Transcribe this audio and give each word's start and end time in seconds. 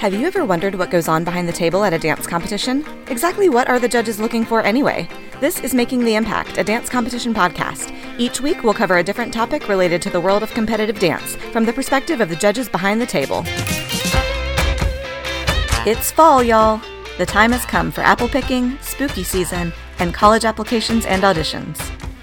Have 0.00 0.14
you 0.14 0.26
ever 0.26 0.46
wondered 0.46 0.76
what 0.76 0.90
goes 0.90 1.08
on 1.08 1.24
behind 1.24 1.46
the 1.46 1.52
table 1.52 1.84
at 1.84 1.92
a 1.92 1.98
dance 1.98 2.26
competition? 2.26 2.86
Exactly 3.08 3.50
what 3.50 3.68
are 3.68 3.78
the 3.78 3.86
judges 3.86 4.18
looking 4.18 4.46
for 4.46 4.62
anyway? 4.62 5.06
This 5.40 5.60
is 5.60 5.74
Making 5.74 6.06
the 6.06 6.14
Impact, 6.14 6.56
a 6.56 6.64
dance 6.64 6.88
competition 6.88 7.34
podcast. 7.34 7.94
Each 8.18 8.40
week, 8.40 8.64
we'll 8.64 8.72
cover 8.72 8.96
a 8.96 9.02
different 9.02 9.30
topic 9.30 9.68
related 9.68 10.00
to 10.00 10.08
the 10.08 10.18
world 10.18 10.42
of 10.42 10.54
competitive 10.54 10.98
dance 10.98 11.36
from 11.52 11.66
the 11.66 11.72
perspective 11.74 12.22
of 12.22 12.30
the 12.30 12.36
judges 12.36 12.66
behind 12.66 12.98
the 12.98 13.04
table. 13.04 13.42
It's 15.86 16.10
fall, 16.10 16.42
y'all. 16.42 16.80
The 17.18 17.26
time 17.26 17.52
has 17.52 17.66
come 17.66 17.90
for 17.90 18.00
apple 18.00 18.30
picking, 18.30 18.78
spooky 18.80 19.22
season, 19.22 19.70
and 19.98 20.14
college 20.14 20.46
applications 20.46 21.04
and 21.04 21.24
auditions. 21.24 21.78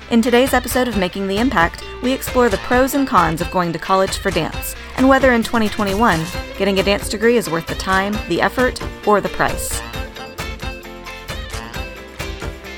In 0.10 0.24
today's 0.24 0.56
episode 0.56 0.88
of 0.88 0.98
Making 0.98 1.28
the 1.28 1.38
Impact, 1.38 1.84
we 2.02 2.12
explore 2.12 2.50
the 2.50 2.58
pros 2.58 2.96
and 2.96 3.08
cons 3.08 3.40
of 3.40 3.52
going 3.52 3.72
to 3.72 3.78
college 3.78 4.18
for 4.18 4.32
dance 4.32 4.76
and 4.98 5.08
whether 5.08 5.32
in 5.32 5.44
2021 5.44 6.20
getting 6.58 6.80
a 6.80 6.84
dance 6.84 7.08
degree 7.08 7.38
is 7.38 7.50
worth 7.50 7.68
the 7.68 7.76
time, 7.76 8.14
the 8.28 8.42
effort, 8.42 8.82
or 9.08 9.22
the 9.22 9.30
price. 9.30 9.80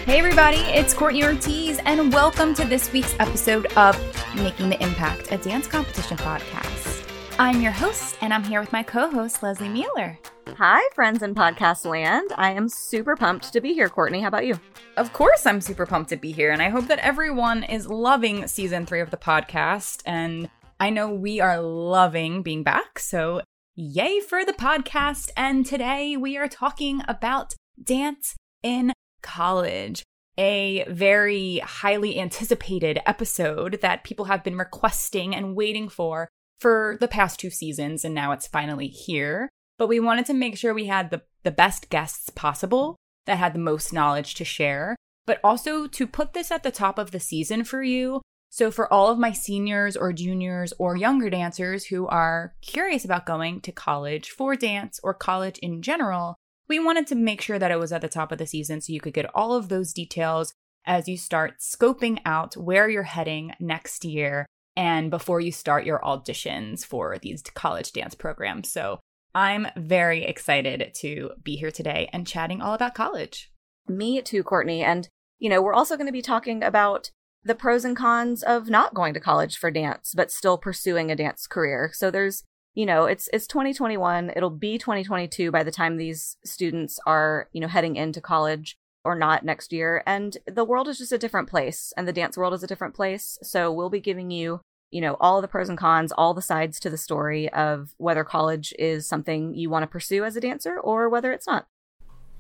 Hey, 0.06 0.18
everybody, 0.18 0.58
it's 0.58 0.94
Courtney 0.94 1.24
Ortiz, 1.24 1.80
and 1.86 2.12
welcome 2.12 2.54
to 2.56 2.66
this 2.66 2.92
week's 2.92 3.16
episode 3.20 3.68
of 3.78 3.96
Making 4.36 4.70
the 4.70 4.82
Impact, 4.84 5.32
a 5.32 5.38
dance 5.38 5.68
competition 5.68 6.18
podcast. 6.18 7.06
I'm 7.38 7.62
your 7.62 7.72
host, 7.72 8.18
and 8.22 8.34
I'm 8.34 8.44
here 8.44 8.60
with 8.60 8.74
my 8.74 8.84
co 8.84 9.10
host, 9.10 9.42
Leslie 9.42 9.70
Mueller. 9.70 10.20
Hi, 10.58 10.82
friends 10.94 11.22
in 11.22 11.36
podcast 11.36 11.86
land. 11.86 12.32
I 12.36 12.52
am 12.52 12.68
super 12.68 13.16
pumped 13.16 13.54
to 13.54 13.62
be 13.62 13.74
here, 13.74 13.88
Courtney. 13.88 14.20
How 14.22 14.28
about 14.28 14.46
you? 14.46 14.60
Of 14.98 15.14
course, 15.14 15.46
I'm 15.46 15.62
super 15.62 15.86
pumped 15.86 16.10
to 16.10 16.18
be 16.18 16.32
here, 16.32 16.52
and 16.52 16.62
I 16.62 16.70
hope 16.70 16.88
that 16.88 17.00
everyone 17.00 17.64
is 17.64 17.88
loving 17.88 18.48
season 18.48 18.86
three 18.86 19.00
of 19.00 19.12
the 19.12 19.18
podcast 19.18 20.02
and 20.06 20.50
I 20.82 20.92
know 20.92 21.10
we 21.10 21.42
are 21.42 21.60
loving 21.60 22.42
being 22.42 22.64
back, 22.64 23.00
so 23.00 23.42
yay 23.76 24.22
for 24.22 24.46
the 24.46 24.54
podcast. 24.54 25.30
And 25.36 25.66
today 25.66 26.16
we 26.16 26.38
are 26.38 26.48
talking 26.48 27.02
about 27.06 27.54
dance 27.84 28.38
in 28.64 28.94
college, 29.22 30.04
a 30.38 30.86
very 30.88 31.60
highly 31.60 32.18
anticipated 32.18 33.02
episode 33.06 33.80
that 33.82 34.06
people 34.06 34.26
have 34.26 34.42
been 34.42 34.58
requesting 34.58 35.36
and 35.36 35.54
waiting 35.54 35.90
for 35.90 36.30
for 36.62 36.98
the 37.02 37.10
past 37.10 37.42
two 37.42 37.50
seasons, 37.50 38.06
and 38.06 38.16
now 38.16 38.32
it's 38.32 38.48
finally 38.48 38.88
here. 38.88 39.50
But 39.78 39.88
we 39.88 40.00
wanted 40.00 40.28
to 40.28 40.34
make 40.34 40.58
sure 40.58 40.74
we 40.74 40.86
had 40.86 41.10
the, 41.10 41.24
the 41.44 41.52
best 41.52 41.90
guests 41.90 42.30
possible 42.30 42.96
that 43.26 43.38
had 43.38 43.54
the 43.54 43.60
most 43.60 43.92
knowledge 43.92 44.34
to 44.36 44.46
share, 44.46 44.96
but 45.28 45.42
also 45.44 45.88
to 45.88 46.08
put 46.08 46.32
this 46.32 46.52
at 46.52 46.64
the 46.64 46.72
top 46.72 46.98
of 46.98 47.12
the 47.12 47.20
season 47.20 47.66
for 47.66 47.84
you 47.84 48.22
so, 48.52 48.72
for 48.72 48.92
all 48.92 49.12
of 49.12 49.20
my 49.20 49.32
seniors 49.32 49.96
or 49.96 50.12
juniors 50.12 50.74
or 50.80 50.96
younger 50.96 51.30
dancers 51.30 51.86
who 51.86 52.08
are 52.08 52.56
curious 52.62 53.06
about 53.06 53.28
going 53.28 53.62
to 53.62 53.72
college 53.72 54.32
for 54.32 54.56
dance 54.56 55.00
or 55.04 55.14
college 55.14 55.60
in 55.60 55.84
general, 55.84 56.36
we 56.68 56.80
wanted 56.80 57.06
to 57.08 57.16
make 57.16 57.42
sure 57.42 57.60
that 57.60 57.72
it 57.72 57.80
was 57.80 57.92
at 57.92 58.02
the 58.02 58.10
top 58.10 58.32
of 58.32 58.40
the 58.40 58.48
season 58.48 58.82
so 58.82 58.92
you 58.92 59.00
could 59.00 59.14
get 59.14 59.30
all 59.36 59.54
of 59.54 59.70
those 59.70 59.94
details 59.94 60.54
as 60.86 61.08
you 61.08 61.16
start 61.16 61.60
scoping 61.60 62.20
out 62.26 62.58
where 62.58 62.90
you're 62.90 63.04
heading 63.04 63.54
next 63.60 64.04
year 64.04 64.48
and 64.76 65.12
before 65.12 65.40
you 65.40 65.52
start 65.52 65.86
your 65.86 66.00
auditions 66.00 66.84
for 66.84 67.20
these 67.20 67.44
college 67.54 67.92
dance 67.92 68.16
programs. 68.16 68.72
So, 68.72 69.00
I'm 69.36 69.68
very 69.78 70.26
excited 70.26 70.92
to 71.02 71.32
be 71.44 71.56
here 71.56 71.70
today 71.70 72.10
and 72.12 72.26
chatting 72.26 72.64
all 72.64 72.74
about 72.74 72.96
college. 72.96 73.52
Me 73.88 74.24
too, 74.24 74.42
Courtney. 74.42 74.82
And, 74.82 75.08
you 75.38 75.50
know, 75.50 75.62
we're 75.62 75.76
also 75.76 75.96
going 75.98 76.08
to 76.08 76.12
be 76.12 76.24
talking 76.24 76.64
about 76.64 77.12
the 77.44 77.56
pros 77.56 77.86
and 77.86 77.96
cons 77.96 78.44
of 78.44 78.70
not 78.70 78.94
going 78.94 79.14
to 79.14 79.20
college 79.20 79.58
for 79.58 79.72
dance 79.72 80.14
but 80.16 80.32
still 80.32 80.58
pursuing 80.58 81.12
a 81.12 81.16
dance 81.16 81.48
career. 81.48 81.92
So 81.94 82.12
there's, 82.12 82.44
you 82.74 82.86
know, 82.86 83.06
it's 83.06 83.30
it's 83.34 83.48
2021, 83.48 84.32
it'll 84.36 84.50
be 84.50 84.78
2022 84.78 85.52
by 85.52 85.64
the 85.64 85.72
time 85.72 85.98
these 85.98 86.38
students 86.44 87.00
are, 87.06 87.50
you 87.52 87.62
know, 87.62 87.68
heading 87.68 87.96
into 87.96 88.22
college 88.22 88.78
or 89.06 89.16
not 89.16 89.46
next 89.46 89.72
year 89.72 90.04
and 90.06 90.38
the 90.46 90.66
world 90.66 90.88
is 90.88 90.98
just 90.98 91.14
a 91.14 91.18
different 91.18 91.50
place 91.50 91.94
and 91.96 92.08
the 92.08 92.14
dance 92.14 92.38
world 92.38 92.54
is 92.54 92.64
a 92.64 92.68
different 92.68 92.94
place. 92.94 93.38
So 93.42 93.72
we'll 93.72 93.90
be 93.90 94.02
giving 94.02 94.32
you 94.32 94.62
you 94.92 95.02
know, 95.02 95.18
all 95.20 95.42
the 95.42 95.48
pros 95.48 95.70
and 95.70 95.78
cons, 95.78 96.12
all 96.12 96.34
the 96.34 96.42
sides 96.42 96.80
to 96.80 96.90
the 96.90 96.98
story 96.98 97.52
of 97.54 97.94
whether 97.98 98.24
college 98.24 98.74
is 98.80 99.08
something 99.08 99.54
you 99.54 99.70
want 99.70 99.84
to 99.84 99.88
pursue 99.88 100.24
as 100.24 100.36
a 100.36 100.42
dancer 100.42 100.80
or 100.80 101.10
whether 101.10 101.32
it's 101.32 101.48
not. 101.48 101.68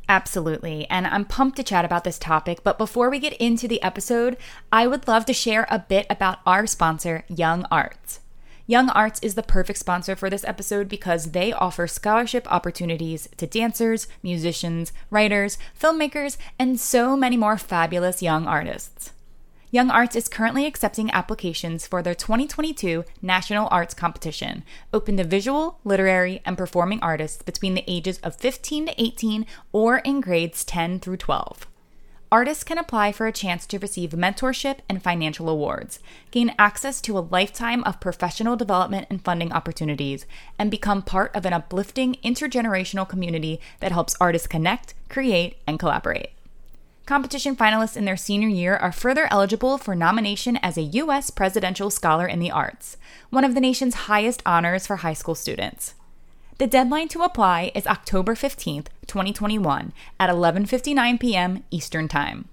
Absolutely. 0.09 0.87
And 0.89 1.05
I'm 1.05 1.23
pumped 1.23 1.55
to 1.57 1.63
chat 1.63 1.85
about 1.85 2.03
this 2.03 2.17
topic. 2.17 2.63
But 2.63 2.79
before 2.79 3.11
we 3.11 3.19
get 3.19 3.33
into 3.33 3.67
the 3.67 3.81
episode, 3.83 4.37
I 4.71 4.87
would 4.87 5.07
love 5.07 5.25
to 5.25 5.33
share 5.33 5.67
a 5.69 5.77
bit 5.77 6.07
about 6.09 6.39
our 6.47 6.65
sponsor, 6.65 7.23
Young 7.27 7.65
Arts. 7.71 8.19
Young 8.65 8.89
Arts 8.89 9.19
is 9.21 9.35
the 9.35 9.43
perfect 9.43 9.77
sponsor 9.79 10.15
for 10.15 10.29
this 10.29 10.43
episode 10.45 10.89
because 10.89 11.31
they 11.31 11.53
offer 11.53 11.87
scholarship 11.87 12.51
opportunities 12.51 13.29
to 13.37 13.47
dancers, 13.47 14.07
musicians, 14.23 14.91
writers, 15.11 15.59
filmmakers, 15.79 16.37
and 16.57 16.79
so 16.79 17.15
many 17.15 17.37
more 17.37 17.57
fabulous 17.57 18.21
young 18.21 18.47
artists. 18.47 19.13
Young 19.71 19.91
Arts 19.91 20.15
is 20.15 20.27
currently 20.27 20.65
accepting 20.65 21.11
applications 21.11 21.85
for 21.85 22.01
their 22.01 22.15
2022 22.15 23.05
National 23.21 23.67
Arts 23.69 23.93
Competition, 23.93 24.63
open 24.91 25.17
to 25.17 25.23
visual, 25.23 25.77
literary, 25.83 26.41
and 26.43 26.57
performing 26.57 26.99
artists 27.03 27.43
between 27.43 27.75
the 27.75 27.83
ages 27.85 28.17
of 28.23 28.35
15 28.35 28.87
to 28.87 28.99
18 28.99 29.45
or 29.71 29.99
in 29.99 30.21
grades 30.21 30.65
10 30.65 30.99
through 30.99 31.17
12. 31.17 31.67
Artists 32.31 32.63
can 32.63 32.79
apply 32.79 33.11
for 33.11 33.27
a 33.27 33.31
chance 33.31 33.67
to 33.67 33.77
receive 33.77 34.09
mentorship 34.09 34.79
and 34.89 35.03
financial 35.03 35.47
awards, 35.47 35.99
gain 36.31 36.55
access 36.57 36.99
to 37.01 37.15
a 37.15 37.27
lifetime 37.29 37.83
of 37.83 37.99
professional 37.99 38.55
development 38.55 39.05
and 39.11 39.23
funding 39.23 39.51
opportunities, 39.51 40.25
and 40.57 40.71
become 40.71 41.03
part 41.03 41.35
of 41.35 41.45
an 41.45 41.53
uplifting 41.53 42.15
intergenerational 42.23 43.07
community 43.07 43.59
that 43.81 43.91
helps 43.91 44.15
artists 44.19 44.47
connect, 44.47 44.95
create, 45.09 45.57
and 45.67 45.77
collaborate. 45.77 46.31
Competition 47.09 47.55
finalists 47.55 47.97
in 47.97 48.05
their 48.05 48.15
senior 48.15 48.47
year 48.47 48.75
are 48.75 48.91
further 48.91 49.27
eligible 49.31 49.79
for 49.79 49.95
nomination 49.95 50.57
as 50.57 50.77
a 50.77 50.83
U.S. 50.83 51.31
Presidential 51.31 51.89
Scholar 51.89 52.27
in 52.27 52.37
the 52.37 52.51
Arts, 52.51 52.97
one 53.31 53.43
of 53.43 53.55
the 53.55 53.59
nation's 53.59 54.05
highest 54.05 54.43
honors 54.45 54.85
for 54.85 54.97
high 54.97 55.13
school 55.13 55.33
students. 55.33 55.95
The 56.59 56.67
deadline 56.67 57.07
to 57.07 57.23
apply 57.23 57.71
is 57.73 57.87
October 57.87 58.35
15th, 58.35 58.89
2021 59.07 59.91
at 60.19 60.29
11:59 60.29 61.19
p.m. 61.19 61.63
Eastern 61.71 62.07
Time. 62.07 62.47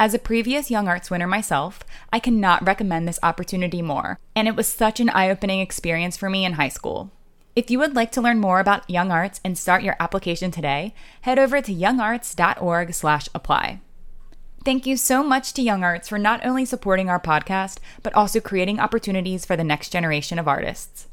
As 0.00 0.14
a 0.14 0.18
previous 0.18 0.70
Young 0.70 0.88
Arts 0.88 1.10
winner 1.10 1.26
myself, 1.26 1.80
I 2.10 2.18
cannot 2.18 2.66
recommend 2.66 3.06
this 3.06 3.20
opportunity 3.22 3.82
more, 3.82 4.18
and 4.34 4.48
it 4.48 4.56
was 4.56 4.68
such 4.68 5.00
an 5.00 5.10
eye-opening 5.10 5.60
experience 5.60 6.16
for 6.16 6.30
me 6.30 6.46
in 6.46 6.54
high 6.54 6.70
school. 6.70 7.10
If 7.54 7.70
you 7.70 7.78
would 7.78 7.94
like 7.94 8.12
to 8.12 8.22
learn 8.22 8.40
more 8.40 8.58
about 8.58 8.88
Young 8.88 9.12
Arts 9.12 9.38
and 9.44 9.58
start 9.58 9.82
your 9.82 9.96
application 10.00 10.50
today, 10.50 10.94
head 11.20 11.38
over 11.38 11.60
to 11.60 11.74
youngarts.org/apply. 11.74 13.80
Thank 14.64 14.86
you 14.86 14.96
so 14.96 15.22
much 15.22 15.52
to 15.54 15.62
Young 15.62 15.82
Arts 15.82 16.08
for 16.08 16.18
not 16.18 16.44
only 16.44 16.64
supporting 16.64 17.08
our 17.08 17.20
podcast, 17.20 17.78
but 18.02 18.12
also 18.14 18.40
creating 18.40 18.80
opportunities 18.80 19.46
for 19.46 19.56
the 19.56 19.64
next 19.64 19.90
generation 19.90 20.38
of 20.38 20.48
artists. 20.48 21.06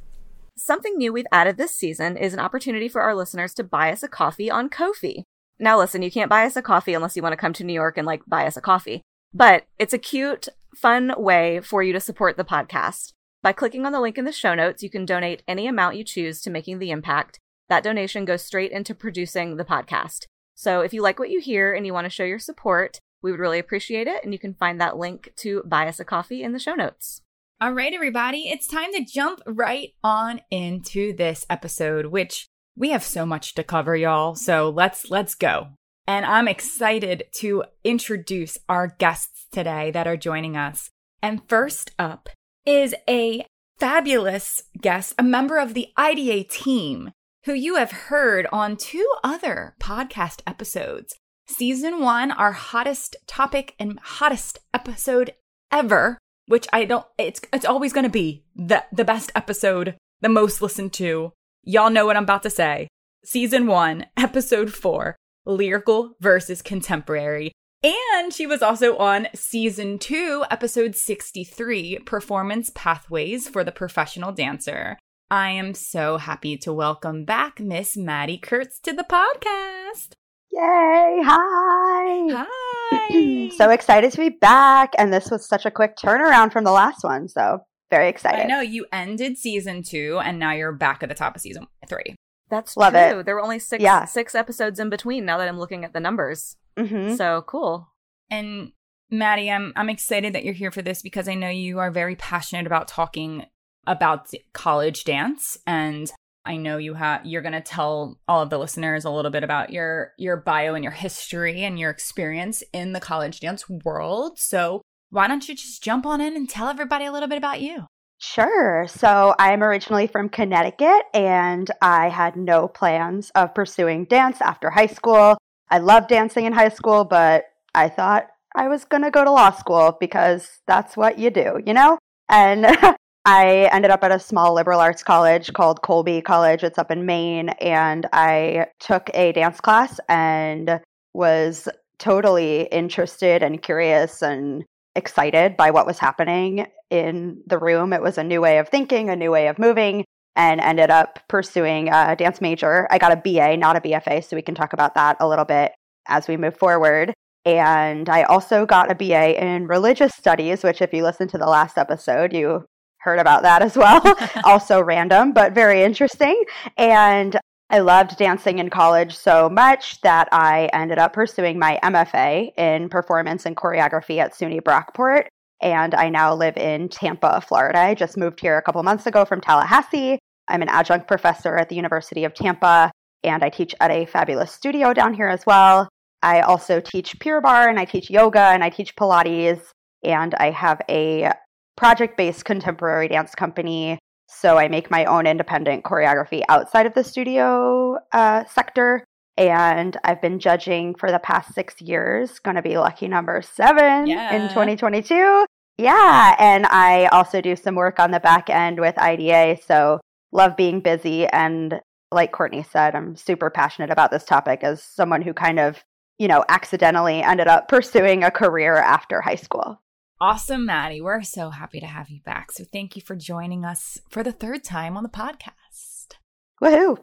Something 0.58 0.98
new 0.98 1.14
we've 1.14 1.26
added 1.32 1.58
this 1.58 1.76
season 1.76 2.18
is 2.18 2.34
an 2.34 2.40
opportunity 2.40 2.90
for 2.90 3.02
our 3.02 3.16
listeners 3.16 3.54
to 3.54 3.64
buy 3.64 3.92
us 3.92 4.04
a 4.04 4.08
coffee 4.08 4.50
on 4.50 4.70
Ko-fi. 4.70 5.24
Now, 5.60 5.78
listen, 5.78 6.02
you 6.02 6.12
can't 6.12 6.30
buy 6.30 6.46
us 6.46 6.56
a 6.56 6.62
coffee 6.62 6.94
unless 6.94 7.16
you 7.16 7.22
want 7.22 7.34
to 7.34 7.38
come 7.38 7.54
to 7.54 7.64
New 7.64 7.74
York 7.74 7.98
and 7.98 8.06
like 8.06 8.24
buy 8.28 8.46
us 8.46 8.58
a 8.58 8.62
coffee, 8.62 9.02
but 9.34 9.66
it's 9.80 9.94
a 9.94 9.98
cute, 9.98 10.50
fun 10.76 11.14
way 11.18 11.62
for 11.62 11.84
you 11.84 11.94
to 11.94 12.00
support 12.00 12.36
the 12.36 12.44
podcast. 12.44 13.14
By 13.42 13.54
clicking 13.54 13.86
on 13.86 13.92
the 13.92 14.02
link 14.02 14.18
in 14.18 14.26
the 14.26 14.32
show 14.32 14.56
notes, 14.56 14.82
you 14.82 14.90
can 14.90 15.06
donate 15.06 15.44
any 15.48 15.68
amount 15.68 15.98
you 15.98 16.04
choose 16.04 16.42
to 16.42 16.50
making 16.50 16.80
the 16.80 16.92
impact. 16.92 17.40
That 17.70 17.84
donation 17.84 18.26
goes 18.26 18.44
straight 18.44 18.72
into 18.72 18.96
producing 18.96 19.56
the 19.56 19.66
podcast. 19.66 20.26
So 20.56 20.82
if 20.82 20.94
you 20.94 21.02
like 21.02 21.20
what 21.20 21.30
you 21.30 21.40
hear 21.40 21.74
and 21.74 21.86
you 21.86 21.94
want 21.94 22.06
to 22.06 22.10
show 22.10 22.24
your 22.24 22.40
support, 22.40 23.00
we 23.22 23.32
would 23.32 23.40
really 23.40 23.60
appreciate 23.60 24.08
it. 24.08 24.24
And 24.24 24.34
you 24.34 24.40
can 24.40 24.54
find 24.54 24.80
that 24.80 24.98
link 24.98 25.34
to 25.38 25.64
buy 25.66 25.88
us 25.88 26.00
a 26.00 26.06
coffee 26.06 26.44
in 26.44 26.52
the 26.52 26.60
show 26.60 26.76
notes. 26.76 27.22
All 27.62 27.72
right, 27.72 27.94
everybody, 27.94 28.50
it's 28.50 28.68
time 28.68 28.92
to 28.94 29.06
jump 29.06 29.42
right 29.48 29.94
on 30.04 30.42
into 30.52 31.16
this 31.16 31.46
episode, 31.50 32.08
which 32.08 32.50
we 32.76 32.90
have 32.90 33.04
so 33.04 33.26
much 33.26 33.56
to 33.56 33.64
cover, 33.64 33.96
y'all. 33.96 34.36
So 34.36 34.70
let's 34.70 35.10
let's 35.10 35.36
go. 35.36 35.70
And 36.08 36.26
I'm 36.26 36.48
excited 36.48 37.24
to 37.38 37.64
introduce 37.84 38.58
our 38.70 38.96
guests 39.00 39.48
today 39.52 39.90
that 39.92 40.06
are 40.06 40.18
joining 40.18 40.58
us. 40.58 40.90
And 41.22 41.48
first 41.48 41.92
up 41.98 42.30
is 42.66 42.94
a 43.10 43.46
fabulous 43.80 44.62
guest, 44.80 45.14
a 45.18 45.24
member 45.24 45.58
of 45.58 45.74
the 45.74 45.88
IDA 45.98 46.44
team 46.44 47.12
who 47.46 47.54
you 47.54 47.76
have 47.76 47.92
heard 47.92 48.48
on 48.52 48.76
two 48.76 49.08
other 49.24 49.76
podcast 49.80 50.42
episodes. 50.46 51.16
Season 51.48 52.02
one, 52.02 52.32
our 52.32 52.54
hottest 52.54 53.16
topic 53.28 53.76
and 53.80 54.00
hottest 54.00 54.58
episode 54.74 55.36
ever, 55.72 56.18
which 56.48 56.68
I 56.74 56.86
don't, 56.86 57.06
it's, 57.20 57.40
it's 57.54 57.66
always 57.66 57.94
going 57.94 58.04
to 58.04 58.10
be 58.10 58.44
the, 58.56 58.84
the 58.92 59.06
best 59.06 59.32
episode, 59.36 59.96
the 60.22 60.30
most 60.30 60.64
listened 60.64 60.92
to. 60.94 61.34
Y'all 61.64 61.92
know 61.92 62.08
what 62.08 62.18
I'm 62.18 62.24
about 62.24 62.42
to 62.44 62.50
say. 62.50 62.88
Season 63.24 63.68
one, 63.68 64.08
episode 64.18 64.74
four, 64.74 65.16
lyrical 65.46 66.16
versus 66.20 66.64
contemporary. 66.64 67.52
And 67.84 68.34
she 68.34 68.48
was 68.48 68.64
also 68.64 68.98
on 68.98 69.28
season 69.36 70.00
two, 70.00 70.46
episode 70.50 70.96
63, 70.96 72.00
Performance 72.00 72.72
Pathways 72.74 73.48
for 73.48 73.64
the 73.64 73.72
Professional 73.72 74.32
Dancer. 74.32 74.98
I 75.30 75.52
am 75.52 75.76
so 75.76 76.18
happy 76.18 76.58
to 76.58 76.74
welcome 76.74 77.24
back 77.24 77.60
Miss 77.60 77.96
Maddie 77.96 78.40
Kurtz 78.40 78.80
to 78.80 78.94
the 78.94 79.04
podcast. 79.04 80.14
Yay! 80.56 81.20
Hi! 81.26 82.46
Hi! 82.92 83.50
so 83.58 83.70
excited 83.72 84.12
to 84.14 84.18
be 84.18 84.30
back. 84.30 84.94
And 84.98 85.12
this 85.12 85.30
was 85.30 85.46
such 85.46 85.66
a 85.66 85.72
quick 85.72 85.98
turnaround 85.98 86.54
from 86.54 86.64
the 86.64 86.72
last 86.72 87.04
one. 87.04 87.28
So 87.28 87.60
very 87.92 88.08
excited. 88.08 88.42
I 88.42 88.46
know 88.48 88.62
you 88.62 88.86
ended 88.94 89.38
season 89.38 89.84
two 89.84 90.20
and 90.24 90.40
now 90.40 90.54
you're 90.54 90.72
back 90.72 91.04
at 91.04 91.10
the 91.10 91.16
top 91.16 91.36
of 91.36 91.42
season 91.42 91.68
three. 91.90 92.16
That's 92.50 92.78
Love 92.78 92.94
true. 92.94 93.20
it. 93.20 93.26
There 93.26 93.36
were 93.36 93.42
only 93.42 93.60
six 93.60 93.84
Yeah. 93.84 94.06
six 94.06 94.34
episodes 94.34 94.80
in 94.80 94.90
between 94.90 95.26
now 95.26 95.38
that 95.40 95.50
I'm 95.50 95.60
looking 95.60 95.84
at 95.84 95.92
the 95.92 96.00
numbers. 96.00 96.56
hmm 96.78 97.16
So 97.16 97.44
cool. 97.48 97.90
And 98.32 98.72
Maddie, 99.12 99.52
I'm 99.52 99.74
I'm 99.76 99.90
excited 99.90 100.34
that 100.34 100.46
you're 100.46 100.54
here 100.54 100.72
for 100.72 100.82
this 100.82 101.02
because 101.02 101.28
I 101.28 101.34
know 101.36 101.50
you 101.50 101.80
are 101.80 101.92
very 101.92 102.16
passionate 102.16 102.66
about 102.66 102.88
talking 102.88 103.46
about 103.88 104.30
college 104.54 105.04
dance 105.04 105.58
and 105.68 106.12
I 106.46 106.58
know 106.58 106.78
you 106.78 106.94
have 106.94 107.26
you're 107.26 107.42
going 107.42 107.54
to 107.54 107.62
tell 107.62 108.20
all 108.28 108.42
of 108.42 108.50
the 108.50 108.58
listeners 108.58 109.06
a 109.06 109.10
little 109.10 109.32
bit 109.32 109.44
about 109.44 109.72
your 109.72 110.14
your 110.18 110.38
bio 110.38 110.76
and 110.76 110.84
your 110.84 110.94
history 110.94 111.64
and 111.64 111.80
your 111.80 111.90
experience 111.90 112.64
in 112.74 112.94
the 112.94 113.00
college 113.00 113.40
dance 113.40 113.68
world. 113.70 114.38
So, 114.40 114.82
why 115.10 115.28
don't 115.28 115.48
you 115.48 115.56
just 115.56 115.84
jump 115.84 116.06
on 116.06 116.22
in 116.22 116.36
and 116.36 116.50
tell 116.50 116.68
everybody 116.68 117.06
a 117.06 117.12
little 117.12 117.30
bit 117.30 117.38
about 117.38 117.62
you? 117.62 117.86
Sure. 118.18 118.88
So 118.88 119.36
I'm 119.38 119.62
originally 119.62 120.08
from 120.08 120.30
Connecticut 120.30 121.04
and 121.14 121.70
I 121.82 122.10
had 122.10 122.36
no 122.36 122.68
plans 122.68 123.30
of 123.36 123.54
pursuing 123.54 124.06
dance 124.06 124.42
after 124.42 124.70
high 124.70 124.88
school. 124.88 125.38
I 125.70 125.80
loved 125.80 126.08
dancing 126.08 126.46
in 126.46 126.54
high 126.54 126.70
school, 126.70 127.04
but 127.04 127.46
I 127.74 127.90
thought 127.90 128.28
I 128.56 128.70
was 128.70 128.86
going 128.86 129.04
to 129.04 129.12
go 129.12 129.24
to 129.24 129.32
law 129.32 129.52
school 129.52 129.98
because 130.00 130.60
that's 130.66 130.96
what 130.96 131.20
you 131.20 131.30
do, 131.30 131.60
you 131.66 131.74
know? 131.74 131.98
And 132.30 132.66
I 133.28 133.70
ended 133.74 133.90
up 133.90 134.04
at 134.04 134.12
a 134.12 134.20
small 134.20 134.54
liberal 134.54 134.80
arts 134.80 135.02
college 135.02 135.52
called 135.54 135.82
Colby 135.82 136.22
College. 136.22 136.64
It's 136.64 136.78
up 136.78 136.92
in 136.92 137.08
Maine. 137.08 137.50
And 137.60 138.06
I 138.14 138.68
took 138.80 139.10
a 139.16 139.32
dance 139.32 139.60
class 139.60 140.00
and 140.08 140.80
was 141.16 141.68
totally 141.98 142.68
interested 142.72 143.42
and 143.42 143.64
curious 143.64 144.22
and 144.22 144.64
excited 144.96 145.58
by 145.58 145.72
what 145.72 145.88
was 145.88 145.98
happening 145.98 146.68
in 146.92 147.42
the 147.48 147.58
room. 147.58 147.94
It 147.94 148.02
was 148.04 148.20
a 148.20 148.24
new 148.24 148.42
way 148.42 148.60
of 148.60 148.70
thinking, 148.70 149.10
a 149.10 149.16
new 149.16 149.32
way 149.32 149.48
of 149.48 149.58
moving, 149.58 150.06
and 150.36 150.62
ended 150.62 150.92
up 150.92 151.20
pursuing 151.28 151.90
a 151.90 152.16
dance 152.16 152.42
major. 152.42 152.88
I 152.92 153.00
got 153.00 153.12
a 153.12 153.16
BA, 153.16 153.58
not 153.58 153.76
a 153.76 153.82
BFA, 153.82 154.24
so 154.24 154.36
we 154.36 154.44
can 154.44 154.54
talk 154.54 154.74
about 154.74 154.94
that 154.94 155.18
a 155.20 155.28
little 155.28 155.46
bit 155.46 155.72
as 156.08 156.28
we 156.28 156.38
move 156.38 156.58
forward. 156.58 157.12
And 157.44 158.08
I 158.08 158.24
also 158.24 158.68
got 158.68 158.92
a 158.92 158.96
BA 158.96 159.44
in 159.44 159.66
religious 159.66 160.14
studies, 160.14 160.64
which, 160.64 160.82
if 160.82 160.94
you 160.94 161.02
listen 161.02 161.28
to 161.30 161.40
the 161.40 161.48
last 161.48 161.78
episode, 161.78 162.32
you 162.32 162.66
heard 163.06 163.20
about 163.20 163.44
that 163.44 163.62
as 163.62 163.78
well. 163.78 164.02
also 164.44 164.82
random, 164.82 165.32
but 165.32 165.54
very 165.54 165.84
interesting. 165.84 166.44
And 166.76 167.40
I 167.70 167.80
loved 167.80 168.18
dancing 168.18 168.60
in 168.60 168.70
college 168.70 169.16
so 169.16 169.48
much 169.48 170.02
that 170.02 170.28
I 170.32 170.70
ended 170.74 170.98
up 170.98 171.14
pursuing 171.14 171.58
my 171.58 171.80
MFA 171.84 172.52
in 172.58 172.90
performance 172.90 173.46
and 173.46 173.56
choreography 173.56 174.18
at 174.18 174.34
SUNY 174.34 174.62
Brockport. 174.62 175.28
And 175.62 175.96
I 175.96 176.10
now 176.10 176.34
live 176.34 176.58
in 176.58 176.90
Tampa, 176.90 177.42
Florida. 177.42 177.80
I 177.80 177.96
just 177.96 178.18
moved 178.18 178.40
here 178.40 178.58
a 178.58 178.62
couple 178.62 178.82
months 178.84 179.06
ago 179.06 179.24
from 179.24 179.40
Tallahassee. 179.40 180.20
I'm 180.48 180.62
an 180.62 180.70
adjunct 180.70 181.08
professor 181.08 181.56
at 181.56 181.70
the 181.70 181.76
University 181.76 182.24
of 182.24 182.34
Tampa, 182.34 182.92
and 183.24 183.44
I 183.44 183.50
teach 183.50 183.74
at 183.80 183.90
a 183.90 184.06
fabulous 184.06 184.52
studio 184.52 184.94
down 184.94 185.14
here 185.14 185.30
as 185.30 185.46
well. 185.46 185.90
I 186.22 186.42
also 186.42 186.80
teach 186.80 187.20
Pure 187.20 187.42
Barre, 187.42 187.70
and 187.70 187.80
I 187.80 187.86
teach 187.86 188.10
yoga, 188.10 188.40
and 188.40 188.64
I 188.64 188.70
teach 188.70 188.96
Pilates, 188.96 189.62
and 190.04 190.36
I 190.36 190.52
have 190.52 190.82
a 190.90 191.32
project 191.76 192.18
based 192.18 192.46
contemporary 192.46 193.08
dance 193.08 193.36
company 193.36 194.00
so 194.28 194.58
I 194.58 194.68
make 194.68 194.90
my 194.92 195.06
own 195.06 195.28
independent 195.28 195.84
choreography 195.84 196.42
outside 196.50 196.86
of 196.86 196.94
the 196.94 197.04
studio 197.04 197.98
uh, 198.12 198.44
sector. 198.46 199.04
And 199.38 199.98
I've 200.04 200.22
been 200.22 200.40
judging 200.40 200.96
for 200.96 201.12
the 201.12 201.20
past 201.20 201.54
six 201.54 201.82
years, 201.82 202.40
going 202.40 202.56
to 202.56 202.62
be 202.62 202.78
lucky 202.78 203.08
number 203.08 203.42
seven 203.42 204.08
Yeah. 204.08 204.34
in 204.36 204.50
2022. 204.50 205.46
Yeah. 205.78 206.36
And 206.40 206.66
I 206.68 207.08
also 207.08 207.42
do 207.42 207.56
some 207.56 207.76
work 207.76 208.00
on 208.00 208.12
the 208.12 208.20
back 208.20 208.50
end 208.50 208.80
with 208.80 208.98
IDA. 208.98 209.58
So 209.66 210.00
love 210.32 210.56
being 210.56 210.80
busy. 210.80 211.28
And 211.28 211.82
like 212.12 212.32
Courtney 212.32 212.64
said, 212.64 212.96
I'm 212.96 213.16
super 213.18 213.50
passionate 213.50 213.92
about 213.92 214.10
this 214.10 214.24
topic 214.24 214.64
as 214.64 214.82
someone 214.82 215.22
who 215.22 215.34
kind 215.34 215.60
of, 215.60 215.84
you 216.18 216.30
know, 216.30 216.46
accidentally 216.48 217.22
ended 217.22 217.48
up 217.48 217.68
pursuing 217.70 218.24
a 218.24 218.32
career 218.32 218.76
after 218.78 219.22
high 219.22 219.36
school. 219.36 219.82
Awesome, 220.20 220.66
Maddie. 220.66 221.02
We're 221.02 221.24
so 221.24 221.50
happy 221.50 221.80
to 221.82 221.86
have 221.86 222.10
you 222.10 222.22
back. 222.22 222.52
So, 222.52 222.64
thank 222.64 222.96
you 222.96 223.02
for 223.02 223.16
joining 223.16 223.66
us 223.66 224.00
for 224.10 224.24
the 224.24 224.32
third 224.32 224.64
time 224.64 224.96
on 224.96 225.04
the 225.04 225.10
podcast. 225.10 226.14
Woohoo. 226.62 226.98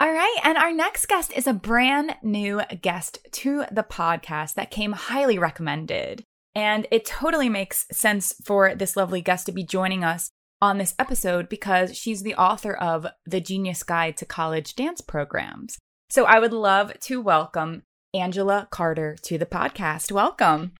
All 0.00 0.12
right. 0.12 0.38
And 0.42 0.58
our 0.58 0.72
next 0.72 1.06
guest 1.06 1.32
is 1.36 1.46
a 1.46 1.52
brand 1.52 2.16
new 2.22 2.60
guest 2.82 3.18
to 3.32 3.64
the 3.70 3.84
podcast 3.84 4.54
that 4.54 4.70
came 4.70 4.92
highly 4.92 5.38
recommended. 5.38 6.24
And 6.54 6.86
it 6.90 7.04
totally 7.04 7.48
makes 7.48 7.86
sense 7.92 8.34
for 8.44 8.74
this 8.74 8.96
lovely 8.96 9.20
guest 9.20 9.46
to 9.46 9.52
be 9.52 9.64
joining 9.64 10.02
us 10.02 10.30
on 10.60 10.78
this 10.78 10.94
episode 10.98 11.48
because 11.48 11.96
she's 11.96 12.22
the 12.22 12.34
author 12.34 12.74
of 12.74 13.06
The 13.26 13.40
Genius 13.40 13.82
Guide 13.82 14.16
to 14.16 14.26
College 14.26 14.74
Dance 14.74 15.00
Programs. 15.00 15.78
So 16.10 16.24
I 16.24 16.38
would 16.38 16.52
love 16.52 16.98
to 17.00 17.20
welcome 17.20 17.82
Angela 18.14 18.68
Carter 18.70 19.16
to 19.22 19.38
the 19.38 19.46
podcast. 19.46 20.12
Welcome. 20.12 20.72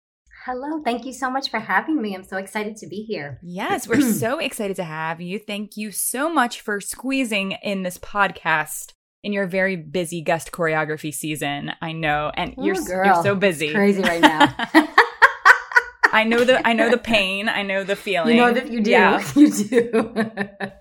Hello, 0.46 0.82
thank 0.84 1.06
you 1.06 1.12
so 1.14 1.30
much 1.30 1.48
for 1.50 1.58
having 1.58 2.02
me. 2.02 2.14
I'm 2.14 2.22
so 2.22 2.36
excited 2.36 2.76
to 2.76 2.86
be 2.86 2.96
here. 2.96 3.38
Yes, 3.42 3.88
we're 3.88 4.00
so 4.12 4.38
excited 4.38 4.76
to 4.76 4.84
have 4.84 5.18
you. 5.22 5.38
Thank 5.38 5.78
you 5.78 5.90
so 5.90 6.30
much 6.30 6.60
for 6.60 6.82
squeezing 6.82 7.52
in 7.62 7.82
this 7.82 7.96
podcast 7.96 8.92
in 9.22 9.32
your 9.32 9.46
very 9.46 9.74
busy 9.74 10.20
guest 10.20 10.52
choreography 10.52 11.14
season. 11.14 11.72
I 11.80 11.92
know, 11.92 12.30
and 12.34 12.54
Oh, 12.58 12.64
you're 12.66 12.74
girl. 12.74 13.06
you're 13.06 13.22
so 13.22 13.34
busy. 13.34 13.72
Crazy 13.72 14.02
right 14.02 14.20
now. 14.20 14.54
I 16.12 16.24
know 16.24 16.44
the 16.44 16.66
I 16.66 16.74
know 16.74 16.90
the 16.90 16.98
pain. 16.98 17.48
I 17.48 17.62
know 17.62 17.82
the 17.82 17.96
feeling. 17.96 18.36
you 18.36 18.42
know 18.42 18.52
that 18.52 18.70
you 18.70 18.82
do. 18.82 18.90
Yeah. 18.90 19.26
You 19.34 19.50
do. 19.50 20.12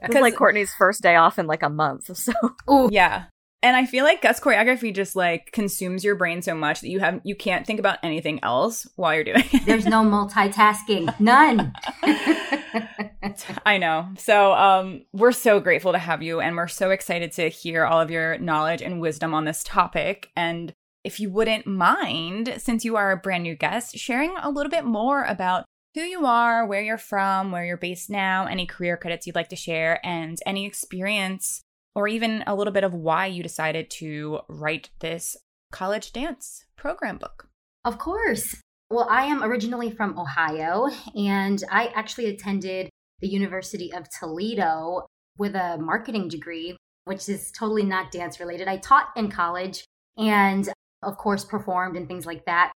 It's 0.01 0.13
like 0.15 0.35
Courtney's 0.35 0.73
first 0.73 1.01
day 1.01 1.15
off 1.15 1.39
in 1.39 1.47
like 1.47 1.63
a 1.63 1.69
month. 1.69 2.15
So 2.17 2.33
Ooh, 2.69 2.89
Yeah. 2.91 3.27
And 3.63 3.77
I 3.77 3.85
feel 3.85 4.03
like 4.03 4.21
guest 4.21 4.43
choreography 4.43 4.93
just 4.93 5.15
like 5.15 5.53
consumes 5.53 6.03
your 6.03 6.15
brain 6.15 6.41
so 6.41 6.53
much 6.53 6.81
that 6.81 6.89
you 6.89 6.99
have 6.99 7.21
you 7.23 7.33
can't 7.33 7.65
think 7.65 7.79
about 7.79 7.97
anything 8.03 8.43
else 8.43 8.85
while 8.97 9.15
you're 9.15 9.23
doing 9.23 9.45
it. 9.53 9.65
there's 9.65 9.85
no 9.85 10.03
multitasking. 10.03 11.17
None. 11.19 11.73
I 13.65 13.77
know. 13.77 14.09
So 14.17 14.53
um 14.53 15.05
we're 15.13 15.31
so 15.31 15.61
grateful 15.61 15.93
to 15.93 15.97
have 15.97 16.21
you 16.21 16.41
and 16.41 16.57
we're 16.57 16.67
so 16.67 16.91
excited 16.91 17.31
to 17.33 17.47
hear 17.49 17.85
all 17.85 18.01
of 18.01 18.11
your 18.11 18.37
knowledge 18.37 18.81
and 18.81 18.99
wisdom 18.99 19.33
on 19.33 19.45
this 19.45 19.63
topic. 19.63 20.29
And 20.35 20.73
if 21.05 21.21
you 21.21 21.29
wouldn't 21.29 21.65
mind, 21.65 22.55
since 22.57 22.83
you 22.83 22.97
are 22.97 23.11
a 23.11 23.17
brand 23.17 23.43
new 23.43 23.55
guest, 23.55 23.97
sharing 23.97 24.35
a 24.41 24.49
little 24.49 24.69
bit 24.69 24.83
more 24.83 25.23
about 25.23 25.63
who 25.95 26.01
you 26.01 26.25
are, 26.25 26.65
where 26.65 26.81
you're 26.81 26.97
from, 26.97 27.51
where 27.51 27.65
you're 27.65 27.77
based 27.77 28.09
now, 28.09 28.45
any 28.45 28.65
career 28.65 28.97
credits 28.97 29.27
you'd 29.27 29.35
like 29.35 29.49
to 29.49 29.55
share, 29.55 29.99
and 30.05 30.39
any 30.45 30.65
experience 30.65 31.62
or 31.95 32.07
even 32.07 32.43
a 32.47 32.55
little 32.55 32.73
bit 32.73 32.83
of 32.83 32.93
why 32.93 33.27
you 33.27 33.43
decided 33.43 33.89
to 33.89 34.39
write 34.49 34.89
this 34.99 35.37
college 35.71 36.11
dance 36.11 36.65
program 36.75 37.17
book. 37.17 37.47
Of 37.85 37.97
course. 37.97 38.55
Well, 38.89 39.07
I 39.09 39.25
am 39.25 39.43
originally 39.43 39.89
from 39.89 40.17
Ohio, 40.19 40.87
and 41.15 41.63
I 41.71 41.87
actually 41.95 42.27
attended 42.27 42.89
the 43.21 43.27
University 43.27 43.91
of 43.93 44.07
Toledo 44.19 45.07
with 45.37 45.55
a 45.55 45.77
marketing 45.79 46.27
degree, 46.27 46.77
which 47.05 47.27
is 47.27 47.51
totally 47.51 47.83
not 47.83 48.11
dance 48.11 48.39
related. 48.39 48.67
I 48.67 48.77
taught 48.77 49.07
in 49.15 49.31
college 49.31 49.83
and, 50.17 50.69
of 51.01 51.17
course, 51.17 51.43
performed 51.43 51.97
and 51.97 52.07
things 52.07 52.25
like 52.25 52.45
that. 52.45 52.71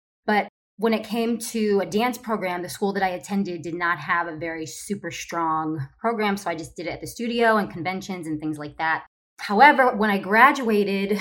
When 0.77 0.93
it 0.93 1.05
came 1.05 1.37
to 1.37 1.79
a 1.79 1.85
dance 1.85 2.17
program, 2.17 2.61
the 2.61 2.69
school 2.69 2.91
that 2.93 3.03
I 3.03 3.09
attended 3.09 3.61
did 3.61 3.75
not 3.75 3.97
have 3.97 4.27
a 4.27 4.35
very 4.35 4.65
super 4.65 5.09
strong 5.09 5.87
program. 5.99 6.35
So 6.35 6.49
I 6.49 6.55
just 6.55 6.75
did 6.75 6.87
it 6.87 6.91
at 6.91 7.01
the 7.01 7.07
studio 7.07 7.55
and 7.55 7.71
conventions 7.71 8.27
and 8.27 8.39
things 8.39 8.57
like 8.57 8.77
that. 8.77 9.05
However, 9.39 9.95
when 9.95 10.09
I 10.09 10.17
graduated, 10.17 11.17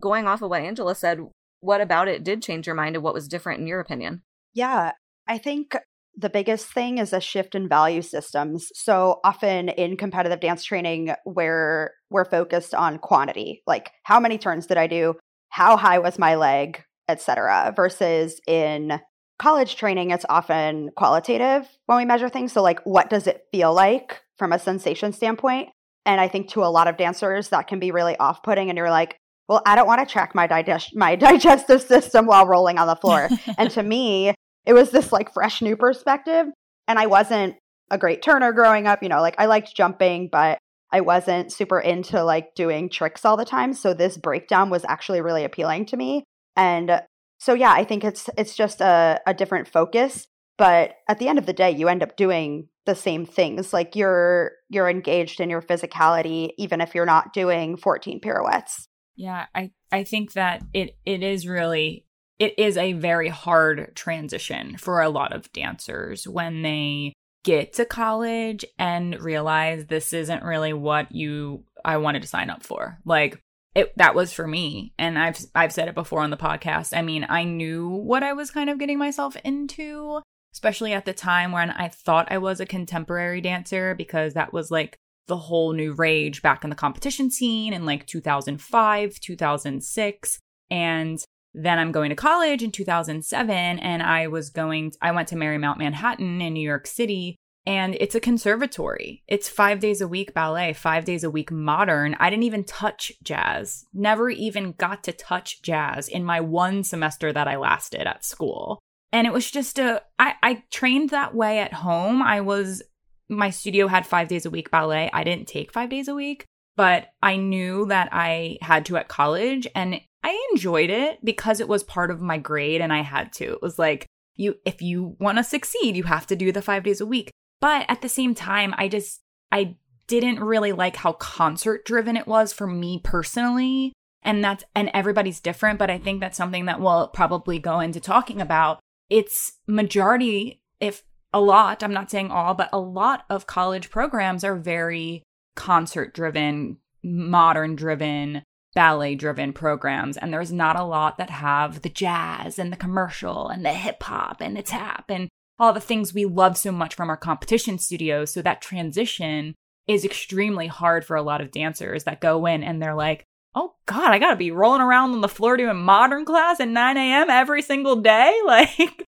going 0.00 0.26
off 0.26 0.40
of 0.40 0.48
what 0.48 0.62
Angela 0.62 0.94
said, 0.94 1.20
what 1.60 1.82
about 1.82 2.08
it 2.08 2.24
did 2.24 2.40
change 2.40 2.66
your 2.66 2.74
mind 2.74 2.96
and 2.96 3.04
what 3.04 3.12
was 3.12 3.28
different 3.28 3.60
in 3.60 3.66
your 3.66 3.80
opinion? 3.80 4.22
Yeah, 4.54 4.92
I 5.28 5.36
think 5.36 5.76
the 6.16 6.30
biggest 6.30 6.72
thing 6.72 6.98
is 6.98 7.12
a 7.12 7.20
shift 7.20 7.54
in 7.54 7.68
value 7.68 8.02
systems. 8.02 8.68
So 8.74 9.20
often 9.24 9.68
in 9.68 9.96
competitive 9.96 10.40
dance 10.40 10.64
training 10.64 11.14
where 11.24 11.92
we're 12.10 12.24
focused 12.24 12.74
on 12.74 12.98
quantity, 12.98 13.62
like 13.66 13.90
how 14.02 14.20
many 14.20 14.38
turns 14.38 14.66
did 14.66 14.76
I 14.76 14.86
do? 14.86 15.14
How 15.50 15.76
high 15.76 15.98
was 15.98 16.18
my 16.18 16.34
leg, 16.34 16.82
etc. 17.08 17.72
versus 17.74 18.40
in 18.46 19.00
college 19.38 19.76
training 19.76 20.10
it's 20.10 20.26
often 20.28 20.90
qualitative 20.96 21.66
when 21.86 21.96
we 21.96 22.04
measure 22.04 22.28
things. 22.28 22.52
So 22.52 22.62
like 22.62 22.80
what 22.84 23.08
does 23.08 23.26
it 23.26 23.42
feel 23.50 23.72
like 23.72 24.20
from 24.36 24.52
a 24.52 24.58
sensation 24.58 25.12
standpoint. 25.12 25.68
And 26.06 26.20
I 26.20 26.28
think 26.28 26.50
to 26.50 26.64
a 26.64 26.70
lot 26.70 26.88
of 26.88 26.96
dancers 26.96 27.48
that 27.50 27.66
can 27.68 27.78
be 27.78 27.90
really 27.90 28.16
off-putting 28.16 28.68
and 28.68 28.76
you're 28.76 28.90
like, 28.90 29.16
well, 29.48 29.62
I 29.66 29.76
don't 29.76 29.86
want 29.86 30.06
to 30.06 30.10
track 30.10 30.34
my 30.34 30.46
digest 30.46 30.94
my 30.94 31.16
digestive 31.28 31.82
system 31.82 32.26
while 32.26 32.46
rolling 32.46 32.78
on 32.78 32.86
the 32.86 32.96
floor. 32.96 33.28
and 33.58 33.70
to 33.72 33.82
me, 33.82 34.34
it 34.70 34.74
was 34.74 34.90
this 34.92 35.10
like 35.10 35.34
fresh 35.34 35.60
new 35.60 35.76
perspective. 35.76 36.46
And 36.86 36.96
I 36.96 37.06
wasn't 37.06 37.56
a 37.90 37.98
great 37.98 38.22
turner 38.22 38.52
growing 38.52 38.86
up, 38.86 39.02
you 39.02 39.08
know, 39.08 39.20
like 39.20 39.34
I 39.36 39.46
liked 39.46 39.74
jumping, 39.74 40.28
but 40.30 40.58
I 40.92 41.00
wasn't 41.00 41.52
super 41.52 41.80
into 41.80 42.22
like 42.22 42.54
doing 42.54 42.88
tricks 42.88 43.24
all 43.24 43.36
the 43.36 43.44
time. 43.44 43.74
So 43.74 43.94
this 43.94 44.16
breakdown 44.16 44.70
was 44.70 44.84
actually 44.84 45.22
really 45.22 45.42
appealing 45.42 45.86
to 45.86 45.96
me. 45.96 46.22
And 46.56 47.02
so 47.40 47.52
yeah, 47.52 47.72
I 47.72 47.82
think 47.82 48.04
it's 48.04 48.30
it's 48.38 48.54
just 48.54 48.80
a, 48.80 49.20
a 49.26 49.34
different 49.34 49.66
focus. 49.66 50.28
But 50.56 50.92
at 51.08 51.18
the 51.18 51.26
end 51.26 51.40
of 51.40 51.46
the 51.46 51.52
day, 51.52 51.72
you 51.72 51.88
end 51.88 52.04
up 52.04 52.16
doing 52.16 52.68
the 52.86 52.94
same 52.94 53.26
things 53.26 53.72
like 53.72 53.96
you're 53.96 54.52
you're 54.68 54.88
engaged 54.88 55.40
in 55.40 55.50
your 55.50 55.62
physicality 55.62 56.50
even 56.58 56.80
if 56.80 56.94
you're 56.94 57.06
not 57.06 57.32
doing 57.32 57.76
14 57.76 58.20
pirouettes 58.20 58.88
yeah 59.16 59.46
i 59.54 59.70
i 59.92 60.02
think 60.02 60.32
that 60.32 60.62
it 60.72 60.96
it 61.04 61.22
is 61.22 61.46
really 61.46 62.06
it 62.40 62.58
is 62.58 62.76
a 62.78 62.94
very 62.94 63.28
hard 63.28 63.94
transition 63.94 64.76
for 64.78 65.02
a 65.02 65.10
lot 65.10 65.32
of 65.32 65.52
dancers 65.52 66.26
when 66.26 66.62
they 66.62 67.12
get 67.44 67.74
to 67.74 67.84
college 67.84 68.64
and 68.78 69.20
realize 69.20 69.86
this 69.86 70.12
isn't 70.12 70.42
really 70.42 70.72
what 70.72 71.12
you 71.12 71.64
I 71.84 71.98
wanted 71.98 72.22
to 72.22 72.28
sign 72.28 72.50
up 72.50 72.64
for. 72.64 72.98
Like 73.04 73.38
it 73.74 73.96
that 73.96 74.14
was 74.14 74.32
for 74.32 74.46
me 74.46 74.94
and 74.98 75.18
I've 75.18 75.38
I've 75.54 75.72
said 75.72 75.88
it 75.88 75.94
before 75.94 76.22
on 76.22 76.30
the 76.30 76.36
podcast. 76.36 76.96
I 76.96 77.02
mean, 77.02 77.26
I 77.28 77.44
knew 77.44 77.88
what 77.88 78.22
I 78.22 78.32
was 78.32 78.50
kind 78.50 78.70
of 78.70 78.78
getting 78.78 78.98
myself 78.98 79.36
into, 79.44 80.22
especially 80.54 80.94
at 80.94 81.04
the 81.04 81.12
time 81.12 81.52
when 81.52 81.70
I 81.70 81.88
thought 81.88 82.32
I 82.32 82.38
was 82.38 82.58
a 82.58 82.66
contemporary 82.66 83.42
dancer 83.42 83.94
because 83.94 84.32
that 84.32 84.52
was 84.52 84.70
like 84.70 84.96
the 85.26 85.36
whole 85.36 85.74
new 85.74 85.92
rage 85.92 86.40
back 86.40 86.64
in 86.64 86.70
the 86.70 86.76
competition 86.76 87.30
scene 87.30 87.74
in 87.74 87.84
like 87.84 88.06
2005, 88.06 89.20
2006. 89.20 90.38
And 90.72 91.24
then 91.54 91.78
I'm 91.78 91.92
going 91.92 92.10
to 92.10 92.16
college 92.16 92.62
in 92.62 92.70
2007 92.70 93.50
and 93.50 94.02
I 94.02 94.28
was 94.28 94.50
going, 94.50 94.92
I 95.02 95.12
went 95.12 95.28
to 95.28 95.36
Marymount 95.36 95.78
Manhattan 95.78 96.40
in 96.40 96.54
New 96.54 96.66
York 96.66 96.86
City 96.86 97.36
and 97.66 97.96
it's 98.00 98.14
a 98.14 98.20
conservatory. 98.20 99.22
It's 99.28 99.48
five 99.48 99.80
days 99.80 100.00
a 100.00 100.08
week 100.08 100.32
ballet, 100.32 100.72
five 100.72 101.04
days 101.04 101.24
a 101.24 101.30
week 101.30 101.50
modern. 101.50 102.16
I 102.18 102.30
didn't 102.30 102.44
even 102.44 102.64
touch 102.64 103.12
jazz, 103.22 103.84
never 103.92 104.30
even 104.30 104.72
got 104.72 105.04
to 105.04 105.12
touch 105.12 105.60
jazz 105.62 106.08
in 106.08 106.24
my 106.24 106.40
one 106.40 106.84
semester 106.84 107.32
that 107.32 107.48
I 107.48 107.56
lasted 107.56 108.06
at 108.06 108.24
school. 108.24 108.80
And 109.12 109.26
it 109.26 109.32
was 109.32 109.50
just 109.50 109.78
a, 109.78 110.02
I, 110.18 110.34
I 110.42 110.62
trained 110.70 111.10
that 111.10 111.34
way 111.34 111.58
at 111.58 111.74
home. 111.74 112.22
I 112.22 112.40
was, 112.40 112.82
my 113.28 113.50
studio 113.50 113.88
had 113.88 114.06
five 114.06 114.28
days 114.28 114.46
a 114.46 114.50
week 114.50 114.70
ballet. 114.70 115.10
I 115.12 115.24
didn't 115.24 115.48
take 115.48 115.72
five 115.72 115.90
days 115.90 116.08
a 116.08 116.14
week, 116.14 116.46
but 116.76 117.08
I 117.22 117.36
knew 117.36 117.86
that 117.86 118.08
I 118.12 118.58
had 118.62 118.86
to 118.86 118.96
at 118.96 119.08
college 119.08 119.66
and 119.74 120.00
I 120.22 120.48
enjoyed 120.52 120.90
it 120.90 121.24
because 121.24 121.60
it 121.60 121.68
was 121.68 121.82
part 121.82 122.10
of 122.10 122.20
my 122.20 122.38
grade 122.38 122.80
and 122.80 122.92
I 122.92 123.02
had 123.02 123.32
to. 123.34 123.52
It 123.52 123.62
was 123.62 123.78
like, 123.78 124.06
you, 124.36 124.56
if 124.64 124.82
you 124.82 125.16
want 125.18 125.38
to 125.38 125.44
succeed, 125.44 125.96
you 125.96 126.04
have 126.04 126.26
to 126.28 126.36
do 126.36 126.52
the 126.52 126.62
five 126.62 126.82
days 126.82 127.00
a 127.00 127.06
week. 127.06 127.30
But 127.60 127.86
at 127.88 128.02
the 128.02 128.08
same 128.08 128.34
time, 128.34 128.74
I 128.78 128.88
just, 128.88 129.20
I 129.52 129.76
didn't 130.06 130.40
really 130.40 130.72
like 130.72 130.96
how 130.96 131.12
concert 131.12 131.84
driven 131.84 132.16
it 132.16 132.26
was 132.26 132.52
for 132.52 132.66
me 132.66 133.00
personally. 133.02 133.92
And 134.22 134.44
that's, 134.44 134.64
and 134.74 134.90
everybody's 134.92 135.40
different, 135.40 135.78
but 135.78 135.90
I 135.90 135.98
think 135.98 136.20
that's 136.20 136.36
something 136.36 136.66
that 136.66 136.80
we'll 136.80 137.08
probably 137.08 137.58
go 137.58 137.80
into 137.80 138.00
talking 138.00 138.40
about 138.40 138.80
it's 139.08 139.52
majority, 139.66 140.60
if 140.78 141.02
a 141.32 141.40
lot, 141.40 141.82
I'm 141.82 141.92
not 141.92 142.10
saying 142.10 142.30
all, 142.30 142.54
but 142.54 142.70
a 142.72 142.78
lot 142.78 143.24
of 143.28 143.46
college 143.46 143.90
programs 143.90 144.44
are 144.44 144.56
very 144.56 145.22
concert 145.54 146.14
driven, 146.14 146.78
modern 147.02 147.76
driven, 147.76 148.42
ballet 148.74 149.14
driven 149.14 149.52
programs. 149.52 150.16
And 150.16 150.32
there's 150.32 150.52
not 150.52 150.78
a 150.78 150.84
lot 150.84 151.18
that 151.18 151.30
have 151.30 151.82
the 151.82 151.88
jazz 151.88 152.58
and 152.58 152.72
the 152.72 152.76
commercial 152.76 153.48
and 153.48 153.64
the 153.64 153.72
hip 153.72 154.02
hop 154.02 154.40
and 154.40 154.56
the 154.56 154.62
tap 154.62 155.06
and 155.08 155.28
all 155.58 155.72
the 155.72 155.80
things 155.80 156.14
we 156.14 156.24
love 156.24 156.56
so 156.56 156.72
much 156.72 156.94
from 156.94 157.10
our 157.10 157.16
competition 157.16 157.78
studios. 157.78 158.32
So 158.32 158.42
that 158.42 158.62
transition 158.62 159.54
is 159.86 160.04
extremely 160.04 160.68
hard 160.68 161.04
for 161.04 161.16
a 161.16 161.22
lot 161.22 161.40
of 161.40 161.50
dancers 161.50 162.04
that 162.04 162.20
go 162.20 162.46
in 162.46 162.62
and 162.62 162.80
they're 162.80 162.94
like, 162.94 163.24
oh 163.54 163.74
god, 163.86 164.12
I 164.12 164.18
gotta 164.18 164.36
be 164.36 164.50
rolling 164.50 164.80
around 164.82 165.12
on 165.12 165.20
the 165.20 165.28
floor 165.28 165.56
doing 165.56 165.76
modern 165.76 166.24
class 166.24 166.60
at 166.60 166.68
9 166.68 166.96
a.m. 166.96 167.30
every 167.30 167.62
single 167.62 167.96
day. 167.96 168.34
Like, 168.46 169.06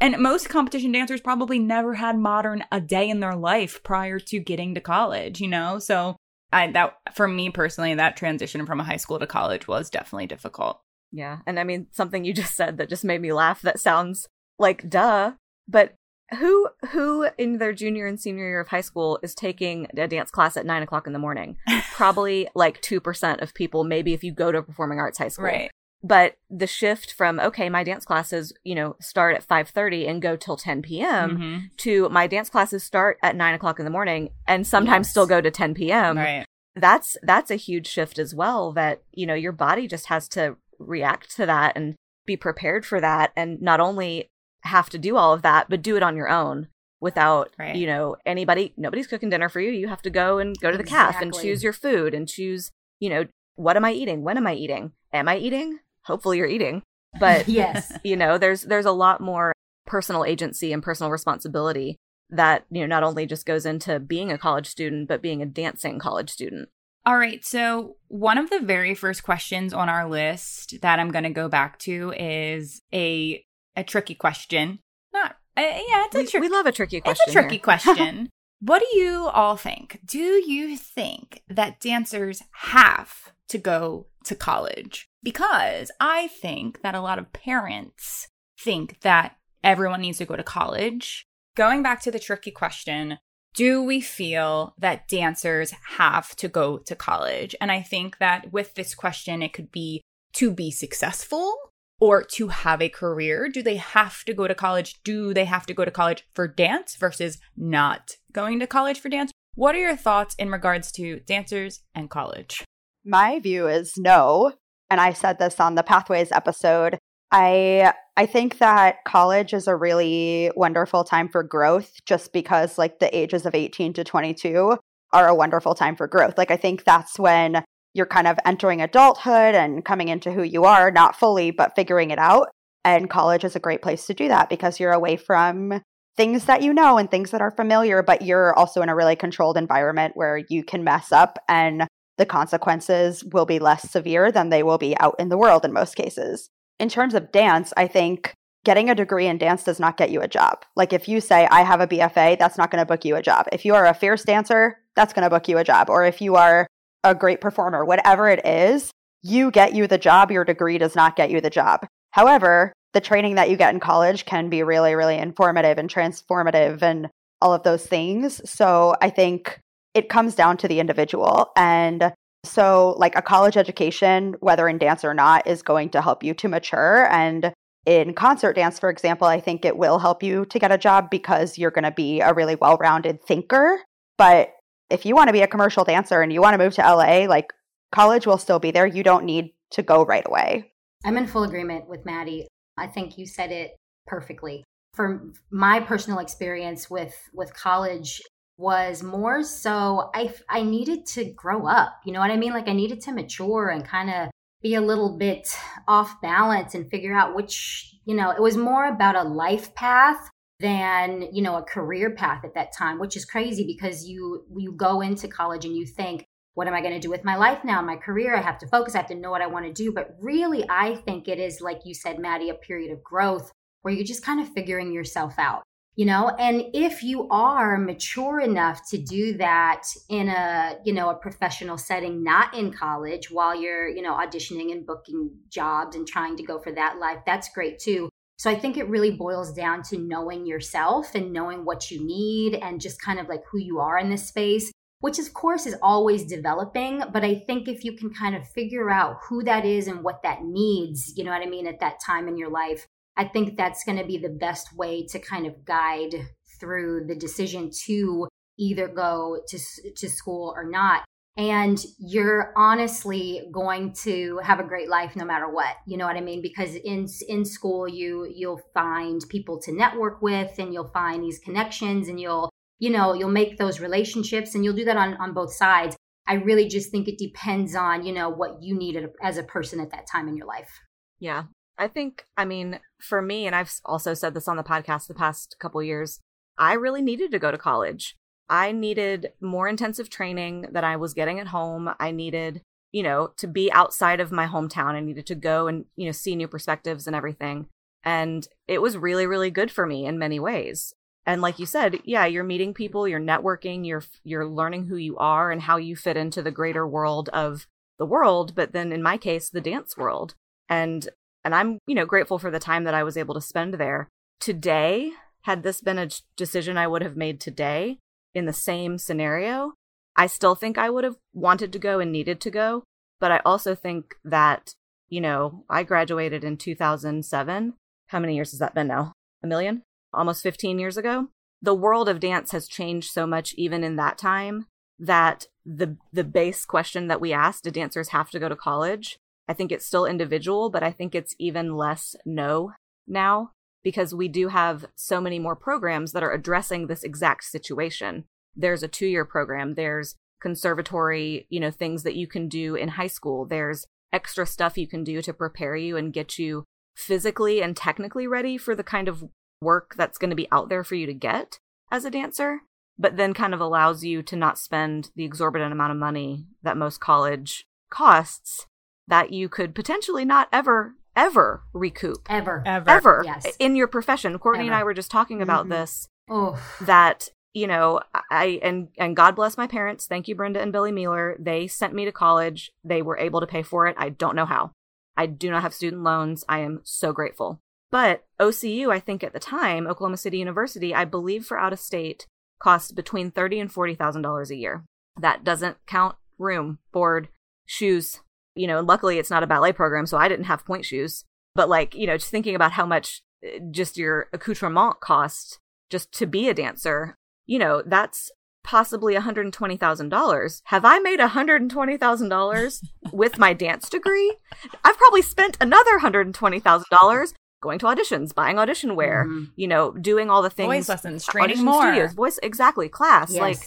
and 0.00 0.22
most 0.22 0.48
competition 0.48 0.92
dancers 0.92 1.20
probably 1.20 1.58
never 1.58 1.94
had 1.94 2.16
modern 2.16 2.64
a 2.70 2.80
day 2.80 3.10
in 3.10 3.18
their 3.18 3.34
life 3.34 3.82
prior 3.82 4.20
to 4.20 4.38
getting 4.38 4.76
to 4.76 4.80
college, 4.80 5.40
you 5.40 5.48
know? 5.48 5.80
So, 5.80 6.16
I, 6.52 6.70
that, 6.72 6.96
for 7.14 7.28
me 7.28 7.50
personally, 7.50 7.94
that 7.94 8.16
transition 8.16 8.66
from 8.66 8.80
a 8.80 8.84
high 8.84 8.96
school 8.96 9.18
to 9.18 9.26
college 9.26 9.68
was 9.68 9.90
definitely 9.90 10.26
difficult. 10.26 10.80
Yeah. 11.12 11.38
And 11.46 11.58
I 11.58 11.64
mean, 11.64 11.86
something 11.90 12.24
you 12.24 12.32
just 12.32 12.54
said 12.54 12.78
that 12.78 12.88
just 12.88 13.04
made 13.04 13.20
me 13.20 13.32
laugh 13.32 13.62
that 13.62 13.80
sounds 13.80 14.28
like 14.58 14.88
duh, 14.88 15.32
but 15.68 15.94
who 16.38 16.68
who 16.90 17.28
in 17.38 17.58
their 17.58 17.72
junior 17.72 18.06
and 18.06 18.20
senior 18.20 18.46
year 18.46 18.60
of 18.60 18.68
high 18.68 18.80
school 18.80 19.18
is 19.22 19.34
taking 19.34 19.88
a 19.96 20.06
dance 20.06 20.30
class 20.30 20.56
at 20.56 20.66
nine 20.66 20.82
o'clock 20.82 21.06
in 21.06 21.12
the 21.12 21.18
morning? 21.18 21.56
Probably 21.92 22.48
like 22.54 22.80
two 22.82 23.00
percent 23.00 23.40
of 23.40 23.54
people. 23.54 23.82
Maybe 23.84 24.14
if 24.14 24.22
you 24.22 24.32
go 24.32 24.52
to 24.52 24.58
a 24.58 24.62
performing 24.62 25.00
arts 25.00 25.18
high 25.18 25.28
school, 25.28 25.46
right? 25.46 25.70
But 26.02 26.36
the 26.48 26.66
shift 26.66 27.12
from 27.12 27.38
okay, 27.38 27.68
my 27.68 27.84
dance 27.84 28.04
classes, 28.04 28.52
you 28.64 28.74
know, 28.74 28.96
start 29.00 29.36
at 29.36 29.42
five 29.42 29.68
thirty 29.68 30.06
and 30.06 30.22
go 30.22 30.34
till 30.36 30.56
ten 30.56 30.80
p.m. 30.80 31.30
Mm-hmm. 31.30 31.58
to 31.78 32.08
my 32.08 32.26
dance 32.26 32.48
classes 32.48 32.82
start 32.82 33.18
at 33.22 33.36
nine 33.36 33.54
o'clock 33.54 33.78
in 33.78 33.84
the 33.84 33.90
morning 33.90 34.30
and 34.46 34.66
sometimes 34.66 35.06
yes. 35.06 35.10
still 35.10 35.26
go 35.26 35.40
to 35.40 35.50
ten 35.50 35.74
p.m. 35.74 36.16
Right. 36.16 36.46
That's 36.74 37.16
that's 37.22 37.50
a 37.50 37.56
huge 37.56 37.86
shift 37.86 38.18
as 38.18 38.34
well. 38.34 38.72
That 38.72 39.02
you 39.12 39.26
know 39.26 39.34
your 39.34 39.52
body 39.52 39.86
just 39.86 40.06
has 40.06 40.26
to 40.30 40.56
react 40.78 41.36
to 41.36 41.44
that 41.46 41.76
and 41.76 41.96
be 42.26 42.36
prepared 42.36 42.86
for 42.86 43.00
that, 43.00 43.32
and 43.36 43.60
not 43.60 43.80
only 43.80 44.28
have 44.62 44.88
to 44.90 44.98
do 44.98 45.16
all 45.16 45.34
of 45.34 45.42
that, 45.42 45.68
but 45.68 45.82
do 45.82 45.96
it 45.96 46.02
on 46.02 46.16
your 46.16 46.28
own 46.28 46.68
without 47.00 47.50
right. 47.58 47.76
you 47.76 47.86
know 47.86 48.16
anybody 48.26 48.72
nobody's 48.76 49.06
cooking 49.06 49.30
dinner 49.30 49.48
for 49.48 49.60
you 49.60 49.70
you 49.70 49.88
have 49.88 50.02
to 50.02 50.10
go 50.10 50.38
and 50.38 50.58
go 50.60 50.70
to 50.70 50.76
the 50.76 50.82
exactly. 50.82 51.12
calf 51.12 51.22
and 51.22 51.34
choose 51.34 51.62
your 51.62 51.72
food 51.72 52.14
and 52.14 52.28
choose 52.28 52.70
you 52.98 53.08
know 53.08 53.24
what 53.56 53.76
am 53.76 53.84
i 53.84 53.92
eating 53.92 54.22
when 54.22 54.36
am 54.36 54.46
i 54.46 54.54
eating 54.54 54.92
am 55.12 55.26
i 55.26 55.36
eating 55.36 55.78
hopefully 56.10 56.38
you're 56.38 56.46
eating. 56.46 56.82
But 57.18 57.48
yes, 57.48 57.92
you 58.04 58.16
know, 58.16 58.36
there's 58.36 58.62
there's 58.62 58.86
a 58.86 58.92
lot 58.92 59.20
more 59.20 59.52
personal 59.86 60.24
agency 60.24 60.72
and 60.72 60.82
personal 60.82 61.10
responsibility 61.10 61.96
that, 62.30 62.64
you 62.70 62.80
know, 62.80 62.86
not 62.86 63.02
only 63.02 63.26
just 63.26 63.46
goes 63.46 63.66
into 63.66 63.98
being 63.98 64.30
a 64.30 64.38
college 64.38 64.66
student, 64.66 65.08
but 65.08 65.22
being 65.22 65.42
a 65.42 65.46
dancing 65.46 65.98
college 65.98 66.30
student. 66.30 66.68
All 67.06 67.16
right. 67.16 67.44
So, 67.44 67.96
one 68.08 68.38
of 68.38 68.50
the 68.50 68.60
very 68.60 68.94
first 68.94 69.22
questions 69.22 69.72
on 69.72 69.88
our 69.88 70.08
list 70.08 70.80
that 70.82 70.98
I'm 70.98 71.10
going 71.10 71.24
to 71.24 71.30
go 71.30 71.48
back 71.48 71.78
to 71.80 72.12
is 72.16 72.82
a 72.92 73.42
a 73.76 73.84
tricky 73.84 74.14
question. 74.14 74.80
Not 75.12 75.36
uh, 75.56 75.62
yeah, 75.62 76.04
it's 76.06 76.14
a 76.14 76.26
tricky 76.26 76.40
we 76.40 76.48
love 76.48 76.66
a 76.66 76.72
tricky 76.72 77.00
question. 77.00 77.24
It's 77.26 77.36
a 77.36 77.40
tricky 77.40 77.56
here. 77.56 77.60
question. 77.62 78.28
what 78.60 78.80
do 78.80 78.98
you 78.98 79.28
all 79.32 79.56
think? 79.56 80.00
Do 80.04 80.18
you 80.18 80.76
think 80.76 81.42
that 81.48 81.80
dancers 81.80 82.42
have 82.52 83.32
to 83.50 83.58
go 83.58 84.06
to 84.24 84.34
college? 84.34 85.06
Because 85.22 85.90
I 86.00 86.28
think 86.28 86.82
that 86.82 86.94
a 86.94 87.00
lot 87.00 87.18
of 87.18 87.32
parents 87.32 88.28
think 88.58 89.00
that 89.00 89.36
everyone 89.62 90.00
needs 90.00 90.18
to 90.18 90.24
go 90.24 90.36
to 90.36 90.42
college. 90.42 91.26
Going 91.56 91.82
back 91.82 92.00
to 92.02 92.10
the 92.10 92.18
tricky 92.18 92.50
question, 92.50 93.18
do 93.54 93.82
we 93.82 94.00
feel 94.00 94.74
that 94.78 95.08
dancers 95.08 95.74
have 95.96 96.34
to 96.36 96.48
go 96.48 96.78
to 96.78 96.94
college? 96.94 97.54
And 97.60 97.72
I 97.72 97.82
think 97.82 98.18
that 98.18 98.52
with 98.52 98.74
this 98.74 98.94
question, 98.94 99.42
it 99.42 99.52
could 99.52 99.70
be 99.70 100.02
to 100.34 100.52
be 100.52 100.70
successful 100.70 101.54
or 102.00 102.22
to 102.22 102.48
have 102.48 102.80
a 102.80 102.88
career? 102.88 103.48
Do 103.48 103.62
they 103.62 103.76
have 103.76 104.24
to 104.24 104.32
go 104.32 104.48
to 104.48 104.54
college? 104.54 105.02
Do 105.04 105.34
they 105.34 105.44
have 105.44 105.66
to 105.66 105.74
go 105.74 105.84
to 105.84 105.90
college 105.90 106.26
for 106.34 106.48
dance 106.48 106.96
versus 106.96 107.38
not 107.56 108.16
going 108.32 108.58
to 108.60 108.66
college 108.66 109.00
for 109.00 109.08
dance? 109.08 109.32
What 109.54 109.74
are 109.74 109.80
your 109.80 109.96
thoughts 109.96 110.34
in 110.36 110.50
regards 110.50 110.90
to 110.92 111.20
dancers 111.20 111.80
and 111.94 112.08
college? 112.08 112.64
My 113.04 113.38
view 113.40 113.66
is 113.66 113.94
no, 113.96 114.52
and 114.90 115.00
I 115.00 115.12
said 115.12 115.38
this 115.38 115.60
on 115.60 115.74
the 115.74 115.82
Pathways 115.82 116.32
episode. 116.32 116.98
I 117.32 117.92
I 118.16 118.26
think 118.26 118.58
that 118.58 118.96
college 119.06 119.54
is 119.54 119.66
a 119.66 119.76
really 119.76 120.50
wonderful 120.56 121.04
time 121.04 121.28
for 121.28 121.42
growth 121.42 121.92
just 122.04 122.32
because 122.32 122.76
like 122.76 122.98
the 122.98 123.16
ages 123.16 123.46
of 123.46 123.54
18 123.54 123.94
to 123.94 124.04
22 124.04 124.76
are 125.12 125.28
a 125.28 125.34
wonderful 125.34 125.74
time 125.74 125.96
for 125.96 126.06
growth. 126.06 126.36
Like 126.36 126.50
I 126.50 126.56
think 126.56 126.84
that's 126.84 127.18
when 127.18 127.64
you're 127.94 128.06
kind 128.06 128.26
of 128.26 128.38
entering 128.44 128.80
adulthood 128.80 129.54
and 129.54 129.84
coming 129.84 130.08
into 130.08 130.32
who 130.32 130.42
you 130.42 130.64
are, 130.64 130.90
not 130.90 131.16
fully, 131.16 131.50
but 131.50 131.74
figuring 131.74 132.10
it 132.10 132.18
out. 132.18 132.48
And 132.84 133.10
college 133.10 133.44
is 133.44 133.56
a 133.56 133.60
great 133.60 133.82
place 133.82 134.06
to 134.06 134.14
do 134.14 134.28
that 134.28 134.48
because 134.48 134.78
you're 134.78 134.92
away 134.92 135.16
from 135.16 135.80
things 136.16 136.44
that 136.44 136.62
you 136.62 136.72
know 136.74 136.98
and 136.98 137.10
things 137.10 137.30
that 137.30 137.40
are 137.40 137.50
familiar, 137.50 138.02
but 138.02 138.22
you're 138.22 138.54
also 138.54 138.82
in 138.82 138.88
a 138.88 138.94
really 138.94 139.16
controlled 139.16 139.56
environment 139.56 140.12
where 140.16 140.42
you 140.48 140.62
can 140.64 140.84
mess 140.84 141.12
up 141.12 141.38
and 141.48 141.86
the 142.20 142.26
consequences 142.26 143.24
will 143.24 143.46
be 143.46 143.58
less 143.58 143.90
severe 143.90 144.30
than 144.30 144.50
they 144.50 144.62
will 144.62 144.76
be 144.76 144.94
out 144.98 145.16
in 145.18 145.30
the 145.30 145.38
world 145.38 145.64
in 145.64 145.72
most 145.72 145.96
cases. 145.96 146.50
In 146.78 146.90
terms 146.90 147.14
of 147.14 147.32
dance, 147.32 147.72
I 147.78 147.86
think 147.86 148.34
getting 148.62 148.90
a 148.90 148.94
degree 148.94 149.26
in 149.26 149.38
dance 149.38 149.64
does 149.64 149.80
not 149.80 149.96
get 149.96 150.10
you 150.10 150.20
a 150.20 150.28
job. 150.28 150.66
Like 150.76 150.92
if 150.92 151.08
you 151.08 151.22
say, 151.22 151.48
I 151.50 151.62
have 151.62 151.80
a 151.80 151.86
BFA, 151.86 152.38
that's 152.38 152.58
not 152.58 152.70
going 152.70 152.82
to 152.82 152.86
book 152.86 153.06
you 153.06 153.16
a 153.16 153.22
job. 153.22 153.46
If 153.52 153.64
you 153.64 153.74
are 153.74 153.86
a 153.86 153.94
fierce 153.94 154.22
dancer, 154.22 154.76
that's 154.94 155.14
going 155.14 155.22
to 155.22 155.30
book 155.30 155.48
you 155.48 155.56
a 155.56 155.64
job. 155.64 155.88
Or 155.88 156.04
if 156.04 156.20
you 156.20 156.36
are 156.36 156.66
a 157.02 157.14
great 157.14 157.40
performer, 157.40 157.86
whatever 157.86 158.28
it 158.28 158.44
is, 158.44 158.90
you 159.22 159.50
get 159.50 159.74
you 159.74 159.86
the 159.86 159.96
job. 159.96 160.30
Your 160.30 160.44
degree 160.44 160.76
does 160.76 160.94
not 160.94 161.16
get 161.16 161.30
you 161.30 161.40
the 161.40 161.48
job. 161.48 161.86
However, 162.10 162.74
the 162.92 163.00
training 163.00 163.36
that 163.36 163.48
you 163.48 163.56
get 163.56 163.72
in 163.72 163.80
college 163.80 164.26
can 164.26 164.50
be 164.50 164.62
really, 164.62 164.94
really 164.94 165.16
informative 165.16 165.78
and 165.78 165.88
transformative 165.88 166.82
and 166.82 167.08
all 167.40 167.54
of 167.54 167.62
those 167.62 167.86
things. 167.86 168.42
So 168.44 168.94
I 169.00 169.08
think 169.08 169.58
it 169.94 170.08
comes 170.08 170.34
down 170.34 170.56
to 170.58 170.68
the 170.68 170.80
individual. 170.80 171.50
And 171.56 172.12
so, 172.44 172.94
like 172.98 173.16
a 173.16 173.22
college 173.22 173.56
education, 173.56 174.34
whether 174.40 174.68
in 174.68 174.78
dance 174.78 175.04
or 175.04 175.14
not, 175.14 175.46
is 175.46 175.62
going 175.62 175.90
to 175.90 176.00
help 176.00 176.22
you 176.22 176.32
to 176.34 176.48
mature. 176.48 177.06
And 177.10 177.52
in 177.86 178.14
concert 178.14 178.54
dance, 178.54 178.78
for 178.78 178.90
example, 178.90 179.26
I 179.26 179.40
think 179.40 179.64
it 179.64 179.76
will 179.76 179.98
help 179.98 180.22
you 180.22 180.44
to 180.46 180.58
get 180.58 180.72
a 180.72 180.78
job 180.78 181.10
because 181.10 181.58
you're 181.58 181.70
going 181.70 181.84
to 181.84 181.90
be 181.90 182.20
a 182.20 182.32
really 182.32 182.54
well 182.54 182.76
rounded 182.78 183.22
thinker. 183.22 183.80
But 184.16 184.54
if 184.90 185.04
you 185.04 185.14
want 185.14 185.28
to 185.28 185.32
be 185.32 185.42
a 185.42 185.46
commercial 185.46 185.84
dancer 185.84 186.22
and 186.22 186.32
you 186.32 186.40
want 186.40 186.54
to 186.54 186.58
move 186.58 186.74
to 186.74 186.82
LA, 186.82 187.26
like 187.26 187.52
college 187.92 188.26
will 188.26 188.38
still 188.38 188.58
be 188.58 188.70
there. 188.70 188.86
You 188.86 189.02
don't 189.02 189.24
need 189.24 189.52
to 189.72 189.82
go 189.82 190.04
right 190.04 190.26
away. 190.26 190.72
I'm 191.04 191.16
in 191.16 191.26
full 191.26 191.44
agreement 191.44 191.88
with 191.88 192.04
Maddie. 192.04 192.46
I 192.76 192.86
think 192.86 193.16
you 193.16 193.26
said 193.26 193.50
it 193.50 193.72
perfectly. 194.06 194.64
From 194.94 195.34
my 195.50 195.80
personal 195.80 196.18
experience 196.18 196.90
with 196.90 197.14
with 197.32 197.54
college 197.54 198.20
was 198.60 199.02
more 199.02 199.42
so 199.42 200.10
I 200.14 200.32
I 200.48 200.62
needed 200.62 201.06
to 201.14 201.24
grow 201.24 201.66
up. 201.66 202.00
You 202.04 202.12
know 202.12 202.20
what 202.20 202.30
I 202.30 202.36
mean? 202.36 202.52
Like 202.52 202.68
I 202.68 202.74
needed 202.74 203.00
to 203.02 203.12
mature 203.12 203.68
and 203.68 203.84
kind 203.84 204.10
of 204.10 204.30
be 204.62 204.74
a 204.74 204.80
little 204.80 205.16
bit 205.16 205.56
off 205.88 206.20
balance 206.20 206.74
and 206.74 206.90
figure 206.90 207.14
out 207.14 207.34
which, 207.34 207.96
you 208.04 208.14
know, 208.14 208.30
it 208.30 208.42
was 208.42 208.56
more 208.58 208.86
about 208.86 209.16
a 209.16 209.22
life 209.22 209.74
path 209.74 210.28
than, 210.60 211.28
you 211.32 211.40
know, 211.40 211.56
a 211.56 211.62
career 211.62 212.10
path 212.10 212.44
at 212.44 212.54
that 212.54 212.76
time, 212.76 212.98
which 212.98 213.16
is 213.16 213.24
crazy 213.24 213.64
because 213.66 214.04
you 214.04 214.44
you 214.58 214.72
go 214.72 215.00
into 215.00 215.26
college 215.26 215.64
and 215.64 215.74
you 215.74 215.86
think 215.86 216.26
what 216.54 216.66
am 216.66 216.74
I 216.74 216.80
going 216.80 216.92
to 216.92 217.00
do 217.00 217.08
with 217.08 217.24
my 217.24 217.36
life 217.36 217.64
now, 217.64 217.80
my 217.80 217.96
career? 217.96 218.36
I 218.36 218.42
have 218.42 218.58
to 218.58 218.66
focus, 218.66 218.94
I 218.94 218.98
have 218.98 219.06
to 219.06 219.14
know 219.14 219.30
what 219.30 219.40
I 219.40 219.46
want 219.46 219.64
to 219.64 219.72
do. 219.72 219.92
But 219.92 220.16
really, 220.20 220.68
I 220.68 220.96
think 220.96 221.28
it 221.28 221.38
is, 221.38 221.60
like 221.62 221.80
you 221.86 221.94
said, 221.94 222.18
Maddie, 222.18 222.50
a 222.50 222.54
period 222.54 222.92
of 222.92 223.02
growth 223.02 223.50
where 223.82 223.94
you're 223.94 224.04
just 224.04 224.24
kind 224.24 224.40
of 224.40 224.52
figuring 224.52 224.92
yourself 224.92 225.38
out, 225.38 225.62
you 225.96 226.06
know? 226.06 226.28
And 226.38 226.64
if 226.72 227.02
you 227.02 227.28
are 227.28 227.78
mature 227.78 228.40
enough 228.40 228.88
to 228.90 228.98
do 228.98 229.36
that 229.38 229.82
in 230.08 230.28
a, 230.28 230.76
you 230.84 230.92
know, 230.92 231.10
a 231.10 231.14
professional 231.14 231.78
setting, 231.78 232.22
not 232.22 232.54
in 232.54 232.72
college, 232.72 233.30
while 233.30 233.60
you're, 233.60 233.88
you 233.88 234.02
know, 234.02 234.14
auditioning 234.14 234.72
and 234.72 234.86
booking 234.86 235.30
jobs 235.48 235.96
and 235.96 236.06
trying 236.06 236.36
to 236.36 236.42
go 236.42 236.58
for 236.58 236.72
that 236.72 236.98
life, 236.98 237.18
that's 237.26 237.50
great 237.54 237.78
too. 237.78 238.08
So 238.38 238.50
I 238.50 238.58
think 238.58 238.76
it 238.76 238.88
really 238.88 239.10
boils 239.10 239.52
down 239.52 239.82
to 239.84 239.98
knowing 239.98 240.46
yourself 240.46 241.14
and 241.14 241.32
knowing 241.32 241.64
what 241.64 241.90
you 241.90 242.04
need 242.04 242.54
and 242.54 242.80
just 242.80 243.02
kind 243.02 243.20
of 243.20 243.28
like 243.28 243.42
who 243.50 243.58
you 243.58 243.80
are 243.80 243.98
in 243.98 244.08
this 244.08 244.26
space 244.26 244.72
which 245.00 245.18
of 245.18 245.32
course 245.32 245.66
is 245.66 245.76
always 245.82 246.24
developing. 246.24 247.02
But 247.12 247.24
I 247.24 247.34
think 247.34 247.68
if 247.68 247.84
you 247.84 247.96
can 247.96 248.12
kind 248.12 248.36
of 248.36 248.46
figure 248.48 248.90
out 248.90 249.16
who 249.28 249.42
that 249.44 249.64
is 249.64 249.88
and 249.88 250.04
what 250.04 250.22
that 250.22 250.44
needs, 250.44 251.16
you 251.16 251.24
know 251.24 251.30
what 251.30 251.42
I 251.42 251.46
mean, 251.46 251.66
at 251.66 251.80
that 251.80 252.00
time 252.04 252.28
in 252.28 252.36
your 252.36 252.50
life, 252.50 252.86
I 253.16 253.24
think 253.24 253.56
that's 253.56 253.84
going 253.84 253.98
to 253.98 254.06
be 254.06 254.18
the 254.18 254.28
best 254.28 254.74
way 254.76 255.06
to 255.08 255.18
kind 255.18 255.46
of 255.46 255.64
guide 255.64 256.14
through 256.58 257.06
the 257.06 257.14
decision 257.14 257.70
to 257.86 258.28
either 258.58 258.88
go 258.88 259.40
to, 259.48 259.58
to 259.96 260.08
school 260.08 260.52
or 260.56 260.68
not. 260.68 261.04
And 261.36 261.82
you're 261.98 262.52
honestly 262.56 263.48
going 263.52 263.94
to 264.02 264.40
have 264.42 264.60
a 264.60 264.64
great 264.64 264.88
life 264.88 265.16
no 265.16 265.24
matter 265.24 265.48
what. 265.48 265.76
You 265.86 265.96
know 265.96 266.06
what 266.06 266.16
I 266.16 266.20
mean? 266.20 266.42
Because 266.42 266.74
in 266.74 267.06
in 267.28 267.44
school 267.44 267.88
you 267.88 268.30
you'll 268.34 268.60
find 268.74 269.22
people 269.30 269.58
to 269.62 269.72
network 269.72 270.20
with 270.20 270.58
and 270.58 270.74
you'll 270.74 270.90
find 270.92 271.22
these 271.22 271.38
connections 271.38 272.08
and 272.08 272.20
you'll 272.20 272.50
you 272.80 272.90
know 272.90 273.14
you'll 273.14 273.30
make 273.30 273.58
those 273.58 273.78
relationships 273.78 274.54
and 274.54 274.64
you'll 274.64 274.74
do 274.74 274.84
that 274.84 274.96
on 274.96 275.14
on 275.18 275.32
both 275.32 275.52
sides 275.52 275.94
i 276.26 276.34
really 276.34 276.66
just 276.66 276.90
think 276.90 277.06
it 277.06 277.18
depends 277.18 277.76
on 277.76 278.04
you 278.04 278.12
know 278.12 278.28
what 278.28 278.60
you 278.60 278.74
need 278.76 278.98
as 279.22 279.36
a 279.36 279.44
person 279.44 279.78
at 279.78 279.90
that 279.90 280.06
time 280.10 280.26
in 280.26 280.36
your 280.36 280.46
life 280.46 280.80
Yeah. 281.20 281.44
I 281.78 281.88
think, 281.88 282.24
I 282.36 282.44
mean, 282.44 282.80
for 282.98 283.22
me, 283.22 283.46
and 283.46 283.56
I've 283.56 283.72
also 283.84 284.14
said 284.14 284.34
this 284.34 284.48
on 284.48 284.56
the 284.56 284.62
podcast 284.62 285.06
the 285.06 285.14
past 285.14 285.56
couple 285.58 285.82
years, 285.82 286.20
I 286.58 286.74
really 286.74 287.02
needed 287.02 287.30
to 287.30 287.38
go 287.38 287.50
to 287.50 287.58
college. 287.58 288.16
I 288.48 288.72
needed 288.72 289.32
more 289.40 289.68
intensive 289.68 290.10
training 290.10 290.66
that 290.72 290.84
I 290.84 290.96
was 290.96 291.14
getting 291.14 291.38
at 291.40 291.48
home. 291.48 291.90
I 291.98 292.10
needed, 292.10 292.62
you 292.92 293.02
know, 293.02 293.32
to 293.38 293.46
be 293.46 293.72
outside 293.72 294.20
of 294.20 294.32
my 294.32 294.46
hometown. 294.46 294.94
I 294.94 295.00
needed 295.00 295.26
to 295.26 295.34
go 295.34 295.68
and, 295.68 295.84
you 295.96 296.06
know, 296.06 296.12
see 296.12 296.36
new 296.36 296.48
perspectives 296.48 297.06
and 297.06 297.16
everything. 297.16 297.68
And 298.04 298.46
it 298.66 298.82
was 298.82 298.96
really, 298.98 299.26
really 299.26 299.50
good 299.50 299.70
for 299.70 299.86
me 299.86 300.04
in 300.04 300.18
many 300.18 300.40
ways. 300.40 300.94
And 301.26 301.42
like 301.42 301.58
you 301.58 301.66
said, 301.66 302.00
yeah, 302.04 302.26
you're 302.26 302.44
meeting 302.44 302.74
people, 302.74 303.06
you're 303.06 303.20
networking, 303.20 303.86
you're 303.86 304.02
you're 304.24 304.46
learning 304.46 304.86
who 304.86 304.96
you 304.96 305.16
are 305.18 305.50
and 305.50 305.62
how 305.62 305.76
you 305.76 305.94
fit 305.94 306.16
into 306.16 306.42
the 306.42 306.50
greater 306.50 306.86
world 306.86 307.28
of 307.32 307.66
the 307.98 308.06
world, 308.06 308.54
but 308.54 308.72
then 308.72 308.90
in 308.92 309.02
my 309.02 309.16
case, 309.18 309.50
the 309.50 309.60
dance 309.60 309.96
world. 309.96 310.34
And 310.68 311.08
and 311.44 311.54
I'm, 311.54 311.78
you 311.86 311.94
know, 311.94 312.06
grateful 312.06 312.38
for 312.38 312.50
the 312.50 312.58
time 312.58 312.84
that 312.84 312.94
I 312.94 313.02
was 313.02 313.16
able 313.16 313.34
to 313.34 313.40
spend 313.40 313.74
there. 313.74 314.08
Today, 314.40 315.12
had 315.42 315.62
this 315.62 315.80
been 315.80 315.98
a 315.98 316.10
decision 316.36 316.76
I 316.76 316.86
would 316.86 317.02
have 317.02 317.16
made 317.16 317.40
today 317.40 317.98
in 318.34 318.46
the 318.46 318.52
same 318.52 318.98
scenario, 318.98 319.72
I 320.16 320.26
still 320.26 320.54
think 320.54 320.76
I 320.76 320.90
would 320.90 321.04
have 321.04 321.16
wanted 321.32 321.72
to 321.72 321.78
go 321.78 322.00
and 322.00 322.12
needed 322.12 322.40
to 322.42 322.50
go, 322.50 322.84
but 323.18 323.32
I 323.32 323.40
also 323.44 323.74
think 323.74 324.14
that, 324.24 324.74
you 325.08 325.20
know, 325.20 325.64
I 325.68 325.82
graduated 325.82 326.44
in 326.44 326.56
2007. 326.56 327.74
How 328.08 328.18
many 328.18 328.34
years 328.34 328.50
has 328.50 328.60
that 328.60 328.74
been 328.74 328.88
now? 328.88 329.12
A 329.42 329.46
million? 329.46 329.82
almost 330.12 330.42
15 330.42 330.78
years 330.78 330.96
ago. 330.96 331.28
The 331.62 331.74
world 331.74 332.08
of 332.08 332.20
dance 332.20 332.52
has 332.52 332.68
changed 332.68 333.10
so 333.10 333.26
much 333.26 333.54
even 333.54 333.84
in 333.84 333.96
that 333.96 334.18
time 334.18 334.66
that 334.98 335.46
the 335.64 335.96
the 336.12 336.24
base 336.24 336.64
question 336.64 337.08
that 337.08 337.20
we 337.20 337.32
asked, 337.32 337.64
do 337.64 337.70
dancers 337.70 338.08
have 338.08 338.30
to 338.30 338.38
go 338.38 338.48
to 338.48 338.56
college? 338.56 339.18
I 339.50 339.52
think 339.52 339.72
it's 339.72 339.84
still 339.84 340.06
individual, 340.06 340.70
but 340.70 340.84
I 340.84 340.92
think 340.92 341.12
it's 341.12 341.34
even 341.40 341.74
less 341.74 342.14
no 342.24 342.70
now 343.08 343.50
because 343.82 344.14
we 344.14 344.28
do 344.28 344.46
have 344.46 344.84
so 344.94 345.20
many 345.20 345.40
more 345.40 345.56
programs 345.56 346.12
that 346.12 346.22
are 346.22 346.32
addressing 346.32 346.86
this 346.86 347.02
exact 347.02 347.42
situation. 347.42 348.26
There's 348.54 348.84
a 348.84 348.88
2-year 348.88 349.24
program, 349.24 349.74
there's 349.74 350.14
conservatory, 350.40 351.48
you 351.50 351.58
know, 351.58 351.72
things 351.72 352.04
that 352.04 352.14
you 352.14 352.28
can 352.28 352.46
do 352.46 352.76
in 352.76 352.90
high 352.90 353.08
school. 353.08 353.44
There's 353.44 353.88
extra 354.12 354.46
stuff 354.46 354.78
you 354.78 354.86
can 354.86 355.02
do 355.02 355.20
to 355.20 355.32
prepare 355.32 355.74
you 355.74 355.96
and 355.96 356.12
get 356.12 356.38
you 356.38 356.62
physically 356.94 357.60
and 357.60 357.76
technically 357.76 358.28
ready 358.28 358.56
for 358.56 358.76
the 358.76 358.84
kind 358.84 359.08
of 359.08 359.24
work 359.60 359.96
that's 359.96 360.16
going 360.16 360.30
to 360.30 360.36
be 360.36 360.46
out 360.52 360.68
there 360.68 360.84
for 360.84 360.94
you 360.94 361.06
to 361.06 361.12
get 361.12 361.58
as 361.90 362.04
a 362.04 362.10
dancer, 362.10 362.60
but 362.96 363.16
then 363.16 363.34
kind 363.34 363.52
of 363.52 363.60
allows 363.60 364.04
you 364.04 364.22
to 364.22 364.36
not 364.36 364.60
spend 364.60 365.10
the 365.16 365.24
exorbitant 365.24 365.72
amount 365.72 365.90
of 365.90 365.98
money 365.98 366.46
that 366.62 366.76
most 366.76 367.00
college 367.00 367.64
costs 367.90 368.68
that 369.10 369.32
you 369.32 369.48
could 369.48 369.74
potentially 369.74 370.24
not 370.24 370.48
ever 370.52 370.94
ever 371.16 371.62
recoup 371.74 372.18
Ever. 372.30 372.62
Ever. 372.64 372.88
ever 372.88 373.22
Yes. 373.26 373.56
in 373.58 373.74
your 373.76 373.88
profession. 373.88 374.38
Courtney 374.38 374.66
and 374.66 374.74
I 374.74 374.84
were 374.84 374.94
just 374.94 375.10
talking 375.10 375.42
about 375.42 375.66
Mhm. 375.66 375.70
this 375.70 376.08
Oh. 376.30 376.58
that 376.82 377.28
you 377.52 377.66
know 377.66 378.00
I 378.30 378.60
and 378.62 378.88
and 378.96 379.16
God 379.16 379.34
bless 379.34 379.58
my 379.58 379.66
parents. 379.66 380.06
Thank 380.06 380.28
you 380.28 380.34
Brenda 380.36 380.60
and 380.60 380.72
Billy 380.72 380.92
Mueller. 380.92 381.36
They 381.38 381.66
sent 381.66 381.92
me 381.94 382.04
to 382.04 382.12
college. 382.12 382.70
They 382.84 383.02
were 383.02 383.18
able 383.18 383.40
to 383.40 383.46
pay 383.46 383.62
for 383.62 383.86
it. 383.88 383.96
I 383.98 384.08
don't 384.10 384.36
know 384.36 384.46
how. 384.46 384.70
I 385.16 385.26
do 385.26 385.50
not 385.50 385.62
have 385.62 385.74
student 385.74 386.02
loans. 386.04 386.44
I 386.48 386.60
am 386.60 386.80
so 386.84 387.12
grateful. 387.12 387.58
But 387.90 388.24
OCU, 388.38 388.92
I 388.92 389.00
think 389.00 389.24
at 389.24 389.32
the 389.32 389.40
time, 389.40 389.88
Oklahoma 389.88 390.16
City 390.16 390.38
University, 390.38 390.94
I 390.94 391.04
believe 391.04 391.44
for 391.44 391.58
out 391.58 391.72
of 391.72 391.80
state 391.80 392.28
cost 392.62 392.94
between 392.94 393.32
thirty 393.32 393.58
and 393.58 393.70
forty 393.70 393.96
thousand 393.96 394.22
dollars 394.22 394.52
a 394.52 394.56
year. 394.56 394.84
That 395.18 395.42
doesn't 395.42 395.76
count 395.86 396.14
room, 396.38 396.78
board, 396.92 397.28
shoes. 397.66 398.20
You 398.54 398.66
know, 398.66 398.78
and 398.78 398.86
luckily 398.86 399.18
it's 399.18 399.30
not 399.30 399.42
a 399.42 399.46
ballet 399.46 399.72
program, 399.72 400.06
so 400.06 400.18
I 400.18 400.28
didn't 400.28 400.44
have 400.46 400.64
pointe 400.64 400.84
shoes. 400.84 401.24
But 401.54 401.68
like, 401.68 401.94
you 401.94 402.06
know, 402.06 402.16
just 402.16 402.30
thinking 402.30 402.54
about 402.54 402.72
how 402.72 402.86
much 402.86 403.22
uh, 403.44 403.58
just 403.70 403.96
your 403.96 404.28
accoutrement 404.32 405.00
cost 405.00 405.58
just 405.90 406.12
to 406.12 406.26
be 406.26 406.48
a 406.48 406.54
dancer, 406.54 407.14
you 407.46 407.58
know, 407.58 407.82
that's 407.84 408.30
possibly 408.62 409.14
$120,000. 409.14 410.62
Have 410.64 410.84
I 410.84 410.98
made 410.98 411.18
$120,000 411.20 412.80
with 413.12 413.38
my 413.38 413.52
dance 413.52 413.88
degree? 413.88 414.36
I've 414.84 414.96
probably 414.98 415.22
spent 415.22 415.56
another 415.60 415.98
$120,000 415.98 417.32
going 417.62 417.78
to 417.78 417.86
auditions, 417.86 418.34
buying 418.34 418.58
audition 418.58 418.94
wear, 418.96 419.26
Mhm. 419.28 419.50
you 419.56 419.68
know, 419.68 419.90
doing 419.92 420.30
all 420.30 420.40
the 420.42 420.48
things. 420.50 420.66
Voice 420.66 420.88
lessons, 420.88 421.26
training 421.26 421.62
more. 421.64 421.82
Studios, 421.82 422.12
voice, 422.14 422.38
exactly, 422.42 422.88
class. 422.88 423.34
Like, 423.34 423.58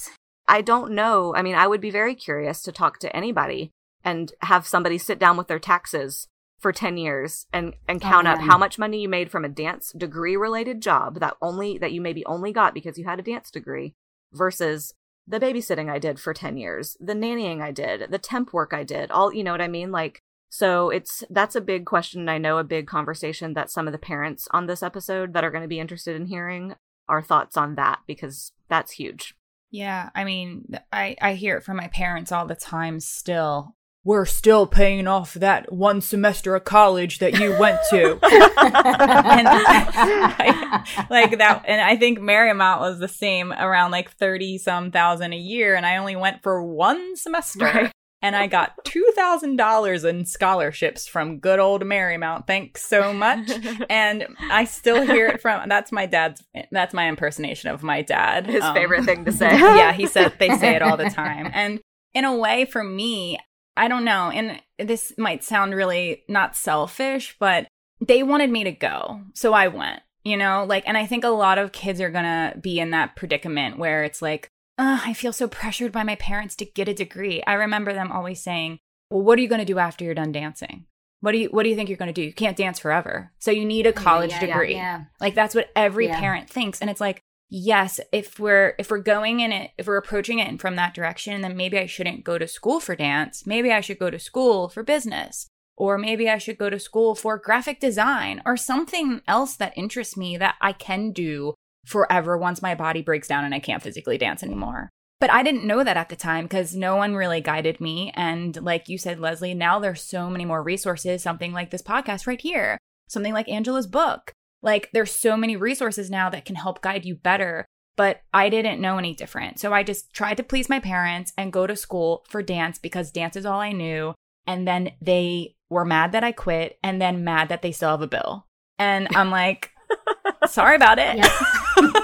I 0.48 0.62
don't 0.62 0.94
know. 0.94 1.34
I 1.36 1.42
mean, 1.44 1.56
I 1.56 1.68
would 1.68 1.82
be 1.82 1.92
very 1.92 2.16
curious 2.16 2.62
to 2.64 2.72
talk 2.72 2.98
to 3.00 3.16
anybody 3.16 3.72
and 4.04 4.34
have 4.42 4.68
somebody 4.68 4.98
sit 4.98 5.20
down 5.20 5.38
with 5.38 5.48
their 5.48 5.60
taxes 5.60 6.28
for 6.60 6.72
10 6.72 6.98
years 6.98 7.46
and 7.52 7.76
and 7.88 8.02
Oh, 8.04 8.08
count 8.08 8.28
up 8.28 8.40
how 8.40 8.58
much 8.58 8.80
money 8.80 9.02
you 9.02 9.10
made 9.10 9.30
from 9.30 9.44
a 9.44 9.50
dance 9.50 9.92
degree 9.98 10.38
related 10.38 10.82
job 10.82 11.20
that 11.20 11.36
only 11.42 11.78
that 11.78 11.92
you 11.92 12.00
maybe 12.00 12.26
only 12.26 12.54
got 12.54 12.74
because 12.74 12.98
you 12.98 13.06
had 13.06 13.20
a 13.20 13.24
dance 13.24 13.52
degree 13.52 13.96
versus 14.32 14.94
the 15.28 15.40
babysitting 15.40 15.90
I 15.90 16.00
did 16.00 16.20
for 16.20 16.34
10 16.34 16.58
years, 16.58 16.98
the 17.00 17.14
nannying 17.14 17.62
I 17.62 17.72
did, 17.72 18.12
the 18.12 18.18
temp 18.18 18.54
work 18.54 18.74
I 18.74 18.84
did, 18.84 19.10
all, 19.12 19.34
you 19.34 19.44
know 19.44 19.52
what 19.52 19.62
I 19.62 19.68
mean? 19.68 19.92
Like, 19.92 20.22
so 20.50 20.90
it's, 20.90 21.24
that's 21.30 21.56
a 21.56 21.62
big 21.62 21.86
question. 21.86 22.22
And 22.22 22.32
I 22.32 22.38
know 22.38 22.58
a 22.58 22.64
big 22.64 22.88
conversation 22.88 23.54
that 23.54 23.72
some 23.72 23.88
of 23.88 23.94
the 23.94 23.98
parents 23.98 24.48
on 24.52 24.68
this 24.68 24.84
episode 24.84 25.34
that 25.34 25.44
are 25.44 25.50
going 25.50 25.64
to 25.64 25.68
be 25.68 25.80
interested 25.80 26.16
in 26.16 26.28
hearing 26.28 26.76
our 27.08 27.22
thoughts 27.22 27.58
on 27.58 27.76
that 27.76 28.00
because 28.06 28.52
that's 28.70 28.92
huge. 28.92 29.36
Yeah, 29.72 30.12
I 30.14 30.24
mean, 30.24 30.78
I 30.92 31.16
I 31.20 31.34
hear 31.34 31.58
it 31.58 31.64
from 31.64 31.78
my 31.78 31.88
parents 31.88 32.32
all 32.32 32.46
the 32.46 32.54
time 32.54 33.00
still. 33.00 33.76
We're 34.06 34.26
still 34.26 34.68
paying 34.68 35.08
off 35.08 35.34
that 35.36 35.72
one 35.72 36.02
semester 36.02 36.56
of 36.56 36.66
college 36.66 37.20
that 37.20 37.40
you 37.40 37.58
went 37.58 37.80
to. 37.92 38.12
and 38.22 39.48
I, 39.48 41.06
like 41.10 41.38
that 41.38 41.64
and 41.66 41.82
I 41.82 41.96
think 41.96 42.20
Marymount 42.20 42.80
was 42.82 43.00
the 43.00 43.08
same 43.08 43.52
around 43.54 43.92
like 43.92 44.12
30 44.12 44.58
some 44.58 44.92
thousand 44.92 45.34
a 45.34 45.38
year 45.38 45.76
and 45.76 45.86
I 45.86 45.98
only 45.98 46.16
went 46.16 46.44
for 46.44 46.64
one 46.64 47.16
semester. 47.16 47.66
Right. 47.66 47.92
And 48.22 48.38
I 48.38 48.48
got 48.48 48.86
$2,000 48.86 50.06
in 50.10 50.26
scholarships 50.26 51.08
from 51.08 51.40
good 51.40 51.60
old 51.60 51.82
Marymount. 51.84 52.48
Thanks 52.48 52.82
so 52.82 53.12
much. 53.14 53.52
and 53.90 54.26
I 54.50 54.64
still 54.64 55.06
hear 55.06 55.28
it 55.28 55.42
from 55.42 55.68
that's 55.68 55.92
my 55.92 56.06
dad's 56.06 56.42
that's 56.72 56.94
my 56.94 57.10
impersonation 57.10 57.70
of 57.70 57.84
my 57.84 58.02
dad. 58.02 58.48
His 58.48 58.64
Um, 58.64 58.74
favorite 58.76 59.04
thing 59.04 59.26
to 59.26 59.32
say. 59.34 59.52
yeah, 59.58 59.92
he 59.92 60.08
said 60.08 60.34
they 60.40 60.56
say 60.58 60.76
it 60.76 60.82
all 60.82 60.96
the 60.98 61.10
time. 61.10 61.50
And 61.54 61.82
in 62.14 62.24
a 62.26 62.36
way, 62.36 62.64
for 62.64 62.84
me, 62.84 63.40
I 63.76 63.88
don't 63.88 64.06
know. 64.06 64.30
And 64.30 64.62
this 64.78 65.14
might 65.18 65.44
sound 65.44 65.74
really 65.74 66.24
not 66.28 66.56
selfish, 66.56 67.36
but 67.40 67.68
they 68.00 68.24
wanted 68.24 68.50
me 68.50 68.64
to 68.66 68.72
go. 68.72 69.22
So 69.34 69.54
I 69.54 69.68
went, 69.68 70.02
you 70.24 70.38
know, 70.38 70.66
like, 70.68 70.84
and 70.88 70.98
I 70.98 71.06
think 71.06 71.24
a 71.24 71.30
lot 71.30 71.58
of 71.58 71.72
kids 71.72 72.00
are 72.02 72.12
going 72.12 72.24
to 72.26 72.58
be 72.60 72.80
in 72.80 72.92
that 72.92 73.16
predicament 73.16 73.78
where 73.78 74.04
it's 74.04 74.22
like, 74.22 74.50
I 74.78 75.14
feel 75.14 75.34
so 75.34 75.48
pressured 75.48 75.92
by 75.92 76.04
my 76.04 76.16
parents 76.16 76.56
to 76.58 76.66
get 76.66 76.88
a 76.88 76.94
degree. 76.94 77.44
I 77.46 77.54
remember 77.54 77.94
them 77.94 78.12
always 78.12 78.42
saying, 78.42 78.80
well, 79.10 79.22
what 79.22 79.38
are 79.38 79.42
you 79.42 79.48
going 79.48 79.60
to 79.60 79.66
do 79.66 79.78
after 79.78 80.04
you're 80.04 80.16
done 80.16 80.32
dancing? 80.32 80.86
What 81.22 81.32
do 81.32 81.38
you 81.38 81.48
what 81.50 81.64
do 81.64 81.70
you 81.70 81.76
think 81.76 81.88
you're 81.88 81.98
going 81.98 82.14
to 82.14 82.14
do? 82.14 82.22
You 82.22 82.34
can't 82.34 82.58
dance 82.58 82.80
forever. 82.80 83.32
So 83.40 83.50
you 83.52 83.64
need 83.64 83.86
a 83.86 83.94
college 83.94 84.32
Yeah, 84.32 84.42
yeah, 84.42 84.46
degree. 84.48 84.74
Yeah. 84.74 85.04
Like 85.22 85.36
that's 85.36 85.56
what 85.56 85.70
every 85.76 86.10
parent 86.10 86.50
thinks 86.50 86.82
and 86.82 86.90
it's 86.90 87.00
like 87.00 87.22
yes, 87.54 88.00
if 88.12 88.40
we're 88.40 88.74
if 88.80 88.90
we're 88.90 88.98
going 88.98 89.40
in 89.40 89.52
it 89.52 89.72
if 89.78 89.86
we're 89.86 89.98
approaching 89.98 90.40
it 90.40 90.60
from 90.60 90.76
that 90.76 90.96
direction 90.96 91.42
then 91.42 91.56
maybe 91.56 91.78
I 91.78 91.86
shouldn't 91.86 92.24
go 92.24 92.40
to 92.40 92.48
school 92.48 92.80
for 92.80 92.96
dance. 92.96 93.46
Maybe 93.46 93.72
I 93.72 93.80
should 93.80 94.00
go 94.00 94.10
to 94.10 94.18
school 94.18 94.70
for 94.70 94.82
business 94.82 95.48
or 95.78 96.00
maybe 96.00 96.28
I 96.28 96.40
should 96.40 96.58
go 96.58 96.72
to 96.72 96.80
school 96.80 97.14
for 97.14 97.38
graphic 97.38 97.80
design 97.80 98.42
or 98.44 98.58
something 98.58 99.22
else 99.28 99.56
that 99.58 99.78
interests 99.78 100.18
me 100.18 100.36
that 100.38 100.56
I 100.62 100.74
can 100.74 101.12
do 101.12 101.54
forever 101.86 102.38
once 102.38 102.62
my 102.62 102.74
body 102.74 103.04
breaks 103.04 103.28
down 103.28 103.46
and 103.46 103.54
I 103.54 103.60
can't 103.60 103.84
physically 103.84 104.18
dance 104.18 104.42
anymore. 104.42 104.90
But 105.20 105.32
I 105.32 105.44
didn't 105.44 105.66
know 105.66 105.84
that 105.84 105.98
at 105.98 106.10
the 106.10 106.16
time 106.16 106.46
because 106.46 106.76
no 106.76 106.96
one 106.96 107.16
really 107.16 107.40
guided 107.40 107.80
me. 107.80 108.12
And 108.16 108.60
like 108.62 108.90
you 108.90 108.98
said, 108.98 109.20
Leslie, 109.20 109.54
now 109.54 109.80
there's 109.80 110.02
so 110.02 110.30
many 110.30 110.44
more 110.44 110.64
resources, 110.64 111.22
something 111.22 111.54
like 111.54 111.70
this 111.70 111.84
podcast 111.84 112.26
right 112.26 112.42
here, 112.42 112.78
something 113.08 113.34
like 113.34 113.48
Angela's 113.48 113.88
book. 113.88 114.34
Like 114.64 114.90
there's 114.94 115.12
so 115.12 115.38
many 115.38 115.56
resources 115.56 116.10
now 116.10 116.30
that 116.30 116.46
can 116.46 116.56
help 116.56 116.82
guide 116.82 117.06
you 117.06 117.16
better. 117.16 117.66
But 117.96 118.22
I 118.34 118.50
didn't 118.50 118.82
know 118.82 118.98
any 118.98 119.14
different. 119.14 119.60
So 119.60 119.72
I 119.72 119.84
just 119.84 120.12
tried 120.14 120.38
to 120.38 120.44
please 120.44 120.68
my 120.68 120.80
parents 120.80 121.32
and 121.38 121.54
go 121.54 121.68
to 121.68 121.76
school 121.76 122.26
for 122.28 122.42
dance 122.42 122.80
because 122.80 123.12
dance 123.12 123.36
is 123.36 123.46
all 123.46 123.60
I 123.60 123.72
knew. 123.72 124.16
And 124.48 124.68
then 124.68 124.94
they 125.00 125.56
were 125.70 125.86
mad 125.86 126.12
that 126.14 126.24
I 126.24 126.32
quit 126.32 126.80
and 126.82 127.00
then 127.00 127.24
mad 127.24 127.50
that 127.50 127.62
they 127.62 127.72
still 127.72 127.92
have 127.92 128.02
a 128.02 128.08
bill. 128.08 128.48
And 128.80 129.08
I'm 129.16 129.30
like, 129.30 129.72
sorry 130.48 130.76
about 130.76 130.98
it. 131.00 131.26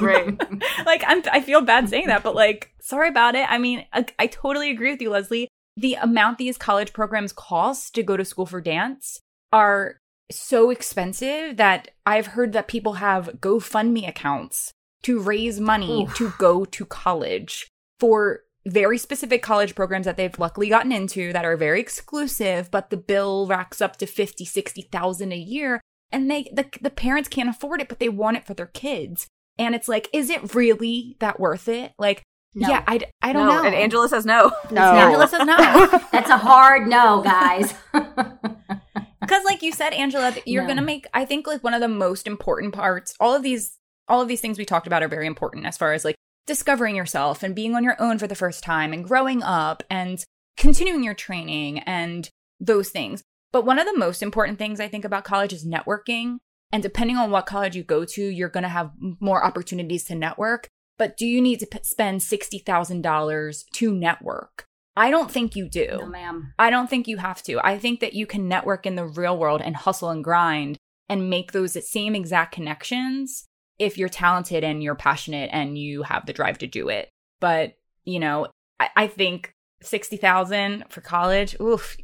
Right. 0.01 0.39
like 0.85 1.03
I'm 1.05 1.21
I 1.31 1.41
feel 1.41 1.61
bad 1.61 1.89
saying 1.89 2.07
that, 2.07 2.23
but 2.23 2.33
like 2.33 2.71
sorry 2.81 3.09
about 3.09 3.35
it. 3.35 3.45
I 3.49 3.57
mean, 3.57 3.85
I, 3.93 4.05
I 4.17 4.27
totally 4.27 4.71
agree 4.71 4.91
with 4.91 5.01
you, 5.01 5.09
Leslie. 5.09 5.47
The 5.77 5.95
amount 5.95 6.37
these 6.37 6.57
college 6.57 6.93
programs 6.93 7.33
cost 7.33 7.95
to 7.95 8.03
go 8.03 8.17
to 8.17 8.25
school 8.25 8.45
for 8.45 8.61
dance 8.61 9.19
are 9.51 9.98
so 10.31 10.69
expensive 10.69 11.57
that 11.57 11.89
I've 12.05 12.27
heard 12.27 12.53
that 12.53 12.67
people 12.67 12.93
have 12.93 13.37
GoFundMe 13.39 14.07
accounts 14.07 14.71
to 15.03 15.19
raise 15.19 15.59
money 15.59 16.03
Oof. 16.03 16.15
to 16.15 16.33
go 16.37 16.65
to 16.65 16.85
college 16.85 17.67
for 17.99 18.41
very 18.65 18.97
specific 18.97 19.41
college 19.41 19.73
programs 19.75 20.05
that 20.05 20.17
they've 20.17 20.37
luckily 20.37 20.69
gotten 20.69 20.91
into 20.91 21.33
that 21.33 21.45
are 21.45 21.57
very 21.57 21.79
exclusive, 21.79 22.69
but 22.69 22.89
the 22.89 22.97
bill 22.97 23.47
racks 23.47 23.81
up 23.81 23.97
to 23.97 24.05
50, 24.05 24.45
60,000 24.45 25.31
a 25.31 25.37
year 25.37 25.81
and 26.11 26.29
they 26.29 26.43
the, 26.53 26.65
the 26.81 26.89
parents 26.89 27.29
can't 27.29 27.49
afford 27.49 27.81
it, 27.81 27.87
but 27.89 27.99
they 27.99 28.09
want 28.09 28.37
it 28.37 28.45
for 28.45 28.53
their 28.53 28.67
kids. 28.67 29.27
And 29.57 29.75
it's 29.75 29.87
like, 29.87 30.09
is 30.13 30.29
it 30.29 30.53
really 30.55 31.15
that 31.19 31.39
worth 31.39 31.67
it? 31.67 31.91
Like, 31.97 32.23
No. 32.53 32.69
yeah, 32.69 32.83
I, 32.87 32.99
I 33.21 33.33
don't 33.33 33.47
no, 33.47 33.55
know. 33.55 33.63
and 33.63 33.75
Angela 33.75 34.07
says 34.09 34.25
no. 34.25 34.51
No. 34.71 34.81
Angela 34.93 35.27
says 35.27 35.45
no. 35.45 36.01
That's 36.11 36.29
a 36.29 36.37
hard 36.37 36.87
no, 36.87 37.21
guys. 37.21 37.73
Because, 39.29 39.45
like 39.45 39.61
you 39.61 39.71
said, 39.71 39.93
Angela, 39.93 40.33
you're 40.45 40.63
No. 40.63 40.69
gonna 40.69 40.81
make. 40.81 41.05
I 41.13 41.23
think 41.23 41.45
like 41.45 41.63
one 41.63 41.75
of 41.75 41.81
the 41.81 41.87
most 41.87 42.25
important 42.25 42.73
parts. 42.73 43.13
All 43.19 43.35
of 43.35 43.43
these, 43.43 43.77
all 44.07 44.21
of 44.21 44.27
these 44.27 44.41
things 44.41 44.57
we 44.57 44.65
talked 44.65 44.87
about 44.87 45.03
are 45.03 45.07
very 45.07 45.27
important 45.27 45.65
as 45.67 45.77
far 45.77 45.93
as 45.93 46.03
like 46.03 46.15
discovering 46.47 46.95
yourself 46.95 47.43
and 47.43 47.53
being 47.55 47.75
on 47.75 47.83
your 47.83 47.95
own 48.01 48.17
for 48.17 48.25
the 48.25 48.33
first 48.33 48.63
time 48.63 48.91
and 48.91 49.05
growing 49.05 49.43
up 49.43 49.83
and 49.89 50.23
continuing 50.57 51.03
your 51.03 51.13
training 51.13 51.79
and 51.79 52.29
those 52.59 52.89
things. 52.89 53.21
But 53.51 53.65
one 53.65 53.77
of 53.77 53.85
the 53.85 53.97
most 53.97 54.23
important 54.23 54.57
things 54.57 54.79
I 54.79 54.87
think 54.87 55.05
about 55.05 55.25
college 55.25 55.53
is 55.53 55.65
networking. 55.65 56.37
And 56.71 56.81
depending 56.83 57.17
on 57.17 57.29
what 57.31 57.45
college 57.45 57.75
you 57.75 57.83
go 57.83 58.05
to, 58.05 58.21
you're 58.23 58.49
going 58.49 58.63
to 58.63 58.69
have 58.69 58.91
more 59.19 59.43
opportunities 59.43 60.03
to 60.05 60.15
network. 60.15 60.67
But 60.97 61.17
do 61.17 61.25
you 61.25 61.41
need 61.41 61.59
to 61.61 61.65
p- 61.65 61.79
spend 61.83 62.21
$60,000 62.21 63.63
to 63.73 63.91
network? 63.93 64.65
I 64.99 65.11
don't 65.11 65.31
think 65.31 65.55
you 65.55 65.69
do. 65.69 65.87
no, 66.01 66.05
ma'am. 66.07 66.53
I 66.59 66.69
don't 66.69 66.89
think 66.89 67.07
you 67.07 67.17
have 67.17 67.41
to. 67.43 67.59
I 67.65 67.77
think 67.79 67.99
that 68.01 68.13
you 68.13 68.25
can 68.25 68.47
network 68.47 68.85
in 68.85 68.95
the 68.95 69.05
real 69.05 69.37
world 69.37 69.61
and 69.63 69.75
hustle 69.75 70.09
and 70.09 70.23
grind 70.23 70.77
and 71.07 71.29
make 71.29 71.51
those 71.53 71.75
same 71.89 72.15
exact 72.15 72.53
connections 72.53 73.45
if 73.79 73.97
you're 73.97 74.09
talented 74.09 74.63
and 74.63 74.83
you're 74.83 74.95
passionate 74.95 75.49
and 75.53 75.77
you 75.77 76.03
have 76.03 76.25
the 76.25 76.33
drive 76.33 76.57
to 76.59 76.67
do 76.67 76.89
it. 76.89 77.09
But, 77.39 77.75
you 78.03 78.19
know, 78.19 78.47
I, 78.79 78.89
I 78.95 79.07
think 79.07 79.53
60,000 79.81 80.83
for 80.89 81.01
college, 81.01 81.55
oof, 81.61 81.95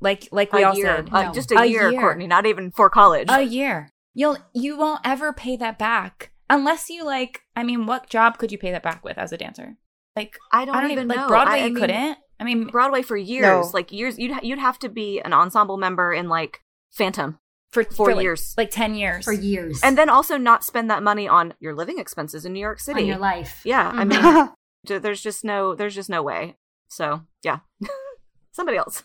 like 0.00 0.28
like 0.32 0.52
we 0.52 0.62
a 0.62 0.68
all 0.68 0.74
year. 0.74 0.96
said, 0.96 1.08
Uh, 1.12 1.22
no. 1.24 1.32
just 1.32 1.52
a, 1.52 1.58
A 1.58 1.64
year, 1.66 1.90
year. 1.90 2.00
Courtney, 2.00 2.26
not 2.26 2.46
even 2.46 2.70
for 2.70 2.90
college. 2.90 3.28
a 3.30 3.42
year. 3.42 3.88
You'll 4.14 4.38
you 4.52 4.76
won't 4.76 5.00
ever 5.04 5.32
pay 5.32 5.56
that 5.56 5.78
back 5.78 6.32
unless 6.50 6.90
you 6.90 7.04
like 7.04 7.42
I 7.54 7.62
mean, 7.62 7.86
what 7.86 8.10
job 8.10 8.38
could 8.38 8.50
you 8.52 8.58
pay 8.58 8.72
that 8.72 8.82
back 8.82 9.04
with 9.04 9.16
as 9.18 9.32
a 9.32 9.36
dancer? 9.38 9.76
Like 10.16 10.36
I 10.52 10.64
don't, 10.64 10.74
I 10.74 10.80
don't 10.80 10.90
even 10.90 11.04
even 11.04 11.08
like 11.08 11.18
know. 11.18 11.28
Broadway 11.28 11.54
I, 11.54 11.56
I 11.62 11.66
you 11.66 11.72
mean, 11.74 11.80
couldn't. 11.80 12.18
I 12.40 12.44
mean, 12.44 12.66
Broadway 12.68 13.02
for 13.02 13.16
years, 13.16 13.42
No. 13.66 13.70
like 13.74 13.92
years. 13.92 14.18
You'd 14.18 14.42
you'd 14.42 14.58
have 14.58 14.78
to 14.80 14.88
be 14.88 15.20
an 15.20 15.32
ensemble 15.32 15.76
member 15.76 16.12
in 16.12 16.28
like 16.28 16.62
Phantom, 16.90 17.38
for 17.70 17.84
Four 17.84 18.06
for, 18.06 18.14
like- 18.16 18.22
years. 18.22 18.54
like 18.56 18.70
ten 18.70 18.94
years. 18.94 19.24
for 19.24 19.32
years 19.32 19.80
and 19.84 19.96
then 19.98 20.08
also 20.08 20.36
not 20.36 20.64
spend 20.64 20.90
that 20.90 21.02
money 21.02 21.28
on 21.28 21.54
your 21.60 21.74
living 21.74 21.98
expenses 21.98 22.44
in 22.44 22.52
New 22.52 22.60
York 22.60 22.80
City. 22.80 23.02
on 23.02 23.06
your 23.06 23.18
life. 23.18 23.60
Yeah, 23.64 23.90
I 23.94 24.04
Mhm. 24.04 24.48
mean, 24.88 25.00
there's 25.02 25.20
just 25.22 25.44
no 25.44 25.74
there's 25.74 25.94
just 25.94 26.08
no 26.10 26.22
way. 26.22 26.56
So 26.88 27.22
yeah, 27.44 27.58
somebody 28.52 28.78
else. 28.78 29.04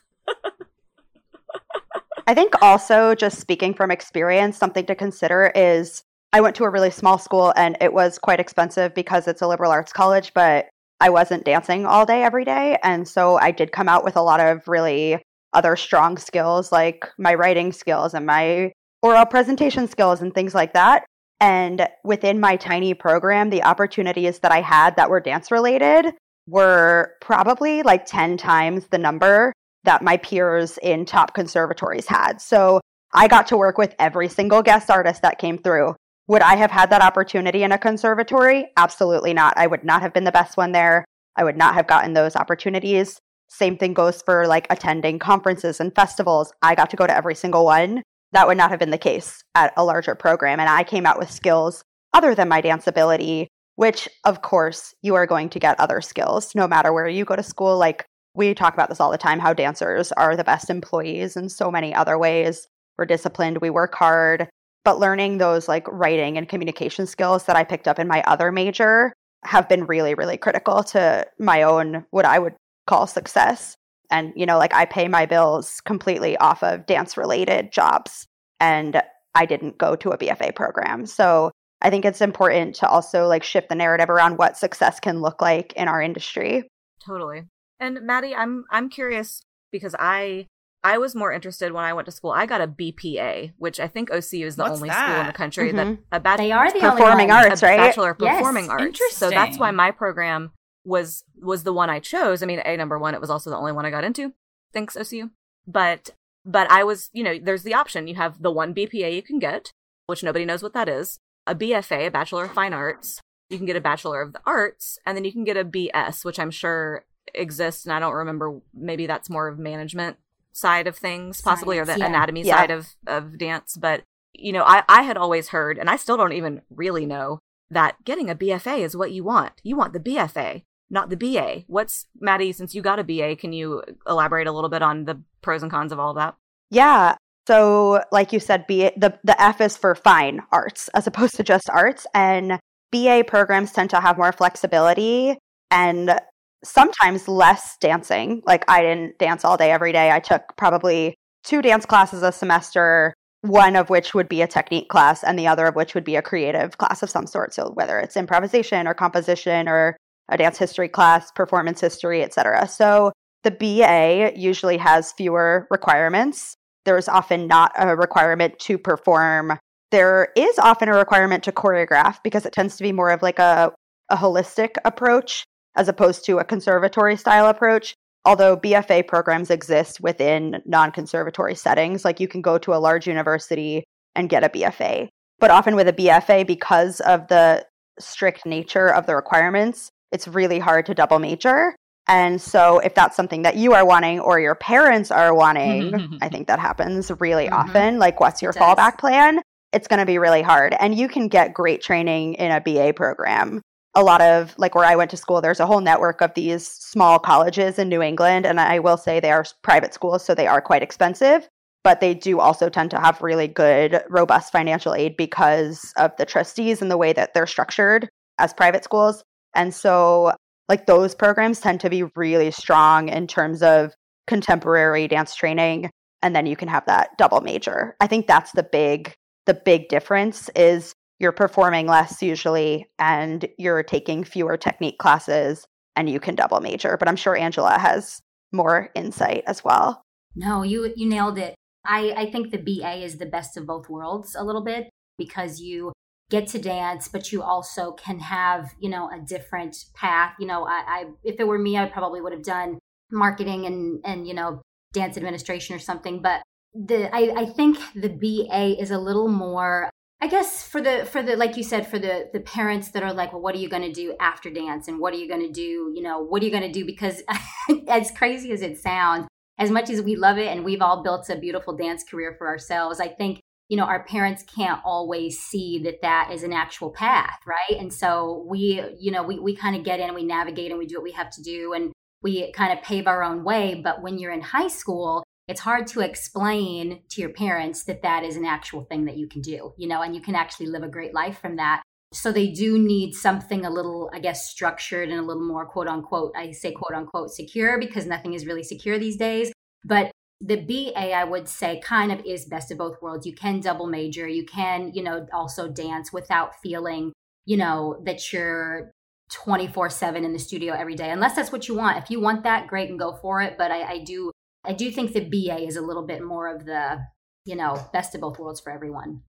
I 2.28 2.34
think 2.34 2.56
also, 2.62 3.14
just 3.14 3.40
speaking 3.40 3.74
from 3.76 3.92
experience, 3.92 4.58
something 4.58 4.86
to 4.88 4.96
consider 4.96 5.52
is 5.54 6.02
I 6.34 6.42
went 6.42 6.56
to 6.56 6.64
a 6.64 6.70
really 6.72 6.90
small 6.90 7.20
school 7.20 7.54
and 7.56 7.78
it 7.80 7.94
was 7.94 8.18
quite 8.18 8.40
expensive 8.40 8.96
because 8.96 9.28
it's 9.28 9.42
a 9.44 9.48
liberal 9.48 9.72
arts 9.72 9.94
college, 9.94 10.34
but 10.34 10.66
I 11.00 11.10
wasn't 11.10 11.46
dancing 11.46 11.86
all 11.86 12.06
day 12.06 12.24
every 12.24 12.46
day. 12.46 12.78
And 12.84 13.08
so 13.08 13.38
I 13.38 13.52
did 13.52 13.72
come 13.72 13.90
out 13.90 14.04
with 14.04 14.16
a 14.16 14.22
lot 14.22 14.40
of 14.40 14.68
really 14.68 15.22
other 15.54 15.76
strong 15.76 16.18
skills 16.18 16.72
like 16.72 17.08
my 17.18 17.34
writing 17.34 17.72
skills 17.72 18.14
and 18.14 18.26
my 18.26 18.72
oral 19.02 19.26
presentation 19.26 19.88
skills 19.88 20.22
and 20.22 20.34
things 20.34 20.54
like 20.54 20.74
that. 20.74 21.06
And 21.40 21.88
within 22.04 22.40
my 22.40 22.56
tiny 22.56 22.94
program, 22.94 23.50
the 23.50 23.64
opportunities 23.64 24.40
that 24.40 24.52
I 24.52 24.62
had 24.62 24.96
that 24.96 25.10
were 25.10 25.20
dance 25.20 25.52
related 25.52 26.14
were 26.48 27.14
probably 27.22 27.84
like 27.84 28.06
10 28.06 28.38
times 28.38 28.88
the 28.88 28.98
number 28.98 29.52
that 29.84 30.02
my 30.02 30.18
peers 30.18 30.78
in 30.82 31.06
top 31.06 31.34
conservatories 31.34 32.08
had. 32.08 32.42
So 32.42 32.80
I 33.14 33.28
got 33.28 33.48
to 33.48 33.58
work 33.58 33.78
with 33.78 33.96
every 34.00 34.28
single 34.28 34.62
guest 34.62 34.90
artist 34.90 35.22
that 35.22 35.40
came 35.40 35.58
through. 35.58 35.95
Would 36.28 36.42
I 36.42 36.56
have 36.56 36.72
had 36.72 36.90
that 36.90 37.04
opportunity 37.04 37.64
in 37.64 37.72
a 37.72 37.78
conservatory? 37.78 38.72
Absolutely 38.78 39.34
not. 39.34 39.54
I 39.58 39.68
would 39.68 39.84
not 39.84 40.02
have 40.02 40.14
been 40.14 40.24
the 40.24 40.32
best 40.32 40.58
one 40.58 40.72
there. 40.72 41.06
I 41.36 41.44
would 41.44 41.58
not 41.58 41.76
have 41.76 41.88
gotten 41.88 42.14
those 42.14 42.36
opportunities. 42.36 43.20
Same 43.48 43.78
thing 43.78 43.94
goes 43.94 44.24
for 44.24 44.48
like 44.48 44.66
attending 44.72 45.20
conferences 45.20 45.80
and 45.80 45.94
festivals. 45.94 46.52
I 46.64 46.74
got 46.74 46.90
to 46.90 46.98
go 46.98 47.06
to 47.06 47.16
every 47.16 47.36
single 47.36 47.64
one. 47.64 48.02
That 48.32 48.48
would 48.48 48.58
not 48.58 48.72
have 48.72 48.80
been 48.80 48.90
the 48.90 48.98
case 48.98 49.44
at 49.54 49.72
a 49.78 49.86
larger 49.86 50.16
program. 50.16 50.60
And 50.60 50.68
I 50.68 50.84
came 50.84 51.06
out 51.06 51.20
with 51.20 51.30
skills 51.30 51.84
other 52.12 52.34
than 52.34 52.50
my 52.50 52.60
dance 52.60 52.88
ability, 52.88 53.48
which 53.76 54.10
of 54.24 54.42
course 54.42 54.96
you 55.04 55.14
are 55.14 55.28
going 55.28 55.50
to 55.50 55.60
get 55.60 55.80
other 55.80 56.02
skills 56.02 56.56
no 56.56 56.68
matter 56.68 56.92
where 56.92 57.08
you 57.08 57.24
go 57.24 57.36
to 57.36 57.44
school. 57.44 57.78
Like 57.78 58.06
we 58.34 58.56
talk 58.56 58.74
about 58.74 58.90
this 58.90 59.00
all 59.00 59.12
the 59.12 59.18
time 59.18 59.40
how 59.40 59.54
dancers 59.54 60.12
are 60.14 60.36
the 60.36 60.44
best 60.44 60.72
employees 60.72 61.38
in 61.38 61.50
so 61.50 61.70
many 61.70 61.94
other 61.94 62.18
ways. 62.18 62.68
We're 62.98 63.06
disciplined, 63.06 63.60
we 63.60 63.70
work 63.70 63.94
hard, 63.94 64.50
but 64.86 65.00
learning 65.00 65.40
those 65.40 65.68
like 65.68 65.86
writing 65.90 66.38
and 66.38 66.48
communication 66.48 67.08
skills 67.08 67.46
that 67.46 67.56
I 67.56 67.66
picked 67.66 67.88
up 67.88 68.00
in 68.00 68.08
my 68.08 68.24
other 68.24 68.52
major 68.52 69.12
have 69.44 69.68
been 69.68 69.86
really, 69.86 70.14
really 70.14 70.38
critical 70.38 70.84
to 70.84 71.26
my 71.40 71.64
own, 71.64 72.06
what 72.12 72.26
I 72.26 72.40
would 72.40 72.54
call 72.88 73.08
success. 73.08 73.76
And, 74.12 74.32
you 74.36 74.46
know, 74.46 74.58
like 74.58 74.74
I 74.74 74.86
pay 74.86 75.08
my 75.08 75.26
bills 75.26 75.82
completely 75.82 76.38
off 76.38 76.64
of 76.64 76.86
dance 76.86 77.18
related 77.18 77.72
jobs, 77.72 78.28
and 78.60 79.02
I 79.34 79.46
didn't 79.48 79.80
go 79.80 79.96
to 79.96 80.12
a 80.12 80.18
BFA 80.18 80.56
program. 80.56 81.08
So 81.08 81.52
I 81.82 81.90
think 81.90 82.06
it's 82.06 82.22
important 82.22 82.76
to 82.76 82.88
also 82.88 83.28
like 83.28 83.44
shift 83.44 83.70
the 83.70 83.76
narrative 83.76 84.10
around 84.10 84.38
what 84.38 84.58
success 84.58 85.00
can 85.00 85.22
look 85.22 85.42
like 85.42 85.74
in 85.74 85.88
our 85.88 86.02
industry. 86.02 86.68
Totally. 87.04 87.44
And 87.80 88.02
Maddie, 88.04 88.36
I'm 88.36 88.66
I'm 88.72 88.90
curious 88.90 89.42
because 89.72 89.96
I 89.98 90.46
I 90.86 91.00
was 91.00 91.16
more 91.16 91.32
interested 91.34 91.72
when 91.74 91.84
I 91.84 91.94
went 91.94 92.06
to 92.06 92.12
school. 92.12 92.30
I 92.32 92.46
got 92.46 92.62
a 92.62 92.68
BPA, 92.68 93.54
which 93.58 93.80
I 93.80 93.88
think 93.88 94.12
OCU 94.12 94.46
is 94.46 94.56
the 94.56 94.64
What's 94.64 94.76
only 94.76 94.90
school 94.90 95.20
in 95.22 95.26
the 95.28 95.34
country 95.34 95.72
that 95.72 95.88
Mhm. 95.88 95.98
a 96.12 96.20
bachelor 96.20 96.46
They 96.46 96.52
are 96.52 96.72
the 96.72 96.80
Performing 96.80 97.30
ones. 97.30 97.46
arts, 97.48 97.64
a 97.64 97.66
right? 97.66 97.78
bachelor 97.78 98.12
of 98.12 98.18
Yes, 98.20 98.36
performing 98.38 98.70
arts. 98.70 99.02
So 99.16 99.30
that's 99.32 99.58
why 99.58 99.72
my 99.72 99.90
program 99.90 100.52
was 100.86 101.24
was 101.42 101.64
the 101.64 101.74
one 101.74 101.90
I 101.90 102.00
chose. 102.00 102.44
I 102.44 102.46
mean, 102.46 102.62
a 102.64 102.78
number 102.78 103.00
one, 103.00 103.16
it 103.16 103.22
was 103.22 103.32
also 103.32 103.50
the 103.50 103.58
only 103.58 103.72
one 103.72 103.86
I 103.86 103.90
got 103.90 104.04
into. 104.04 104.34
Thanks 104.74 104.96
OCU. 104.96 105.32
But 105.66 106.12
but 106.46 106.70
I 106.70 106.84
was, 106.84 107.10
you 107.14 107.24
know, 107.24 107.40
there's 107.42 107.64
the 107.64 107.74
option. 107.74 108.08
You 108.08 108.14
have 108.16 108.44
the 108.44 108.52
one 108.52 108.72
BPA 108.76 109.10
you 109.16 109.24
can 109.24 109.40
get, 109.40 109.72
which 110.06 110.22
nobody 110.24 110.46
knows 110.46 110.62
what 110.62 110.74
that 110.74 110.88
is. 110.88 111.18
A 111.48 111.56
BFA, 111.56 112.06
a 112.06 112.12
Bachelor 112.12 112.46
of 112.46 112.52
Fine 112.54 112.74
Arts. 112.74 113.20
You 113.50 113.58
can 113.58 113.66
get 113.66 113.76
a 113.76 113.82
Bachelor 113.82 114.22
of 114.22 114.34
the 114.34 114.42
Arts, 114.46 115.00
and 115.06 115.18
then 115.18 115.26
you 115.26 115.32
can 115.32 115.44
get 115.44 115.58
a 115.58 115.66
BS, 115.66 116.24
which 116.24 116.38
I'm 116.40 116.52
sure 116.52 117.06
exists. 117.34 117.86
And 117.86 117.94
I 117.94 118.00
don't 118.00 118.14
remember. 118.14 118.60
Maybe 118.76 119.08
that's 119.08 119.30
more 119.32 119.48
of 119.48 119.58
management 119.58 120.18
side 120.56 120.88
of 120.88 120.98
things, 120.98 121.42
possibly, 121.42 121.78
or 121.78 121.86
the 121.86 121.98
yeah. 121.98 122.06
anatomy 122.08 122.44
Yeah. 122.44 122.58
side 122.58 122.72
of 122.72 122.96
of 123.06 123.38
dance. 123.38 123.78
But 123.78 124.04
you 124.34 124.52
know, 124.52 124.64
I 124.64 124.84
I 124.90 125.04
had 125.04 125.18
always 125.18 125.50
heard, 125.50 125.78
and 125.78 125.90
I 125.90 125.98
still 125.98 126.18
don't 126.18 126.34
even 126.34 126.62
really 126.70 127.06
know 127.06 127.40
that 127.70 128.04
getting 128.04 128.30
a 128.30 128.36
BFA 128.36 128.80
is 128.80 128.96
what 128.96 129.12
you 129.12 129.24
want. 129.24 129.54
You 129.64 129.76
want 129.76 129.94
the 129.94 130.00
BFA, 130.00 130.64
not 130.90 131.10
the 131.10 131.18
BA. 131.18 131.64
What's 131.68 132.06
Maddie? 132.20 132.54
Since 132.54 132.74
you 132.74 132.82
got 132.82 133.00
a 133.00 133.04
BA, 133.04 133.36
can 133.36 133.54
you 133.54 133.84
elaborate 134.08 134.48
a 134.48 134.52
little 134.52 134.70
bit 134.70 134.82
on 134.82 135.06
the 135.06 135.22
pros 135.42 135.62
and 135.62 135.72
cons 135.72 135.92
of 135.92 136.00
all 136.00 136.12
of 136.12 136.16
that? 136.16 136.36
Yeah. 136.72 137.16
So, 137.48 138.02
like 138.12 138.34
you 138.34 138.40
said, 138.40 138.66
B 138.66 138.92
the 138.98 139.20
the 139.24 139.40
F 139.42 139.62
is 139.62 139.78
for 139.78 139.94
fine 139.94 140.42
arts 140.52 140.90
as 140.90 141.06
opposed 141.06 141.36
to 141.36 141.44
just 141.44 141.70
arts, 141.70 142.08
and 142.14 142.60
BA 142.92 143.26
programs 143.28 143.72
tend 143.72 143.90
to 143.92 144.00
have 144.00 144.18
more 144.18 144.32
flexibility 144.32 145.38
and 145.70 146.20
sometimes 146.64 147.28
less 147.28 147.78
dancing. 147.80 148.42
Like 148.46 148.64
I 148.68 148.82
didn't 148.82 149.18
dance 149.20 149.46
all 149.46 149.58
day 149.58 149.72
every 149.72 149.92
day. 149.92 150.12
I 150.12 150.20
took 150.20 150.42
probably 150.58 151.16
two 151.44 151.62
dance 151.62 151.86
classes 151.86 152.24
a 152.24 152.32
semester, 152.32 153.14
one 153.42 153.76
of 153.76 153.90
which 153.90 154.14
would 154.14 154.28
be 154.28 154.42
a 154.42 154.48
technique 154.48 154.90
class, 154.90 155.24
and 155.24 155.38
the 155.38 155.48
other 155.48 155.66
of 155.66 155.76
which 155.76 155.94
would 155.94 156.04
be 156.04 156.16
a 156.16 156.22
creative 156.22 156.78
class 156.78 157.04
of 157.04 157.10
some 157.10 157.28
sort. 157.28 157.54
So 157.54 157.72
whether 157.74 158.00
it's 158.00 158.18
improvisation 158.18 158.88
or 158.88 158.94
composition 158.94 159.68
or 159.68 159.98
a 160.30 160.38
dance 160.38 160.58
history 160.58 160.90
class, 160.90 161.32
performance 161.32 161.80
history, 161.80 162.24
etc. 162.24 162.68
So 162.68 163.12
the 163.44 163.52
BA 163.52 164.32
usually 164.36 164.78
has 164.78 165.14
fewer 165.14 165.68
requirements. 165.70 166.56
There's 166.84 167.08
often 167.08 167.48
not 167.48 167.72
a 167.78 167.96
requirement 167.96 168.58
to 168.60 168.78
perform. 168.78 169.58
There 169.92 170.30
is 170.36 170.58
often 170.58 170.90
a 170.90 170.96
requirement 170.96 171.44
to 171.44 171.52
choreograph 171.52 172.18
because 172.24 172.46
it 172.46 172.54
tends 172.54 172.76
to 172.78 172.84
be 172.84 172.92
more 172.92 173.12
of 173.12 173.22
like 173.22 173.38
a, 173.38 173.72
a 174.10 174.18
holistic 174.18 174.72
approach 174.84 175.46
as 175.76 175.88
opposed 175.88 176.26
to 176.26 176.40
a 176.40 176.44
conservatory 176.44 177.16
style 177.16 177.48
approach. 177.48 177.96
Although 178.26 178.58
BFA 178.58 179.08
programs 179.08 179.52
exist 179.52 180.02
within 180.02 180.62
non 180.66 180.92
conservatory 180.92 181.56
settings, 181.56 182.04
like 182.04 182.20
you 182.20 182.28
can 182.28 182.42
go 182.42 182.58
to 182.58 182.74
a 182.74 182.78
large 182.82 183.08
university 183.08 183.84
and 184.16 184.30
get 184.30 184.44
a 184.44 184.50
BFA. 184.50 185.10
But 185.40 185.52
often 185.52 185.76
with 185.76 185.88
a 185.88 185.94
BFA, 185.94 186.48
because 186.48 187.02
of 187.02 187.28
the 187.28 187.66
strict 188.00 188.46
nature 188.46 188.88
of 188.88 189.06
the 189.06 189.16
requirements, 189.16 189.90
it's 190.12 190.28
really 190.28 190.60
hard 190.60 190.86
to 190.88 190.94
double 190.96 191.20
major. 191.20 191.76
And 192.08 192.42
so, 192.42 192.80
if 192.80 192.94
that's 192.96 193.16
something 193.16 193.42
that 193.44 193.56
you 193.58 193.74
are 193.74 193.86
wanting 193.86 194.20
or 194.20 194.40
your 194.40 194.56
parents 194.56 195.12
are 195.12 195.34
wanting, 195.34 196.18
I 196.22 196.30
think 196.30 196.48
that 196.48 196.60
happens 196.60 197.12
really 197.20 197.48
Mhm. 197.48 197.54
often. 197.54 198.00
Like, 198.00 198.20
what's 198.20 198.42
your 198.42 198.54
fallback 198.54 198.98
plan? 199.00 199.40
It's 199.74 199.88
going 199.88 200.00
to 200.00 200.06
be 200.06 200.18
really 200.20 200.42
hard. 200.44 200.76
And 200.80 200.96
you 200.96 201.08
can 201.08 201.28
get 201.28 201.54
great 201.54 201.82
training 201.82 202.36
in 202.36 202.52
a 202.52 202.62
BA 202.62 202.94
program. 202.94 203.62
A 203.98 204.04
lot 204.04 204.22
of, 204.22 204.54
like, 204.58 204.76
where 204.76 204.84
I 204.86 204.96
went 204.96 205.10
to 205.12 205.18
school, 205.18 205.40
there's 205.40 205.62
a 205.62 205.66
whole 205.66 205.80
network 205.80 206.22
of 206.22 206.34
these 206.34 206.68
small 206.68 207.18
colleges 207.18 207.80
in 207.80 207.88
New 207.88 208.02
England. 208.02 208.46
And 208.46 208.60
I 208.60 208.80
will 208.80 208.98
say 208.98 209.20
they 209.20 209.32
are 209.32 209.46
private 209.64 209.94
schools, 209.94 210.26
so 210.26 210.36
they 210.36 210.48
are 210.48 210.62
quite 210.62 210.84
expensive. 210.84 211.48
But 211.84 212.02
they 212.02 212.14
do 212.14 212.40
also 212.40 212.68
tend 212.68 212.92
to 212.92 213.00
have 213.00 213.22
really 213.22 213.48
good, 213.48 214.04
robust 214.10 214.52
financial 214.52 214.96
aid 214.96 215.16
because 215.16 215.94
of 215.98 216.12
the 216.18 216.26
trustees 216.26 216.82
and 216.82 216.90
the 216.92 216.98
way 216.98 217.14
that 217.14 217.34
they're 217.34 217.48
structured 217.48 218.10
as 218.38 218.54
private 218.54 218.84
schools. 218.84 219.24
And 219.54 219.74
so, 219.74 220.34
like, 220.68 220.88
those 220.88 221.16
programs 221.16 221.62
tend 221.62 221.80
to 221.82 221.90
be 221.90 222.04
really 222.16 222.52
strong 222.52 223.08
in 223.08 223.28
terms 223.28 223.62
of 223.62 223.94
contemporary 224.28 225.08
dance 225.08 225.36
training. 225.36 225.90
And 226.22 226.36
then 226.36 226.48
you 226.48 226.56
can 226.56 226.68
have 226.68 226.86
that 226.88 227.12
double 227.18 227.42
major. 227.42 227.96
I 228.02 228.08
think 228.08 228.26
that's 228.26 228.52
the 228.52 228.64
big, 228.64 229.14
the 229.46 229.54
big 229.54 229.88
difference 229.88 230.50
is 230.56 230.94
you're 231.20 231.32
performing 231.32 231.88
less 231.88 232.22
usually 232.22 232.88
and 233.00 233.48
you're 233.58 233.84
taking 233.84 234.24
fewer 234.24 234.58
technique 234.58 234.98
classes 234.98 235.66
and 235.96 236.10
you 236.10 236.20
can 236.20 236.36
double 236.36 236.60
major. 236.60 236.98
But 236.98 237.08
I'm 237.08 237.16
sure 237.16 237.36
Angela 237.36 237.80
has 237.80 238.22
more 238.52 238.90
insight 238.96 239.44
as 239.48 239.64
well. 239.64 240.02
No, 240.36 240.64
you 240.64 240.94
you 240.96 241.08
nailed 241.08 241.38
it. 241.38 241.56
I 241.86 242.14
I 242.18 242.32
think 242.32 242.52
the 242.52 242.58
BA 242.58 243.04
is 243.04 243.18
the 243.18 243.26
best 243.26 243.58
of 243.58 243.66
both 243.66 243.90
worlds 243.90 244.36
a 244.36 244.44
little 244.44 244.64
bit 244.64 244.90
because 245.18 245.62
you 245.62 245.94
get 246.30 246.48
to 246.48 246.60
dance, 246.60 247.08
but 247.08 247.32
you 247.32 247.42
also 247.42 247.92
can 247.92 248.20
have 248.20 248.74
you 248.80 248.90
know 248.90 249.10
a 249.10 249.20
different 249.20 249.76
path. 249.94 250.34
You 250.40 250.48
know, 250.48 250.66
I, 250.66 250.84
I 250.88 251.06
if 251.24 251.40
it 251.40 251.48
were 251.48 251.60
me, 251.60 251.78
I 251.78 251.86
probably 251.86 252.22
would 252.22 252.34
have 252.34 252.44
done 252.44 252.80
marketing 253.12 253.66
and 253.66 254.02
and 254.06 254.28
you 254.28 254.34
know 254.34 254.62
dance 254.94 255.18
administration 255.18 255.76
or 255.76 255.80
something. 255.80 256.22
But 256.22 256.42
the 256.74 257.14
I 257.16 257.34
I 257.38 257.46
think 257.46 257.78
the 257.96 258.10
BA 258.10 258.82
is 258.82 258.92
a 258.92 258.98
little 258.98 259.30
more. 259.30 259.90
I 260.22 260.28
guess 260.28 260.66
for 260.66 260.82
the 260.82 261.06
for 261.06 261.22
the 261.22 261.36
like 261.36 261.58
you 261.58 261.64
said 261.64 261.88
for 261.88 262.00
the 262.00 262.30
the 262.34 262.40
parents 262.40 262.90
that 262.92 263.04
are 263.04 263.14
like, 263.14 263.34
well, 263.34 263.42
what 263.42 263.54
are 263.54 263.60
you 263.60 263.70
going 263.70 263.84
to 263.84 263.92
do 263.92 264.16
after 264.20 264.50
dance, 264.50 264.88
and 264.88 265.00
what 265.00 265.14
are 265.14 265.18
you 265.18 265.28
going 265.28 265.46
to 265.46 265.52
do? 265.52 265.92
You 265.94 266.02
know, 266.02 266.20
what 266.20 266.42
are 266.42 266.46
you 266.46 266.52
going 266.52 266.64
to 266.64 266.72
do? 266.72 266.86
Because 266.86 267.22
as 267.88 268.12
crazy 268.12 268.52
as 268.52 268.62
it 268.62 268.80
sounds, 268.80 269.28
as 269.60 269.70
much 269.70 269.90
as 269.90 270.02
we 270.02 270.16
love 270.16 270.38
it 270.38 270.48
and 270.48 270.64
we've 270.64 270.82
all 270.82 271.04
built 271.04 271.30
a 271.30 271.36
beautiful 271.36 271.76
dance 271.76 272.04
career 272.04 272.36
for 272.38 272.48
ourselves, 272.48 273.00
I 273.00 273.10
think 273.10 273.42
you 273.68 273.78
know 273.78 273.84
our 273.84 274.06
parents 274.06 274.44
can't 274.44 274.82
always 274.86 275.40
see 275.40 275.80
that 275.84 276.02
that 276.02 276.32
is 276.32 276.44
an 276.44 276.54
actual 276.54 276.92
path, 276.92 277.40
right? 277.46 277.80
And 277.80 277.94
so 277.94 278.46
we, 278.48 278.82
you 278.98 279.12
know, 279.12 279.22
we 279.22 279.38
we 279.40 279.56
kind 279.56 279.76
of 279.76 279.84
get 279.84 280.00
in, 280.00 280.14
we 280.16 280.24
navigate, 280.24 280.72
and 280.72 280.80
we 280.80 280.88
do 280.88 280.96
what 280.96 281.04
we 281.04 281.12
have 281.12 281.30
to 281.32 281.44
do, 281.44 281.74
and 281.74 281.92
we 282.22 282.52
kind 282.54 282.72
of 282.72 282.84
pave 282.84 283.06
our 283.06 283.22
own 283.22 283.44
way. 283.44 283.82
But 283.84 284.02
when 284.02 284.18
you're 284.18 284.32
in 284.32 284.42
high 284.42 284.70
school, 284.70 285.26
it's 285.48 285.62
hard 285.62 285.88
to 285.88 286.02
explain 286.02 287.02
to 287.10 287.22
your 287.22 287.30
parents 287.30 287.84
that 287.84 288.02
that 288.02 288.24
is 288.24 288.36
an 288.36 288.46
actual 288.46 288.84
thing 288.84 289.06
that 289.06 289.18
you 289.18 289.28
can 289.28 289.42
do, 289.42 289.74
you 289.78 289.88
know, 289.88 290.02
and 290.02 290.16
you 290.16 290.22
can 290.22 290.36
actually 290.36 290.68
live 290.68 290.84
a 290.84 290.88
great 290.90 291.14
life 291.14 291.40
from 291.40 291.58
that. 291.58 291.84
So 292.14 292.32
they 292.32 292.52
do 292.52 292.80
need 292.80 293.14
something 293.14 293.66
a 293.66 293.70
little, 293.70 294.10
I 294.14 294.20
guess, 294.20 294.50
structured 294.50 295.10
and 295.10 295.20
a 295.20 295.24
little 295.24 295.46
more 295.46 295.66
quote 295.66 295.88
unquote, 295.88 296.34
I 296.36 296.52
say 296.52 296.72
quote 296.72 296.96
unquote 296.96 297.32
secure 297.32 297.80
because 297.80 298.06
nothing 298.06 298.34
is 298.34 298.46
really 298.46 298.64
secure 298.64 298.98
these 298.98 299.18
days. 299.18 299.52
But 299.84 300.12
the 300.42 300.58
BA, 300.58 301.12
I 301.12 301.24
would 301.24 301.48
say, 301.48 301.80
kind 301.84 302.12
of 302.12 302.24
is 302.26 302.46
best 302.46 302.72
of 302.72 302.78
both 302.78 303.02
worlds. 303.02 303.26
You 303.26 303.34
can 303.34 303.60
double 303.60 303.88
major, 303.88 304.28
you 304.28 304.46
can, 304.46 304.92
you 304.94 305.04
know, 305.04 305.28
also 305.34 305.68
dance 305.68 306.12
without 306.12 306.60
feeling, 306.62 307.14
you 307.46 307.58
know, 307.58 308.02
that 308.06 308.34
you're 308.34 308.92
24 309.32 309.90
7 309.90 310.24
in 310.24 310.34
the 310.34 310.40
studio 310.40 310.74
every 310.74 310.96
day, 310.96 311.10
unless 311.10 311.36
that's 311.36 311.52
what 311.52 311.68
you 311.68 311.76
want. 311.76 311.98
If 311.98 312.10
you 312.10 312.20
want 312.20 312.44
that, 312.44 312.68
great 312.68 312.90
and 312.90 313.00
go 313.00 313.18
for 313.22 313.42
it. 313.42 313.58
But 313.58 313.72
I, 313.72 313.84
I 313.84 314.04
do, 314.04 314.32
I 314.68 314.74
do 314.74 314.90
think 314.92 315.14
the 315.14 315.22
BA 315.22 315.66
is 315.66 315.76
a 315.76 315.82
little 315.82 316.06
bit 316.06 316.24
more 316.24 316.48
of 316.54 316.66
the, 316.66 317.00
you 317.46 317.56
know, 317.56 317.88
best 317.94 318.16
of 318.16 318.22
both 318.22 318.40
worlds 318.40 318.60
for 318.60 318.72
everyone. 318.72 319.22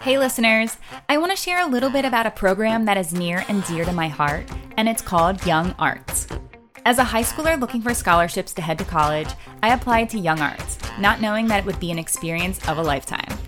Hey, 0.00 0.18
listeners, 0.18 0.78
I 1.08 1.18
want 1.18 1.30
to 1.30 1.36
share 1.36 1.64
a 1.64 1.68
little 1.68 1.90
bit 1.90 2.04
about 2.04 2.26
a 2.26 2.30
program 2.30 2.86
that 2.86 2.96
is 2.96 3.12
near 3.12 3.44
and 3.48 3.62
dear 3.64 3.84
to 3.84 3.92
my 3.92 4.08
heart, 4.08 4.50
and 4.76 4.88
it's 4.88 5.02
called 5.02 5.46
Young 5.46 5.76
Arts. 5.78 6.26
As 6.84 6.98
a 6.98 7.04
high 7.04 7.22
schooler 7.22 7.60
looking 7.60 7.82
for 7.82 7.94
scholarships 7.94 8.52
to 8.54 8.62
head 8.62 8.78
to 8.78 8.84
college, 8.84 9.28
I 9.62 9.72
applied 9.72 10.10
to 10.10 10.18
Young 10.18 10.40
Arts, 10.40 10.78
not 10.98 11.20
knowing 11.20 11.46
that 11.48 11.60
it 11.60 11.66
would 11.66 11.78
be 11.78 11.92
an 11.92 11.98
experience 11.98 12.58
of 12.68 12.78
a 12.78 12.82
lifetime. 12.82 13.38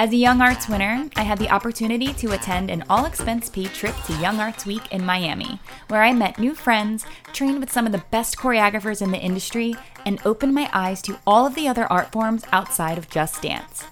As 0.00 0.12
a 0.12 0.16
Young 0.16 0.40
Arts 0.40 0.68
winner, 0.68 1.10
I 1.16 1.24
had 1.24 1.40
the 1.40 1.50
opportunity 1.50 2.12
to 2.12 2.30
attend 2.30 2.70
an 2.70 2.84
all 2.88 3.04
expense 3.04 3.50
paid 3.50 3.74
trip 3.74 3.96
to 4.06 4.20
Young 4.20 4.38
Arts 4.38 4.64
Week 4.64 4.92
in 4.92 5.04
Miami, 5.04 5.58
where 5.88 6.04
I 6.04 6.12
met 6.12 6.38
new 6.38 6.54
friends, 6.54 7.04
trained 7.32 7.58
with 7.58 7.72
some 7.72 7.84
of 7.84 7.90
the 7.90 8.04
best 8.12 8.36
choreographers 8.36 9.02
in 9.02 9.10
the 9.10 9.18
industry, 9.18 9.74
and 10.06 10.20
opened 10.24 10.54
my 10.54 10.70
eyes 10.72 11.02
to 11.02 11.18
all 11.26 11.48
of 11.48 11.56
the 11.56 11.66
other 11.66 11.90
art 11.92 12.12
forms 12.12 12.44
outside 12.52 12.96
of 12.96 13.10
just 13.10 13.42
dance. 13.42 13.86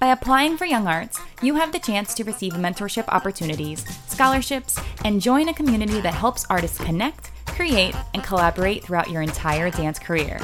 By 0.00 0.08
applying 0.08 0.56
for 0.56 0.64
Young 0.64 0.88
Arts, 0.88 1.20
you 1.40 1.54
have 1.54 1.70
the 1.70 1.78
chance 1.78 2.14
to 2.14 2.24
receive 2.24 2.54
mentorship 2.54 3.06
opportunities, 3.06 3.84
scholarships, 4.08 4.76
and 5.04 5.22
join 5.22 5.48
a 5.48 5.54
community 5.54 6.00
that 6.00 6.14
helps 6.14 6.44
artists 6.50 6.78
connect, 6.78 7.30
create, 7.46 7.94
and 8.12 8.24
collaborate 8.24 8.82
throughout 8.82 9.08
your 9.08 9.22
entire 9.22 9.70
dance 9.70 10.00
career. 10.00 10.40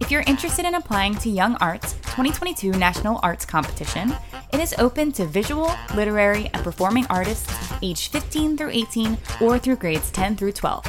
If 0.00 0.10
you're 0.12 0.22
interested 0.26 0.64
in 0.64 0.76
applying 0.76 1.16
to 1.16 1.28
Young 1.28 1.56
Arts 1.56 1.94
2022 1.94 2.70
National 2.72 3.18
Arts 3.22 3.44
Competition, 3.44 4.14
it 4.52 4.60
is 4.60 4.74
open 4.78 5.10
to 5.12 5.26
visual, 5.26 5.70
literary, 5.94 6.48
and 6.54 6.62
performing 6.62 7.04
artists 7.10 7.52
aged 7.82 8.12
15 8.12 8.56
through 8.56 8.70
18 8.70 9.18
or 9.40 9.58
through 9.58 9.76
grades 9.76 10.10
10 10.12 10.36
through 10.36 10.52
12. 10.52 10.86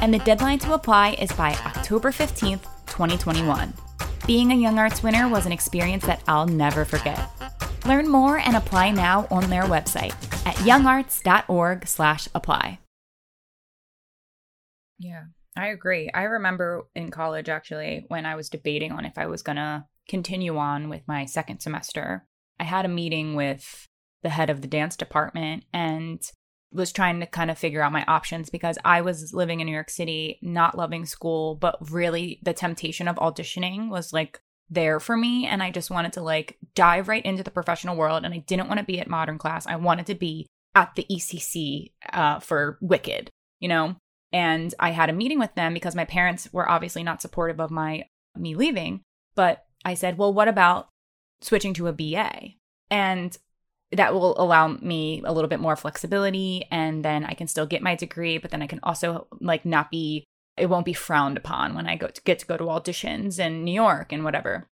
And 0.00 0.14
the 0.14 0.20
deadline 0.20 0.60
to 0.60 0.74
apply 0.74 1.14
is 1.14 1.32
by 1.32 1.54
October 1.66 2.12
15th, 2.12 2.62
2021. 2.86 3.74
Being 4.26 4.52
a 4.52 4.56
Young 4.56 4.78
Arts 4.78 5.02
winner 5.02 5.28
was 5.28 5.44
an 5.44 5.50
experience 5.52 6.06
that 6.06 6.22
I'll 6.28 6.46
never 6.46 6.84
forget. 6.84 7.28
Learn 7.84 8.08
more 8.08 8.38
and 8.38 8.54
apply 8.56 8.92
now 8.92 9.26
on 9.30 9.50
their 9.50 9.64
website 9.64 10.14
at 10.46 10.54
youngarts.org/apply. 10.56 12.78
Yeah, 14.98 15.24
I 15.56 15.68
agree. 15.68 16.10
I 16.12 16.22
remember 16.22 16.86
in 16.94 17.10
college 17.10 17.48
actually 17.48 18.04
when 18.08 18.24
I 18.24 18.36
was 18.36 18.48
debating 18.48 18.92
on 18.92 19.04
if 19.04 19.18
I 19.18 19.26
was 19.26 19.42
going 19.42 19.56
to 19.56 19.84
continue 20.08 20.56
on 20.56 20.88
with 20.88 21.02
my 21.06 21.24
second 21.26 21.60
semester. 21.60 22.26
I 22.58 22.64
had 22.64 22.84
a 22.84 22.88
meeting 22.88 23.34
with 23.34 23.88
the 24.22 24.30
head 24.30 24.50
of 24.50 24.62
the 24.62 24.68
dance 24.68 24.96
department 24.96 25.64
and 25.72 26.22
was 26.72 26.92
trying 26.92 27.20
to 27.20 27.26
kind 27.26 27.50
of 27.50 27.58
figure 27.58 27.82
out 27.82 27.92
my 27.92 28.04
options 28.06 28.48
because 28.48 28.78
I 28.84 29.02
was 29.02 29.34
living 29.34 29.60
in 29.60 29.66
New 29.66 29.72
York 29.72 29.90
City, 29.90 30.38
not 30.40 30.76
loving 30.76 31.04
school, 31.04 31.54
but 31.54 31.90
really 31.90 32.40
the 32.42 32.54
temptation 32.54 33.08
of 33.08 33.16
auditioning 33.16 33.90
was 33.90 34.12
like 34.12 34.40
there 34.70 35.00
for 35.00 35.16
me 35.16 35.46
and 35.46 35.62
I 35.62 35.70
just 35.70 35.90
wanted 35.90 36.14
to 36.14 36.22
like 36.22 36.56
dive 36.74 37.08
right 37.08 37.24
into 37.24 37.42
the 37.42 37.50
professional 37.50 37.96
world 37.96 38.24
and 38.24 38.32
I 38.32 38.38
didn't 38.38 38.68
want 38.68 38.78
to 38.78 38.86
be 38.86 39.00
at 39.00 39.08
modern 39.08 39.36
class. 39.36 39.66
I 39.66 39.76
wanted 39.76 40.06
to 40.06 40.14
be 40.14 40.46
at 40.74 40.94
the 40.94 41.04
ECC 41.10 41.92
uh, 42.12 42.40
for 42.40 42.78
Wicked, 42.80 43.28
you 43.60 43.68
know? 43.68 43.96
And 44.32 44.74
I 44.78 44.90
had 44.90 45.10
a 45.10 45.14
meeting 45.14 45.38
with 45.38 45.54
them 45.54 45.74
because 45.74 45.94
my 45.94 46.04
parents 46.04 46.48
were 46.52 46.68
obviously 46.68 47.02
not 47.02 47.20
supportive 47.20 47.60
of 47.60 47.70
my 47.70 48.04
me 48.36 48.54
leaving, 48.54 49.02
but 49.34 49.66
I 49.84 49.94
said, 49.94 50.16
"Well, 50.16 50.32
what 50.32 50.48
about 50.48 50.88
switching 51.42 51.74
to 51.74 51.88
a 51.88 51.92
BA?" 51.92 52.54
And 52.90 53.36
that 53.92 54.14
will 54.14 54.40
allow 54.40 54.68
me 54.68 55.22
a 55.24 55.32
little 55.32 55.48
bit 55.48 55.60
more 55.60 55.76
flexibility 55.76 56.64
and 56.70 57.04
then 57.04 57.24
I 57.24 57.34
can 57.34 57.46
still 57.46 57.66
get 57.66 57.82
my 57.82 57.94
degree, 57.94 58.38
but 58.38 58.50
then 58.50 58.62
I 58.62 58.66
can 58.66 58.80
also 58.82 59.26
like 59.40 59.64
not 59.64 59.90
be 59.90 60.24
it 60.56 60.66
won't 60.66 60.84
be 60.84 60.92
frowned 60.92 61.36
upon 61.36 61.74
when 61.74 61.86
I 61.86 61.96
go 61.96 62.08
to 62.08 62.22
get 62.22 62.38
to 62.40 62.46
go 62.46 62.56
to 62.56 62.64
auditions 62.64 63.38
in 63.38 63.64
New 63.64 63.72
York 63.72 64.12
and 64.12 64.24
whatever. 64.24 64.66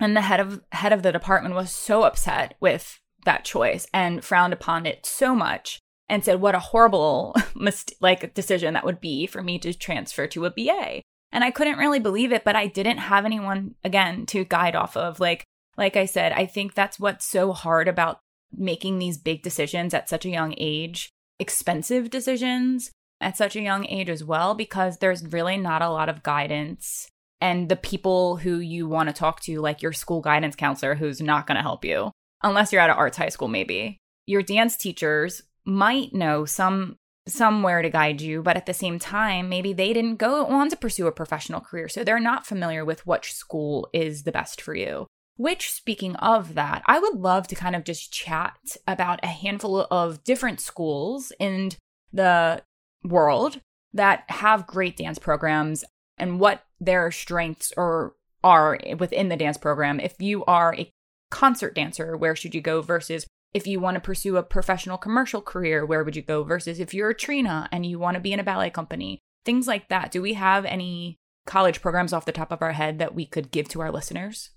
And 0.00 0.16
the 0.16 0.22
head 0.22 0.40
of 0.40 0.62
head 0.72 0.92
of 0.92 1.02
the 1.02 1.12
department 1.12 1.54
was 1.54 1.72
so 1.72 2.02
upset 2.02 2.54
with 2.60 3.00
that 3.24 3.44
choice 3.44 3.86
and 3.92 4.24
frowned 4.24 4.52
upon 4.52 4.86
it 4.86 5.04
so 5.04 5.34
much 5.34 5.80
and 6.08 6.24
said 6.24 6.40
what 6.40 6.54
a 6.54 6.60
horrible 6.60 7.34
like 8.00 8.34
decision 8.34 8.74
that 8.74 8.84
would 8.84 9.00
be 9.00 9.26
for 9.26 9.42
me 9.42 9.58
to 9.58 9.74
transfer 9.74 10.26
to 10.28 10.46
a 10.46 10.50
BA. 10.50 11.02
And 11.30 11.44
I 11.44 11.50
couldn't 11.50 11.78
really 11.78 12.00
believe 12.00 12.32
it, 12.32 12.44
but 12.44 12.56
I 12.56 12.66
didn't 12.66 12.98
have 12.98 13.26
anyone 13.26 13.74
again 13.84 14.24
to 14.26 14.44
guide 14.44 14.74
off 14.74 14.96
of. 14.96 15.20
Like 15.20 15.44
like 15.76 15.96
I 15.96 16.06
said, 16.06 16.32
I 16.32 16.46
think 16.46 16.74
that's 16.74 16.98
what's 16.98 17.24
so 17.24 17.52
hard 17.52 17.86
about 17.86 18.18
making 18.52 18.98
these 18.98 19.16
big 19.16 19.42
decisions 19.42 19.94
at 19.94 20.08
such 20.08 20.24
a 20.24 20.30
young 20.30 20.54
age, 20.58 21.10
expensive 21.38 22.10
decisions 22.10 22.90
at 23.20 23.36
such 23.36 23.56
a 23.56 23.60
young 23.60 23.86
age 23.86 24.08
as 24.08 24.24
well, 24.24 24.54
because 24.54 24.98
there's 24.98 25.26
really 25.26 25.56
not 25.56 25.82
a 25.82 25.90
lot 25.90 26.08
of 26.08 26.22
guidance. 26.22 27.08
And 27.40 27.68
the 27.68 27.76
people 27.76 28.36
who 28.36 28.58
you 28.58 28.88
want 28.88 29.08
to 29.08 29.12
talk 29.12 29.40
to, 29.42 29.60
like 29.60 29.82
your 29.82 29.92
school 29.92 30.20
guidance 30.20 30.56
counselor, 30.56 30.96
who's 30.96 31.20
not 31.20 31.46
going 31.46 31.56
to 31.56 31.62
help 31.62 31.84
you, 31.84 32.10
unless 32.42 32.72
you're 32.72 32.82
at 32.82 32.90
an 32.90 32.96
arts 32.96 33.16
high 33.16 33.28
school, 33.28 33.48
maybe. 33.48 33.98
Your 34.26 34.42
dance 34.42 34.76
teachers 34.76 35.42
might 35.68 36.14
know 36.14 36.46
some 36.46 36.96
somewhere 37.26 37.82
to 37.82 37.90
guide 37.90 38.22
you, 38.22 38.42
but 38.42 38.56
at 38.56 38.64
the 38.64 38.72
same 38.72 38.98
time, 38.98 39.50
maybe 39.50 39.74
they 39.74 39.92
didn't 39.92 40.16
go 40.16 40.46
on 40.46 40.70
to 40.70 40.76
pursue 40.76 41.06
a 41.06 41.12
professional 41.12 41.60
career. 41.60 41.86
So 41.88 42.02
they're 42.02 42.18
not 42.18 42.46
familiar 42.46 42.86
with 42.86 43.06
which 43.06 43.34
school 43.34 43.88
is 43.92 44.22
the 44.22 44.32
best 44.32 44.62
for 44.62 44.74
you. 44.74 45.06
Which, 45.36 45.70
speaking 45.70 46.16
of 46.16 46.54
that, 46.54 46.82
I 46.86 46.98
would 46.98 47.14
love 47.14 47.46
to 47.48 47.54
kind 47.54 47.76
of 47.76 47.84
just 47.84 48.12
chat 48.12 48.58
about 48.88 49.20
a 49.22 49.28
handful 49.28 49.86
of 49.90 50.24
different 50.24 50.58
schools 50.58 51.32
in 51.38 51.72
the 52.12 52.62
world 53.04 53.60
that 53.92 54.24
have 54.28 54.66
great 54.66 54.96
dance 54.96 55.18
programs 55.18 55.84
and 56.16 56.40
what 56.40 56.64
their 56.80 57.12
strengths 57.12 57.72
or 57.76 58.14
are 58.42 58.78
within 58.98 59.28
the 59.28 59.36
dance 59.36 59.58
program. 59.58 60.00
If 60.00 60.20
you 60.20 60.44
are 60.46 60.74
a 60.74 60.90
concert 61.30 61.74
dancer, 61.74 62.16
where 62.16 62.34
should 62.34 62.54
you 62.54 62.60
go 62.60 62.80
versus 62.80 63.26
if 63.54 63.66
you 63.66 63.80
want 63.80 63.94
to 63.94 64.00
pursue 64.00 64.36
a 64.36 64.42
professional 64.42 64.98
commercial 64.98 65.40
career, 65.40 65.84
where 65.84 66.04
would 66.04 66.16
you 66.16 66.22
go 66.22 66.42
versus 66.42 66.80
if 66.80 66.92
you're 66.92 67.10
a 67.10 67.14
Trina 67.14 67.68
and 67.72 67.86
you 67.86 67.98
want 67.98 68.14
to 68.14 68.20
be 68.20 68.32
in 68.32 68.40
a 68.40 68.44
ballet 68.44 68.70
company? 68.70 69.20
Things 69.44 69.66
like 69.66 69.88
that. 69.88 70.10
Do 70.10 70.20
we 70.20 70.34
have 70.34 70.64
any 70.64 71.16
college 71.46 71.80
programs 71.80 72.12
off 72.12 72.26
the 72.26 72.32
top 72.32 72.52
of 72.52 72.60
our 72.60 72.72
head 72.72 72.98
that 72.98 73.14
we 73.14 73.24
could 73.24 73.50
give 73.50 73.68
to 73.70 73.80
our 73.80 73.90
listeners? 73.90 74.50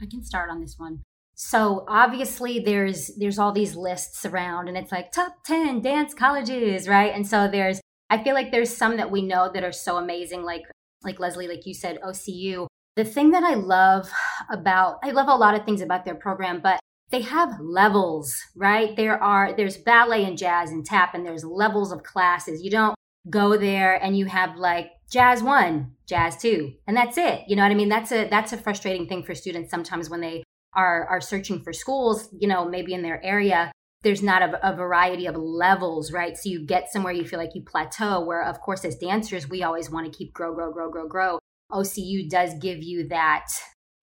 I 0.00 0.06
can 0.06 0.22
start 0.22 0.50
on 0.50 0.60
this 0.60 0.74
one. 0.78 1.02
So 1.34 1.84
obviously 1.88 2.60
there's 2.60 3.10
there's 3.16 3.38
all 3.38 3.52
these 3.52 3.74
lists 3.74 4.24
around 4.24 4.68
and 4.68 4.76
it's 4.76 4.92
like 4.92 5.10
top 5.10 5.44
10 5.44 5.80
dance 5.80 6.14
colleges, 6.14 6.86
right? 6.86 7.12
And 7.12 7.26
so 7.26 7.48
there's 7.48 7.80
I 8.10 8.22
feel 8.22 8.34
like 8.34 8.52
there's 8.52 8.74
some 8.74 8.96
that 8.98 9.10
we 9.10 9.22
know 9.22 9.50
that 9.52 9.64
are 9.64 9.72
so 9.72 9.96
amazing 9.96 10.44
like 10.44 10.62
like 11.02 11.18
Leslie 11.18 11.48
like 11.48 11.66
you 11.66 11.74
said 11.74 11.98
OCU. 12.02 12.66
The 12.96 13.04
thing 13.04 13.32
that 13.32 13.42
I 13.42 13.54
love 13.54 14.12
about 14.50 14.98
I 15.02 15.10
love 15.10 15.28
a 15.28 15.34
lot 15.34 15.54
of 15.58 15.64
things 15.64 15.80
about 15.80 16.04
their 16.04 16.14
program, 16.14 16.60
but 16.60 16.78
they 17.14 17.20
have 17.20 17.60
levels, 17.60 18.36
right? 18.56 18.96
There 18.96 19.22
are 19.22 19.54
there's 19.56 19.76
ballet 19.76 20.24
and 20.24 20.36
jazz 20.36 20.72
and 20.72 20.84
tap 20.84 21.14
and 21.14 21.24
there's 21.24 21.44
levels 21.44 21.92
of 21.92 22.02
classes. 22.02 22.60
You 22.60 22.72
don't 22.72 22.96
go 23.30 23.56
there 23.56 23.94
and 24.02 24.18
you 24.18 24.26
have 24.26 24.56
like 24.56 24.90
jazz 25.08 25.40
1, 25.40 25.92
jazz 26.08 26.36
2, 26.38 26.72
and 26.88 26.96
that's 26.96 27.16
it. 27.16 27.42
You 27.46 27.54
know 27.54 27.62
what 27.62 27.70
I 27.70 27.76
mean? 27.76 27.88
That's 27.88 28.10
a 28.10 28.28
that's 28.28 28.52
a 28.52 28.56
frustrating 28.56 29.06
thing 29.06 29.22
for 29.22 29.32
students 29.32 29.70
sometimes 29.70 30.10
when 30.10 30.22
they 30.22 30.42
are 30.74 31.06
are 31.06 31.20
searching 31.20 31.62
for 31.62 31.72
schools, 31.72 32.28
you 32.36 32.48
know, 32.48 32.68
maybe 32.68 32.94
in 32.94 33.02
their 33.02 33.24
area 33.24 33.70
there's 34.02 34.22
not 34.22 34.42
a, 34.42 34.68
a, 34.68 34.76
variety 34.76 35.24
of 35.24 35.34
levels, 35.34 36.12
right? 36.12 36.36
So 36.36 36.50
you 36.50 36.66
get 36.66 36.92
somewhere 36.92 37.14
you 37.14 37.24
feel 37.24 37.38
like 37.38 37.54
you 37.54 37.62
plateau, 37.62 38.20
where 38.20 38.44
of 38.44 38.60
course, 38.60 38.84
as 38.84 38.96
dancers, 38.96 39.48
we 39.48 39.62
always 39.62 39.88
want 39.88 40.04
to 40.04 40.18
keep 40.18 40.34
grow, 40.34 40.54
grow, 40.54 40.70
grow, 40.70 40.90
grow, 40.90 41.08
grow. 41.08 41.38
OCU 41.72 42.28
does 42.28 42.52
give 42.60 42.82
you 42.82 43.08
that 43.08 43.46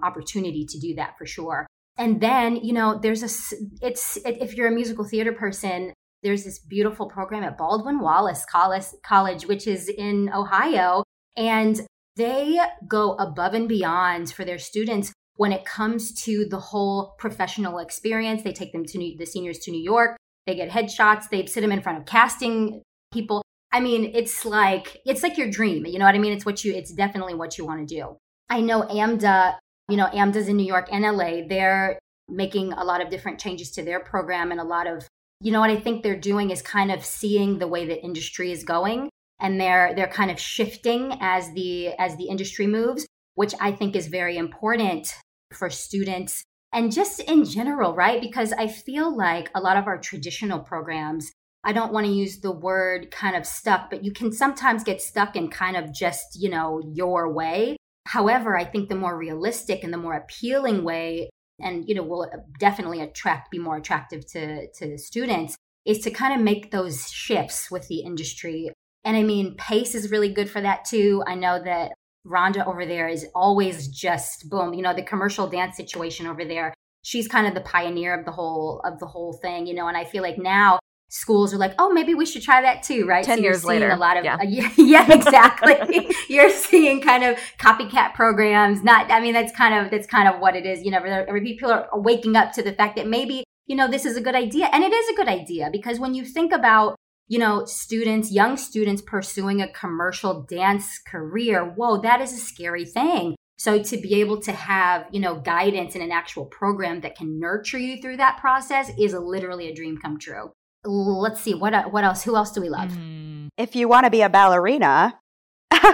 opportunity 0.02 0.66
to 0.68 0.80
do 0.80 0.96
that 0.96 1.20
for 1.20 1.28
sure. 1.28 1.68
And 2.02 2.20
then, 2.20 2.56
you 2.56 2.74
know, 2.74 2.98
there's 2.98 3.22
a, 3.22 3.56
it's, 3.80 4.18
if 4.26 4.56
you're 4.56 4.68
a 4.68 4.72
musical 4.72 5.06
theater 5.06 5.32
person, 5.32 5.94
there's 6.24 6.44
this 6.44 6.58
beautiful 6.58 7.06
program 7.06 7.44
at 7.44 7.60
Baldwin 7.60 8.00
Wallace 8.00 8.44
College, 8.44 9.46
which 9.46 9.68
is 9.68 9.88
in 9.88 10.32
Ohio. 10.34 11.04
And 11.38 11.80
they 12.16 12.60
go 12.88 13.14
above 13.14 13.54
and 13.54 13.70
beyond 13.70 14.34
for 14.34 14.44
their 14.44 14.58
students 14.58 15.14
when 15.36 15.52
it 15.52 15.64
comes 15.64 16.12
to 16.24 16.48
the 16.50 16.58
whole 16.58 17.14
professional 17.20 17.78
experience. 17.78 18.42
They 18.42 18.52
take 18.52 18.72
them 18.72 18.84
to 18.86 18.98
New, 18.98 19.16
the 19.16 19.28
seniors 19.28 19.60
to 19.60 19.72
New 19.72 19.84
York. 19.84 20.18
they 20.48 20.56
get 20.56 20.72
headshots, 20.72 21.30
they 21.30 21.46
sit 21.46 21.62
them 21.62 21.72
in 21.72 21.84
front 21.84 22.00
of 22.00 22.08
casting 22.08 22.82
people. 23.14 23.44
I 23.72 23.80
mean, 23.80 24.10
it's 24.16 24.44
like 24.44 25.02
it's 25.06 25.22
like 25.22 25.38
your 25.38 25.52
dream. 25.52 25.86
You 25.86 26.00
know 26.00 26.06
what 26.06 26.16
I 26.16 26.18
mean? 26.18 26.34
It's 26.34 26.48
what 26.48 26.66
you 26.66 26.74
it's 26.74 26.92
definitely 26.92 27.36
what 27.36 27.60
you 27.60 27.66
want 27.66 27.88
to 27.88 27.96
do. 27.96 28.18
I 28.50 28.60
know 28.60 28.82
AMDA, 28.82 29.58
you 29.92 29.98
know, 29.98 30.08
AMDA's 30.08 30.48
in 30.48 30.58
New 30.58 30.66
York 30.66 30.88
and 30.92 31.04
LA. 31.04 31.42
They're 31.48 32.00
making 32.30 32.74
a 32.74 32.84
lot 32.84 33.02
of 33.02 33.10
different 33.10 33.40
changes 33.40 33.72
to 33.72 33.84
their 33.84 34.00
program 34.00 34.52
and 34.52 34.60
a 34.60 34.64
lot 34.64 34.88
of 34.88 35.08
you 35.44 35.52
know 35.52 35.60
what 35.60 35.72
I 35.72 35.80
think 35.80 36.04
they're 36.04 36.20
doing 36.20 36.52
is 36.52 36.62
kind 36.62 36.92
of 36.92 37.04
seeing 37.04 37.58
the 37.58 37.68
way 37.68 37.86
the 37.86 38.02
industry 38.02 38.52
is 38.52 38.64
going 38.64 39.10
and 39.40 39.60
they're 39.60 39.94
they're 39.96 40.08
kind 40.08 40.32
of 40.32 40.40
shifting 40.40 41.18
as 41.20 41.52
the 41.54 41.90
as 42.00 42.16
the 42.18 42.30
industry 42.30 42.68
moves, 42.68 43.06
which 43.36 43.54
I 43.60 43.72
think 43.72 43.96
is 43.96 44.08
very 44.08 44.38
important 44.38 45.14
for 45.52 45.70
students 45.70 46.44
and 46.72 46.92
just 46.92 47.20
in 47.20 47.44
general, 47.44 47.94
right? 47.94 48.22
Because 48.22 48.54
I 48.54 48.68
feel 48.68 49.16
like 49.16 49.50
a 49.54 49.60
lot 49.60 49.78
of 49.78 49.88
our 49.88 49.98
traditional 49.98 50.60
programs 50.60 51.32
I 51.64 51.74
don't 51.74 51.94
want 51.94 52.08
to 52.08 52.12
use 52.12 52.40
the 52.40 52.52
word 52.52 53.12
kind 53.12 53.36
of 53.36 53.46
stuck, 53.46 53.90
but 53.92 54.04
you 54.04 54.12
can 54.12 54.32
sometimes 54.32 54.84
get 54.84 55.02
stuck 55.02 55.36
in 55.36 55.50
kind 55.50 55.78
of 55.78 55.94
just, 55.94 56.42
you 56.42 56.50
know, 56.50 56.82
your 56.84 57.32
way. 57.32 57.78
However, 58.08 58.58
I 58.58 58.66
think 58.66 58.90
the 58.90 58.96
more 58.96 59.18
realistic 59.18 59.84
and 59.84 59.94
the 59.94 59.98
more 59.98 60.16
appealing 60.16 60.84
way 60.84 61.30
and 61.60 61.88
you 61.88 61.96
know 61.96 62.04
will 62.04 62.28
definitely 62.60 63.02
attract 63.02 63.52
be 63.52 63.60
more 63.60 63.78
attractive 63.78 64.26
to 64.26 64.68
to 64.72 64.98
students 64.98 65.56
is 65.86 66.00
to 66.00 66.12
kind 66.12 66.34
of 66.34 66.42
make 66.42 66.72
those 66.72 67.10
shifts 67.10 67.70
with 67.72 67.88
the 67.88 68.00
industry. 68.00 68.72
And 69.04 69.18
i 69.18 69.24
mean 69.24 69.56
pace 69.58 69.96
is 69.96 70.12
really 70.12 70.34
good 70.34 70.50
for 70.50 70.62
that 70.62 70.86
too. 70.86 71.24
I 71.28 71.36
know 71.36 71.62
that 71.64 71.92
rhonda 72.26 72.66
over 72.68 72.86
there 72.86 73.08
is 73.08 73.26
always 73.34 73.88
just 73.88 74.48
boom 74.50 74.74
you 74.74 74.82
know 74.82 74.94
the 74.94 75.04
commercial 75.04 75.48
dance 75.48 75.78
situation 75.78 76.28
over 76.28 76.46
there. 76.46 76.74
She's 77.04 77.28
kind 77.28 77.48
of 77.48 77.56
the 77.56 77.62
pioneer 77.62 78.18
of 78.18 78.26
the 78.26 78.32
whole 78.32 78.82
of 78.84 79.00
the 79.00 79.08
whole 79.08 79.34
thing 79.34 79.66
you 79.66 79.74
know 79.74 79.88
and 79.88 79.98
i 79.98 80.04
feel 80.04 80.22
like 80.22 80.38
now 80.38 80.78
schools 81.12 81.54
are 81.54 81.58
like, 81.58 81.74
oh, 81.78 81.92
maybe 81.92 82.16
we 82.16 82.26
should 82.26 82.42
try 82.42 82.62
that 82.62 82.84
too, 82.84 83.06
right? 83.06 83.24
10 83.24 83.38
so 83.38 83.44
years 83.44 83.66
later. 83.66 83.90
A 83.90 83.98
lot 83.98 84.16
of, 84.18 84.24
yeah, 84.24 84.38
uh, 84.38 84.44
yeah, 84.78 85.12
exactly. 85.12 86.10
you're 86.30 86.50
seeing 86.50 87.02
kind 87.02 87.24
of 87.24 87.38
copycat 87.60 88.14
programs. 88.14 88.82
Not, 88.82 89.12
I 89.12 89.20
mean, 89.20 89.34
that's 89.34 89.56
kind 89.56 89.76
of, 89.76 89.92
that's 89.92 90.08
kind 90.08 90.30
of 90.30 90.40
what 90.40 90.56
it 90.56 90.66
is. 90.66 90.84
You 90.84 90.92
know, 90.92 91.02
people 91.44 91.70
are 91.70 91.88
waking 91.94 92.38
up 92.38 92.54
to 92.54 92.64
the 92.64 92.72
fact 92.72 92.96
that 92.96 93.08
maybe, 93.08 93.44
you 93.68 93.76
know, 93.76 93.90
this 93.90 94.06
is 94.06 94.16
a 94.16 94.22
good 94.22 94.36
idea. 94.36 94.70
And 94.72 94.84
it 94.86 94.94
is 94.94 95.10
a 95.10 95.16
good 95.16 95.28
idea 95.28 95.70
because 95.70 96.00
when 96.00 96.14
you 96.14 96.24
think 96.24 96.54
about, 96.54 96.96
you 97.28 97.40
know, 97.40 97.66
students, 97.66 98.32
young 98.32 98.56
students 98.56 99.02
pursuing 99.02 99.62
a 99.62 99.72
commercial 99.72 100.44
dance 100.44 100.98
career, 101.06 101.66
whoa, 101.66 102.02
that 102.02 102.22
is 102.22 102.32
a 102.32 102.38
scary 102.38 102.86
thing. 102.86 103.36
So 103.58 103.84
to 103.84 103.98
be 103.98 104.22
able 104.22 104.42
to 104.42 104.54
have, 104.54 105.08
you 105.12 105.20
know, 105.20 105.36
guidance 105.36 105.94
in 105.94 106.02
an 106.02 106.12
actual 106.12 106.46
program 106.46 107.02
that 107.02 107.16
can 107.16 107.38
nurture 107.38 107.78
you 107.78 108.02
through 108.02 108.18
that 108.18 108.40
process 108.40 108.90
is 108.98 109.14
literally 109.14 109.68
a 109.68 109.76
dream 109.76 109.98
come 110.02 110.18
true 110.18 110.52
let's 110.84 111.42
see 111.42 111.54
what 111.54 111.92
what 111.92 112.04
else 112.04 112.24
who 112.24 112.36
else 112.36 112.52
do 112.52 112.62
we 112.62 112.70
love 112.70 112.90
mm. 112.90 113.48
if 113.58 113.76
you 113.76 113.88
want 113.88 114.06
to 114.06 114.10
be 114.10 114.22
a 114.22 114.30
ballerina 114.30 115.20
i 115.72 115.94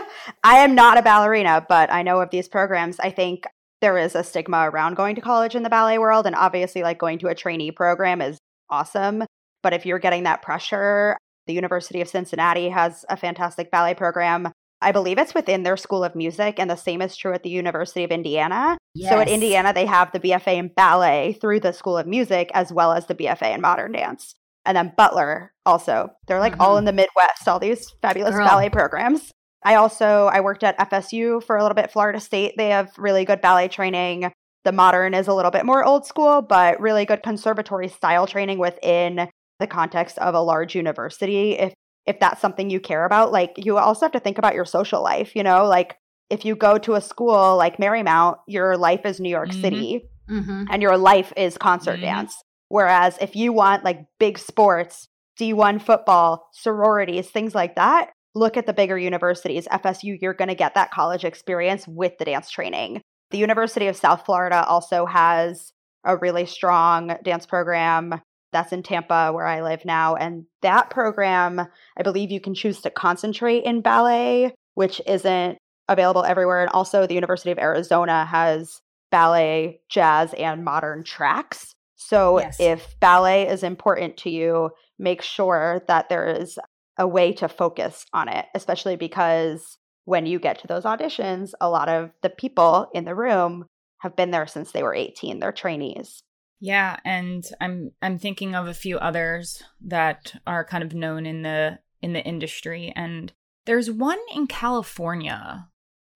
am 0.58 0.76
not 0.76 0.98
a 0.98 1.02
ballerina 1.02 1.66
but 1.68 1.92
i 1.92 2.02
know 2.02 2.22
of 2.22 2.30
these 2.30 2.48
programs 2.48 3.00
i 3.00 3.10
think 3.10 3.44
there 3.82 3.98
is 3.98 4.16
a 4.16 4.24
stigma 4.24 4.70
around 4.70 4.96
going 4.96 5.16
to 5.16 5.22
college 5.22 5.56
in 5.56 5.64
the 5.64 5.70
ballet 5.70 5.98
world 5.98 6.26
and 6.26 6.36
obviously 6.36 6.84
like 6.84 6.98
going 6.98 7.20
to 7.20 7.28
a 7.28 7.36
trainee 7.36 7.72
program 7.72 8.22
is 8.22 8.38
awesome 8.70 9.24
but 9.62 9.74
if 9.74 9.86
you're 9.86 10.00
getting 10.00 10.24
that 10.24 10.42
pressure 10.42 11.18
the 11.48 11.54
university 11.54 12.00
of 12.00 12.08
cincinnati 12.08 12.70
has 12.70 13.06
a 13.10 13.18
fantastic 13.18 13.70
ballet 13.72 13.94
program 13.94 14.52
I 14.80 14.92
believe 14.92 15.18
it's 15.18 15.34
within 15.34 15.64
their 15.64 15.76
School 15.76 16.04
of 16.04 16.14
Music, 16.14 16.60
and 16.60 16.70
the 16.70 16.76
same 16.76 17.02
is 17.02 17.18
true 17.18 17.34
at 17.34 17.42
the 17.42 17.50
University 17.50 18.04
of 18.04 18.12
Indiana. 18.12 18.78
Yes. 18.94 19.12
So 19.12 19.20
at 19.20 19.28
Indiana, 19.28 19.74
they 19.74 19.88
have 19.88 20.12
the 20.12 20.20
BFA 20.20 20.56
in 20.56 20.68
ballet 20.68 21.36
through 21.42 21.62
the 21.62 21.72
School 21.72 21.98
of 21.98 22.06
Music 22.06 22.52
as 22.54 22.72
well 22.72 22.94
as 22.94 23.08
the 23.08 23.16
BFA 23.16 23.56
in 23.56 23.62
modern 23.62 23.94
dance 23.94 24.36
and 24.68 24.76
then 24.76 24.94
Butler 24.96 25.54
also. 25.66 26.12
They're 26.28 26.40
like 26.40 26.54
mm-hmm. 26.54 26.62
all 26.62 26.78
in 26.78 26.86
the 26.86 26.94
Midwest, 26.94 27.48
all 27.48 27.58
these 27.58 27.90
fabulous 28.02 28.36
Girl. 28.36 28.46
ballet 28.46 28.70
programs. 28.70 29.32
I 29.64 29.76
also 29.76 30.30
I 30.32 30.42
worked 30.42 30.64
at 30.64 30.78
FSU 30.78 31.44
for 31.44 31.58
a 31.58 31.64
little 31.64 31.76
bit, 31.76 31.92
Florida 31.92 32.20
State. 32.20 32.54
They 32.58 32.70
have 32.70 32.92
really 32.98 33.26
good 33.26 33.42
ballet 33.42 33.70
training. 33.70 34.32
The 34.66 34.72
modern 34.72 35.14
is 35.14 35.28
a 35.28 35.34
little 35.34 35.52
bit 35.52 35.66
more 35.66 35.84
old 35.84 36.06
school, 36.06 36.42
but 36.42 36.80
really 36.80 37.06
good 37.06 37.24
conservatory 37.24 37.88
style 37.88 38.28
training 38.28 38.60
within 38.60 39.30
the 39.60 39.68
context 39.68 40.18
of 40.20 40.36
a 40.36 40.42
large 40.42 40.76
university. 40.76 41.54
If 41.54 41.74
if 42.06 42.20
that's 42.20 42.42
something 42.42 42.70
you 42.70 42.80
care 42.80 43.06
about, 43.06 43.32
like 43.32 43.54
you 43.58 43.78
also 43.78 44.06
have 44.06 44.12
to 44.14 44.20
think 44.20 44.38
about 44.38 44.54
your 44.54 44.66
social 44.66 45.02
life, 45.02 45.36
you 45.36 45.44
know, 45.44 45.66
like 45.66 45.96
if 46.30 46.46
you 46.46 46.56
go 46.56 46.78
to 46.78 46.96
a 46.96 47.02
school 47.02 47.58
like 47.58 47.78
Marymount, 47.78 48.38
your 48.48 48.78
life 48.78 49.06
is 49.06 49.20
New 49.20 49.30
York 49.30 49.50
mm-hmm. 49.50 49.62
City 49.62 50.10
mm-hmm. 50.30 50.66
and 50.70 50.82
your 50.82 50.98
life 50.98 51.34
is 51.36 51.58
concert 51.58 51.94
mm-hmm. 51.94 52.02
dance. 52.02 52.44
Whereas 52.70 53.18
if 53.22 53.36
you 53.36 53.54
want 53.54 53.84
like 53.84 54.06
big 54.20 54.38
sports, 54.38 55.08
D1 55.40 55.82
football, 55.82 56.50
sororities, 56.52 57.30
things 57.30 57.56
like 57.56 57.76
that, 57.76 58.12
look 58.36 58.58
at 58.58 58.66
the 58.66 58.74
bigger 58.74 58.98
universities. 58.98 59.68
FSU, 59.72 60.18
you're 60.22 60.34
going 60.34 60.50
to 60.50 60.56
get 60.56 60.76
that 60.76 60.92
college 60.92 61.26
experience 61.26 61.88
with 61.88 62.18
the 62.18 62.26
dance 62.26 62.50
training. 62.50 63.02
The 63.32 63.38
University 63.38 63.88
of 63.88 63.96
South 63.96 64.26
Florida 64.26 64.66
also 64.66 65.06
has 65.06 65.72
a 66.04 66.18
really 66.18 66.46
strong 66.46 67.18
dance 67.24 67.46
program 67.46 68.22
that's 68.54 68.72
in 68.72 68.82
Tampa, 68.82 69.32
where 69.34 69.46
I 69.46 69.62
live 69.62 69.84
now. 69.84 70.16
And 70.16 70.46
that 70.62 70.90
program, 70.90 71.60
I 71.60 72.04
believe 72.04 72.32
you 72.32 72.40
can 72.40 72.54
choose 72.54 72.82
to 72.82 72.90
concentrate 72.90 73.66
in 73.66 73.82
ballet, 73.82 74.54
which 74.76 75.02
isn't 75.06 75.58
available 75.90 76.24
everywhere. 76.24 76.62
And 76.62 76.72
also, 76.72 77.06
the 77.06 77.14
University 77.14 77.52
of 77.52 77.60
Arizona 77.60 78.26
has 78.26 78.80
ballet, 79.12 79.82
jazz, 79.90 80.34
and 80.34 80.64
modern 80.64 81.04
tracks. 81.04 81.74
So 81.98 82.40
yes. 82.40 82.58
if 82.60 83.00
ballet 83.00 83.48
is 83.48 83.64
important 83.64 84.18
to 84.18 84.30
you, 84.30 84.70
make 84.98 85.22
sure 85.22 85.84
that 85.88 86.10
there 86.10 86.28
is 86.28 86.58
a 86.98 87.08
way 87.08 87.34
to 87.34 87.50
focus 87.50 88.06
on 88.14 88.30
it, 88.30 88.46
especially 88.56 88.96
because 88.96 89.78
when 90.06 90.26
you 90.26 90.40
get 90.40 90.60
to 90.60 90.68
those 90.68 90.84
auditions, 90.84 91.52
a 91.60 91.70
lot 91.70 91.90
of 91.90 92.12
the 92.22 92.30
people 92.30 92.90
in 92.94 93.04
the 93.04 93.16
room 93.16 93.66
have 94.00 94.16
been 94.16 94.32
there 94.32 94.48
since 94.48 94.72
they 94.72 94.84
were 94.84 94.94
18. 94.94 95.40
They're 95.40 95.52
trainees. 95.52 96.24
Yeah, 96.60 96.98
and 97.04 97.44
I'm 97.60 97.92
I'm 98.02 98.18
thinking 98.18 98.56
of 98.56 98.68
a 98.68 98.74
few 98.74 98.98
others 98.98 99.62
that 99.82 100.34
are 100.48 100.66
kind 100.66 100.84
of 100.84 100.94
known 100.94 101.26
in 101.26 101.42
the 101.42 101.80
in 102.02 102.14
the 102.14 102.24
industry 102.24 102.94
and 102.96 103.34
there's 103.66 103.92
one 103.92 104.20
in 104.34 104.48
California 104.48 105.68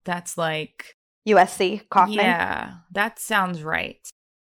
that's 0.04 0.38
like 0.38 0.96
USC 1.28 1.88
Kaufman. 1.90 2.16
Yeah, 2.16 2.74
that 2.92 3.18
sounds 3.18 3.62
right 3.62 3.98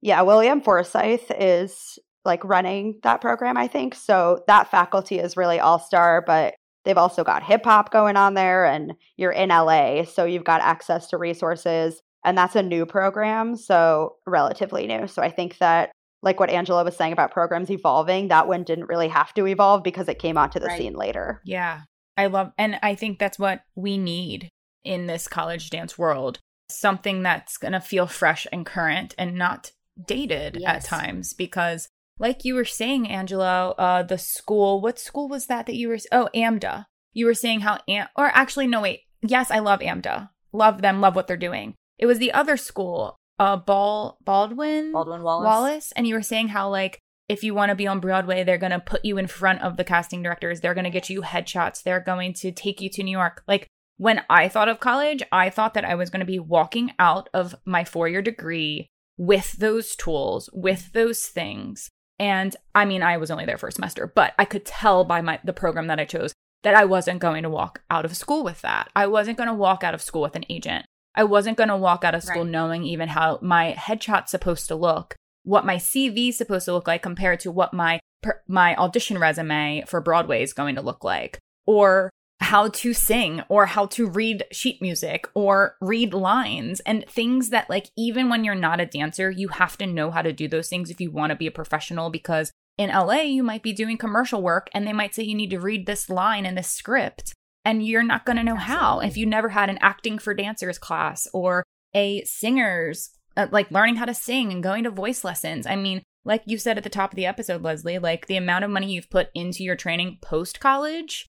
yeah, 0.05 0.21
William 0.21 0.61
Forsythe 0.61 1.31
is 1.39 1.97
like 2.25 2.43
running 2.43 2.99
that 3.01 3.21
program, 3.21 3.57
I 3.57 3.67
think. 3.67 3.95
So 3.95 4.43
that 4.45 4.69
faculty 4.69 5.17
is 5.17 5.35
really 5.35 5.59
all 5.59 5.79
star, 5.79 6.23
but 6.25 6.53
they've 6.83 6.95
also 6.95 7.23
got 7.23 7.41
hip 7.41 7.65
hop 7.65 7.91
going 7.91 8.15
on 8.15 8.35
there, 8.35 8.65
and 8.65 8.93
you're 9.17 9.31
in 9.31 9.49
LA, 9.49 10.03
so 10.03 10.23
you've 10.23 10.43
got 10.43 10.61
access 10.61 11.07
to 11.07 11.17
resources. 11.17 11.99
And 12.23 12.37
that's 12.37 12.55
a 12.55 12.61
new 12.61 12.85
program, 12.85 13.55
so 13.55 14.17
relatively 14.27 14.85
new. 14.85 15.07
So 15.07 15.23
I 15.23 15.31
think 15.31 15.57
that, 15.57 15.91
like 16.21 16.39
what 16.39 16.51
Angela 16.51 16.83
was 16.83 16.95
saying 16.95 17.13
about 17.13 17.31
programs 17.31 17.71
evolving, 17.71 18.27
that 18.27 18.47
one 18.47 18.63
didn't 18.63 18.89
really 18.89 19.07
have 19.07 19.33
to 19.33 19.47
evolve 19.47 19.81
because 19.81 20.07
it 20.07 20.19
came 20.19 20.37
onto 20.37 20.59
the 20.59 20.67
right. 20.67 20.77
scene 20.77 20.93
later. 20.93 21.41
Yeah. 21.45 21.81
I 22.15 22.27
love, 22.27 22.51
and 22.59 22.77
I 22.83 22.93
think 22.93 23.17
that's 23.17 23.39
what 23.39 23.61
we 23.73 23.97
need 23.97 24.49
in 24.83 25.07
this 25.07 25.27
college 25.27 25.71
dance 25.71 25.97
world 25.97 26.37
something 26.69 27.23
that's 27.23 27.57
going 27.57 27.73
to 27.73 27.79
feel 27.79 28.07
fresh 28.07 28.47
and 28.51 28.65
current 28.65 29.13
and 29.17 29.35
not 29.35 29.71
dated 30.03 30.57
yes. 30.59 30.69
at 30.69 30.83
times 30.83 31.33
because 31.33 31.89
like 32.19 32.45
you 32.45 32.55
were 32.55 32.65
saying 32.65 33.07
angela 33.09 33.71
uh 33.77 34.03
the 34.03 34.17
school 34.17 34.81
what 34.81 34.99
school 34.99 35.27
was 35.27 35.47
that 35.47 35.65
that 35.65 35.75
you 35.75 35.87
were 35.87 35.97
oh 36.11 36.29
amda. 36.33 36.87
You 37.13 37.25
were 37.25 37.33
saying 37.33 37.61
how 37.61 37.79
Am- 37.87 38.09
or 38.15 38.27
actually 38.27 38.67
no 38.67 38.81
wait. 38.81 39.01
Yes 39.21 39.51
i 39.51 39.59
love 39.59 39.81
amda. 39.81 40.31
Love 40.51 40.81
them 40.81 41.01
love 41.01 41.15
what 41.15 41.27
they're 41.27 41.37
doing. 41.37 41.75
It 41.97 42.05
was 42.05 42.19
the 42.19 42.33
other 42.33 42.57
school 42.57 43.15
uh 43.39 43.57
ball 43.57 44.17
baldwin 44.23 44.91
baldwin 44.91 45.23
wallace. 45.23 45.45
Wallace 45.45 45.93
and 45.95 46.07
you 46.07 46.15
were 46.15 46.21
saying 46.21 46.49
how 46.49 46.69
like 46.69 46.99
if 47.27 47.43
you 47.43 47.55
want 47.55 47.69
to 47.69 47.75
be 47.75 47.87
on 47.87 47.99
broadway 47.99 48.43
they're 48.43 48.57
going 48.57 48.71
to 48.71 48.79
put 48.79 49.03
you 49.03 49.17
in 49.17 49.27
front 49.27 49.61
of 49.61 49.77
the 49.77 49.83
casting 49.83 50.21
directors. 50.21 50.61
They're 50.61 50.75
going 50.75 50.83
to 50.83 50.89
get 50.89 51.09
you 51.09 51.21
headshots. 51.21 51.83
They're 51.83 51.99
going 51.99 52.33
to 52.33 52.51
take 52.51 52.81
you 52.81 52.89
to 52.89 53.03
new 53.03 53.11
york. 53.11 53.43
Like 53.47 53.67
when 53.97 54.21
i 54.29 54.47
thought 54.47 54.67
of 54.67 54.79
college 54.79 55.23
i 55.31 55.49
thought 55.49 55.73
that 55.73 55.85
i 55.85 55.95
was 55.95 56.09
going 56.09 56.19
to 56.19 56.25
be 56.25 56.39
walking 56.39 56.91
out 56.99 57.29
of 57.33 57.55
my 57.65 57.83
four 57.83 58.07
year 58.07 58.21
degree 58.21 58.89
with 59.17 59.53
those 59.53 59.95
tools, 59.95 60.49
with 60.53 60.91
those 60.93 61.25
things. 61.25 61.89
And 62.19 62.55
I 62.73 62.85
mean, 62.85 63.03
I 63.03 63.17
was 63.17 63.31
only 63.31 63.45
there 63.45 63.57
for 63.57 63.67
a 63.67 63.71
semester, 63.71 64.11
but 64.13 64.33
I 64.37 64.45
could 64.45 64.65
tell 64.65 65.03
by 65.03 65.21
my 65.21 65.39
the 65.43 65.53
program 65.53 65.87
that 65.87 65.99
I 65.99 66.05
chose 66.05 66.33
that 66.63 66.75
I 66.75 66.85
wasn't 66.85 67.19
going 67.19 67.43
to 67.43 67.49
walk 67.49 67.81
out 67.91 68.05
of 68.05 68.17
school 68.17 68.43
with 68.43 68.61
that. 68.61 68.89
I 68.95 69.07
wasn't 69.07 69.37
going 69.37 69.49
to 69.49 69.53
walk 69.53 69.83
out 69.83 69.93
of 69.93 70.01
school 70.01 70.23
with 70.23 70.35
an 70.35 70.45
agent. 70.49 70.85
I 71.13 71.23
wasn't 71.23 71.57
going 71.57 71.69
to 71.69 71.77
walk 71.77 72.03
out 72.03 72.15
of 72.15 72.23
school 72.23 72.43
right. 72.43 72.51
knowing 72.51 72.83
even 72.83 73.09
how 73.09 73.39
my 73.41 73.75
headshot's 73.77 74.31
supposed 74.31 74.67
to 74.67 74.75
look, 74.75 75.15
what 75.43 75.65
my 75.65 75.75
CV's 75.75 76.37
supposed 76.37 76.65
to 76.65 76.73
look 76.73 76.87
like 76.87 77.03
compared 77.03 77.39
to 77.41 77.51
what 77.51 77.73
my 77.73 77.99
my 78.47 78.75
audition 78.75 79.19
resume 79.19 79.83
for 79.87 80.01
Broadway 80.01 80.41
is 80.41 80.53
going 80.53 80.75
to 80.75 80.81
look 80.81 81.03
like, 81.03 81.37
or 81.67 82.09
how 82.41 82.67
to 82.67 82.93
sing 82.93 83.41
or 83.49 83.65
how 83.65 83.85
to 83.85 84.07
read 84.07 84.43
sheet 84.51 84.81
music 84.81 85.27
or 85.33 85.77
read 85.79 86.13
lines 86.13 86.79
and 86.81 87.05
things 87.07 87.49
that 87.49 87.69
like 87.69 87.89
even 87.97 88.29
when 88.29 88.43
you're 88.43 88.53
not 88.53 88.81
a 88.81 88.85
dancer 88.85 89.31
you 89.31 89.47
have 89.47 89.77
to 89.77 89.87
know 89.87 90.11
how 90.11 90.21
to 90.21 90.33
do 90.33 90.47
those 90.47 90.67
things 90.67 90.89
if 90.89 90.99
you 90.99 91.09
want 91.09 91.29
to 91.29 91.35
be 91.35 91.47
a 91.47 91.51
professional 91.51 92.09
because 92.09 92.51
in 92.77 92.89
LA, 92.89 93.21
you 93.21 93.43
might 93.43 93.63
be 93.63 93.73
doing 93.73 93.97
commercial 93.97 94.41
work 94.41 94.69
and 94.73 94.85
they 94.85 94.93
might 94.93 95.15
say 95.15 95.23
you 95.23 95.35
need 95.35 95.51
to 95.51 95.59
read 95.59 95.85
this 95.85 96.09
line 96.09 96.45
in 96.45 96.55
this 96.55 96.69
script. 96.69 97.33
And 97.63 97.85
you're 97.85 98.03
not 98.03 98.25
going 98.25 98.37
to 98.37 98.43
know 98.43 98.57
Absolutely. 98.57 98.75
how 98.75 98.99
if 98.99 99.17
you 99.17 99.25
never 99.25 99.49
had 99.49 99.69
an 99.69 99.79
acting 99.81 100.19
for 100.19 100.33
dancers 100.33 100.77
class 100.77 101.27
or 101.33 101.63
a 101.95 102.23
singer's, 102.25 103.09
uh, 103.37 103.47
like 103.51 103.71
learning 103.71 103.95
how 103.95 104.05
to 104.05 104.13
sing 104.13 104.51
and 104.51 104.61
going 104.61 104.83
to 104.83 104.91
voice 104.91 105.23
lessons. 105.23 105.65
I 105.65 105.75
mean, 105.75 106.03
like 106.25 106.43
you 106.45 106.57
said 106.57 106.77
at 106.77 106.83
the 106.83 106.89
top 106.89 107.11
of 107.11 107.15
the 107.15 107.25
episode, 107.25 107.63
Leslie, 107.63 107.97
like 107.97 108.27
the 108.27 108.37
amount 108.37 108.65
of 108.65 108.71
money 108.71 108.91
you've 108.91 109.09
put 109.09 109.29
into 109.33 109.63
your 109.63 109.75
training 109.75 110.19
post 110.21 110.59
college 110.59 111.27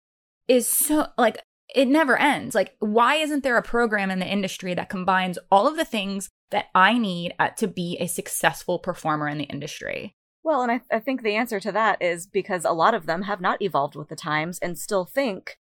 is 0.48 0.68
so, 0.68 1.06
like, 1.16 1.38
it 1.74 1.88
never 1.88 2.16
ends. 2.16 2.54
Like, 2.54 2.76
why 2.78 3.16
isn't 3.16 3.42
there 3.42 3.56
a 3.56 3.62
program 3.62 4.10
in 4.10 4.20
the 4.20 4.30
industry 4.30 4.74
that 4.74 4.88
combines 4.88 5.38
all 5.50 5.66
of 5.66 5.76
the 5.76 5.84
things 5.84 6.28
that 6.50 6.66
I 6.74 6.98
need 6.98 7.34
at, 7.38 7.56
to 7.58 7.66
be 7.66 7.96
a 7.98 8.06
successful 8.06 8.78
performer 8.78 9.28
in 9.28 9.38
the 9.38 9.44
industry? 9.44 10.14
Well, 10.42 10.62
and 10.62 10.70
I, 10.70 10.80
I 10.92 11.00
think 11.00 11.22
the 11.22 11.34
answer 11.34 11.58
to 11.60 11.72
that 11.72 12.00
is 12.02 12.26
because 12.26 12.64
a 12.64 12.72
lot 12.72 12.94
of 12.94 13.06
them 13.06 13.22
have 13.22 13.40
not 13.40 13.62
evolved 13.62 13.96
with 13.96 14.08
the 14.08 14.16
times 14.16 14.58
and 14.58 14.78
still 14.78 15.06
think 15.06 15.56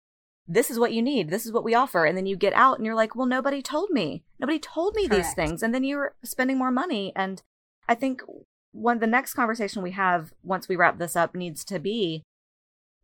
this 0.46 0.70
is 0.70 0.78
what 0.78 0.92
you 0.92 1.00
need, 1.00 1.30
this 1.30 1.46
is 1.46 1.52
what 1.52 1.64
we 1.64 1.74
offer. 1.74 2.04
And 2.04 2.16
then 2.16 2.26
you 2.26 2.36
get 2.36 2.52
out 2.52 2.78
and 2.78 2.84
you're 2.84 2.96
like, 2.96 3.14
well, 3.14 3.26
nobody 3.26 3.62
told 3.62 3.90
me. 3.90 4.24
Nobody 4.40 4.58
told 4.58 4.96
me 4.96 5.06
Correct. 5.06 5.24
these 5.24 5.34
things. 5.34 5.62
And 5.62 5.72
then 5.72 5.84
you're 5.84 6.14
spending 6.24 6.58
more 6.58 6.72
money. 6.72 7.12
And 7.14 7.42
I 7.88 7.94
think 7.94 8.22
one 8.72 8.98
the 8.98 9.06
next 9.06 9.34
conversation 9.34 9.82
we 9.82 9.92
have 9.92 10.32
once 10.42 10.68
we 10.68 10.76
wrap 10.76 10.98
this 10.98 11.14
up 11.14 11.34
needs 11.34 11.64
to 11.66 11.78
be 11.78 12.22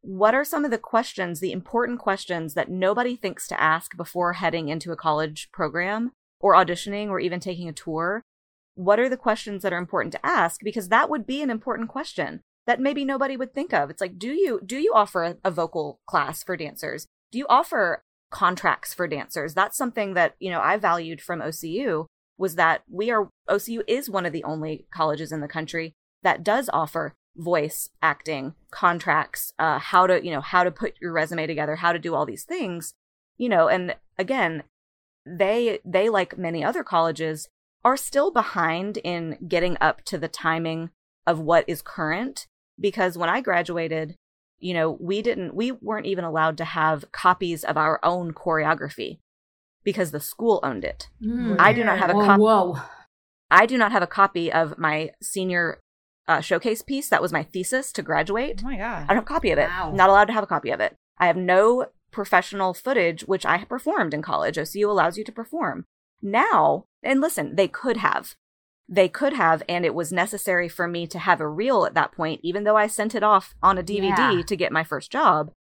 what 0.00 0.34
are 0.34 0.44
some 0.44 0.64
of 0.64 0.70
the 0.70 0.78
questions, 0.78 1.40
the 1.40 1.52
important 1.52 1.98
questions 1.98 2.54
that 2.54 2.70
nobody 2.70 3.16
thinks 3.16 3.48
to 3.48 3.60
ask 3.60 3.96
before 3.96 4.34
heading 4.34 4.68
into 4.68 4.92
a 4.92 4.96
college 4.96 5.48
program 5.52 6.12
or 6.40 6.54
auditioning 6.54 7.08
or 7.08 7.20
even 7.20 7.40
taking 7.40 7.68
a 7.68 7.72
tour? 7.72 8.22
What 8.74 9.00
are 9.00 9.08
the 9.08 9.16
questions 9.16 9.62
that 9.62 9.72
are 9.72 9.78
important 9.78 10.12
to 10.12 10.24
ask? 10.24 10.60
Because 10.62 10.88
that 10.88 11.10
would 11.10 11.26
be 11.26 11.42
an 11.42 11.50
important 11.50 11.88
question 11.88 12.40
that 12.66 12.80
maybe 12.80 13.04
nobody 13.04 13.36
would 13.36 13.54
think 13.54 13.72
of. 13.72 13.90
It's 13.90 14.00
like, 14.00 14.18
do 14.18 14.28
you 14.28 14.60
do 14.64 14.76
you 14.76 14.92
offer 14.94 15.24
a, 15.24 15.36
a 15.42 15.50
vocal 15.50 15.98
class 16.06 16.44
for 16.44 16.56
dancers? 16.56 17.06
Do 17.32 17.38
you 17.38 17.46
offer 17.48 18.02
contracts 18.30 18.94
for 18.94 19.08
dancers? 19.08 19.54
That's 19.54 19.76
something 19.76 20.14
that, 20.14 20.34
you 20.38 20.50
know, 20.50 20.60
I 20.60 20.76
valued 20.76 21.20
from 21.20 21.40
OCU 21.40 22.06
was 22.36 22.54
that 22.54 22.82
we 22.88 23.10
are 23.10 23.28
OCU 23.48 23.82
is 23.88 24.08
one 24.08 24.26
of 24.26 24.32
the 24.32 24.44
only 24.44 24.86
colleges 24.92 25.32
in 25.32 25.40
the 25.40 25.48
country 25.48 25.92
that 26.22 26.44
does 26.44 26.70
offer 26.72 27.14
voice 27.38 27.90
acting 28.02 28.54
contracts 28.70 29.52
uh, 29.58 29.78
how 29.78 30.06
to 30.06 30.22
you 30.24 30.30
know 30.30 30.40
how 30.40 30.64
to 30.64 30.70
put 30.70 30.94
your 31.00 31.12
resume 31.12 31.46
together 31.46 31.76
how 31.76 31.92
to 31.92 31.98
do 31.98 32.14
all 32.14 32.26
these 32.26 32.44
things 32.44 32.94
you 33.36 33.48
know 33.48 33.68
and 33.68 33.94
again 34.18 34.62
they 35.24 35.78
they 35.84 36.08
like 36.08 36.36
many 36.36 36.64
other 36.64 36.82
colleges 36.82 37.48
are 37.84 37.96
still 37.96 38.30
behind 38.30 38.96
in 38.98 39.38
getting 39.46 39.76
up 39.80 40.02
to 40.04 40.18
the 40.18 40.28
timing 40.28 40.90
of 41.26 41.38
what 41.38 41.64
is 41.68 41.80
current 41.80 42.46
because 42.80 43.16
when 43.16 43.28
i 43.28 43.40
graduated 43.40 44.16
you 44.58 44.74
know 44.74 44.90
we 45.00 45.22
didn't 45.22 45.54
we 45.54 45.70
weren't 45.70 46.06
even 46.06 46.24
allowed 46.24 46.56
to 46.56 46.64
have 46.64 47.10
copies 47.12 47.62
of 47.62 47.76
our 47.76 48.00
own 48.02 48.32
choreography 48.32 49.18
because 49.84 50.10
the 50.10 50.20
school 50.20 50.60
owned 50.62 50.84
it. 50.84 51.08
Mm, 51.22 51.56
i 51.58 51.72
do 51.72 51.84
not 51.84 51.98
have 51.98 52.10
a 52.10 52.14
copy 52.14 52.42
whoa. 52.42 52.78
I 53.50 53.66
do 53.66 53.78
not 53.78 53.92
have 53.92 54.02
a 54.02 54.06
copy 54.06 54.52
of 54.52 54.78
my 54.78 55.10
senior 55.22 55.80
uh, 56.28 56.40
showcase 56.40 56.82
piece. 56.82 57.08
That 57.08 57.22
was 57.22 57.32
my 57.32 57.42
thesis 57.42 57.90
to 57.92 58.02
graduate. 58.02 58.60
Oh 58.62 58.68
my 58.68 58.76
god! 58.76 59.06
I 59.08 59.14
don't 59.14 59.16
have 59.16 59.24
a 59.24 59.26
copy 59.26 59.50
of 59.50 59.58
it. 59.58 59.68
Wow. 59.68 59.92
not 59.92 60.10
allowed 60.10 60.26
to 60.26 60.32
have 60.34 60.44
a 60.44 60.48
copy 60.48 60.70
of 60.70 60.80
it. 60.80 60.94
I 61.18 61.26
have 61.26 61.36
no 61.36 61.86
professional 62.10 62.74
footage, 62.74 63.22
which 63.22 63.44
I 63.44 63.64
performed 63.64 64.14
in 64.14 64.22
college. 64.22 64.56
OCU 64.56 64.88
allows 64.88 65.18
you 65.18 65.24
to 65.24 65.32
perform 65.32 65.86
now. 66.22 66.84
And 67.02 67.20
listen, 67.20 67.56
they 67.56 67.68
could 67.68 67.98
have. 67.98 68.34
They 68.88 69.08
could 69.08 69.34
have, 69.34 69.62
and 69.68 69.84
it 69.84 69.94
was 69.94 70.12
necessary 70.12 70.68
for 70.68 70.88
me 70.88 71.06
to 71.08 71.18
have 71.18 71.40
a 71.40 71.48
reel 71.48 71.84
at 71.84 71.94
that 71.94 72.12
point, 72.12 72.40
even 72.42 72.64
though 72.64 72.76
I 72.76 72.86
sent 72.86 73.14
it 73.14 73.22
off 73.22 73.54
on 73.62 73.76
a 73.76 73.82
DVD 73.82 74.36
yeah. 74.36 74.42
to 74.42 74.56
get 74.56 74.72
my 74.72 74.82
first 74.82 75.12
job. 75.12 75.52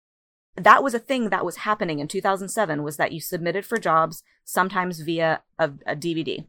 That 0.56 0.82
was 0.82 0.94
a 0.94 1.00
thing 1.00 1.30
that 1.30 1.44
was 1.44 1.56
happening 1.56 1.98
in 1.98 2.08
2007 2.08 2.82
was 2.82 2.96
that 2.96 3.12
you 3.12 3.20
submitted 3.20 3.66
for 3.66 3.78
jobs 3.78 4.22
sometimes 4.44 5.00
via 5.00 5.42
a, 5.58 5.72
a 5.86 5.96
DVD 5.96 6.46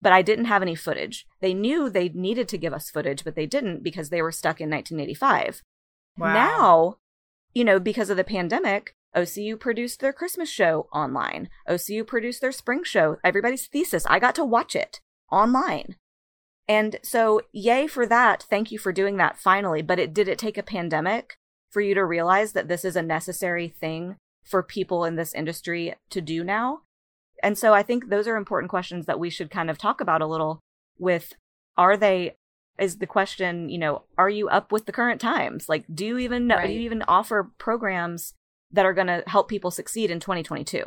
but 0.00 0.12
I 0.12 0.22
didn't 0.22 0.46
have 0.46 0.62
any 0.62 0.74
footage. 0.74 1.26
They 1.40 1.54
knew 1.54 1.88
they 1.88 2.08
needed 2.08 2.48
to 2.48 2.58
give 2.58 2.72
us 2.72 2.90
footage, 2.90 3.24
but 3.24 3.34
they 3.34 3.46
didn't 3.46 3.82
because 3.82 4.10
they 4.10 4.22
were 4.22 4.32
stuck 4.32 4.60
in 4.60 4.70
1985. 4.70 5.62
Wow. 6.16 6.32
Now, 6.32 6.96
you 7.54 7.64
know, 7.64 7.78
because 7.78 8.10
of 8.10 8.16
the 8.16 8.24
pandemic, 8.24 8.94
OCU 9.16 9.58
produced 9.58 10.00
their 10.00 10.12
Christmas 10.12 10.48
show 10.48 10.88
online. 10.92 11.48
OCU 11.68 12.06
produced 12.06 12.40
their 12.40 12.52
spring 12.52 12.84
show, 12.84 13.16
everybody's 13.24 13.66
thesis. 13.66 14.06
I 14.06 14.18
got 14.18 14.34
to 14.36 14.44
watch 14.44 14.76
it 14.76 15.00
online. 15.30 15.96
And 16.68 16.98
so, 17.02 17.40
yay 17.52 17.86
for 17.86 18.06
that. 18.06 18.44
Thank 18.50 18.70
you 18.70 18.78
for 18.78 18.92
doing 18.92 19.16
that 19.16 19.38
finally. 19.38 19.80
But 19.80 19.98
it 19.98 20.12
did 20.12 20.28
it 20.28 20.38
take 20.38 20.58
a 20.58 20.62
pandemic 20.62 21.38
for 21.70 21.80
you 21.80 21.94
to 21.94 22.04
realize 22.04 22.52
that 22.52 22.68
this 22.68 22.84
is 22.84 22.96
a 22.96 23.02
necessary 23.02 23.68
thing 23.68 24.16
for 24.44 24.62
people 24.62 25.04
in 25.04 25.16
this 25.16 25.34
industry 25.34 25.94
to 26.10 26.20
do 26.20 26.44
now? 26.44 26.80
And 27.42 27.56
so 27.56 27.74
I 27.74 27.82
think 27.82 28.08
those 28.08 28.26
are 28.26 28.36
important 28.36 28.70
questions 28.70 29.06
that 29.06 29.20
we 29.20 29.30
should 29.30 29.50
kind 29.50 29.70
of 29.70 29.78
talk 29.78 30.00
about 30.00 30.22
a 30.22 30.26
little 30.26 30.60
with 30.98 31.34
are 31.76 31.96
they 31.96 32.36
is 32.78 32.98
the 32.98 33.06
question, 33.06 33.68
you 33.68 33.78
know, 33.78 34.04
are 34.16 34.30
you 34.30 34.48
up 34.48 34.70
with 34.70 34.86
the 34.86 34.92
current 34.92 35.20
times? 35.20 35.68
Like 35.68 35.84
do 35.92 36.06
you 36.06 36.18
even 36.18 36.46
know 36.46 36.56
right. 36.56 36.66
do 36.66 36.72
you 36.72 36.80
even 36.80 37.02
offer 37.02 37.50
programs 37.58 38.34
that 38.72 38.84
are 38.84 38.94
going 38.94 39.06
to 39.06 39.24
help 39.26 39.48
people 39.48 39.70
succeed 39.70 40.10
in 40.10 40.20
2022? 40.20 40.84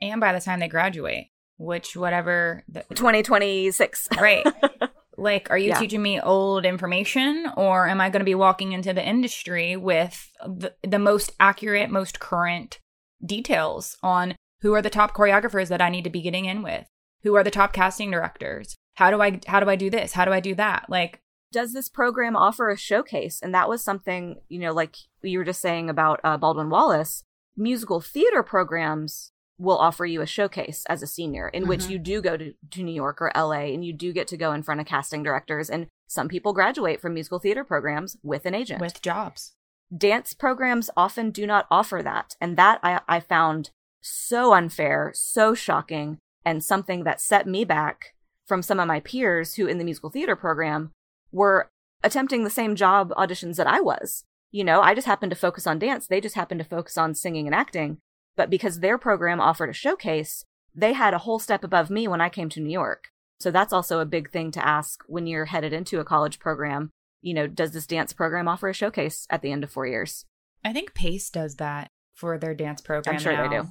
And 0.00 0.20
by 0.20 0.32
the 0.32 0.40
time 0.40 0.60
they 0.60 0.68
graduate, 0.68 1.26
which 1.56 1.96
whatever 1.96 2.64
the, 2.68 2.84
2026. 2.90 4.08
Right. 4.18 4.46
like 5.16 5.48
are 5.50 5.58
you 5.58 5.68
yeah. 5.68 5.78
teaching 5.78 6.02
me 6.02 6.20
old 6.20 6.64
information 6.64 7.46
or 7.56 7.88
am 7.88 8.00
I 8.00 8.10
going 8.10 8.20
to 8.20 8.24
be 8.24 8.34
walking 8.34 8.72
into 8.72 8.92
the 8.92 9.06
industry 9.06 9.76
with 9.76 10.30
the, 10.44 10.74
the 10.82 10.98
most 10.98 11.32
accurate, 11.38 11.90
most 11.90 12.20
current 12.20 12.80
details 13.24 13.96
on 14.02 14.34
who 14.64 14.72
are 14.74 14.82
the 14.82 14.90
top 14.90 15.14
choreographers 15.14 15.68
that 15.68 15.82
I 15.82 15.90
need 15.90 16.04
to 16.04 16.10
be 16.10 16.22
getting 16.22 16.46
in 16.46 16.62
with? 16.62 16.86
Who 17.22 17.36
are 17.36 17.44
the 17.44 17.50
top 17.50 17.74
casting 17.74 18.10
directors? 18.10 18.74
How 18.94 19.10
do 19.10 19.20
I 19.20 19.38
how 19.46 19.60
do 19.60 19.68
I 19.68 19.76
do 19.76 19.90
this? 19.90 20.14
How 20.14 20.24
do 20.24 20.32
I 20.32 20.40
do 20.40 20.54
that? 20.54 20.86
Like 20.88 21.20
does 21.52 21.72
this 21.72 21.88
program 21.88 22.34
offer 22.34 22.70
a 22.70 22.76
showcase? 22.76 23.40
And 23.40 23.54
that 23.54 23.68
was 23.68 23.84
something, 23.84 24.40
you 24.48 24.58
know, 24.58 24.72
like 24.72 24.96
you 25.22 25.38
were 25.38 25.44
just 25.44 25.60
saying 25.60 25.88
about 25.88 26.18
uh, 26.24 26.36
Baldwin 26.36 26.70
Wallace. 26.70 27.22
Musical 27.56 28.00
theater 28.00 28.42
programs 28.42 29.30
will 29.58 29.78
offer 29.78 30.04
you 30.04 30.20
a 30.20 30.26
showcase 30.26 30.84
as 30.88 31.02
a 31.02 31.06
senior 31.06 31.48
in 31.48 31.62
mm-hmm. 31.62 31.68
which 31.68 31.86
you 31.86 31.98
do 31.98 32.20
go 32.20 32.36
to, 32.36 32.54
to 32.70 32.82
New 32.82 32.94
York 32.94 33.22
or 33.22 33.30
LA 33.36 33.72
and 33.72 33.84
you 33.84 33.92
do 33.92 34.12
get 34.12 34.26
to 34.28 34.36
go 34.36 34.52
in 34.52 34.62
front 34.62 34.80
of 34.80 34.86
casting 34.86 35.22
directors. 35.22 35.70
And 35.70 35.86
some 36.08 36.26
people 36.26 36.54
graduate 36.54 37.00
from 37.00 37.14
musical 37.14 37.38
theater 37.38 37.64
programs 37.64 38.16
with 38.22 38.46
an 38.46 38.54
agent. 38.54 38.80
With 38.80 39.02
jobs. 39.02 39.52
Dance 39.96 40.32
programs 40.32 40.90
often 40.96 41.30
do 41.30 41.46
not 41.46 41.66
offer 41.70 42.02
that. 42.02 42.34
And 42.40 42.56
that 42.56 42.80
I, 42.82 43.00
I 43.06 43.20
found 43.20 43.70
so 44.04 44.52
unfair, 44.52 45.12
so 45.14 45.54
shocking, 45.54 46.18
and 46.44 46.62
something 46.62 47.04
that 47.04 47.20
set 47.20 47.46
me 47.46 47.64
back 47.64 48.14
from 48.46 48.62
some 48.62 48.78
of 48.78 48.86
my 48.86 49.00
peers 49.00 49.54
who 49.54 49.66
in 49.66 49.78
the 49.78 49.84
musical 49.84 50.10
theater 50.10 50.36
program 50.36 50.92
were 51.32 51.70
attempting 52.02 52.44
the 52.44 52.50
same 52.50 52.76
job 52.76 53.10
auditions 53.16 53.56
that 53.56 53.66
I 53.66 53.80
was. 53.80 54.24
You 54.52 54.62
know, 54.62 54.82
I 54.82 54.94
just 54.94 55.06
happened 55.06 55.30
to 55.30 55.36
focus 55.36 55.66
on 55.66 55.78
dance, 55.78 56.06
they 56.06 56.20
just 56.20 56.34
happened 56.34 56.60
to 56.60 56.68
focus 56.68 56.98
on 56.98 57.14
singing 57.14 57.46
and 57.46 57.54
acting. 57.54 57.98
But 58.36 58.50
because 58.50 58.80
their 58.80 58.98
program 58.98 59.40
offered 59.40 59.70
a 59.70 59.74
showcase, 59.74 60.44
they 60.74 60.92
had 60.92 61.14
a 61.14 61.18
whole 61.18 61.38
step 61.38 61.64
above 61.64 61.88
me 61.88 62.06
when 62.06 62.20
I 62.20 62.28
came 62.28 62.48
to 62.50 62.60
New 62.60 62.72
York. 62.72 63.04
So 63.40 63.50
that's 63.50 63.72
also 63.72 64.00
a 64.00 64.06
big 64.06 64.30
thing 64.30 64.50
to 64.52 64.66
ask 64.66 65.02
when 65.06 65.26
you're 65.26 65.46
headed 65.46 65.72
into 65.72 66.00
a 66.00 66.04
college 66.04 66.38
program. 66.38 66.90
You 67.22 67.32
know, 67.32 67.46
does 67.46 67.72
this 67.72 67.86
dance 67.86 68.12
program 68.12 68.48
offer 68.48 68.68
a 68.68 68.74
showcase 68.74 69.26
at 69.30 69.40
the 69.40 69.50
end 69.50 69.64
of 69.64 69.70
four 69.70 69.86
years? 69.86 70.24
I 70.64 70.72
think 70.72 70.94
Pace 70.94 71.30
does 71.30 71.56
that 71.56 71.88
for 72.12 72.38
their 72.38 72.54
dance 72.54 72.80
program. 72.80 73.16
I'm 73.16 73.20
sure 73.20 73.32
now. 73.32 73.48
they 73.48 73.56
do 73.56 73.68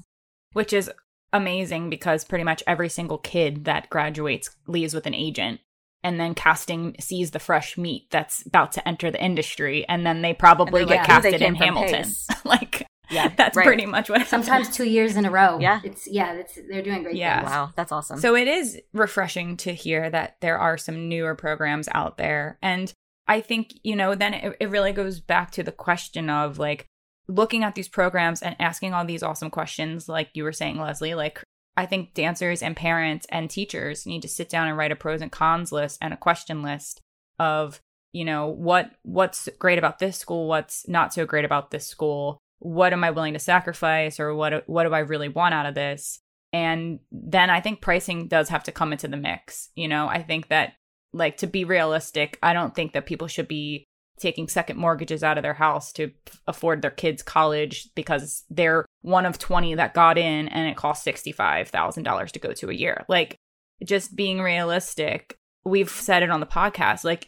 which 0.53 0.73
is 0.73 0.89
amazing 1.33 1.89
because 1.89 2.23
pretty 2.23 2.43
much 2.43 2.63
every 2.67 2.89
single 2.89 3.17
kid 3.17 3.65
that 3.65 3.89
graduates 3.89 4.55
leaves 4.67 4.93
with 4.93 5.07
an 5.07 5.15
agent 5.15 5.59
and 6.03 6.19
then 6.19 6.35
casting 6.35 6.95
sees 6.99 7.31
the 7.31 7.39
fresh 7.39 7.77
meat 7.77 8.07
that's 8.11 8.45
about 8.45 8.71
to 8.73 8.87
enter 8.87 9.09
the 9.09 9.23
industry 9.23 9.87
and 9.87 10.05
then 10.05 10.21
they 10.21 10.33
probably 10.33 10.85
get 10.85 10.97
like, 10.97 11.07
casted 11.07 11.41
in 11.41 11.55
hamilton. 11.55 12.05
Like 12.45 12.85
yeah. 13.09 13.29
that's 13.35 13.55
right. 13.55 13.65
pretty 13.65 13.85
much 13.85 14.09
what 14.09 14.27
sometimes 14.27 14.69
two 14.75 14.83
years 14.83 15.15
in 15.15 15.25
a 15.25 15.31
row. 15.31 15.59
Yeah. 15.59 15.79
It's 15.83 16.07
yeah 16.07 16.33
it's 16.33 16.59
they're 16.69 16.81
doing 16.81 17.03
great 17.03 17.15
yeah. 17.15 17.39
things. 17.39 17.51
wow 17.51 17.71
that's 17.75 17.91
awesome. 17.91 18.19
So 18.19 18.35
it 18.35 18.47
is 18.47 18.79
refreshing 18.93 19.57
to 19.57 19.73
hear 19.73 20.09
that 20.09 20.37
there 20.41 20.59
are 20.59 20.77
some 20.77 21.09
newer 21.09 21.35
programs 21.35 21.89
out 21.93 22.17
there. 22.17 22.57
And 22.61 22.93
i 23.25 23.39
think 23.39 23.73
you 23.83 23.95
know 23.95 24.15
then 24.15 24.33
it, 24.33 24.57
it 24.59 24.69
really 24.69 24.91
goes 24.91 25.21
back 25.21 25.51
to 25.51 25.63
the 25.63 25.71
question 25.71 26.29
of 26.29 26.59
like 26.59 26.89
looking 27.27 27.63
at 27.63 27.75
these 27.75 27.87
programs 27.87 28.41
and 28.41 28.55
asking 28.59 28.93
all 28.93 29.05
these 29.05 29.23
awesome 29.23 29.49
questions, 29.49 30.09
like 30.09 30.29
you 30.33 30.43
were 30.43 30.51
saying, 30.51 30.79
Leslie, 30.79 31.15
like 31.15 31.43
I 31.75 31.85
think 31.85 32.13
dancers 32.13 32.61
and 32.61 32.75
parents 32.75 33.25
and 33.29 33.49
teachers 33.49 34.05
need 34.05 34.21
to 34.21 34.27
sit 34.27 34.49
down 34.49 34.67
and 34.67 34.77
write 34.77 34.91
a 34.91 34.95
pros 34.95 35.21
and 35.21 35.31
cons 35.31 35.71
list 35.71 35.97
and 36.01 36.13
a 36.13 36.17
question 36.17 36.61
list 36.61 37.01
of, 37.39 37.81
you 38.11 38.25
know, 38.25 38.47
what 38.47 38.91
what's 39.03 39.49
great 39.59 39.79
about 39.79 39.99
this 39.99 40.17
school, 40.17 40.47
what's 40.47 40.87
not 40.87 41.13
so 41.13 41.25
great 41.25 41.45
about 41.45 41.71
this 41.71 41.87
school, 41.87 42.37
what 42.59 42.93
am 42.93 43.03
I 43.03 43.11
willing 43.11 43.33
to 43.33 43.39
sacrifice 43.39 44.19
or 44.19 44.35
what 44.35 44.67
what 44.67 44.83
do 44.83 44.93
I 44.93 44.99
really 44.99 45.29
want 45.29 45.53
out 45.53 45.65
of 45.65 45.75
this? 45.75 46.19
And 46.51 46.99
then 47.11 47.49
I 47.49 47.59
think 47.61 47.81
pricing 47.81 48.27
does 48.27 48.49
have 48.49 48.63
to 48.65 48.71
come 48.71 48.91
into 48.91 49.07
the 49.07 49.17
mix. 49.17 49.69
You 49.75 49.87
know, 49.87 50.07
I 50.07 50.21
think 50.21 50.49
that 50.49 50.73
like 51.11 51.37
to 51.37 51.47
be 51.47 51.63
realistic, 51.63 52.37
I 52.43 52.53
don't 52.53 52.75
think 52.75 52.93
that 52.93 53.07
people 53.07 53.27
should 53.27 53.47
be 53.47 53.85
taking 54.19 54.47
second 54.47 54.77
mortgages 54.77 55.23
out 55.23 55.37
of 55.37 55.41
their 55.41 55.53
house 55.53 55.91
to 55.93 56.11
afford 56.47 56.81
their 56.81 56.91
kids 56.91 57.23
college 57.23 57.89
because 57.95 58.43
they're 58.49 58.85
one 59.01 59.25
of 59.25 59.39
20 59.39 59.75
that 59.75 59.93
got 59.93 60.17
in 60.17 60.47
and 60.47 60.69
it 60.69 60.77
costs 60.77 61.05
$65,000 61.05 62.31
to 62.31 62.39
go 62.39 62.53
to 62.53 62.69
a 62.69 62.73
year. 62.73 63.05
Like 63.07 63.35
just 63.83 64.15
being 64.15 64.41
realistic, 64.41 65.37
we've 65.65 65.89
said 65.89 66.23
it 66.23 66.29
on 66.29 66.39
the 66.39 66.45
podcast, 66.45 67.03
like 67.03 67.27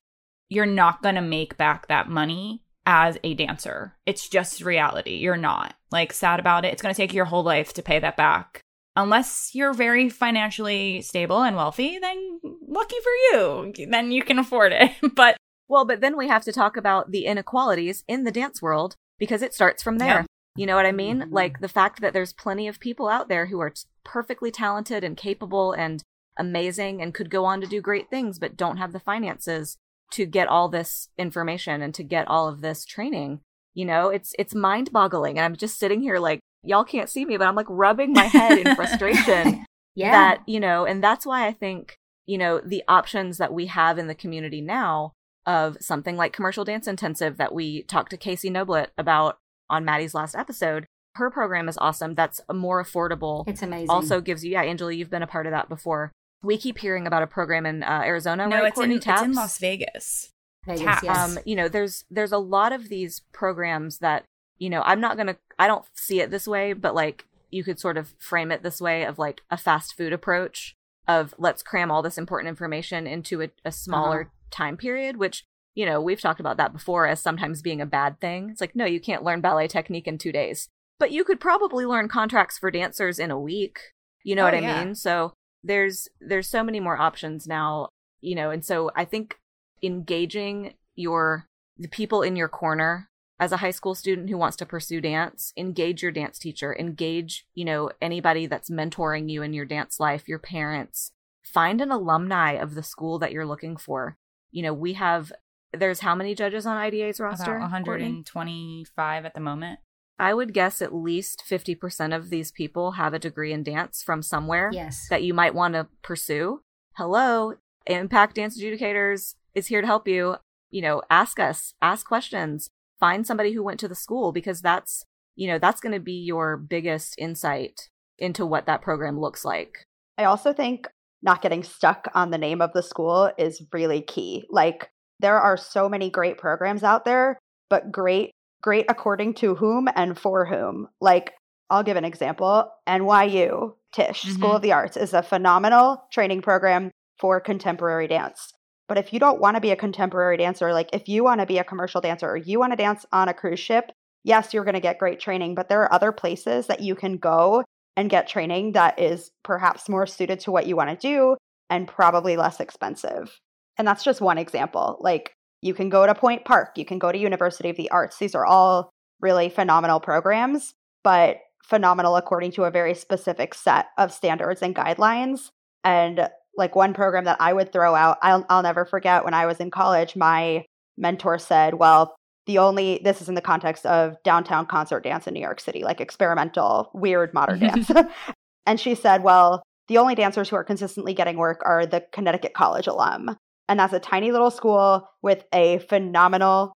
you're 0.49 0.65
not 0.65 1.01
going 1.01 1.15
to 1.15 1.21
make 1.21 1.57
back 1.57 1.87
that 1.87 2.09
money 2.09 2.61
as 2.85 3.17
a 3.23 3.33
dancer. 3.33 3.95
It's 4.05 4.29
just 4.29 4.61
reality. 4.61 5.15
You're 5.15 5.37
not. 5.37 5.75
Like 5.91 6.13
sad 6.13 6.39
about 6.39 6.65
it. 6.65 6.73
It's 6.73 6.81
going 6.81 6.93
to 6.93 6.97
take 6.97 7.13
your 7.13 7.25
whole 7.25 7.43
life 7.43 7.73
to 7.73 7.81
pay 7.81 7.99
that 7.99 8.17
back. 8.17 8.61
Unless 8.95 9.51
you're 9.53 9.73
very 9.73 10.07
financially 10.07 11.01
stable 11.01 11.41
and 11.41 11.55
wealthy, 11.55 11.99
then 11.99 12.39
lucky 12.67 12.95
for 13.03 13.11
you. 13.11 13.73
Then 13.89 14.11
you 14.11 14.23
can 14.23 14.39
afford 14.39 14.71
it. 14.71 14.91
but 15.15 15.35
well, 15.67 15.85
but 15.85 16.01
then 16.01 16.17
we 16.17 16.27
have 16.27 16.43
to 16.43 16.51
talk 16.51 16.77
about 16.77 17.11
the 17.11 17.25
inequalities 17.25 18.03
in 18.07 18.23
the 18.23 18.31
dance 18.31 18.61
world 18.61 18.95
because 19.17 19.41
it 19.41 19.53
starts 19.53 19.81
from 19.81 19.97
there. 19.97 20.07
Yeah. 20.07 20.25
You 20.55 20.65
know 20.65 20.75
what 20.75 20.85
I 20.85 20.91
mean? 20.91 21.19
Mm-hmm. 21.19 21.33
Like 21.33 21.59
the 21.59 21.67
fact 21.67 22.01
that 22.01 22.13
there's 22.13 22.33
plenty 22.33 22.67
of 22.67 22.79
people 22.79 23.09
out 23.09 23.27
there 23.27 23.47
who 23.47 23.59
are 23.59 23.71
t- 23.71 23.83
perfectly 24.03 24.51
talented 24.51 25.03
and 25.03 25.17
capable 25.17 25.73
and 25.73 26.01
amazing 26.37 27.01
and 27.01 27.13
could 27.13 27.29
go 27.29 27.45
on 27.45 27.61
to 27.61 27.67
do 27.67 27.81
great 27.81 28.09
things, 28.09 28.39
but 28.39 28.55
don't 28.55 28.77
have 28.77 28.93
the 28.93 28.99
finances 28.99 29.77
to 30.11 30.25
get 30.25 30.47
all 30.47 30.69
this 30.69 31.09
information 31.17 31.81
and 31.81 31.93
to 31.95 32.03
get 32.03 32.27
all 32.27 32.47
of 32.47 32.61
this 32.61 32.85
training. 32.85 33.41
You 33.73 33.85
know, 33.85 34.09
it's 34.09 34.33
it's 34.39 34.55
mind 34.55 34.91
boggling. 34.93 35.37
And 35.37 35.43
I'm 35.43 35.55
just 35.57 35.77
sitting 35.77 36.01
here 36.01 36.19
like, 36.19 36.39
y'all 36.63 36.85
can't 36.85 37.09
see 37.09 37.25
me, 37.25 37.37
but 37.37 37.47
I'm 37.47 37.55
like 37.55 37.69
rubbing 37.69 38.13
my 38.13 38.25
head 38.25 38.59
in 38.59 38.75
frustration. 38.75 39.65
yeah. 39.95 40.11
That, 40.11 40.43
you 40.47 40.61
know, 40.61 40.85
and 40.85 41.03
that's 41.03 41.25
why 41.25 41.47
I 41.47 41.51
think, 41.51 41.97
you 42.25 42.37
know, 42.37 42.61
the 42.63 42.83
options 42.87 43.37
that 43.39 43.53
we 43.53 43.65
have 43.65 43.97
in 43.97 44.07
the 44.07 44.15
community 44.15 44.61
now 44.61 45.11
of 45.45 45.77
something 45.79 46.17
like 46.17 46.33
commercial 46.33 46.65
dance 46.65 46.87
intensive 46.87 47.37
that 47.37 47.53
we 47.53 47.83
talked 47.83 48.09
to 48.11 48.17
Casey 48.17 48.49
Noblet 48.49 48.87
about 48.97 49.37
on 49.69 49.85
Maddie's 49.85 50.13
last 50.13 50.35
episode. 50.35 50.85
Her 51.15 51.29
program 51.29 51.69
is 51.69 51.77
awesome. 51.77 52.15
That's 52.15 52.41
more 52.51 52.83
affordable. 52.83 53.47
It's 53.47 53.61
amazing. 53.61 53.89
Also 53.89 54.21
gives 54.21 54.43
you, 54.43 54.51
yeah, 54.51 54.63
Angela, 54.63 54.91
you've 54.91 55.09
been 55.09 55.23
a 55.23 55.27
part 55.27 55.45
of 55.45 55.51
that 55.51 55.69
before. 55.69 56.11
We 56.43 56.57
keep 56.57 56.77
hearing 56.77 57.07
about 57.07 57.23
a 57.23 57.27
program 57.27 57.65
in 57.65 57.83
uh, 57.83 58.01
Arizona. 58.05 58.47
No, 58.47 58.57
right, 58.57 58.67
it's, 58.67 58.79
in, 58.79 58.91
it's 58.91 59.21
in 59.21 59.33
Las 59.33 59.57
Vegas. 59.57 60.29
Vegas 60.65 61.03
yes. 61.03 61.17
Um, 61.17 61.39
you 61.45 61.55
know, 61.55 61.67
there's 61.67 62.03
there's 62.11 62.31
a 62.31 62.37
lot 62.37 62.73
of 62.73 62.89
these 62.89 63.21
programs 63.31 63.99
that 63.99 64.25
you 64.57 64.69
know 64.69 64.81
I'm 64.83 64.99
not 64.99 65.17
gonna 65.17 65.37
I 65.57 65.67
don't 65.67 65.85
see 65.93 66.21
it 66.21 66.31
this 66.31 66.47
way, 66.47 66.73
but 66.73 66.93
like 66.93 67.25
you 67.49 67.63
could 67.63 67.79
sort 67.79 67.97
of 67.97 68.13
frame 68.19 68.51
it 68.51 68.61
this 68.61 68.81
way 68.81 69.05
of 69.05 69.17
like 69.17 69.41
a 69.49 69.57
fast 69.57 69.95
food 69.95 70.11
approach 70.11 70.75
of 71.07 71.33
let's 71.37 71.63
cram 71.63 71.89
all 71.89 72.01
this 72.01 72.17
important 72.17 72.49
information 72.49 73.07
into 73.07 73.41
a, 73.41 73.49
a 73.63 73.71
smaller 73.71 74.21
uh-huh 74.21 74.29
time 74.55 74.77
period, 74.77 75.17
which, 75.17 75.43
you 75.73 75.85
know, 75.85 76.01
we've 76.01 76.21
talked 76.21 76.39
about 76.39 76.57
that 76.57 76.73
before 76.73 77.07
as 77.07 77.19
sometimes 77.19 77.61
being 77.61 77.81
a 77.81 77.85
bad 77.85 78.19
thing. 78.19 78.49
It's 78.49 78.61
like, 78.61 78.75
no, 78.75 78.85
you 78.85 78.99
can't 78.99 79.23
learn 79.23 79.41
ballet 79.41 79.67
technique 79.67 80.07
in 80.07 80.17
two 80.17 80.31
days. 80.31 80.69
But 80.99 81.11
you 81.11 81.23
could 81.23 81.39
probably 81.39 81.85
learn 81.85 82.07
contracts 82.07 82.57
for 82.57 82.71
dancers 82.71 83.19
in 83.19 83.31
a 83.31 83.39
week. 83.39 83.79
You 84.23 84.35
know 84.35 84.43
oh, 84.43 84.45
what 84.45 84.55
I 84.55 84.59
yeah. 84.59 84.83
mean? 84.83 84.95
So 84.95 85.33
there's 85.63 86.07
there's 86.21 86.47
so 86.47 86.63
many 86.63 86.79
more 86.79 86.97
options 86.97 87.47
now, 87.47 87.89
you 88.21 88.35
know, 88.35 88.49
and 88.49 88.63
so 88.63 88.91
I 88.95 89.05
think 89.05 89.37
engaging 89.83 90.75
your 90.95 91.47
the 91.77 91.89
people 91.89 92.21
in 92.21 92.35
your 92.35 92.47
corner 92.47 93.09
as 93.39 93.51
a 93.51 93.57
high 93.57 93.71
school 93.71 93.95
student 93.95 94.29
who 94.29 94.37
wants 94.37 94.55
to 94.57 94.65
pursue 94.65 95.01
dance, 95.01 95.51
engage 95.57 96.01
your 96.01 96.11
dance 96.11 96.39
teacher, 96.39 96.75
engage, 96.79 97.45
you 97.53 97.65
know, 97.65 97.91
anybody 98.01 98.47
that's 98.47 98.69
mentoring 98.69 99.29
you 99.29 99.41
in 99.41 99.53
your 99.53 99.65
dance 99.65 99.99
life, 99.99 100.27
your 100.27 100.39
parents. 100.39 101.11
Find 101.43 101.81
an 101.81 101.91
alumni 101.91 102.53
of 102.53 102.75
the 102.75 102.83
school 102.83 103.19
that 103.19 103.31
you're 103.31 103.45
looking 103.45 103.75
for 103.75 104.17
you 104.55 104.63
know, 104.63 104.73
we 104.73 104.93
have 104.93 105.33
there's 105.73 105.99
how 105.99 106.15
many 106.15 106.33
judges 106.33 106.65
on 106.65 106.77
IDA's 106.77 107.19
roster? 107.19 107.57
About 107.57 107.71
125 107.71 108.25
Courtney? 108.33 109.27
at 109.27 109.33
the 109.33 109.41
moment. 109.41 109.79
I 110.17 110.33
would 110.33 110.53
guess 110.53 110.81
at 110.81 110.95
least 110.95 111.43
50% 111.45 112.15
of 112.15 112.29
these 112.29 112.53
people 112.53 112.93
have 112.93 113.13
a 113.13 113.19
degree 113.19 113.51
in 113.51 113.63
dance 113.63 114.01
from 114.01 114.21
somewhere 114.21 114.69
yes. 114.71 115.07
that 115.09 115.23
you 115.23 115.33
might 115.33 115.53
want 115.53 115.73
to 115.73 115.89
pursue. 116.01 116.61
Hello, 116.95 117.55
Impact 117.85 118.35
Dance 118.35 118.57
Adjudicators 118.57 119.35
is 119.53 119.67
here 119.67 119.81
to 119.81 119.87
help 119.87 120.07
you. 120.07 120.37
You 120.69 120.81
know, 120.81 121.01
ask 121.09 121.37
us, 121.37 121.73
ask 121.81 122.07
questions, 122.07 122.69
find 122.97 123.27
somebody 123.27 123.51
who 123.51 123.61
went 123.61 123.81
to 123.81 123.89
the 123.89 123.95
school 123.95 124.31
because 124.31 124.61
that's, 124.61 125.03
you 125.35 125.47
know, 125.49 125.59
that's 125.59 125.81
going 125.81 125.93
to 125.93 125.99
be 125.99 126.13
your 126.13 126.55
biggest 126.55 127.15
insight 127.17 127.89
into 128.17 128.45
what 128.45 128.67
that 128.67 128.81
program 128.81 129.19
looks 129.19 129.43
like. 129.43 129.85
I 130.17 130.23
also 130.23 130.53
think 130.53 130.87
not 131.25 131.41
getting 131.41 131.63
stuck 131.63 132.07
on 132.13 132.29
the 132.29 132.37
name 132.37 132.61
of 132.61 132.71
the 132.73 132.83
school 132.83 133.31
is 133.37 133.63
really 133.73 134.01
key. 134.01 134.45
Like 134.49 134.89
there 135.19 135.39
are 135.39 135.57
so 135.57 135.89
many 135.89 136.09
great 136.09 136.37
programs 136.37 136.83
out 136.83 137.03
there, 137.03 137.39
but 137.69 137.91
great 137.91 138.31
great 138.61 138.85
according 138.89 139.33
to 139.35 139.55
whom 139.55 139.87
and 139.95 140.17
for 140.17 140.45
whom. 140.45 140.87
Like 141.01 141.33
I'll 141.69 141.83
give 141.83 141.97
an 141.97 142.05
example. 142.05 142.71
NYU 142.87 143.73
Tisch 143.93 144.23
mm-hmm. 144.23 144.35
School 144.35 144.55
of 144.55 144.61
the 144.61 144.71
Arts 144.71 144.97
is 144.97 145.13
a 145.13 145.23
phenomenal 145.23 146.03
training 146.11 146.41
program 146.41 146.91
for 147.19 147.39
contemporary 147.39 148.07
dance. 148.07 148.53
But 148.87 148.97
if 148.99 149.11
you 149.11 149.19
don't 149.19 149.41
want 149.41 149.55
to 149.55 149.61
be 149.61 149.71
a 149.71 149.75
contemporary 149.75 150.37
dancer, 150.37 150.73
like 150.73 150.89
if 150.93 151.07
you 151.07 151.23
want 151.23 151.41
to 151.41 151.47
be 151.47 151.57
a 151.57 151.63
commercial 151.63 152.01
dancer 152.01 152.29
or 152.29 152.37
you 152.37 152.59
want 152.59 152.71
to 152.71 152.77
dance 152.77 153.05
on 153.11 153.29
a 153.29 153.33
cruise 153.33 153.59
ship, 153.59 153.91
yes, 154.23 154.53
you're 154.53 154.63
going 154.63 154.75
to 154.75 154.79
get 154.79 154.99
great 154.99 155.19
training, 155.19 155.55
but 155.55 155.69
there 155.69 155.81
are 155.81 155.93
other 155.93 156.11
places 156.11 156.67
that 156.67 156.81
you 156.81 156.93
can 156.93 157.17
go 157.17 157.63
and 157.97 158.09
get 158.09 158.27
training 158.27 158.73
that 158.73 158.99
is 158.99 159.31
perhaps 159.43 159.89
more 159.89 160.05
suited 160.05 160.39
to 160.41 160.51
what 160.51 160.67
you 160.67 160.75
want 160.75 160.89
to 160.89 161.07
do 161.07 161.37
and 161.69 161.87
probably 161.87 162.37
less 162.37 162.59
expensive. 162.59 163.39
And 163.77 163.87
that's 163.87 164.03
just 164.03 164.21
one 164.21 164.37
example. 164.37 164.97
Like 165.01 165.33
you 165.61 165.73
can 165.73 165.89
go 165.89 166.05
to 166.05 166.15
Point 166.15 166.45
Park, 166.45 166.77
you 166.77 166.85
can 166.85 166.99
go 166.99 167.11
to 167.11 167.17
University 167.17 167.69
of 167.69 167.77
the 167.77 167.89
Arts. 167.91 168.17
These 168.17 168.35
are 168.35 168.45
all 168.45 168.89
really 169.21 169.49
phenomenal 169.49 169.99
programs, 169.99 170.73
but 171.03 171.37
phenomenal 171.63 172.15
according 172.15 172.51
to 172.51 172.63
a 172.63 172.71
very 172.71 172.93
specific 172.93 173.53
set 173.53 173.87
of 173.97 174.13
standards 174.13 174.61
and 174.61 174.75
guidelines. 174.75 175.49
And 175.83 176.29
like 176.57 176.75
one 176.75 176.93
program 176.93 177.25
that 177.25 177.37
I 177.39 177.53
would 177.53 177.71
throw 177.71 177.95
out, 177.95 178.17
I'll, 178.21 178.45
I'll 178.49 178.63
never 178.63 178.85
forget 178.85 179.25
when 179.25 179.33
I 179.33 179.45
was 179.45 179.59
in 179.59 179.71
college, 179.71 180.15
my 180.15 180.65
mentor 180.97 181.37
said, 181.37 181.73
Well, 181.73 182.15
the 182.45 182.57
only 182.59 182.99
this 183.03 183.21
is 183.21 183.29
in 183.29 183.35
the 183.35 183.41
context 183.41 183.85
of 183.85 184.21
downtown 184.23 184.65
concert 184.65 185.03
dance 185.03 185.27
in 185.27 185.33
New 185.33 185.41
York 185.41 185.59
City, 185.59 185.83
like 185.83 186.01
experimental, 186.01 186.91
weird 186.93 187.33
modern 187.33 187.59
dance. 187.67 187.89
and 188.65 188.79
she 188.79 188.95
said, 188.95 189.23
Well, 189.23 189.63
the 189.87 189.97
only 189.97 190.15
dancers 190.15 190.49
who 190.49 190.55
are 190.55 190.63
consistently 190.63 191.13
getting 191.13 191.37
work 191.37 191.61
are 191.65 191.85
the 191.85 192.05
Connecticut 192.11 192.53
College 192.53 192.87
alum. 192.87 193.35
And 193.67 193.79
that's 193.79 193.93
a 193.93 193.99
tiny 193.99 194.31
little 194.31 194.51
school 194.51 195.07
with 195.21 195.43
a 195.53 195.79
phenomenal 195.79 196.73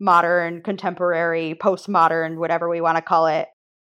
modern, 0.00 0.62
contemporary, 0.62 1.54
postmodern, 1.54 2.36
whatever 2.36 2.68
we 2.68 2.80
want 2.80 2.96
to 2.96 3.02
call 3.02 3.26
it, 3.26 3.48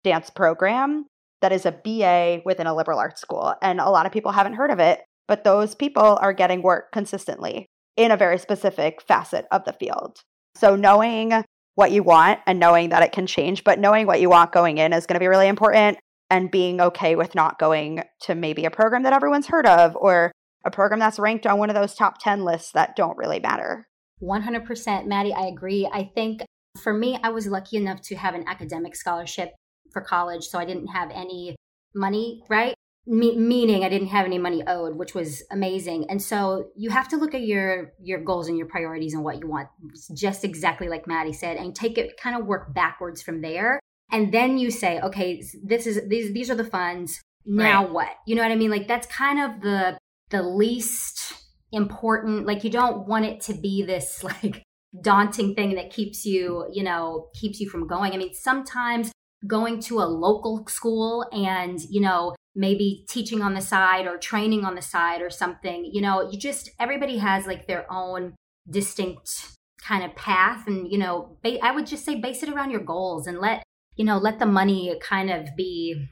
dance 0.03 0.29
program 0.29 1.05
that 1.41 1.51
is 1.51 1.65
a 1.65 1.71
BA 1.71 2.41
within 2.45 2.67
a 2.67 2.75
liberal 2.75 2.99
arts 2.99 3.21
school. 3.21 3.53
And 3.61 3.79
a 3.79 3.89
lot 3.89 4.05
of 4.05 4.11
people 4.11 4.31
haven't 4.31 4.53
heard 4.53 4.71
of 4.71 4.79
it, 4.79 5.01
but 5.27 5.43
those 5.43 5.75
people 5.75 6.17
are 6.21 6.33
getting 6.33 6.61
work 6.61 6.91
consistently 6.91 7.67
in 7.95 8.11
a 8.11 8.17
very 8.17 8.37
specific 8.37 9.01
facet 9.01 9.45
of 9.51 9.63
the 9.65 9.73
field. 9.73 10.21
So 10.55 10.75
knowing 10.75 11.43
what 11.75 11.91
you 11.91 12.03
want 12.03 12.39
and 12.47 12.59
knowing 12.59 12.89
that 12.89 13.03
it 13.03 13.11
can 13.11 13.27
change, 13.27 13.63
but 13.63 13.79
knowing 13.79 14.07
what 14.07 14.21
you 14.21 14.29
want 14.29 14.51
going 14.51 14.77
in 14.77 14.93
is 14.93 15.05
going 15.05 15.15
to 15.15 15.19
be 15.19 15.27
really 15.27 15.47
important 15.47 15.97
and 16.29 16.49
being 16.49 16.81
okay 16.81 17.15
with 17.15 17.35
not 17.35 17.59
going 17.59 18.03
to 18.21 18.35
maybe 18.35 18.65
a 18.65 18.71
program 18.71 19.03
that 19.03 19.13
everyone's 19.13 19.47
heard 19.47 19.67
of 19.67 19.95
or 19.95 20.31
a 20.65 20.71
program 20.71 20.99
that's 20.99 21.19
ranked 21.19 21.45
on 21.45 21.59
one 21.59 21.69
of 21.69 21.75
those 21.75 21.93
top 21.93 22.17
10 22.19 22.43
lists 22.43 22.71
that 22.71 22.95
don't 22.95 23.17
really 23.17 23.39
matter. 23.39 23.87
100% 24.23 25.05
Maddie, 25.05 25.33
I 25.33 25.47
agree. 25.47 25.87
I 25.91 26.09
think 26.15 26.41
for 26.81 26.93
me, 26.93 27.19
I 27.21 27.29
was 27.29 27.47
lucky 27.47 27.77
enough 27.77 28.01
to 28.03 28.15
have 28.15 28.33
an 28.33 28.45
academic 28.47 28.95
scholarship 28.95 29.49
for 29.91 30.01
college, 30.01 30.45
so 30.45 30.57
I 30.57 30.65
didn't 30.65 30.87
have 30.87 31.11
any 31.11 31.55
money, 31.93 32.41
right? 32.49 32.73
Me- 33.07 33.37
meaning 33.37 33.83
I 33.83 33.89
didn't 33.89 34.07
have 34.07 34.25
any 34.25 34.39
money 34.39 34.63
owed, 34.65 34.95
which 34.95 35.13
was 35.13 35.43
amazing. 35.51 36.09
And 36.09 36.21
so 36.21 36.69
you 36.75 36.89
have 36.89 37.07
to 37.09 37.17
look 37.17 37.35
at 37.35 37.41
your 37.41 37.93
your 38.01 38.19
goals 38.19 38.47
and 38.47 38.57
your 38.57 38.67
priorities 38.67 39.13
and 39.13 39.23
what 39.23 39.39
you 39.39 39.47
want, 39.47 39.69
just 40.15 40.43
exactly 40.43 40.89
like 40.89 41.07
Maddie 41.07 41.33
said, 41.33 41.57
and 41.57 41.75
take 41.75 41.97
it 41.97 42.17
kind 42.17 42.35
of 42.35 42.45
work 42.45 42.73
backwards 42.73 43.21
from 43.21 43.41
there. 43.41 43.79
And 44.11 44.33
then 44.33 44.57
you 44.57 44.71
say, 44.71 44.99
okay, 45.01 45.43
this 45.63 45.85
is 45.87 46.07
these 46.07 46.33
these 46.33 46.49
are 46.49 46.55
the 46.55 46.63
funds. 46.63 47.21
Now 47.45 47.83
right. 47.83 47.91
what? 47.91 48.09
You 48.25 48.35
know 48.35 48.41
what 48.41 48.51
I 48.51 48.55
mean? 48.55 48.71
Like 48.71 48.87
that's 48.87 49.07
kind 49.07 49.39
of 49.39 49.61
the 49.61 49.97
the 50.29 50.41
least 50.41 51.33
important. 51.71 52.45
Like 52.45 52.63
you 52.63 52.69
don't 52.69 53.07
want 53.07 53.25
it 53.25 53.41
to 53.41 53.53
be 53.53 53.83
this 53.83 54.23
like 54.43 54.63
daunting 55.01 55.55
thing 55.55 55.75
that 55.75 55.91
keeps 55.91 56.25
you, 56.25 56.65
you 56.71 56.83
know, 56.83 57.29
keeps 57.33 57.59
you 57.59 57.69
from 57.69 57.87
going. 57.87 58.13
I 58.13 58.17
mean, 58.17 58.33
sometimes 58.33 59.11
going 59.47 59.79
to 59.81 59.99
a 59.99 60.05
local 60.05 60.65
school 60.67 61.25
and, 61.31 61.79
you 61.89 62.01
know, 62.01 62.35
maybe 62.55 63.05
teaching 63.09 63.41
on 63.41 63.53
the 63.53 63.61
side 63.61 64.07
or 64.07 64.17
training 64.17 64.63
on 64.63 64.75
the 64.75 64.81
side 64.81 65.21
or 65.21 65.29
something. 65.29 65.89
You 65.91 66.01
know, 66.01 66.29
you 66.29 66.39
just, 66.39 66.71
everybody 66.79 67.17
has 67.17 67.45
like 67.45 67.67
their 67.67 67.91
own 67.91 68.33
distinct 68.69 69.51
kind 69.81 70.03
of 70.03 70.15
path. 70.15 70.67
And, 70.67 70.89
you 70.91 70.97
know, 70.97 71.37
ba- 71.43 71.63
I 71.63 71.71
would 71.71 71.85
just 71.85 72.05
say 72.05 72.15
base 72.15 72.43
it 72.43 72.49
around 72.49 72.71
your 72.71 72.83
goals 72.83 73.27
and 73.27 73.39
let, 73.39 73.63
you 73.95 74.05
know, 74.05 74.17
let 74.17 74.39
the 74.39 74.45
money 74.45 74.95
kind 75.01 75.29
of 75.29 75.55
be 75.55 76.07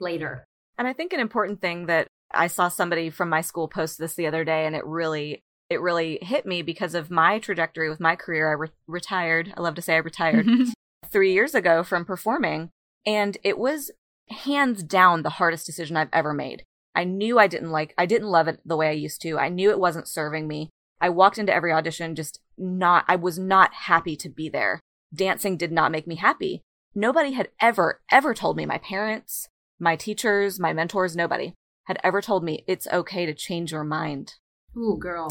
later. 0.00 0.44
And 0.76 0.88
I 0.88 0.92
think 0.92 1.12
an 1.12 1.20
important 1.20 1.60
thing 1.60 1.86
that 1.86 2.08
I 2.32 2.48
saw 2.48 2.68
somebody 2.68 3.10
from 3.10 3.28
my 3.28 3.40
school 3.40 3.68
post 3.68 3.98
this 3.98 4.14
the 4.14 4.26
other 4.26 4.44
day 4.44 4.66
and 4.66 4.74
it 4.74 4.84
really 4.84 5.40
it 5.70 5.80
really 5.80 6.18
hit 6.20 6.44
me 6.44 6.60
because 6.60 6.94
of 6.94 7.10
my 7.10 7.38
trajectory 7.38 7.88
with 7.88 7.98
my 7.98 8.16
career. 8.16 8.50
I 8.50 8.52
re- 8.52 8.68
retired. 8.86 9.54
I 9.56 9.62
love 9.62 9.74
to 9.76 9.82
say 9.82 9.94
I 9.94 9.98
retired 9.98 10.46
three 11.10 11.32
years 11.32 11.54
ago 11.54 11.82
from 11.82 12.04
performing, 12.04 12.70
and 13.06 13.36
it 13.42 13.58
was 13.58 13.90
hands 14.28 14.82
down 14.82 15.22
the 15.22 15.30
hardest 15.30 15.66
decision 15.66 15.96
I've 15.96 16.08
ever 16.12 16.32
made. 16.32 16.64
I 16.94 17.04
knew 17.04 17.38
I 17.38 17.46
didn't 17.46 17.70
like, 17.70 17.92
I 17.98 18.06
didn't 18.06 18.28
love 18.28 18.48
it 18.48 18.60
the 18.64 18.76
way 18.76 18.88
I 18.88 18.92
used 18.92 19.20
to. 19.22 19.38
I 19.38 19.48
knew 19.48 19.70
it 19.70 19.80
wasn't 19.80 20.08
serving 20.08 20.46
me. 20.46 20.70
I 21.00 21.08
walked 21.08 21.38
into 21.38 21.54
every 21.54 21.72
audition 21.72 22.14
just 22.14 22.40
not, 22.56 23.04
I 23.08 23.16
was 23.16 23.38
not 23.38 23.74
happy 23.74 24.16
to 24.16 24.28
be 24.28 24.48
there. 24.48 24.80
Dancing 25.12 25.56
did 25.56 25.72
not 25.72 25.92
make 25.92 26.06
me 26.06 26.16
happy. 26.16 26.62
Nobody 26.94 27.32
had 27.32 27.48
ever, 27.60 28.00
ever 28.10 28.32
told 28.32 28.56
me, 28.56 28.64
my 28.64 28.78
parents, 28.78 29.48
my 29.80 29.96
teachers, 29.96 30.60
my 30.60 30.72
mentors, 30.72 31.16
nobody 31.16 31.52
had 31.84 31.98
ever 32.04 32.22
told 32.22 32.44
me 32.44 32.64
it's 32.66 32.86
okay 32.86 33.26
to 33.26 33.34
change 33.34 33.72
your 33.72 33.84
mind. 33.84 34.34
Ooh, 34.76 34.96
girl. 34.98 35.28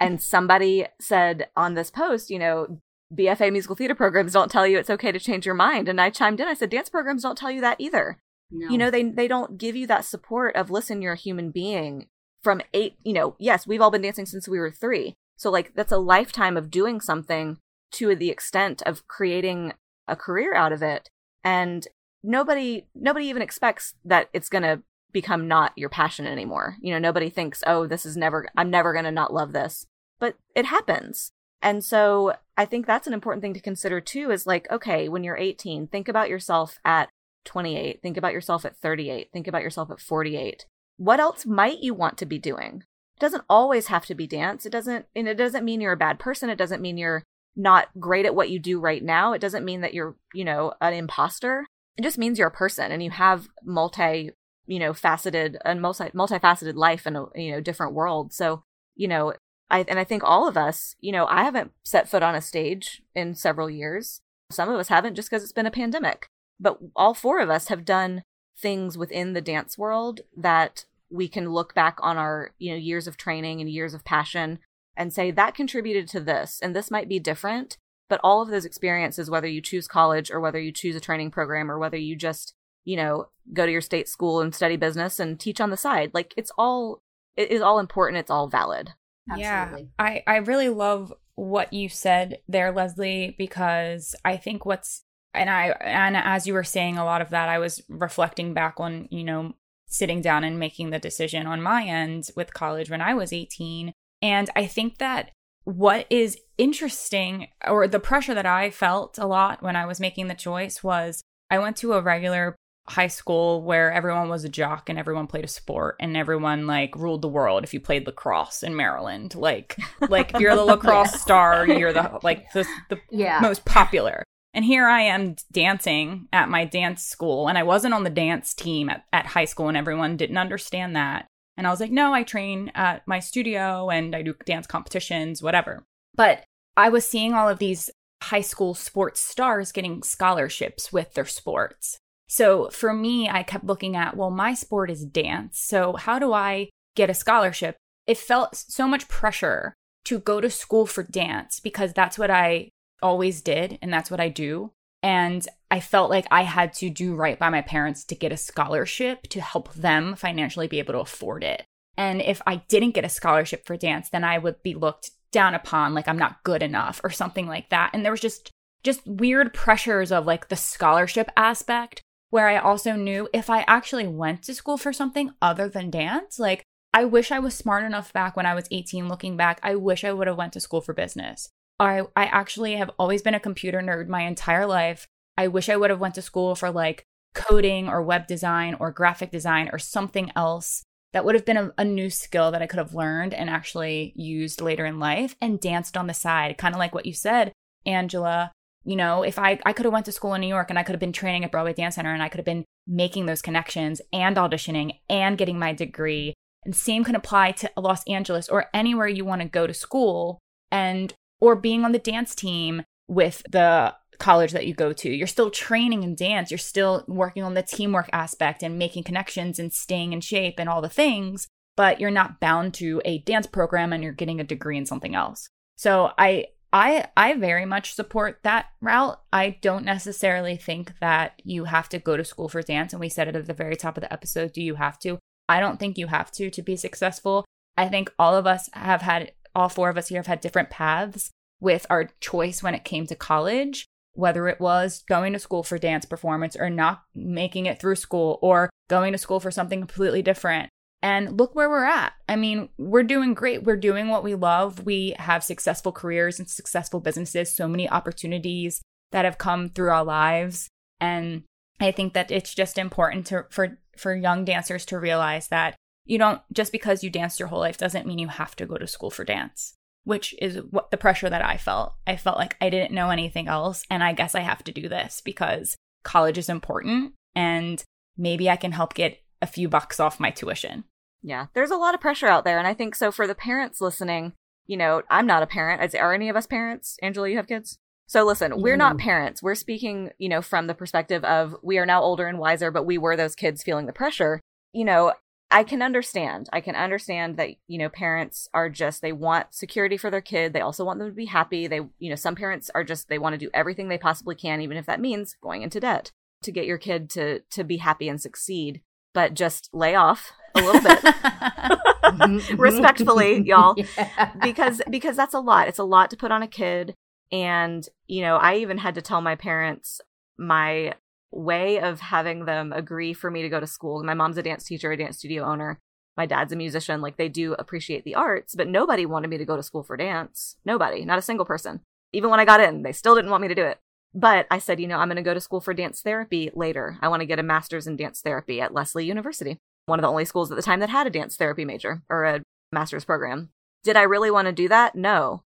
and 0.00 0.22
somebody 0.22 0.86
said 1.00 1.48
on 1.56 1.74
this 1.74 1.90
post, 1.90 2.30
you 2.30 2.38
know, 2.38 2.80
BFA 3.14 3.52
musical 3.52 3.76
theater 3.76 3.94
programs 3.94 4.32
don't 4.32 4.50
tell 4.50 4.66
you 4.66 4.78
it's 4.78 4.90
okay 4.90 5.12
to 5.12 5.20
change 5.20 5.46
your 5.46 5.54
mind. 5.54 5.88
And 5.88 6.00
I 6.00 6.10
chimed 6.10 6.40
in, 6.40 6.48
I 6.48 6.54
said, 6.54 6.70
dance 6.70 6.88
programs 6.88 7.22
don't 7.22 7.38
tell 7.38 7.50
you 7.50 7.60
that 7.60 7.80
either. 7.80 8.18
No. 8.50 8.68
You 8.68 8.78
know, 8.78 8.90
they 8.90 9.02
they 9.02 9.28
don't 9.28 9.58
give 9.58 9.74
you 9.74 9.86
that 9.88 10.04
support 10.04 10.54
of 10.56 10.70
listen, 10.70 11.02
you're 11.02 11.14
a 11.14 11.18
human 11.18 11.50
being. 11.50 12.06
From 12.42 12.60
eight, 12.74 12.96
you 13.02 13.14
know, 13.14 13.36
yes, 13.38 13.66
we've 13.66 13.80
all 13.80 13.90
been 13.90 14.02
dancing 14.02 14.26
since 14.26 14.46
we 14.46 14.58
were 14.58 14.70
three. 14.70 15.14
So 15.36 15.50
like 15.50 15.74
that's 15.74 15.92
a 15.92 15.98
lifetime 15.98 16.56
of 16.56 16.70
doing 16.70 17.00
something 17.00 17.58
to 17.92 18.14
the 18.14 18.30
extent 18.30 18.82
of 18.82 19.06
creating 19.08 19.72
a 20.06 20.14
career 20.14 20.54
out 20.54 20.72
of 20.72 20.82
it. 20.82 21.08
And 21.42 21.86
nobody 22.22 22.86
nobody 22.94 23.26
even 23.26 23.42
expects 23.42 23.94
that 24.04 24.28
it's 24.32 24.48
gonna 24.48 24.82
become 25.12 25.48
not 25.48 25.72
your 25.76 25.88
passion 25.88 26.26
anymore. 26.26 26.76
You 26.80 26.92
know, 26.92 26.98
nobody 26.98 27.30
thinks, 27.30 27.62
oh, 27.66 27.86
this 27.86 28.04
is 28.04 28.16
never 28.16 28.48
I'm 28.56 28.70
never 28.70 28.92
gonna 28.92 29.10
not 29.10 29.32
love 29.32 29.52
this. 29.52 29.86
But 30.18 30.36
it 30.54 30.66
happens. 30.66 31.32
And 31.64 31.82
so 31.82 32.34
I 32.58 32.66
think 32.66 32.86
that's 32.86 33.06
an 33.06 33.14
important 33.14 33.42
thing 33.42 33.54
to 33.54 33.60
consider 33.60 33.98
too 33.98 34.30
is 34.30 34.46
like, 34.46 34.70
okay, 34.70 35.08
when 35.08 35.24
you're 35.24 35.36
18, 35.36 35.88
think 35.88 36.08
about 36.08 36.28
yourself 36.28 36.78
at 36.84 37.08
28. 37.46 38.02
Think 38.02 38.18
about 38.18 38.34
yourself 38.34 38.66
at 38.66 38.76
38. 38.76 39.30
Think 39.32 39.48
about 39.48 39.62
yourself 39.62 39.90
at 39.90 39.98
48. 39.98 40.66
What 40.98 41.20
else 41.20 41.46
might 41.46 41.80
you 41.80 41.94
want 41.94 42.18
to 42.18 42.26
be 42.26 42.38
doing? 42.38 42.84
It 43.16 43.20
doesn't 43.20 43.44
always 43.48 43.86
have 43.86 44.04
to 44.06 44.14
be 44.14 44.26
dance. 44.26 44.66
It 44.66 44.70
doesn't 44.70 45.06
and 45.16 45.26
it 45.26 45.36
doesn't 45.38 45.64
mean 45.64 45.80
you're 45.80 45.92
a 45.92 45.96
bad 45.96 46.18
person. 46.18 46.50
It 46.50 46.58
doesn't 46.58 46.82
mean 46.82 46.98
you're 46.98 47.24
not 47.56 47.88
great 47.98 48.26
at 48.26 48.34
what 48.34 48.50
you 48.50 48.58
do 48.58 48.78
right 48.78 49.02
now. 49.02 49.32
It 49.32 49.40
doesn't 49.40 49.64
mean 49.64 49.80
that 49.80 49.94
you're, 49.94 50.16
you 50.34 50.44
know, 50.44 50.74
an 50.82 50.92
imposter. 50.92 51.66
It 51.96 52.02
just 52.02 52.18
means 52.18 52.38
you're 52.38 52.48
a 52.48 52.52
person 52.52 52.92
and 52.92 53.02
you 53.02 53.10
have 53.10 53.48
multi, 53.64 54.32
you 54.66 54.78
know, 54.78 54.92
faceted 54.92 55.56
and 55.64 55.80
multi 55.80 56.10
multifaceted 56.10 56.74
life 56.74 57.06
in 57.06 57.16
a, 57.16 57.24
you 57.34 57.52
know, 57.52 57.60
different 57.62 57.94
world. 57.94 58.34
So, 58.34 58.64
you 58.96 59.08
know, 59.08 59.32
I 59.70 59.84
and 59.88 59.98
I 59.98 60.04
think 60.04 60.22
all 60.24 60.46
of 60.46 60.56
us, 60.56 60.94
you 61.00 61.12
know, 61.12 61.26
I 61.26 61.44
haven't 61.44 61.72
set 61.84 62.08
foot 62.08 62.22
on 62.22 62.34
a 62.34 62.40
stage 62.40 63.02
in 63.14 63.34
several 63.34 63.70
years. 63.70 64.20
Some 64.50 64.68
of 64.68 64.78
us 64.78 64.88
haven't 64.88 65.14
just 65.14 65.30
because 65.30 65.42
it's 65.42 65.52
been 65.52 65.66
a 65.66 65.70
pandemic. 65.70 66.28
But 66.60 66.78
all 66.94 67.14
four 67.14 67.40
of 67.40 67.50
us 67.50 67.68
have 67.68 67.84
done 67.84 68.22
things 68.56 68.96
within 68.96 69.32
the 69.32 69.40
dance 69.40 69.76
world 69.76 70.20
that 70.36 70.84
we 71.10 71.28
can 71.28 71.50
look 71.50 71.74
back 71.74 71.98
on 72.00 72.16
our 72.16 72.52
you 72.58 72.70
know 72.70 72.76
years 72.76 73.06
of 73.06 73.16
training 73.16 73.60
and 73.60 73.68
years 73.68 73.94
of 73.94 74.04
passion 74.04 74.58
and 74.96 75.12
say 75.12 75.30
that 75.30 75.54
contributed 75.54 76.08
to 76.08 76.20
this 76.20 76.60
and 76.62 76.74
this 76.74 76.90
might 76.90 77.08
be 77.08 77.18
different. 77.18 77.78
But 78.08 78.20
all 78.22 78.42
of 78.42 78.48
those 78.48 78.64
experiences 78.64 79.30
whether 79.30 79.48
you 79.48 79.60
choose 79.60 79.88
college 79.88 80.30
or 80.30 80.40
whether 80.40 80.60
you 80.60 80.72
choose 80.72 80.94
a 80.94 81.00
training 81.00 81.30
program 81.30 81.70
or 81.70 81.78
whether 81.78 81.96
you 81.96 82.16
just 82.16 82.54
you 82.84 82.96
know 82.96 83.28
go 83.52 83.66
to 83.66 83.72
your 83.72 83.80
state 83.80 84.08
school 84.08 84.40
and 84.40 84.54
study 84.54 84.76
business 84.76 85.18
and 85.18 85.40
teach 85.40 85.60
on 85.60 85.70
the 85.70 85.76
side 85.76 86.10
like 86.14 86.34
it's 86.36 86.52
all 86.56 87.00
it 87.36 87.50
is 87.50 87.60
all 87.60 87.78
important 87.78 88.18
it's 88.18 88.30
all 88.30 88.46
valid 88.46 88.92
Absolutely. 89.30 89.88
yeah 89.98 90.04
i 90.04 90.22
i 90.26 90.36
really 90.36 90.68
love 90.68 91.12
what 91.34 91.72
you 91.72 91.88
said 91.88 92.38
there 92.46 92.70
leslie 92.70 93.34
because 93.38 94.14
i 94.24 94.36
think 94.36 94.66
what's 94.66 95.04
and 95.34 95.50
I 95.50 95.68
and 95.80 96.16
as 96.16 96.46
you 96.46 96.54
were 96.54 96.64
saying 96.64 96.96
a 96.96 97.04
lot 97.04 97.20
of 97.20 97.30
that, 97.30 97.48
I 97.48 97.58
was 97.58 97.82
reflecting 97.88 98.54
back 98.54 98.74
on, 98.78 99.08
you 99.10 99.24
know, 99.24 99.54
sitting 99.86 100.20
down 100.20 100.44
and 100.44 100.58
making 100.58 100.90
the 100.90 100.98
decision 100.98 101.46
on 101.46 101.60
my 101.60 101.84
end 101.84 102.30
with 102.36 102.54
college 102.54 102.88
when 102.88 103.00
I 103.00 103.14
was 103.14 103.32
18. 103.32 103.92
And 104.22 104.48
I 104.56 104.66
think 104.66 104.98
that 104.98 105.32
what 105.64 106.06
is 106.08 106.38
interesting 106.56 107.48
or 107.66 107.88
the 107.88 108.00
pressure 108.00 108.34
that 108.34 108.46
I 108.46 108.70
felt 108.70 109.18
a 109.18 109.26
lot 109.26 109.62
when 109.62 109.76
I 109.76 109.86
was 109.86 110.00
making 110.00 110.28
the 110.28 110.34
choice 110.34 110.84
was 110.84 111.22
I 111.50 111.58
went 111.58 111.76
to 111.78 111.94
a 111.94 112.00
regular 112.00 112.56
high 112.86 113.06
school 113.06 113.62
where 113.62 113.90
everyone 113.92 114.28
was 114.28 114.44
a 114.44 114.48
jock 114.48 114.88
and 114.88 114.98
everyone 114.98 115.26
played 115.26 115.44
a 115.44 115.48
sport 115.48 115.96
and 116.00 116.16
everyone 116.16 116.66
like 116.66 116.94
ruled 116.96 117.22
the 117.22 117.28
world 117.28 117.64
if 117.64 117.72
you 117.72 117.80
played 117.80 118.06
lacrosse 118.06 118.62
in 118.62 118.76
Maryland 118.76 119.34
like 119.34 119.76
like 120.08 120.34
if 120.34 120.40
you're 120.40 120.54
the 120.54 120.64
lacrosse 120.64 121.20
star 121.20 121.66
you're 121.66 121.94
the 121.94 122.18
like 122.22 122.50
the, 122.52 122.66
the 122.90 123.00
yeah. 123.10 123.40
most 123.40 123.64
popular 123.64 124.22
and 124.54 124.64
here 124.64 124.86
I 124.86 125.02
am 125.02 125.34
dancing 125.50 126.28
at 126.32 126.48
my 126.48 126.64
dance 126.64 127.02
school, 127.02 127.48
and 127.48 127.58
I 127.58 127.64
wasn't 127.64 127.92
on 127.92 128.04
the 128.04 128.08
dance 128.10 128.54
team 128.54 128.88
at, 128.88 129.02
at 129.12 129.26
high 129.26 129.46
school, 129.46 129.66
and 129.66 129.76
everyone 129.76 130.16
didn't 130.16 130.38
understand 130.38 130.94
that. 130.94 131.26
And 131.56 131.66
I 131.66 131.70
was 131.70 131.80
like, 131.80 131.90
no, 131.90 132.14
I 132.14 132.22
train 132.22 132.70
at 132.74 133.06
my 133.06 133.18
studio 133.18 133.90
and 133.90 134.14
I 134.14 134.22
do 134.22 134.34
dance 134.44 134.66
competitions, 134.66 135.42
whatever. 135.42 135.84
But 136.14 136.44
I 136.76 136.88
was 136.88 137.06
seeing 137.06 137.32
all 137.32 137.48
of 137.48 137.58
these 137.58 137.90
high 138.22 138.40
school 138.40 138.74
sports 138.74 139.20
stars 139.20 139.70
getting 139.70 140.02
scholarships 140.02 140.92
with 140.92 141.14
their 141.14 141.26
sports. 141.26 141.98
So 142.34 142.68
for 142.70 142.92
me, 142.92 143.28
I 143.28 143.44
kept 143.44 143.64
looking 143.64 143.94
at, 143.94 144.16
well, 144.16 144.32
my 144.32 144.54
sport 144.54 144.90
is 144.90 145.04
dance. 145.04 145.60
So 145.60 145.92
how 145.92 146.18
do 146.18 146.32
I 146.32 146.68
get 146.96 147.08
a 147.08 147.14
scholarship? 147.14 147.76
It 148.08 148.18
felt 148.18 148.56
so 148.56 148.88
much 148.88 149.06
pressure 149.06 149.76
to 150.06 150.18
go 150.18 150.40
to 150.40 150.50
school 150.50 150.84
for 150.84 151.04
dance 151.04 151.60
because 151.60 151.92
that's 151.92 152.18
what 152.18 152.32
I 152.32 152.70
always 153.00 153.40
did, 153.40 153.78
and 153.80 153.92
that's 153.92 154.10
what 154.10 154.18
I 154.18 154.30
do. 154.30 154.72
And 155.00 155.46
I 155.70 155.78
felt 155.78 156.10
like 156.10 156.26
I 156.28 156.42
had 156.42 156.72
to 156.74 156.90
do 156.90 157.14
right 157.14 157.38
by 157.38 157.50
my 157.50 157.62
parents 157.62 158.02
to 158.06 158.16
get 158.16 158.32
a 158.32 158.36
scholarship 158.36 159.28
to 159.28 159.40
help 159.40 159.72
them 159.74 160.16
financially 160.16 160.66
be 160.66 160.80
able 160.80 160.94
to 160.94 161.00
afford 161.00 161.44
it. 161.44 161.62
And 161.96 162.20
if 162.20 162.42
I 162.48 162.64
didn't 162.66 162.96
get 162.96 163.04
a 163.04 163.08
scholarship 163.08 163.64
for 163.64 163.76
dance, 163.76 164.08
then 164.08 164.24
I 164.24 164.38
would 164.38 164.60
be 164.64 164.74
looked 164.74 165.12
down 165.30 165.54
upon 165.54 165.94
like 165.94 166.08
I'm 166.08 166.18
not 166.18 166.42
good 166.42 166.64
enough 166.64 167.00
or 167.04 167.10
something 167.10 167.46
like 167.46 167.70
that. 167.70 167.90
And 167.92 168.04
there 168.04 168.10
was 168.10 168.20
just 168.20 168.50
just 168.82 169.06
weird 169.06 169.54
pressures 169.54 170.10
of 170.10 170.26
like 170.26 170.48
the 170.48 170.56
scholarship 170.56 171.30
aspect 171.36 172.02
where 172.34 172.48
I 172.48 172.56
also 172.58 172.92
knew 172.92 173.28
if 173.32 173.48
I 173.48 173.64
actually 173.68 174.08
went 174.08 174.42
to 174.42 174.54
school 174.54 174.76
for 174.76 174.92
something 174.92 175.30
other 175.40 175.68
than 175.68 175.88
dance, 175.88 176.38
like 176.38 176.64
I 176.92 177.04
wish 177.04 177.30
I 177.30 177.38
was 177.38 177.54
smart 177.54 177.84
enough 177.84 178.12
back 178.12 178.36
when 178.36 178.44
I 178.44 178.54
was 178.54 178.68
18 178.70 179.08
looking 179.08 179.36
back, 179.36 179.60
I 179.62 179.76
wish 179.76 180.02
I 180.02 180.12
would 180.12 180.26
have 180.26 180.36
went 180.36 180.52
to 180.54 180.60
school 180.60 180.80
for 180.80 180.92
business 180.92 181.48
I 181.80 182.02
I 182.14 182.26
actually 182.26 182.76
have 182.76 182.90
always 182.98 183.22
been 183.22 183.34
a 183.34 183.40
computer 183.40 183.80
nerd 183.80 184.08
my 184.08 184.22
entire 184.22 184.66
life. 184.66 185.06
I 185.36 185.48
wish 185.48 185.68
I 185.68 185.76
would 185.76 185.90
have 185.90 186.00
went 186.00 186.14
to 186.16 186.22
school 186.22 186.54
for 186.54 186.70
like 186.70 187.04
coding 187.34 187.88
or 187.88 188.02
web 188.02 188.26
design 188.26 188.76
or 188.78 188.92
graphic 188.92 189.30
design 189.30 189.68
or 189.72 189.78
something 189.78 190.30
else 190.36 190.84
that 191.12 191.24
would 191.24 191.34
have 191.34 191.44
been 191.44 191.56
a, 191.56 191.72
a, 191.78 191.84
new 191.84 192.10
skill 192.10 192.50
that 192.50 192.62
I 192.62 192.66
could 192.66 192.78
have 192.78 192.94
learned 192.94 193.34
and 193.34 193.50
actually 193.50 194.12
used 194.16 194.60
later 194.60 194.84
in 194.84 194.98
life 194.98 195.36
and 195.40 195.60
danced 195.60 195.96
on 195.96 196.06
the 196.06 196.14
side, 196.14 196.58
kind 196.58 196.74
of 196.74 196.78
like 196.78 196.94
what 196.94 197.06
you 197.06 197.12
said, 197.12 197.52
Angela. 197.86 198.52
You 198.84 198.96
know, 198.96 199.22
if 199.22 199.38
I 199.38 199.58
I 199.64 199.72
could 199.72 199.84
have 199.84 199.92
went 199.92 200.06
to 200.06 200.12
school 200.12 200.34
in 200.34 200.40
New 200.40 200.48
York 200.48 200.70
and 200.70 200.78
I 200.78 200.82
could 200.82 200.94
have 200.94 201.00
been 201.00 201.12
training 201.12 201.44
at 201.44 201.50
Broadway 201.50 201.72
Dance 201.72 201.94
Center 201.94 202.12
and 202.12 202.22
I 202.22 202.28
could 202.28 202.38
have 202.38 202.44
been 202.44 202.64
making 202.86 203.26
those 203.26 203.42
connections 203.42 204.00
and 204.12 204.36
auditioning 204.36 204.98
and 205.08 205.38
getting 205.38 205.58
my 205.58 205.72
degree. 205.72 206.34
And 206.64 206.74
same 206.74 207.04
can 207.04 207.14
apply 207.14 207.52
to 207.52 207.70
Los 207.76 208.04
Angeles 208.04 208.48
or 208.48 208.66
anywhere 208.72 209.08
you 209.08 209.24
want 209.24 209.42
to 209.42 209.48
go 209.48 209.66
to 209.66 209.74
school. 209.74 210.38
And 210.70 211.14
or 211.40 211.56
being 211.56 211.84
on 211.84 211.92
the 211.92 211.98
dance 211.98 212.34
team 212.34 212.82
with 213.08 213.42
the 213.50 213.94
college 214.18 214.52
that 214.52 214.66
you 214.66 214.74
go 214.74 214.92
to. 214.92 215.10
You're 215.10 215.26
still 215.26 215.50
training 215.50 216.02
in 216.02 216.14
dance. 216.14 216.50
You're 216.50 216.58
still 216.58 217.04
working 217.06 217.42
on 217.42 217.54
the 217.54 217.62
teamwork 217.62 218.08
aspect 218.12 218.62
and 218.62 218.78
making 218.78 219.04
connections 219.04 219.58
and 219.58 219.72
staying 219.72 220.12
in 220.12 220.20
shape 220.20 220.54
and 220.58 220.68
all 220.68 220.80
the 220.80 220.88
things, 220.88 221.48
but 221.76 222.00
you're 222.00 222.10
not 222.10 222.40
bound 222.40 222.74
to 222.74 223.02
a 223.04 223.18
dance 223.18 223.46
program 223.46 223.92
and 223.92 224.02
you're 224.02 224.12
getting 224.12 224.40
a 224.40 224.44
degree 224.44 224.78
in 224.78 224.86
something 224.86 225.14
else. 225.14 225.48
So 225.76 226.12
I 226.16 226.46
I 226.74 227.06
I 227.16 227.34
very 227.34 227.64
much 227.64 227.94
support 227.94 228.40
that 228.42 228.66
route. 228.82 229.20
I 229.32 229.58
don't 229.62 229.84
necessarily 229.84 230.56
think 230.56 230.98
that 230.98 231.40
you 231.44 231.66
have 231.66 231.88
to 231.90 232.00
go 232.00 232.16
to 232.16 232.24
school 232.24 232.48
for 232.48 232.62
dance 232.62 232.92
and 232.92 232.98
we 232.98 233.08
said 233.08 233.28
it 233.28 233.36
at 233.36 233.46
the 233.46 233.54
very 233.54 233.76
top 233.76 233.96
of 233.96 234.00
the 234.00 234.12
episode, 234.12 234.52
do 234.52 234.60
you 234.60 234.74
have 234.74 234.98
to? 234.98 235.18
I 235.48 235.60
don't 235.60 235.78
think 235.78 235.96
you 235.96 236.08
have 236.08 236.32
to 236.32 236.50
to 236.50 236.62
be 236.62 236.74
successful. 236.74 237.44
I 237.78 237.88
think 237.88 238.12
all 238.18 238.34
of 238.34 238.46
us 238.46 238.68
have 238.72 239.02
had 239.02 239.32
all 239.54 239.68
four 239.68 239.88
of 239.88 239.96
us 239.96 240.08
here 240.08 240.18
have 240.18 240.26
had 240.26 240.40
different 240.40 240.68
paths 240.68 241.30
with 241.60 241.86
our 241.88 242.10
choice 242.18 242.60
when 242.60 242.74
it 242.74 242.84
came 242.84 243.06
to 243.06 243.14
college, 243.14 243.86
whether 244.14 244.48
it 244.48 244.60
was 244.60 245.04
going 245.08 245.32
to 245.32 245.38
school 245.38 245.62
for 245.62 245.78
dance 245.78 246.04
performance 246.04 246.56
or 246.56 246.70
not 246.70 247.04
making 247.14 247.66
it 247.66 247.78
through 247.78 247.94
school 247.94 248.40
or 248.42 248.68
going 248.90 249.12
to 249.12 249.18
school 249.18 249.38
for 249.38 249.52
something 249.52 249.78
completely 249.78 250.22
different. 250.22 250.68
And 251.04 251.38
look 251.38 251.54
where 251.54 251.68
we're 251.68 251.84
at. 251.84 252.14
I 252.30 252.36
mean, 252.36 252.70
we're 252.78 253.02
doing 253.02 253.34
great. 253.34 253.62
We're 253.62 253.76
doing 253.76 254.08
what 254.08 254.24
we 254.24 254.34
love. 254.34 254.86
We 254.86 255.14
have 255.18 255.44
successful 255.44 255.92
careers 255.92 256.38
and 256.38 256.48
successful 256.48 256.98
businesses, 256.98 257.54
so 257.54 257.68
many 257.68 257.86
opportunities 257.86 258.80
that 259.12 259.26
have 259.26 259.36
come 259.36 259.68
through 259.68 259.90
our 259.90 260.02
lives. 260.02 260.70
And 261.02 261.42
I 261.78 261.92
think 261.92 262.14
that 262.14 262.30
it's 262.30 262.54
just 262.54 262.78
important 262.78 263.26
to, 263.26 263.44
for 263.50 263.76
for 263.98 264.16
young 264.16 264.46
dancers 264.46 264.86
to 264.86 264.98
realize 264.98 265.48
that 265.48 265.76
you 266.06 266.16
don't 266.16 266.40
just 266.54 266.72
because 266.72 267.04
you 267.04 267.10
danced 267.10 267.38
your 267.38 267.48
whole 267.48 267.60
life 267.60 267.76
doesn't 267.76 268.06
mean 268.06 268.18
you 268.18 268.28
have 268.28 268.56
to 268.56 268.66
go 268.66 268.76
to 268.76 268.86
school 268.86 269.10
for 269.10 269.24
dance 269.24 269.74
which 270.02 270.34
is 270.40 270.58
what 270.70 270.90
the 270.90 270.96
pressure 270.96 271.30
that 271.30 271.44
i 271.44 271.56
felt 271.56 271.94
i 272.06 272.16
felt 272.16 272.36
like 272.36 272.56
i 272.60 272.68
didn't 272.68 272.92
know 272.92 273.10
anything 273.10 273.46
else 273.46 273.84
and 273.88 274.02
i 274.02 274.12
guess 274.12 274.34
i 274.34 274.40
have 274.40 274.64
to 274.64 274.72
do 274.72 274.88
this 274.88 275.20
because 275.24 275.76
college 276.02 276.38
is 276.38 276.48
important 276.48 277.12
and 277.36 277.84
maybe 278.16 278.50
i 278.50 278.56
can 278.56 278.72
help 278.72 278.94
get 278.94 279.20
a 279.40 279.46
few 279.46 279.68
bucks 279.68 280.00
off 280.00 280.18
my 280.18 280.30
tuition 280.30 280.82
yeah 281.24 281.46
there's 281.54 281.70
a 281.70 281.76
lot 281.76 281.94
of 281.94 282.00
pressure 282.00 282.28
out 282.28 282.44
there 282.44 282.58
and 282.58 282.68
i 282.68 282.74
think 282.74 282.94
so 282.94 283.10
for 283.10 283.26
the 283.26 283.34
parents 283.34 283.80
listening 283.80 284.32
you 284.66 284.76
know 284.76 285.02
i'm 285.10 285.26
not 285.26 285.42
a 285.42 285.46
parent 285.46 285.94
are 285.96 286.14
any 286.14 286.28
of 286.28 286.36
us 286.36 286.46
parents 286.46 286.96
angela 287.02 287.28
you 287.28 287.36
have 287.36 287.48
kids 287.48 287.78
so 288.06 288.24
listen, 288.24 288.60
we're 288.60 288.76
not 288.76 288.98
parents. 288.98 289.42
We're 289.42 289.54
speaking, 289.54 290.10
you 290.18 290.28
know, 290.28 290.42
from 290.42 290.66
the 290.66 290.74
perspective 290.74 291.24
of 291.24 291.56
we 291.62 291.78
are 291.78 291.86
now 291.86 292.02
older 292.02 292.26
and 292.26 292.38
wiser, 292.38 292.70
but 292.70 292.84
we 292.84 292.98
were 292.98 293.16
those 293.16 293.34
kids 293.34 293.62
feeling 293.62 293.86
the 293.86 293.92
pressure. 293.92 294.40
You 294.72 294.84
know, 294.84 295.14
I 295.50 295.64
can 295.64 295.82
understand. 295.82 296.48
I 296.52 296.60
can 296.60 296.74
understand 296.74 297.36
that, 297.38 297.50
you 297.66 297.78
know, 297.78 297.88
parents 297.88 298.48
are 298.52 298.68
just, 298.68 299.00
they 299.00 299.12
want 299.12 299.54
security 299.54 299.96
for 299.96 300.10
their 300.10 300.20
kid. 300.20 300.52
They 300.52 300.60
also 300.60 300.84
want 300.84 300.98
them 300.98 301.08
to 301.08 301.14
be 301.14 301.26
happy. 301.26 301.66
They, 301.66 301.80
you 301.98 302.10
know, 302.10 302.16
some 302.16 302.34
parents 302.34 302.70
are 302.74 302.84
just, 302.84 303.08
they 303.08 303.18
want 303.18 303.34
to 303.34 303.38
do 303.38 303.50
everything 303.54 303.88
they 303.88 303.98
possibly 303.98 304.34
can, 304.34 304.60
even 304.60 304.76
if 304.76 304.86
that 304.86 305.00
means 305.00 305.36
going 305.42 305.62
into 305.62 305.80
debt 305.80 306.12
to 306.42 306.52
get 306.52 306.66
your 306.66 306.78
kid 306.78 307.08
to, 307.10 307.40
to 307.50 307.64
be 307.64 307.78
happy 307.78 308.08
and 308.08 308.20
succeed. 308.20 308.82
But 309.14 309.34
just 309.34 309.70
lay 309.72 309.94
off 309.94 310.32
a 310.54 310.60
little 310.60 310.80
bit 310.80 310.98
mm-hmm, 310.98 312.22
mm-hmm. 312.22 312.60
respectfully, 312.60 313.42
y'all, 313.42 313.74
yeah. 313.96 314.32
because, 314.42 314.80
because 314.90 315.16
that's 315.16 315.34
a 315.34 315.40
lot. 315.40 315.68
It's 315.68 315.78
a 315.78 315.84
lot 315.84 316.10
to 316.10 316.16
put 316.16 316.30
on 316.30 316.42
a 316.42 316.48
kid. 316.48 316.94
And, 317.32 317.86
you 318.06 318.22
know, 318.22 318.36
I 318.36 318.56
even 318.56 318.78
had 318.78 318.94
to 318.94 319.02
tell 319.02 319.20
my 319.20 319.34
parents 319.34 320.00
my 320.38 320.94
way 321.32 321.80
of 321.80 322.00
having 322.00 322.44
them 322.44 322.72
agree 322.72 323.12
for 323.12 323.30
me 323.30 323.42
to 323.42 323.48
go 323.48 323.60
to 323.60 323.66
school. 323.66 324.02
My 324.04 324.14
mom's 324.14 324.38
a 324.38 324.42
dance 324.42 324.64
teacher, 324.64 324.92
a 324.92 324.96
dance 324.96 325.18
studio 325.18 325.44
owner. 325.44 325.80
My 326.16 326.26
dad's 326.26 326.52
a 326.52 326.56
musician. 326.56 327.00
Like 327.00 327.16
they 327.16 327.28
do 327.28 327.54
appreciate 327.54 328.04
the 328.04 328.14
arts, 328.14 328.54
but 328.54 328.68
nobody 328.68 329.04
wanted 329.04 329.28
me 329.28 329.38
to 329.38 329.44
go 329.44 329.56
to 329.56 329.62
school 329.62 329.82
for 329.82 329.96
dance. 329.96 330.56
Nobody, 330.64 331.04
not 331.04 331.18
a 331.18 331.22
single 331.22 331.44
person. 331.44 331.80
Even 332.12 332.30
when 332.30 332.38
I 332.38 332.44
got 332.44 332.60
in, 332.60 332.82
they 332.82 332.92
still 332.92 333.16
didn't 333.16 333.30
want 333.30 333.42
me 333.42 333.48
to 333.48 333.54
do 333.54 333.64
it. 333.64 333.78
But 334.14 334.46
I 334.48 334.58
said, 334.58 334.78
you 334.78 334.86
know, 334.86 334.98
I'm 334.98 335.08
going 335.08 335.16
to 335.16 335.22
go 335.22 335.34
to 335.34 335.40
school 335.40 335.60
for 335.60 335.74
dance 335.74 336.00
therapy 336.00 336.50
later. 336.54 336.98
I 337.02 337.08
want 337.08 337.20
to 337.20 337.26
get 337.26 337.40
a 337.40 337.42
master's 337.42 337.88
in 337.88 337.96
dance 337.96 338.20
therapy 338.20 338.60
at 338.60 338.72
Lesley 338.72 339.06
University, 339.06 339.58
one 339.86 339.98
of 339.98 340.02
the 340.02 340.08
only 340.08 340.24
schools 340.24 340.50
at 340.50 340.56
the 340.56 340.62
time 340.62 340.80
that 340.80 340.90
had 340.90 341.06
a 341.06 341.10
dance 341.10 341.36
therapy 341.36 341.64
major 341.64 342.02
or 342.08 342.24
a 342.24 342.42
master's 342.72 343.04
program. 343.04 343.50
Did 343.82 343.96
I 343.96 344.02
really 344.02 344.30
want 344.30 344.46
to 344.46 344.52
do 344.52 344.68
that? 344.68 344.94
No. 344.94 345.42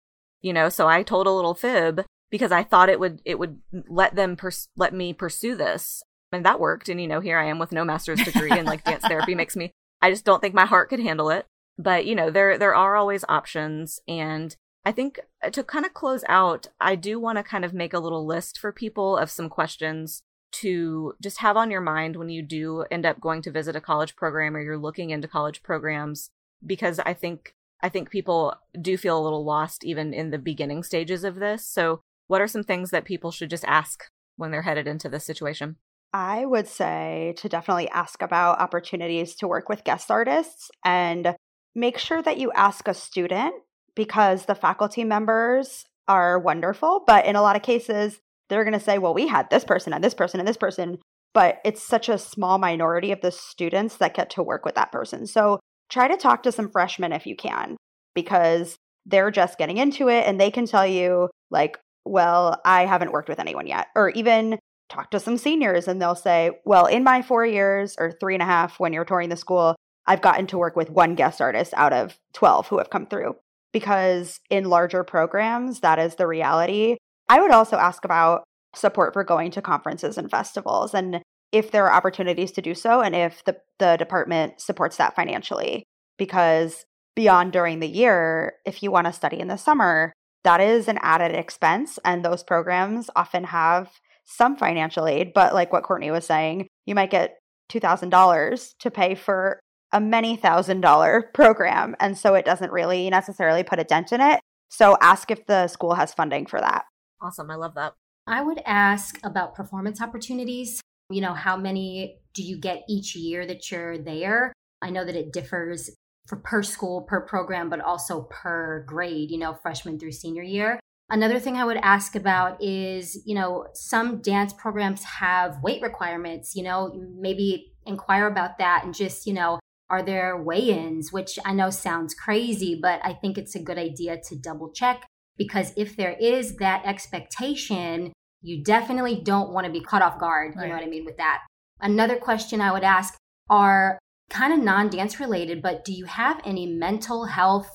You 0.41 0.53
know, 0.53 0.68
so 0.68 0.89
I 0.89 1.03
told 1.03 1.26
a 1.26 1.33
little 1.33 1.55
fib 1.55 2.05
because 2.30 2.51
I 2.51 2.64
thought 2.64 2.89
it 2.89 2.99
would 2.99 3.20
it 3.24 3.39
would 3.39 3.61
let 3.89 4.16
them 4.16 4.37
pers- 4.37 4.68
let 4.76 4.93
me 4.93 5.12
pursue 5.12 5.55
this, 5.55 6.03
and 6.33 6.45
that 6.45 6.59
worked. 6.59 6.89
And 6.89 7.01
you 7.01 7.07
know, 7.07 7.20
here 7.20 7.39
I 7.39 7.47
am 7.47 7.61
with 7.61 7.70
no 7.70 7.85
master's 7.85 8.22
degree, 8.24 8.51
and 8.51 8.66
like 8.66 8.83
dance 8.83 9.05
therapy 9.07 9.35
makes 9.37 9.55
me. 9.55 9.70
I 10.01 10.11
just 10.11 10.24
don't 10.24 10.41
think 10.41 10.55
my 10.55 10.66
heart 10.66 10.89
could 10.89 10.99
handle 10.99 11.30
it. 11.30 11.47
But 11.78 12.07
you 12.07 12.14
know, 12.16 12.30
there 12.30 12.59
there 12.59 12.74
are 12.74 12.97
always 12.97 13.24
options, 13.28 14.01
and 14.09 14.57
I 14.85 14.91
think 14.91 15.20
to 15.53 15.62
kind 15.62 15.87
of 15.87 15.95
close 15.95 16.24
out, 16.28 16.66
I 16.80 16.97
do 16.97 17.20
want 17.20 17.39
to 17.39 17.45
kind 17.45 17.64
of 17.64 17.72
make 17.72 17.93
a 17.93 18.01
little 18.01 18.26
list 18.26 18.59
for 18.59 18.72
people 18.72 19.16
of 19.16 19.30
some 19.30 19.49
questions 19.49 20.22
to 20.53 21.15
just 21.23 21.39
have 21.39 21.57
on 21.57 21.71
your 21.71 21.81
mind 21.81 22.17
when 22.17 22.29
you 22.29 22.43
do 22.43 22.85
end 22.91 23.07
up 23.07 23.21
going 23.21 23.43
to 23.43 23.51
visit 23.51 23.77
a 23.77 23.81
college 23.81 24.17
program 24.17 24.57
or 24.57 24.61
you're 24.61 24.79
looking 24.79 25.11
into 25.11 25.29
college 25.29 25.63
programs 25.63 26.31
because 26.65 27.01
I 27.01 27.15
think 27.15 27.55
I 27.83 27.89
think 27.89 28.11
people 28.11 28.55
do 28.81 28.97
feel 28.97 29.19
a 29.19 29.25
little 29.25 29.45
lost 29.45 29.85
even 29.85 30.15
in 30.15 30.31
the 30.31 30.39
beginning 30.39 30.85
stages 30.85 31.25
of 31.25 31.37
this. 31.37 31.67
So 31.67 32.01
what 32.29 32.41
are 32.41 32.47
some 32.47 32.63
things 32.63 32.91
that 32.91 33.05
people 33.05 33.33
should 33.33 33.51
just 33.51 33.65
ask 33.65 34.05
when 34.37 34.53
they're 34.53 34.63
headed 34.63 34.87
into 34.87 35.09
this 35.09 35.25
situation? 35.25 35.77
I 36.13 36.45
would 36.45 36.69
say 36.69 37.35
to 37.39 37.49
definitely 37.49 37.89
ask 37.89 38.23
about 38.23 38.61
opportunities 38.61 39.35
to 39.37 39.49
work 39.49 39.69
with 39.69 39.85
guest 39.85 40.11
artists 40.11 40.71
and 40.85 41.35
make 41.75 41.99
sure 41.99 42.23
that 42.23 42.39
you 42.39 42.53
ask 42.53 42.87
a 42.87 42.95
student 42.95 43.55
because 43.95 44.45
the 44.45 44.55
faculty 44.55 45.05
members 45.05 45.87
are 46.09 46.39
wonderful, 46.39 47.03
but 47.07 47.27
in 47.27 47.37
a 47.37 47.43
lot 47.43 47.57
of 47.57 47.63
cases, 47.63 48.21
they're 48.53 48.65
going 48.65 48.79
to 48.79 48.85
say, 48.85 48.99
well, 48.99 49.15
we 49.15 49.27
had 49.27 49.49
this 49.51 49.65
person 49.65 49.93
and 49.93 50.05
this 50.05 50.15
person 50.15 50.39
and 50.39 50.49
this 50.49 50.57
person, 50.57 50.99
but 51.33 51.59
it's 51.65 51.83
such 51.83 52.09
a 52.09 52.19
small 52.19 52.59
minority 52.59 53.11
of 53.11 53.21
the 53.23 53.33
students 53.33 53.97
that 53.97 54.15
get 54.15 54.31
to 54.31 54.43
work 54.43 54.65
with 54.65 54.75
that 54.75 54.93
person. 54.93 55.27
So 55.27 55.59
try 55.89 56.09
to 56.09 56.17
talk 56.17 56.43
to 56.43 56.53
some 56.53 56.71
freshmen 56.71 57.13
if 57.13 57.27
you 57.27 57.37
can, 57.37 57.77
because 58.15 58.77
they're 59.07 59.31
just 59.31 59.59
getting 59.59 59.79
into 59.79 60.09
it 60.09 60.27
and 60.27 60.41
they 60.41 60.51
can 60.51 60.67
tell 60.67 60.87
you, 60.87 61.29
like, 61.51 61.79
well, 62.05 62.61
I 62.65 62.87
haven't 62.87 63.13
worked 63.13 63.29
with 63.29 63.41
anyone 63.41 63.67
yet. 63.67 63.89
Or 63.97 64.11
even 64.11 64.59
talk 64.89 65.11
to 65.11 65.21
some 65.21 65.39
seniors 65.39 65.89
and 65.89 66.01
they'll 66.01 66.15
say, 66.15 66.51
well, 66.65 66.87
in 66.87 67.05
my 67.05 67.23
four 67.23 67.47
years 67.47 67.97
or 67.99 68.13
three 68.13 68.35
and 68.35 68.43
a 68.43 68.47
half 68.47 68.79
when 68.79 68.93
you're 68.93 69.05
touring 69.05 69.29
the 69.29 69.37
school, 69.37 69.75
I've 70.07 70.21
gotten 70.21 70.47
to 70.49 70.59
work 70.59 70.77
with 70.77 70.91
one 70.91 71.15
guest 71.15 71.41
artist 71.41 71.73
out 71.77 71.93
of 71.93 72.19
12 72.35 72.69
who 72.69 72.79
have 72.79 72.91
come 72.91 73.07
through. 73.07 73.37
Because 73.73 74.39
in 74.51 74.65
larger 74.65 75.03
programs, 75.03 75.81
that 75.81 75.99
is 75.99 76.17
the 76.17 76.27
reality. 76.27 76.99
I 77.29 77.41
would 77.41 77.51
also 77.51 77.77
ask 77.77 78.05
about 78.05 78.45
support 78.75 79.12
for 79.12 79.25
going 79.25 79.51
to 79.53 79.62
conferences 79.62 80.16
and 80.16 80.31
festivals 80.31 80.95
and 80.95 81.23
if 81.53 81.70
there 81.70 81.85
are 81.85 81.93
opportunities 81.93 82.51
to 82.53 82.62
do 82.62 82.75
so 82.75 83.03
and 83.03 83.14
if 83.14 83.45
the, 83.45 83.59
the 83.79 83.97
department 83.97 84.61
supports 84.61 84.97
that 84.97 85.14
financially. 85.14 85.85
Because 86.18 86.85
beyond 87.14 87.53
during 87.53 87.81
the 87.81 87.89
year, 87.89 88.55
if 88.64 88.83
you 88.83 88.91
want 88.91 89.07
to 89.07 89.12
study 89.12 89.39
in 89.39 89.49
the 89.49 89.59
summer, 89.59 90.12
that 90.45 90.61
is 90.61 90.89
an 90.89 90.99
added 91.03 91.35
expense. 91.35 91.99
And 92.05 92.25
those 92.25 92.43
programs 92.43 93.11
often 93.14 93.45
have 93.45 93.91
some 94.25 94.57
financial 94.57 95.07
aid. 95.07 95.33
But 95.35 95.55
like 95.55 95.73
what 95.73 95.85
Courtney 95.85 96.11
was 96.11 96.27
saying, 96.27 96.68
you 96.87 96.95
might 96.95 97.11
get 97.11 97.37
$2,000 97.70 98.70
to 98.79 98.91
pay 98.91 99.14
for 99.14 99.61
a 99.93 100.01
many 100.01 100.37
thousand 100.37 100.81
dollar 100.81 101.31
program. 101.35 101.95
And 102.01 102.16
so 102.16 102.35
it 102.35 102.47
doesn't 102.47 102.73
really 102.73 103.11
necessarily 103.11 103.62
put 103.62 103.79
a 103.79 103.85
dent 103.85 104.12
in 104.12 104.20
it. 104.20 104.41
So 104.70 104.97
ask 105.03 105.31
if 105.31 105.45
the 105.47 105.68
school 105.68 105.95
has 105.95 106.14
funding 106.14 106.47
for 106.47 106.59
that. 106.61 106.85
Awesome. 107.23 107.51
I 107.51 107.55
love 107.55 107.75
that. 107.77 107.95
I 108.27 108.43
would 108.43 108.61
ask 108.66 109.18
about 109.23 109.55
performance 109.55 110.01
opportunities. 110.03 110.81
You 111.09 111.20
know, 111.20 111.35
how 111.35 111.57
many 111.57 112.18
do 112.35 112.43
you 112.43 112.57
get 112.59 112.83
each 112.89 113.14
year 113.14 113.47
that 113.47 113.70
you're 113.70 113.97
there? 113.97 114.53
I 114.81 114.91
know 114.91 115.05
that 115.05 115.14
it 115.14 115.33
differs 115.33 115.91
for 116.27 116.37
per 116.37 116.62
school, 116.62 117.03
per 117.03 117.20
program, 117.20 117.68
but 117.68 117.81
also 117.81 118.23
per 118.23 118.85
grade, 118.89 119.31
you 119.31 119.39
know, 119.39 119.55
freshman 119.55 119.99
through 119.99 120.12
senior 120.12 120.43
year. 120.43 120.81
Another 121.11 121.39
thing 121.39 121.57
I 121.57 121.64
would 121.64 121.77
ask 121.77 122.16
about 122.16 122.62
is, 122.62 123.23
you 123.25 123.35
know, 123.35 123.66
some 123.75 124.20
dance 124.20 124.53
programs 124.53 125.05
have 125.05 125.62
weight 125.62 125.83
requirements, 125.83 126.57
you 126.57 126.62
know, 126.62 126.93
maybe 127.18 127.73
inquire 127.87 128.27
about 128.27 128.59
that 128.59 128.83
and 128.85 128.95
just, 128.95 129.27
you 129.27 129.35
know, 129.35 129.61
are 129.91 130.03
there 130.03 130.43
weigh 130.43 130.70
ins, 130.70 131.12
which 131.12 131.39
I 131.45 131.53
know 131.53 131.70
sounds 131.70 132.14
crazy, 132.14 132.79
but 132.81 133.01
I 133.05 133.12
think 133.12 133.37
it's 133.37 133.55
a 133.55 133.62
good 133.62 133.79
idea 133.79 134.18
to 134.29 134.37
double 134.37 134.70
check 134.73 135.07
because 135.43 135.72
if 135.76 135.97
there 135.97 136.16
is 136.20 136.57
that 136.57 136.84
expectation, 136.84 138.12
you 138.43 138.62
definitely 138.62 139.20
don't 139.22 139.53
want 139.53 139.66
to 139.66 139.72
be 139.72 139.80
caught 139.80 140.03
off 140.03 140.18
guard. 140.18 140.55
Right. 140.55 140.62
You 140.62 140.68
know 140.68 140.74
what 140.76 140.84
I 140.84 140.88
mean 140.88 141.05
with 141.05 141.16
that. 141.16 141.43
Another 141.80 142.16
question 142.16 142.61
I 142.61 142.72
would 142.72 142.84
ask 142.84 143.14
are 143.51 143.99
kind 144.30 144.53
of 144.53 144.61
non 144.61 144.88
dance 144.88 145.18
related, 145.20 145.62
but 145.62 145.84
do 145.84 145.93
you 145.93 146.05
have 146.05 146.40
any 146.45 146.66
mental 146.66 147.26
health 147.26 147.70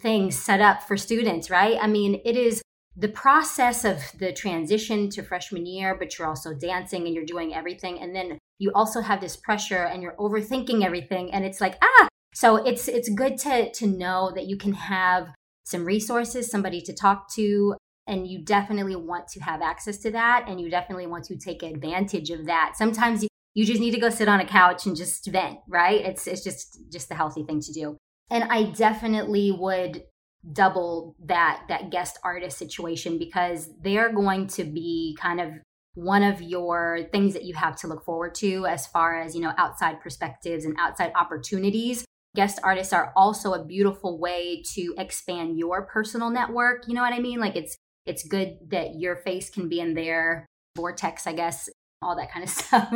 things 0.00 0.36
set 0.36 0.60
up 0.60 0.82
for 0.82 0.96
students, 0.96 1.48
right? 1.48 1.78
I 1.80 1.86
mean, 1.86 2.20
it 2.24 2.36
is 2.36 2.60
the 2.96 3.08
process 3.08 3.84
of 3.84 3.98
the 4.18 4.32
transition 4.32 5.08
to 5.10 5.22
freshman 5.22 5.64
year, 5.64 5.96
but 5.98 6.18
you're 6.18 6.28
also 6.28 6.52
dancing 6.52 7.06
and 7.06 7.14
you're 7.14 7.24
doing 7.24 7.54
everything. 7.54 8.00
And 8.00 8.14
then 8.14 8.38
you 8.58 8.72
also 8.74 9.00
have 9.00 9.20
this 9.20 9.36
pressure 9.36 9.84
and 9.84 10.02
you're 10.02 10.16
overthinking 10.16 10.84
everything. 10.84 11.32
And 11.32 11.44
it's 11.44 11.60
like, 11.60 11.78
ah, 11.82 12.08
so 12.34 12.56
it's 12.56 12.88
it's 12.88 13.08
good 13.08 13.38
to 13.38 13.70
to 13.72 13.86
know 13.86 14.32
that 14.34 14.46
you 14.46 14.56
can 14.56 14.72
have 14.74 15.28
some 15.64 15.84
resources, 15.84 16.50
somebody 16.50 16.80
to 16.82 16.92
talk 16.92 17.32
to, 17.34 17.74
and 18.06 18.26
you 18.26 18.44
definitely 18.44 18.96
want 18.96 19.28
to 19.28 19.40
have 19.40 19.62
access 19.62 19.98
to 19.98 20.10
that 20.10 20.44
and 20.48 20.60
you 20.60 20.68
definitely 20.68 21.06
want 21.06 21.24
to 21.24 21.36
take 21.36 21.62
advantage 21.62 22.30
of 22.30 22.46
that. 22.46 22.74
Sometimes 22.76 23.24
you 23.54 23.64
just 23.64 23.80
need 23.80 23.92
to 23.92 24.00
go 24.00 24.10
sit 24.10 24.28
on 24.28 24.40
a 24.40 24.46
couch 24.46 24.86
and 24.86 24.96
just 24.96 25.26
vent 25.26 25.58
right? 25.68 26.00
It's 26.00 26.26
it's 26.26 26.42
just 26.42 26.78
just 26.90 27.08
the 27.08 27.14
healthy 27.14 27.44
thing 27.44 27.60
to 27.60 27.72
do. 27.72 27.96
And 28.30 28.44
i 28.44 28.64
definitely 28.64 29.52
would 29.52 30.04
double 30.52 31.14
that 31.24 31.62
that 31.68 31.90
guest 31.90 32.18
artist 32.24 32.58
situation 32.58 33.18
because 33.18 33.70
they're 33.82 34.12
going 34.12 34.48
to 34.48 34.64
be 34.64 35.16
kind 35.20 35.40
of 35.40 35.52
one 35.94 36.22
of 36.22 36.40
your 36.40 37.00
things 37.12 37.34
that 37.34 37.44
you 37.44 37.54
have 37.54 37.76
to 37.76 37.86
look 37.86 38.04
forward 38.04 38.34
to 38.34 38.66
as 38.66 38.86
far 38.86 39.20
as 39.20 39.34
you 39.34 39.40
know 39.40 39.52
outside 39.58 40.00
perspectives 40.00 40.64
and 40.64 40.74
outside 40.80 41.12
opportunities 41.14 42.04
guest 42.34 42.58
artists 42.62 42.92
are 42.92 43.12
also 43.16 43.52
a 43.52 43.64
beautiful 43.64 44.18
way 44.18 44.62
to 44.74 44.94
expand 44.98 45.58
your 45.58 45.82
personal 45.82 46.30
network 46.30 46.86
you 46.88 46.94
know 46.94 47.02
what 47.02 47.12
i 47.12 47.18
mean 47.18 47.40
like 47.40 47.56
it's 47.56 47.76
it's 48.06 48.26
good 48.26 48.56
that 48.68 48.94
your 48.96 49.16
face 49.16 49.50
can 49.50 49.68
be 49.68 49.80
in 49.80 49.94
their 49.94 50.46
vortex 50.76 51.26
i 51.26 51.32
guess 51.32 51.68
all 52.02 52.16
that 52.16 52.30
kind 52.30 52.44
of 52.44 52.50
stuff. 52.50 52.92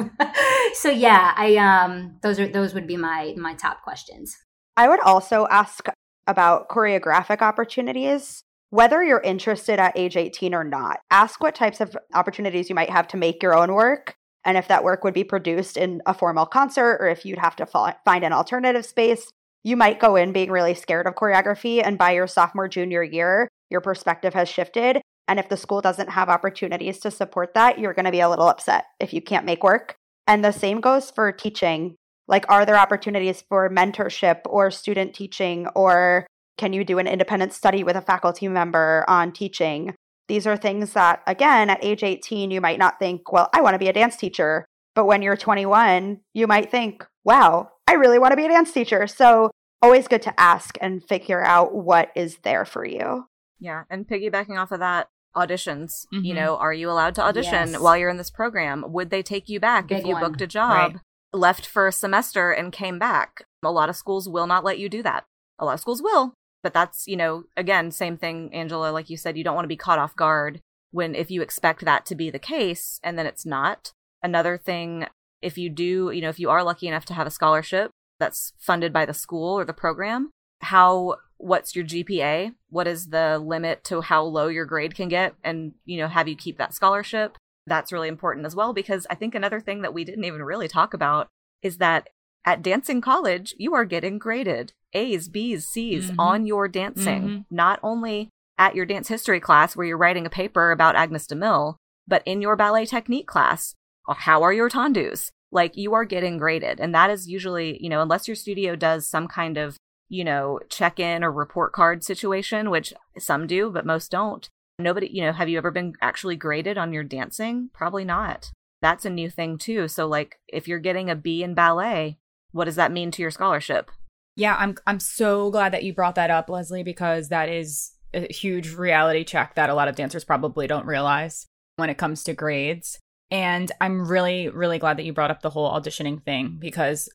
so 0.74 0.90
yeah, 0.90 1.32
I 1.36 1.56
um 1.56 2.18
those 2.22 2.38
are 2.38 2.48
those 2.48 2.74
would 2.74 2.86
be 2.86 2.96
my 2.96 3.34
my 3.36 3.54
top 3.54 3.82
questions. 3.82 4.36
I 4.76 4.88
would 4.88 5.00
also 5.00 5.46
ask 5.50 5.86
about 6.26 6.68
choreographic 6.68 7.40
opportunities. 7.40 8.42
Whether 8.70 9.02
you're 9.02 9.20
interested 9.20 9.78
at 9.78 9.96
age 9.96 10.16
18 10.16 10.52
or 10.52 10.64
not, 10.64 10.98
ask 11.10 11.40
what 11.40 11.54
types 11.54 11.80
of 11.80 11.96
opportunities 12.12 12.68
you 12.68 12.74
might 12.74 12.90
have 12.90 13.06
to 13.08 13.16
make 13.16 13.42
your 13.42 13.56
own 13.56 13.72
work 13.72 14.16
and 14.46 14.56
if 14.56 14.68
that 14.68 14.84
work 14.84 15.04
would 15.04 15.12
be 15.12 15.24
produced 15.24 15.76
in 15.76 16.00
a 16.06 16.14
formal 16.14 16.46
concert 16.46 16.98
or 17.00 17.08
if 17.08 17.26
you'd 17.26 17.38
have 17.38 17.56
to 17.56 17.66
find 17.66 18.24
an 18.24 18.32
alternative 18.32 18.86
space. 18.86 19.28
You 19.64 19.76
might 19.76 19.98
go 19.98 20.14
in 20.14 20.32
being 20.32 20.52
really 20.52 20.74
scared 20.74 21.08
of 21.08 21.16
choreography, 21.16 21.82
and 21.84 21.98
by 21.98 22.12
your 22.12 22.28
sophomore, 22.28 22.68
junior 22.68 23.02
year, 23.02 23.48
your 23.68 23.80
perspective 23.80 24.32
has 24.34 24.48
shifted. 24.48 25.02
And 25.26 25.40
if 25.40 25.48
the 25.48 25.56
school 25.56 25.80
doesn't 25.80 26.10
have 26.10 26.28
opportunities 26.28 27.00
to 27.00 27.10
support 27.10 27.54
that, 27.54 27.80
you're 27.80 27.92
going 27.92 28.04
to 28.04 28.12
be 28.12 28.20
a 28.20 28.28
little 28.28 28.48
upset 28.48 28.84
if 29.00 29.12
you 29.12 29.20
can't 29.20 29.44
make 29.44 29.64
work. 29.64 29.96
And 30.28 30.44
the 30.44 30.52
same 30.52 30.80
goes 30.80 31.10
for 31.10 31.32
teaching. 31.32 31.96
Like, 32.28 32.44
are 32.48 32.64
there 32.64 32.78
opportunities 32.78 33.42
for 33.48 33.68
mentorship 33.68 34.42
or 34.46 34.70
student 34.70 35.14
teaching? 35.14 35.66
Or 35.74 36.28
can 36.56 36.72
you 36.72 36.84
do 36.84 37.00
an 37.00 37.08
independent 37.08 37.52
study 37.52 37.82
with 37.82 37.96
a 37.96 38.00
faculty 38.00 38.46
member 38.46 39.04
on 39.08 39.32
teaching? 39.32 39.94
These 40.28 40.46
are 40.46 40.56
things 40.56 40.92
that, 40.92 41.22
again, 41.26 41.70
at 41.70 41.84
age 41.84 42.02
18, 42.02 42.50
you 42.50 42.60
might 42.60 42.78
not 42.78 42.98
think, 42.98 43.32
well, 43.32 43.48
I 43.52 43.60
want 43.60 43.74
to 43.74 43.78
be 43.78 43.88
a 43.88 43.92
dance 43.92 44.16
teacher. 44.16 44.64
But 44.94 45.04
when 45.04 45.22
you're 45.22 45.36
21, 45.36 46.20
you 46.32 46.46
might 46.46 46.70
think, 46.70 47.06
wow, 47.22 47.70
I 47.86 47.94
really 47.94 48.18
want 48.18 48.32
to 48.32 48.36
be 48.36 48.46
a 48.46 48.48
dance 48.48 48.72
teacher. 48.72 49.06
So, 49.06 49.50
always 49.82 50.08
good 50.08 50.22
to 50.22 50.40
ask 50.40 50.76
and 50.80 51.04
figure 51.04 51.44
out 51.44 51.74
what 51.74 52.10
is 52.16 52.38
there 52.42 52.64
for 52.64 52.84
you. 52.84 53.26
Yeah. 53.60 53.84
And 53.90 54.08
piggybacking 54.08 54.58
off 54.58 54.72
of 54.72 54.80
that, 54.80 55.08
auditions. 55.36 56.06
Mm-hmm. 56.12 56.24
You 56.24 56.34
know, 56.34 56.56
are 56.56 56.72
you 56.72 56.90
allowed 56.90 57.14
to 57.16 57.22
audition 57.22 57.72
yes. 57.72 57.80
while 57.80 57.96
you're 57.96 58.10
in 58.10 58.16
this 58.16 58.30
program? 58.30 58.84
Would 58.88 59.10
they 59.10 59.22
take 59.22 59.48
you 59.48 59.60
back 59.60 59.88
Big 59.88 59.98
if 59.98 60.06
you 60.06 60.14
one. 60.14 60.22
booked 60.22 60.40
a 60.40 60.46
job, 60.46 60.94
right. 60.94 61.00
left 61.32 61.66
for 61.66 61.86
a 61.86 61.92
semester, 61.92 62.50
and 62.50 62.72
came 62.72 62.98
back? 62.98 63.44
A 63.62 63.70
lot 63.70 63.88
of 63.88 63.96
schools 63.96 64.28
will 64.28 64.46
not 64.46 64.64
let 64.64 64.78
you 64.78 64.88
do 64.88 65.02
that. 65.02 65.24
A 65.58 65.64
lot 65.64 65.74
of 65.74 65.80
schools 65.80 66.02
will, 66.02 66.34
but 66.66 66.74
that's, 66.74 67.06
you 67.06 67.14
know, 67.14 67.44
again, 67.56 67.92
same 67.92 68.16
thing, 68.16 68.52
Angela, 68.52 68.90
like 68.90 69.08
you 69.08 69.16
said, 69.16 69.38
you 69.38 69.44
don't 69.44 69.54
want 69.54 69.66
to 69.66 69.68
be 69.68 69.76
caught 69.76 70.00
off 70.00 70.16
guard 70.16 70.58
when 70.90 71.14
if 71.14 71.30
you 71.30 71.40
expect 71.40 71.84
that 71.84 72.04
to 72.06 72.16
be 72.16 72.28
the 72.28 72.40
case 72.40 72.98
and 73.04 73.16
then 73.16 73.24
it's 73.24 73.46
not. 73.46 73.92
Another 74.20 74.58
thing, 74.58 75.06
if 75.40 75.56
you 75.56 75.70
do, 75.70 76.10
you 76.12 76.20
know, 76.20 76.28
if 76.28 76.40
you 76.40 76.50
are 76.50 76.64
lucky 76.64 76.88
enough 76.88 77.04
to 77.04 77.14
have 77.14 77.24
a 77.28 77.30
scholarship 77.30 77.92
that's 78.18 78.52
funded 78.58 78.92
by 78.92 79.06
the 79.06 79.14
school 79.14 79.56
or 79.56 79.64
the 79.64 79.72
program, 79.72 80.30
how 80.60 81.18
what's 81.36 81.76
your 81.76 81.84
GPA? 81.84 82.52
What 82.68 82.88
is 82.88 83.10
the 83.10 83.38
limit 83.38 83.84
to 83.84 84.00
how 84.00 84.24
low 84.24 84.48
your 84.48 84.64
grade 84.64 84.96
can 84.96 85.06
get? 85.06 85.36
And, 85.44 85.74
you 85.84 85.98
know, 85.98 86.08
have 86.08 86.26
you 86.26 86.34
keep 86.34 86.58
that 86.58 86.74
scholarship? 86.74 87.38
That's 87.68 87.92
really 87.92 88.08
important 88.08 88.44
as 88.44 88.56
well, 88.56 88.72
because 88.72 89.06
I 89.08 89.14
think 89.14 89.36
another 89.36 89.60
thing 89.60 89.82
that 89.82 89.94
we 89.94 90.02
didn't 90.02 90.24
even 90.24 90.42
really 90.42 90.66
talk 90.66 90.94
about 90.94 91.28
is 91.62 91.78
that 91.78 92.08
at 92.44 92.60
dancing 92.60 93.00
college, 93.00 93.54
you 93.56 93.72
are 93.72 93.84
getting 93.84 94.18
graded 94.18 94.72
A's, 94.96 95.28
B's, 95.28 95.66
C's 95.66 96.06
mm-hmm. 96.06 96.20
on 96.20 96.46
your 96.46 96.66
dancing, 96.66 97.22
mm-hmm. 97.22 97.40
not 97.54 97.78
only 97.82 98.30
at 98.58 98.74
your 98.74 98.86
dance 98.86 99.08
history 99.08 99.38
class 99.38 99.76
where 99.76 99.86
you're 99.86 99.98
writing 99.98 100.26
a 100.26 100.30
paper 100.30 100.72
about 100.72 100.96
Agnes 100.96 101.26
de 101.26 101.34
Mille, 101.34 101.76
but 102.08 102.22
in 102.24 102.40
your 102.40 102.56
ballet 102.56 102.86
technique 102.86 103.26
class. 103.26 103.74
How 104.08 104.42
are 104.42 104.52
your 104.52 104.70
tendus? 104.70 105.30
Like 105.52 105.76
you 105.76 105.92
are 105.94 106.04
getting 106.04 106.38
graded. 106.38 106.80
And 106.80 106.94
that 106.94 107.10
is 107.10 107.28
usually, 107.28 107.82
you 107.82 107.88
know, 107.88 108.00
unless 108.00 108.28
your 108.28 108.36
studio 108.36 108.76
does 108.76 109.08
some 109.08 109.28
kind 109.28 109.56
of 109.56 109.76
you 110.08 110.24
know, 110.24 110.60
check 110.68 111.00
in 111.00 111.24
or 111.24 111.32
report 111.32 111.72
card 111.72 112.04
situation, 112.04 112.70
which 112.70 112.92
some 113.18 113.46
do, 113.46 113.70
but 113.70 113.86
most 113.86 114.10
don't. 114.10 114.48
Nobody, 114.78 115.08
you 115.08 115.22
know, 115.22 115.32
have 115.32 115.48
you 115.48 115.58
ever 115.58 115.70
been 115.70 115.94
actually 116.00 116.36
graded 116.36 116.78
on 116.78 116.92
your 116.92 117.02
dancing? 117.02 117.70
Probably 117.72 118.04
not. 118.04 118.50
That's 118.82 119.04
a 119.04 119.10
new 119.10 119.30
thing 119.30 119.58
too. 119.58 119.88
So 119.88 120.06
like 120.06 120.36
if 120.48 120.68
you're 120.68 120.78
getting 120.78 121.10
a 121.10 121.16
B 121.16 121.42
in 121.42 121.54
ballet, 121.54 122.18
what 122.52 122.66
does 122.66 122.76
that 122.76 122.92
mean 122.92 123.10
to 123.12 123.22
your 123.22 123.30
scholarship? 123.30 123.90
Yeah, 124.36 124.54
I'm 124.58 124.76
I'm 124.86 125.00
so 125.00 125.50
glad 125.50 125.72
that 125.72 125.82
you 125.82 125.94
brought 125.94 126.14
that 126.16 126.30
up, 126.30 126.48
Leslie, 126.48 126.82
because 126.82 127.30
that 127.30 127.48
is 127.48 127.92
a 128.14 128.32
huge 128.32 128.74
reality 128.74 129.24
check 129.24 129.54
that 129.54 129.70
a 129.70 129.74
lot 129.74 129.88
of 129.88 129.96
dancers 129.96 130.24
probably 130.24 130.66
don't 130.66 130.86
realize 130.86 131.46
when 131.76 131.90
it 131.90 131.98
comes 131.98 132.22
to 132.24 132.34
grades. 132.34 132.98
And 133.30 133.72
I'm 133.80 134.06
really, 134.06 134.48
really 134.48 134.78
glad 134.78 134.98
that 134.98 135.04
you 135.04 135.12
brought 135.12 135.30
up 135.30 135.42
the 135.42 135.50
whole 135.50 135.70
auditioning 135.70 136.22
thing 136.22 136.58
because 136.60 137.08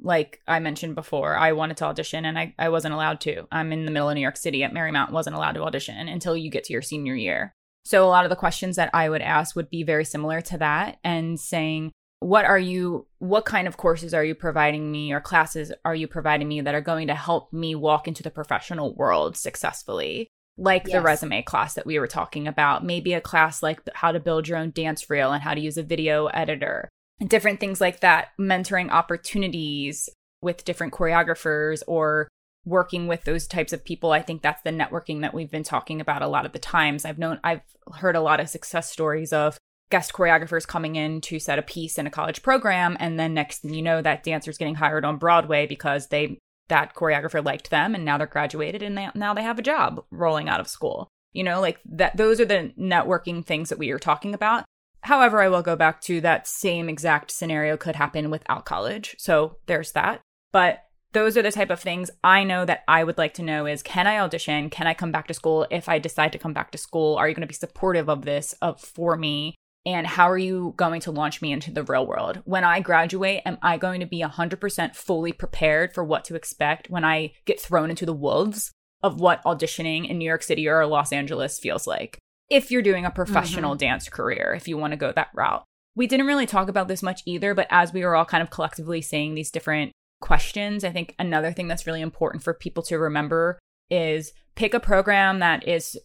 like 0.00 0.40
I 0.46 0.60
mentioned 0.60 0.94
before, 0.94 1.36
I 1.36 1.52
wanted 1.52 1.76
to 1.78 1.86
audition 1.86 2.24
and 2.24 2.38
I, 2.38 2.54
I 2.58 2.68
wasn't 2.68 2.94
allowed 2.94 3.20
to. 3.22 3.46
I'm 3.50 3.72
in 3.72 3.84
the 3.84 3.90
middle 3.90 4.08
of 4.08 4.14
New 4.14 4.20
York 4.20 4.36
City 4.36 4.62
at 4.62 4.72
Marymount, 4.72 5.10
wasn't 5.10 5.36
allowed 5.36 5.52
to 5.52 5.62
audition 5.62 6.08
until 6.08 6.36
you 6.36 6.50
get 6.50 6.64
to 6.64 6.72
your 6.72 6.82
senior 6.82 7.16
year. 7.16 7.52
So 7.84 8.04
a 8.04 8.08
lot 8.08 8.24
of 8.24 8.30
the 8.30 8.36
questions 8.36 8.76
that 8.76 8.90
I 8.94 9.08
would 9.08 9.22
ask 9.22 9.56
would 9.56 9.70
be 9.70 9.82
very 9.82 10.04
similar 10.04 10.40
to 10.42 10.58
that 10.58 10.98
and 11.02 11.40
saying, 11.40 11.90
what 12.20 12.44
are 12.44 12.58
you, 12.58 13.06
what 13.18 13.44
kind 13.44 13.68
of 13.68 13.76
courses 13.76 14.12
are 14.12 14.24
you 14.24 14.34
providing 14.34 14.90
me 14.90 15.12
or 15.12 15.20
classes 15.20 15.72
are 15.84 15.94
you 15.94 16.08
providing 16.08 16.48
me 16.48 16.60
that 16.60 16.74
are 16.74 16.80
going 16.80 17.06
to 17.08 17.14
help 17.14 17.52
me 17.52 17.74
walk 17.74 18.08
into 18.08 18.22
the 18.22 18.30
professional 18.30 18.94
world 18.94 19.36
successfully? 19.36 20.28
Like 20.56 20.88
yes. 20.88 20.94
the 20.94 21.02
resume 21.02 21.42
class 21.42 21.74
that 21.74 21.86
we 21.86 22.00
were 22.00 22.08
talking 22.08 22.48
about, 22.48 22.84
maybe 22.84 23.12
a 23.12 23.20
class 23.20 23.62
like 23.62 23.80
how 23.94 24.10
to 24.10 24.18
build 24.18 24.48
your 24.48 24.58
own 24.58 24.72
dance 24.72 25.08
reel 25.08 25.32
and 25.32 25.42
how 25.42 25.54
to 25.54 25.60
use 25.60 25.76
a 25.76 25.84
video 25.84 26.26
editor 26.26 26.88
different 27.26 27.60
things 27.60 27.80
like 27.80 28.00
that, 28.00 28.28
mentoring 28.38 28.90
opportunities 28.90 30.08
with 30.40 30.64
different 30.64 30.92
choreographers 30.92 31.82
or 31.86 32.28
working 32.64 33.06
with 33.06 33.24
those 33.24 33.46
types 33.46 33.72
of 33.72 33.84
people. 33.84 34.12
I 34.12 34.22
think 34.22 34.42
that's 34.42 34.62
the 34.62 34.70
networking 34.70 35.22
that 35.22 35.34
we've 35.34 35.50
been 35.50 35.64
talking 35.64 36.00
about 36.00 36.22
a 36.22 36.28
lot 36.28 36.46
of 36.46 36.52
the 36.52 36.58
times. 36.58 37.04
I've 37.04 37.18
known 37.18 37.40
I've 37.42 37.62
heard 37.96 38.14
a 38.14 38.20
lot 38.20 38.40
of 38.40 38.48
success 38.48 38.90
stories 38.90 39.32
of 39.32 39.58
guest 39.90 40.12
choreographers 40.12 40.66
coming 40.66 40.96
in 40.96 41.20
to 41.22 41.38
set 41.38 41.58
a 41.58 41.62
piece 41.62 41.98
in 41.98 42.06
a 42.06 42.10
college 42.10 42.42
program 42.42 42.96
and 43.00 43.18
then 43.18 43.32
next 43.32 43.60
thing 43.60 43.72
you 43.72 43.82
know 43.82 44.02
that 44.02 44.22
dancer's 44.22 44.58
getting 44.58 44.74
hired 44.74 45.04
on 45.04 45.16
Broadway 45.16 45.66
because 45.66 46.08
they 46.08 46.38
that 46.68 46.94
choreographer 46.94 47.44
liked 47.44 47.70
them 47.70 47.94
and 47.94 48.04
now 48.04 48.18
they're 48.18 48.26
graduated 48.26 48.82
and 48.82 48.96
they, 48.96 49.08
now 49.14 49.34
they 49.34 49.42
have 49.42 49.58
a 49.58 49.62
job 49.62 50.04
rolling 50.10 50.48
out 50.48 50.60
of 50.60 50.68
school. 50.68 51.08
You 51.32 51.44
know, 51.44 51.60
like 51.60 51.78
that 51.86 52.16
those 52.16 52.40
are 52.40 52.44
the 52.44 52.72
networking 52.78 53.44
things 53.44 53.68
that 53.68 53.78
we 53.78 53.90
are 53.90 53.98
talking 53.98 54.34
about. 54.34 54.64
However, 55.02 55.40
I 55.40 55.48
will 55.48 55.62
go 55.62 55.76
back 55.76 56.00
to 56.02 56.20
that 56.22 56.46
same 56.46 56.88
exact 56.88 57.30
scenario 57.30 57.76
could 57.76 57.96
happen 57.96 58.30
without 58.30 58.64
college. 58.64 59.14
So 59.18 59.56
there's 59.66 59.92
that. 59.92 60.20
But 60.52 60.84
those 61.12 61.36
are 61.36 61.42
the 61.42 61.52
type 61.52 61.70
of 61.70 61.80
things 61.80 62.10
I 62.22 62.44
know 62.44 62.64
that 62.64 62.84
I 62.88 63.04
would 63.04 63.16
like 63.16 63.34
to 63.34 63.42
know 63.42 63.66
is 63.66 63.82
can 63.82 64.06
I 64.06 64.18
audition? 64.18 64.70
Can 64.70 64.86
I 64.86 64.94
come 64.94 65.12
back 65.12 65.26
to 65.28 65.34
school 65.34 65.66
if 65.70 65.88
I 65.88 65.98
decide 65.98 66.32
to 66.32 66.38
come 66.38 66.52
back 66.52 66.70
to 66.72 66.78
school? 66.78 67.16
Are 67.16 67.28
you 67.28 67.34
going 67.34 67.42
to 67.42 67.46
be 67.46 67.54
supportive 67.54 68.08
of 68.08 68.24
this 68.24 68.54
of 68.60 68.80
for 68.80 69.16
me? 69.16 69.54
And 69.86 70.06
how 70.06 70.28
are 70.30 70.38
you 70.38 70.74
going 70.76 71.00
to 71.02 71.10
launch 71.10 71.40
me 71.40 71.52
into 71.52 71.70
the 71.70 71.82
real 71.82 72.06
world? 72.06 72.42
When 72.44 72.64
I 72.64 72.80
graduate, 72.80 73.42
am 73.46 73.58
I 73.62 73.78
going 73.78 74.00
to 74.00 74.06
be 74.06 74.22
100% 74.22 74.94
fully 74.94 75.32
prepared 75.32 75.94
for 75.94 76.04
what 76.04 76.24
to 76.26 76.34
expect 76.34 76.90
when 76.90 77.04
I 77.04 77.32
get 77.46 77.60
thrown 77.60 77.88
into 77.88 78.04
the 78.04 78.12
wolves 78.12 78.72
of 79.02 79.20
what 79.20 79.42
auditioning 79.44 80.08
in 80.08 80.18
New 80.18 80.26
York 80.26 80.42
City 80.42 80.68
or 80.68 80.84
Los 80.86 81.12
Angeles 81.12 81.58
feels 81.58 81.86
like? 81.86 82.18
if 82.50 82.70
you're 82.70 82.82
doing 82.82 83.04
a 83.04 83.10
professional 83.10 83.72
mm-hmm. 83.72 83.78
dance 83.78 84.08
career, 84.08 84.54
if 84.56 84.68
you 84.68 84.76
want 84.76 84.92
to 84.92 84.96
go 84.96 85.12
that 85.12 85.28
route. 85.34 85.64
We 85.94 86.06
didn't 86.06 86.26
really 86.26 86.46
talk 86.46 86.68
about 86.68 86.88
this 86.88 87.02
much 87.02 87.22
either, 87.26 87.54
but 87.54 87.66
as 87.70 87.92
we 87.92 88.04
were 88.04 88.14
all 88.14 88.24
kind 88.24 88.42
of 88.42 88.50
collectively 88.50 89.02
saying 89.02 89.34
these 89.34 89.50
different 89.50 89.92
questions, 90.20 90.84
I 90.84 90.90
think 90.90 91.14
another 91.18 91.52
thing 91.52 91.68
that's 91.68 91.86
really 91.86 92.00
important 92.00 92.42
for 92.42 92.54
people 92.54 92.82
to 92.84 92.98
remember 92.98 93.58
is 93.90 94.32
pick 94.54 94.74
a 94.74 94.80
program 94.80 95.40
that 95.40 95.66
is 95.66 95.98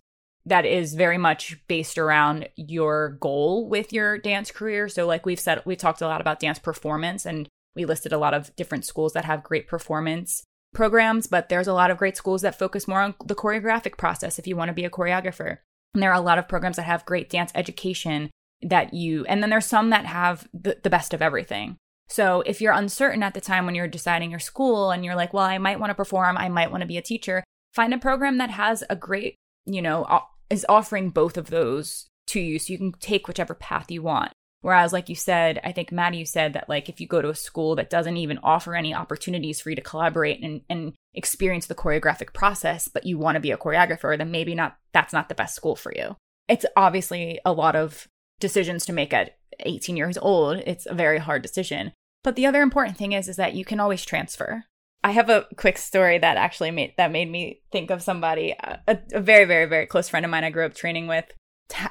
that 0.45 0.65
is 0.65 0.93
very 0.93 1.17
much 1.17 1.57
based 1.67 1.97
around 1.97 2.49
your 2.55 3.17
goal 3.21 3.67
with 3.67 3.93
your 3.93 4.17
dance 4.17 4.51
career. 4.51 4.89
So 4.89 5.07
like 5.07 5.25
we've 5.25 5.39
said 5.39 5.61
we 5.65 5.75
talked 5.75 6.01
a 6.01 6.07
lot 6.07 6.21
about 6.21 6.39
dance 6.39 6.59
performance 6.59 7.25
and 7.25 7.47
we 7.75 7.85
listed 7.85 8.11
a 8.11 8.17
lot 8.17 8.33
of 8.33 8.55
different 8.55 8.85
schools 8.85 9.13
that 9.13 9.25
have 9.25 9.43
great 9.43 9.67
performance 9.67 10.43
programs, 10.73 11.27
but 11.27 11.49
there's 11.49 11.67
a 11.67 11.73
lot 11.73 11.91
of 11.91 11.97
great 11.97 12.17
schools 12.17 12.41
that 12.41 12.57
focus 12.57 12.87
more 12.87 13.01
on 13.01 13.15
the 13.25 13.35
choreographic 13.35 13.97
process 13.97 14.37
if 14.37 14.47
you 14.47 14.55
want 14.55 14.69
to 14.69 14.73
be 14.73 14.85
a 14.85 14.89
choreographer. 14.89 15.57
And 15.93 16.01
there 16.01 16.11
are 16.11 16.19
a 16.19 16.21
lot 16.21 16.39
of 16.39 16.47
programs 16.47 16.75
that 16.75 16.83
have 16.83 17.05
great 17.05 17.29
dance 17.29 17.51
education 17.55 18.31
that 18.61 18.93
you, 18.93 19.25
and 19.25 19.41
then 19.41 19.49
there's 19.49 19.65
some 19.65 19.91
that 19.91 20.05
have 20.05 20.47
the, 20.53 20.77
the 20.83 20.89
best 20.89 21.13
of 21.13 21.21
everything. 21.21 21.77
So 22.09 22.41
if 22.45 22.59
you're 22.59 22.73
uncertain 22.73 23.23
at 23.23 23.33
the 23.33 23.41
time 23.41 23.65
when 23.65 23.75
you're 23.75 23.87
deciding 23.87 24.29
your 24.29 24.39
school 24.39 24.91
and 24.91 25.05
you're 25.05 25.15
like, 25.15 25.33
well, 25.33 25.45
I 25.45 25.57
might 25.57 25.79
want 25.79 25.91
to 25.91 25.95
perform, 25.95 26.37
I 26.37 26.49
might 26.49 26.71
want 26.71 26.81
to 26.81 26.87
be 26.87 26.97
a 26.97 27.01
teacher, 27.01 27.43
find 27.73 27.93
a 27.93 27.97
program 27.97 28.37
that 28.39 28.51
has 28.51 28.83
a 28.89 28.95
great, 28.95 29.35
you 29.65 29.81
know, 29.81 30.05
is 30.49 30.65
offering 30.69 31.09
both 31.09 31.37
of 31.37 31.49
those 31.49 32.07
to 32.27 32.39
you 32.39 32.59
so 32.59 32.71
you 32.71 32.77
can 32.77 32.93
take 32.93 33.27
whichever 33.27 33.53
path 33.53 33.91
you 33.91 34.01
want. 34.01 34.31
Whereas, 34.61 34.93
like 34.93 35.09
you 35.09 35.15
said, 35.15 35.59
I 35.61 35.73
think 35.73 35.91
Maddie, 35.91 36.19
you 36.19 36.25
said 36.25 36.53
that 36.53 36.69
like 36.69 36.87
if 36.87 37.01
you 37.01 37.07
go 37.07 37.21
to 37.21 37.29
a 37.29 37.35
school 37.35 37.75
that 37.75 37.89
doesn't 37.89 38.15
even 38.15 38.39
offer 38.41 38.75
any 38.75 38.93
opportunities 38.93 39.59
for 39.59 39.69
you 39.69 39.75
to 39.75 39.81
collaborate 39.81 40.41
and, 40.41 40.61
and 40.69 40.93
experience 41.13 41.67
the 41.67 41.75
choreographic 41.75 42.33
process, 42.33 42.87
but 42.87 43.05
you 43.05 43.17
want 43.17 43.35
to 43.35 43.41
be 43.41 43.51
a 43.51 43.57
choreographer, 43.57 44.17
then 44.17 44.31
maybe 44.31 44.55
not 44.55 44.77
that's 44.93 45.11
not 45.11 45.27
the 45.27 45.35
best 45.35 45.53
school 45.53 45.75
for 45.75 45.91
you. 45.93 46.15
It's 46.47 46.65
obviously 46.77 47.39
a 47.43 47.51
lot 47.51 47.75
of 47.75 48.07
decisions 48.39 48.85
to 48.85 48.93
make 48.93 49.13
at 49.13 49.37
18 49.59 49.97
years 49.97 50.17
old. 50.17 50.63
It's 50.65 50.85
a 50.85 50.93
very 50.93 51.19
hard 51.19 51.41
decision. 51.41 51.91
But 52.23 52.37
the 52.37 52.45
other 52.45 52.61
important 52.61 52.95
thing 52.95 53.11
is 53.11 53.27
is 53.27 53.35
that 53.35 53.55
you 53.55 53.65
can 53.65 53.81
always 53.81 54.05
transfer. 54.05 54.63
I 55.03 55.11
have 55.11 55.29
a 55.29 55.47
quick 55.57 55.77
story 55.77 56.17
that 56.17 56.37
actually 56.37 56.71
made 56.71 56.93
that 56.97 57.11
made 57.11 57.29
me 57.29 57.61
think 57.71 57.89
of 57.91 58.01
somebody, 58.01 58.55
uh, 58.57 58.77
a, 58.87 58.97
a 59.13 59.19
very, 59.19 59.45
very, 59.45 59.65
very 59.65 59.85
close 59.85 60.07
friend 60.07 60.25
of 60.25 60.31
mine 60.31 60.43
I 60.43 60.49
grew 60.49 60.65
up 60.65 60.73
training 60.73 61.07
with, 61.07 61.25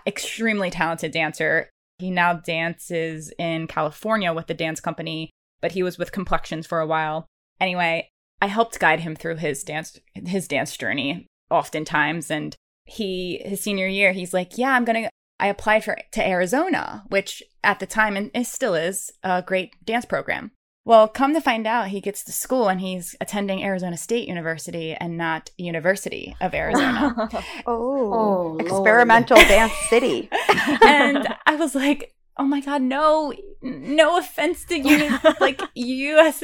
extremely 0.07 0.71
talented 0.71 1.13
dancer 1.13 1.69
he 2.03 2.11
now 2.11 2.35
dances 2.35 3.33
in 3.39 3.69
California 3.69 4.33
with 4.33 4.49
the 4.49 4.55
dance 4.55 4.81
company, 4.81 5.31
but 5.61 5.73
he 5.73 5.85
was 5.85 5.99
with 5.99 6.11
Complexions 6.11 6.67
for 6.67 6.81
a 6.81 6.87
while. 6.87 7.27
Anyway, 7.61 8.09
I 8.41 8.49
helped 8.49 8.81
guide 8.81 9.01
him 9.01 9.15
through 9.15 9.37
his 9.37 9.63
dance 9.63 9.99
his 10.15 10.49
dance 10.49 10.77
journey 10.77 11.29
oftentimes 11.49 12.29
and 12.29 12.57
he 12.85 13.41
his 13.45 13.61
senior 13.61 13.87
year 13.87 14.13
he's 14.13 14.35
like, 14.35 14.59
"Yeah, 14.59 14.73
I'm 14.73 14.85
to 14.85 15.09
I 15.39 15.47
applied 15.47 15.85
for 15.85 15.97
to 16.13 16.27
Arizona, 16.27 17.05
which 17.09 17.41
at 17.63 17.79
the 17.79 17.87
time 17.87 18.17
and 18.17 18.33
it 18.35 18.47
still 18.47 18.75
is 18.75 19.13
a 19.23 19.43
great 19.43 19.77
dance 19.85 20.05
program. 20.05 20.51
Well, 20.85 21.07
come 21.07 21.33
to 21.35 21.41
find 21.41 21.65
out, 21.67 21.89
he 21.89 22.01
gets 22.01 22.25
to 22.25 22.33
school 22.33 22.69
and 22.69 22.81
he's 22.81 23.15
attending 23.21 23.63
Arizona 23.63 23.97
State 23.97 24.27
University 24.27 24.95
and 24.95 25.17
not 25.17 25.51
University 25.57 26.35
of 26.41 26.55
Arizona. 26.55 27.15
oh, 27.67 28.13
Oh, 28.13 28.57
experimental 28.59 29.37
dance 29.37 29.73
city. 29.89 30.29
and 30.85 31.29
I 31.47 31.55
was 31.57 31.75
like, 31.77 32.15
"Oh 32.37 32.45
my 32.45 32.61
god, 32.61 32.83
no! 32.83 33.33
No 33.63 34.19
offense 34.19 34.65
to 34.67 34.77
you, 34.77 35.19
like 35.41 35.61
US 35.75 36.43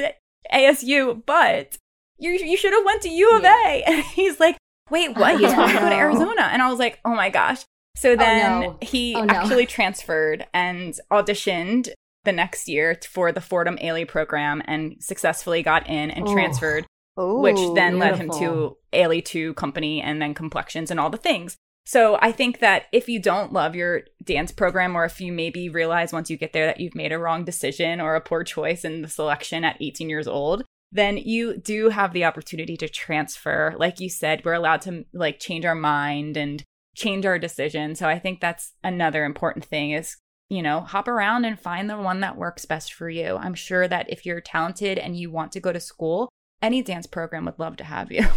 ASU, 0.52 1.23
but 1.27 1.77
you 2.19 2.31
you 2.31 2.56
should 2.56 2.73
have 2.73 2.85
went 2.85 3.02
to 3.02 3.09
U 3.09 3.36
of 3.36 3.44
A." 3.44 3.82
And 3.86 4.05
he's 4.05 4.39
like, 4.39 4.56
"Wait, 4.89 5.16
what? 5.16 5.40
You 5.40 5.48
Yeah. 5.48 5.56
going 5.56 5.74
to 5.74 5.81
go 5.81 5.89
to 5.89 5.94
Arizona?" 5.97 6.48
And 6.52 6.62
I 6.62 6.70
was 6.70 6.78
like, 6.78 7.01
"Oh 7.05 7.15
my 7.15 7.28
gosh!" 7.31 7.65
So 7.97 8.12
oh, 8.12 8.16
then 8.16 8.60
no. 8.60 8.78
he 8.81 9.16
Oh, 9.16 9.24
no. 9.24 9.35
actually 9.35 9.66
transferred 9.66 10.47
and 10.55 10.94
auditioned 11.10 11.89
the 12.28 12.32
next 12.32 12.68
year 12.68 12.98
for 13.10 13.32
the 13.32 13.40
Fordham 13.40 13.78
Ailey 13.78 14.06
program 14.06 14.62
and 14.66 14.96
successfully 15.00 15.62
got 15.62 15.88
in 15.88 16.10
and 16.10 16.28
Oh. 16.28 16.32
transferred 16.32 16.84
which 17.20 17.59
then 17.74 17.98
led 17.98 18.16
him 18.16 18.30
to 18.30 18.38
beautiful. 18.38 18.78
Ailey 18.92 19.24
2 19.24 19.55
company 19.55 20.00
and 20.00 20.22
then 20.22 20.34
complexions 20.34 20.88
and 20.90 21.00
all 21.00 21.10
the 21.10 21.16
things. 21.16 21.56
So 21.84 22.16
I 22.22 22.30
think 22.30 22.60
that 22.60 22.84
if 22.92 23.09
you 23.09 23.18
don't 23.20 23.52
love 23.52 23.74
your 23.74 24.02
dance 24.22 24.52
program 24.52 24.94
or 24.94 25.05
if 25.05 25.20
you 25.20 25.32
maybe 25.32 25.68
realize 25.68 26.12
once 26.12 26.30
you 26.30 26.36
get 26.36 26.52
there 26.52 26.66
that 26.66 26.78
you've 26.80 26.94
made 26.94 27.10
a 27.12 27.18
wrong 27.18 27.44
decision 27.44 28.00
or 28.00 28.14
a 28.14 28.20
poor 28.20 28.44
choice 28.44 28.84
in 28.84 29.02
the 29.02 29.09
selection 29.09 29.64
at 29.64 29.78
18 29.80 30.09
years 30.09 30.28
old, 30.28 30.62
then 30.92 31.16
you 31.16 31.56
do 31.56 31.88
have 31.88 32.12
the 32.12 32.24
opportunity 32.24 32.76
to 32.76 32.88
transfer. 32.88 33.74
Like 33.76 33.98
you 33.98 34.10
said, 34.10 34.44
we're 34.44 34.52
allowed 34.52 34.82
to 34.82 35.05
like 35.12 35.40
change 35.40 35.64
our 35.64 35.74
mind 35.74 36.36
and 36.36 36.62
change 36.94 37.26
our 37.26 37.38
decision. 37.38 37.96
So 37.96 38.06
I 38.06 38.20
think 38.20 38.40
that's 38.40 38.74
another 38.84 39.24
important 39.24 39.64
thing 39.64 39.90
is, 39.90 40.16
you 40.48 40.62
know, 40.62 40.80
hop 40.80 41.08
around 41.08 41.44
and 41.44 41.58
find 41.58 41.88
the 41.88 41.98
one 41.98 42.20
that 42.20 42.36
works 42.36 42.64
best 42.64 42.92
for 42.92 43.08
you. 43.10 43.36
I'm 43.36 43.54
sure 43.54 43.86
that 43.88 44.10
if 44.10 44.24
you're 44.24 44.40
talented 44.40 44.98
and 44.98 45.16
you 45.16 45.30
want 45.30 45.52
to 45.52 45.60
go 45.60 45.72
to 45.72 45.80
school, 45.80 46.28
any 46.62 46.82
dance 46.82 47.06
program 47.06 47.44
would 47.44 47.58
love 47.58 47.76
to 47.78 47.84
have 47.84 48.10
you. 48.10 48.26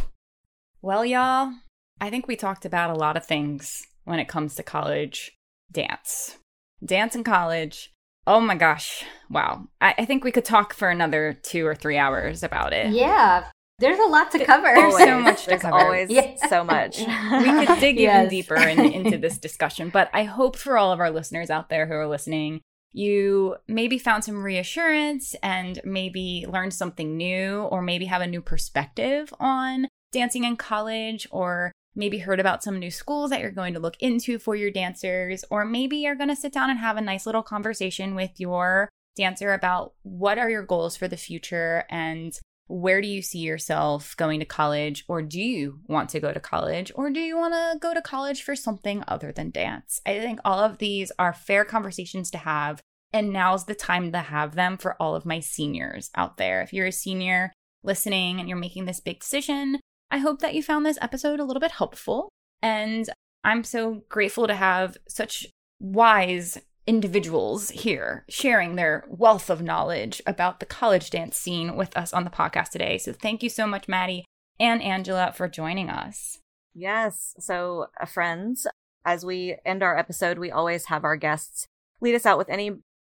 Well, 0.84 1.06
y'all, 1.06 1.54
I 2.00 2.10
think 2.10 2.28
we 2.28 2.36
talked 2.36 2.66
about 2.66 2.90
a 2.90 2.96
lot 2.96 3.16
of 3.16 3.24
things 3.24 3.84
when 4.04 4.18
it 4.18 4.28
comes 4.28 4.56
to 4.56 4.64
college 4.64 5.38
dance. 5.72 6.38
Dance 6.84 7.16
in 7.16 7.24
college. 7.24 7.94
Oh 8.26 8.42
my 8.42 8.56
gosh. 8.56 9.04
Wow. 9.30 9.68
I, 9.80 9.94
I 10.00 10.06
think 10.06 10.24
we 10.24 10.32
could 10.32 10.44
talk 10.44 10.74
for 10.74 10.90
another 10.90 11.38
two 11.44 11.68
or 11.68 11.76
three 11.76 11.98
hours 11.98 12.42
about 12.42 12.74
it. 12.74 12.94
Yeah, 12.94 13.46
there's 13.82 14.00
a 14.00 14.04
lot 14.08 14.32
to 14.32 14.46
cover. 14.46 14.72
There's 14.74 14.98
so 15.10 15.20
much 15.20 15.46
to 15.46 15.58
cover. 15.58 15.76
always 15.76 16.10
Yeah. 16.10 16.36
so 16.48 16.64
much. 16.64 17.00
we 17.32 17.66
could 17.66 17.80
dig 17.80 18.00
even 18.00 18.30
deeper 18.30 18.56
in, 18.56 18.80
into 18.80 19.18
this 19.18 19.38
discussion. 19.38 19.90
But 19.90 20.10
I 20.14 20.24
hope 20.24 20.56
for 20.56 20.78
all 20.78 20.92
of 20.94 21.00
our 21.00 21.12
listeners 21.12 21.50
out 21.50 21.70
there 21.70 21.86
who 21.88 21.94
are 21.94 22.08
listening, 22.08 22.62
you 22.94 23.56
maybe 23.68 23.98
found 23.98 24.24
some 24.24 24.44
reassurance 24.44 25.36
and 25.44 25.80
maybe 25.84 26.46
learned 26.48 26.74
something 26.74 27.16
new, 27.18 27.62
or 27.64 27.82
maybe 27.82 28.06
have 28.06 28.22
a 28.22 28.28
new 28.28 28.42
perspective 28.42 29.34
on 29.40 29.88
dancing 30.12 30.44
in 30.44 30.58
college, 30.58 31.26
or 31.32 31.72
maybe 31.96 32.20
heard 32.20 32.40
about 32.40 32.64
some 32.64 32.80
new 32.80 32.92
schools 32.92 33.30
that 33.32 33.40
you're 33.42 33.52
going 33.52 33.74
to 33.74 33.80
look 33.80 33.96
into 34.00 34.38
for 34.40 34.56
your 34.56 34.72
dancers, 34.72 35.44
or 35.50 35.64
maybe 35.66 35.98
you're 35.98 36.16
going 36.16 36.30
to 36.30 36.36
sit 36.36 36.52
down 36.54 36.70
and 36.70 36.80
have 36.80 36.98
a 36.98 37.02
nice 37.02 37.26
little 37.26 37.44
conversation 37.44 38.14
with 38.16 38.32
your 38.38 38.90
dancer 39.16 39.54
about 39.54 39.94
what 40.04 40.38
are 40.38 40.50
your 40.50 40.64
goals 40.64 40.96
for 40.98 41.08
the 41.08 41.18
future 41.18 41.84
and 41.90 42.40
where 42.72 43.02
do 43.02 43.08
you 43.08 43.22
see 43.22 43.40
yourself 43.40 44.16
going 44.18 44.40
to 44.40 44.46
college 44.46 45.04
or 45.08 45.22
do 45.22 45.42
you 45.42 45.80
want 45.88 46.10
to 46.10 46.20
go 46.20 46.32
to 46.32 46.40
college 46.40 46.92
or 46.96 47.10
do 47.10 47.20
you 47.20 47.38
want 47.38 47.54
to 47.54 47.78
go 47.80 47.94
to 47.94 48.02
college 48.02 48.44
for 48.44 48.56
something 48.56 49.04
other 49.08 49.32
than 49.32 49.52
dance? 49.52 50.02
I 50.06 50.20
think 50.20 50.40
all 50.46 50.60
of 50.60 50.78
these 50.78 51.12
are 51.20 51.34
fair 51.34 51.66
conversations 51.66 52.32
to 52.32 52.38
have 52.38 52.82
and 53.14 53.34
now's 53.34 53.66
the 53.66 53.76
time 53.76 54.12
to 54.14 54.20
have 54.20 54.56
them 54.56 54.78
for 54.78 54.96
all 55.02 55.16
of 55.16 55.26
my 55.26 55.42
seniors 55.42 56.10
out 56.16 56.38
there. 56.38 56.62
If 56.62 56.72
you're 56.72 56.88
a 56.88 56.92
senior 56.94 57.52
listening 57.84 58.40
and 58.40 58.48
you're 58.48 58.58
making 58.58 58.86
this 58.86 59.00
big 59.00 59.20
decision 59.20 59.80
i 60.10 60.18
hope 60.18 60.40
that 60.40 60.54
you 60.54 60.62
found 60.62 60.86
this 60.86 61.00
episode 61.02 61.40
a 61.40 61.44
little 61.44 61.60
bit 61.60 61.72
helpful 61.72 62.30
and 62.62 63.10
i'm 63.44 63.64
so 63.64 64.04
grateful 64.10 64.48
to 64.48 64.56
have 64.56 64.98
such 65.08 65.48
wise 65.80 66.58
individuals 66.88 67.70
here 67.70 68.26
sharing 68.28 68.76
their 68.76 69.06
wealth 69.08 69.50
of 69.50 69.62
knowledge 69.62 70.22
about 70.26 70.60
the 70.60 70.66
college 70.66 71.10
dance 71.10 71.38
scene 71.38 71.76
with 71.76 71.96
us 71.96 72.14
on 72.14 72.24
the 72.24 72.30
podcast 72.30 72.70
today. 72.70 72.98
So 72.98 73.14
thank 73.14 73.44
you 73.44 73.50
so 73.50 73.68
much, 73.68 73.88
Maddie 73.88 74.26
and 74.60 74.82
Angela, 74.82 75.34
for 75.36 75.48
joining 75.48 75.90
us. 75.90 76.40
Yes. 76.74 77.36
So, 77.40 77.88
uh, 78.00 78.06
friends, 78.06 78.66
as 79.06 79.26
we 79.26 79.58
end 79.66 79.84
our 79.84 79.98
episode, 79.98 80.38
we 80.40 80.52
always 80.52 80.86
have 80.86 81.04
our 81.04 81.16
guests 81.16 81.68
lead 82.00 82.16
us 82.16 82.26
out 82.26 82.38
with 82.38 82.50
any, 82.50 82.72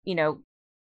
you 0.04 0.16
know, 0.16 0.40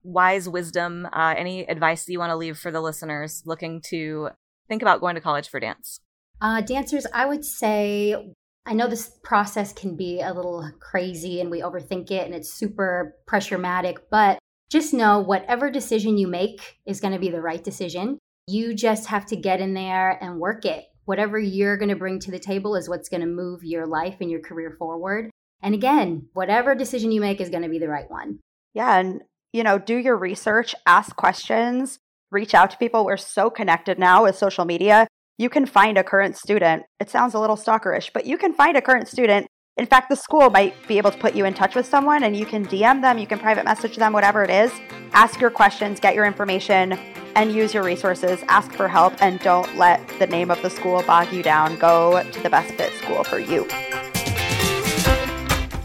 wise 0.04 0.50
wisdom, 0.50 1.08
uh, 1.14 1.34
any 1.38 1.68
advice 1.68 2.06
that 2.06 2.12
you 2.12 2.20
want 2.20 2.32
to 2.32 2.36
leave 2.36 2.58
for 2.58 2.72
the 2.72 2.82
listeners 2.82 3.44
looking 3.45 3.82
to 3.82 4.30
think 4.68 4.82
about 4.82 5.00
going 5.00 5.16
to 5.16 5.22
college 5.22 5.50
for 5.50 5.60
dance. 5.60 6.00
Uh, 6.41 6.62
dancers, 6.62 7.06
I 7.14 7.26
would 7.26 7.45
say, 7.45 8.34
I 8.65 8.73
know 8.73 8.88
this 8.88 9.18
process 9.23 9.73
can 9.73 9.95
be 9.95 10.22
a 10.22 10.34
little 10.34 10.69
crazy 10.80 11.41
and 11.41 11.52
we 11.52 11.61
overthink 11.61 12.11
it 12.11 12.26
and 12.26 12.34
it's 12.34 12.53
super 12.53 13.15
pressurematic, 13.27 13.98
but 14.10 14.40
just 14.69 14.94
know 14.94 15.19
whatever 15.19 15.69
decision 15.69 16.18
you 16.18 16.27
make 16.27 16.80
is 16.85 16.99
going 16.99 17.14
to 17.14 17.19
be 17.19 17.30
the 17.30 17.41
right 17.41 17.64
decision. 17.64 18.18
You 18.48 18.73
just 18.73 19.07
have 19.07 19.26
to 19.27 19.35
get 19.35 19.60
in 19.60 19.73
there 19.73 20.18
and 20.22 20.40
work 20.40 20.65
it. 20.65 20.85
Whatever 21.06 21.38
you're 21.38 21.77
going 21.77 21.90
to 21.90 21.95
bring 21.95 22.19
to 22.22 22.31
the 22.31 22.40
table 22.40 22.76
is 22.76 22.88
what's 22.88 23.10
going 23.10 23.22
to 23.22 23.27
move 23.27 23.64
your 23.64 23.85
life 23.85 24.15
and 24.22 24.31
your 24.31 24.40
career 24.40 24.76
forward. 24.80 25.30
And 25.61 25.76
again, 25.76 26.27
whatever 26.34 26.76
decision 26.76 27.11
you 27.11 27.22
make 27.22 27.41
is 27.41 27.49
going 27.49 27.64
to 27.64 27.69
be 27.69 27.80
the 27.80 27.90
right 27.90 28.10
one. 28.10 28.40
Yeah, 28.73 28.98
and 28.98 29.22
you 29.52 29.64
know, 29.64 29.77
do 29.77 29.95
your 29.95 30.18
research, 30.18 30.73
ask 30.85 31.15
questions, 31.15 31.99
reach 32.31 32.53
out 32.53 32.72
to 32.72 32.77
people. 32.77 33.06
We're 33.06 33.18
so 33.18 33.49
connected 33.49 33.99
now 33.99 34.23
with 34.23 34.38
social 34.38 34.65
media. 34.65 35.07
You 35.38 35.49
can 35.49 35.65
find 35.65 35.97
a 35.97 36.03
current 36.03 36.38
student. 36.38 36.84
It 36.99 37.10
sounds 37.10 37.34
a 37.34 37.39
little 37.39 37.55
stalkerish, 37.55 38.11
but 38.14 38.26
you 38.26 38.38
can 38.38 38.53
find 38.53 38.77
a 38.77 38.81
current 38.81 39.07
student. 39.07 39.47
In 39.77 39.88
fact, 39.88 40.10
the 40.10 40.15
school 40.15 40.51
might 40.51 40.76
be 40.88 40.99
able 40.99 41.10
to 41.10 41.18
put 41.18 41.34
you 41.34 41.45
in 41.45 41.55
touch 41.55 41.73
with 41.73 41.88
someone 41.88 42.23
and 42.23 42.38
you 42.38 42.45
can 42.45 42.65
DM 42.68 43.01
them, 43.01 43.18
you 43.18 43.26
can 43.26 43.39
private 43.39 43.65
message 43.65 43.95
them, 43.95 44.14
whatever 44.14 44.43
it 44.43 44.51
is. 44.51 44.72
Ask 45.14 45.41
your 45.41 45.49
questions, 45.49 45.99
get 45.99 46.14
your 46.14 46.26
information, 46.26 46.93
and 47.35 47.51
use 47.51 47.73
your 47.73 47.84
resources. 47.84 48.43
Ask 48.47 48.72
for 48.73 48.88
help 48.88 49.19
and 49.23 49.39
don't 49.39 49.76
let 49.76 50.07
the 50.19 50.27
name 50.27 50.51
of 50.51 50.61
the 50.61 50.69
school 50.69 51.01
bog 51.01 51.34
you 51.34 51.41
down. 51.41 51.77
Go 51.80 52.22
to 52.31 52.43
the 52.43 52.49
best 52.51 52.72
fit 52.76 52.93
school 53.01 53.23
for 53.23 53.39
you. 53.39 53.65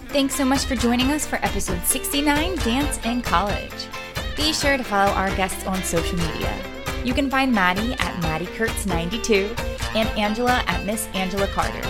Thanks 0.08 0.34
so 0.34 0.44
much 0.44 0.66
for 0.66 0.76
joining 0.76 1.10
us 1.10 1.26
for 1.26 1.36
episode 1.36 1.82
69 1.84 2.56
Dance 2.56 3.02
in 3.06 3.22
College. 3.22 3.88
Be 4.36 4.52
sure 4.52 4.76
to 4.76 4.84
follow 4.84 5.12
our 5.12 5.34
guests 5.36 5.66
on 5.66 5.82
social 5.82 6.18
media. 6.18 6.77
You 7.04 7.14
can 7.14 7.30
find 7.30 7.52
Maddie 7.52 7.94
at 7.94 8.20
Maddie 8.22 8.46
Kurtz92 8.46 9.94
and 9.94 10.08
Angela 10.18 10.62
at 10.66 10.84
Miss 10.84 11.08
Angela 11.14 11.46
Carter. 11.48 11.82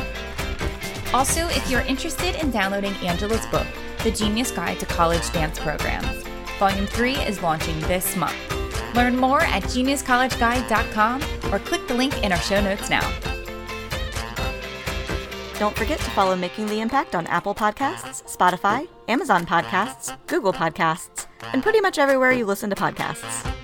Also, 1.12 1.48
if 1.48 1.70
you're 1.70 1.80
interested 1.82 2.34
in 2.36 2.50
downloading 2.50 2.92
Angela's 2.96 3.46
book, 3.46 3.66
The 4.04 4.10
Genius 4.10 4.50
Guide 4.50 4.78
to 4.80 4.86
College 4.86 5.32
Dance 5.32 5.58
Programs, 5.58 6.24
Volume 6.58 6.86
3 6.86 7.14
is 7.16 7.42
launching 7.42 7.78
this 7.82 8.16
month. 8.16 8.36
Learn 8.94 9.16
more 9.16 9.40
at 9.40 9.62
geniuscollegeguide.com 9.64 11.22
or 11.52 11.58
click 11.60 11.86
the 11.86 11.94
link 11.94 12.22
in 12.22 12.32
our 12.32 12.40
show 12.40 12.60
notes 12.60 12.90
now. 12.90 13.08
Don't 15.58 15.76
forget 15.76 15.98
to 15.98 16.10
follow 16.10 16.36
Making 16.36 16.66
the 16.66 16.80
Impact 16.80 17.14
on 17.14 17.26
Apple 17.26 17.54
Podcasts, 17.54 18.22
Spotify, 18.24 18.86
Amazon 19.08 19.44
Podcasts, 19.44 20.16
Google 20.26 20.52
Podcasts, 20.52 21.26
and 21.52 21.62
pretty 21.62 21.80
much 21.80 21.98
everywhere 21.98 22.32
you 22.32 22.44
listen 22.44 22.70
to 22.70 22.76
podcasts. 22.76 23.57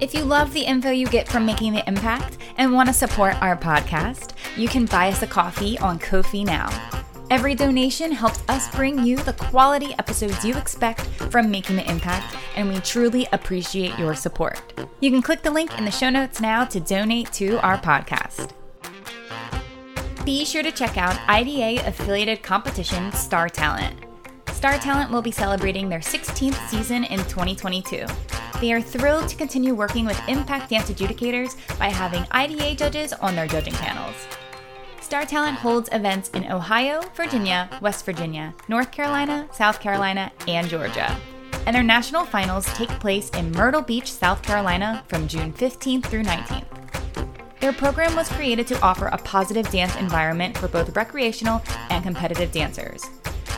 If 0.00 0.12
you 0.12 0.24
love 0.24 0.52
the 0.52 0.62
info 0.62 0.90
you 0.90 1.06
get 1.06 1.28
from 1.28 1.46
Making 1.46 1.72
the 1.72 1.88
Impact 1.88 2.38
and 2.56 2.72
want 2.72 2.88
to 2.88 2.92
support 2.92 3.40
our 3.40 3.56
podcast, 3.56 4.32
you 4.56 4.66
can 4.66 4.86
buy 4.86 5.08
us 5.08 5.22
a 5.22 5.26
coffee 5.26 5.78
on 5.78 6.00
Ko-fi 6.00 6.42
now. 6.42 6.68
Every 7.30 7.54
donation 7.54 8.10
helps 8.10 8.42
us 8.48 8.68
bring 8.74 9.04
you 9.04 9.16
the 9.16 9.32
quality 9.34 9.94
episodes 9.98 10.44
you 10.44 10.56
expect 10.56 11.02
from 11.30 11.48
Making 11.48 11.76
the 11.76 11.88
Impact, 11.88 12.36
and 12.56 12.68
we 12.68 12.80
truly 12.80 13.28
appreciate 13.32 13.96
your 13.96 14.16
support. 14.16 14.60
You 14.98 15.12
can 15.12 15.22
click 15.22 15.42
the 15.42 15.50
link 15.52 15.78
in 15.78 15.84
the 15.84 15.92
show 15.92 16.10
notes 16.10 16.40
now 16.40 16.64
to 16.64 16.80
donate 16.80 17.32
to 17.34 17.64
our 17.64 17.78
podcast. 17.78 18.50
Be 20.24 20.44
sure 20.44 20.64
to 20.64 20.72
check 20.72 20.98
out 20.98 21.20
IDA 21.28 21.86
affiliated 21.86 22.42
competition 22.42 23.12
Star 23.12 23.48
Talent. 23.48 23.96
Star 24.52 24.78
Talent 24.78 25.10
will 25.10 25.22
be 25.22 25.30
celebrating 25.30 25.88
their 25.88 26.00
16th 26.00 26.68
season 26.68 27.04
in 27.04 27.18
2022. 27.20 28.06
They 28.60 28.72
are 28.72 28.80
thrilled 28.80 29.28
to 29.28 29.36
continue 29.36 29.74
working 29.74 30.06
with 30.06 30.20
Impact 30.28 30.70
Dance 30.70 30.90
adjudicators 30.90 31.56
by 31.78 31.88
having 31.88 32.26
IDA 32.30 32.74
judges 32.74 33.12
on 33.12 33.34
their 33.34 33.46
judging 33.46 33.74
panels. 33.74 34.14
Star 35.00 35.26
Talent 35.26 35.58
holds 35.58 35.90
events 35.92 36.30
in 36.30 36.50
Ohio, 36.50 37.02
Virginia, 37.14 37.68
West 37.82 38.06
Virginia, 38.06 38.54
North 38.68 38.90
Carolina, 38.90 39.46
South 39.52 39.80
Carolina, 39.80 40.32
and 40.48 40.68
Georgia. 40.68 41.14
And 41.66 41.76
their 41.76 41.82
national 41.82 42.24
finals 42.24 42.66
take 42.74 42.88
place 43.00 43.28
in 43.30 43.52
Myrtle 43.52 43.82
Beach, 43.82 44.10
South 44.10 44.42
Carolina 44.42 45.04
from 45.08 45.28
June 45.28 45.52
15th 45.52 46.06
through 46.06 46.24
19th. 46.24 46.64
Their 47.60 47.72
program 47.72 48.14
was 48.14 48.28
created 48.28 48.66
to 48.68 48.80
offer 48.82 49.06
a 49.06 49.18
positive 49.18 49.70
dance 49.70 49.96
environment 49.96 50.56
for 50.56 50.68
both 50.68 50.94
recreational 50.96 51.62
and 51.90 52.02
competitive 52.02 52.52
dancers. 52.52 53.04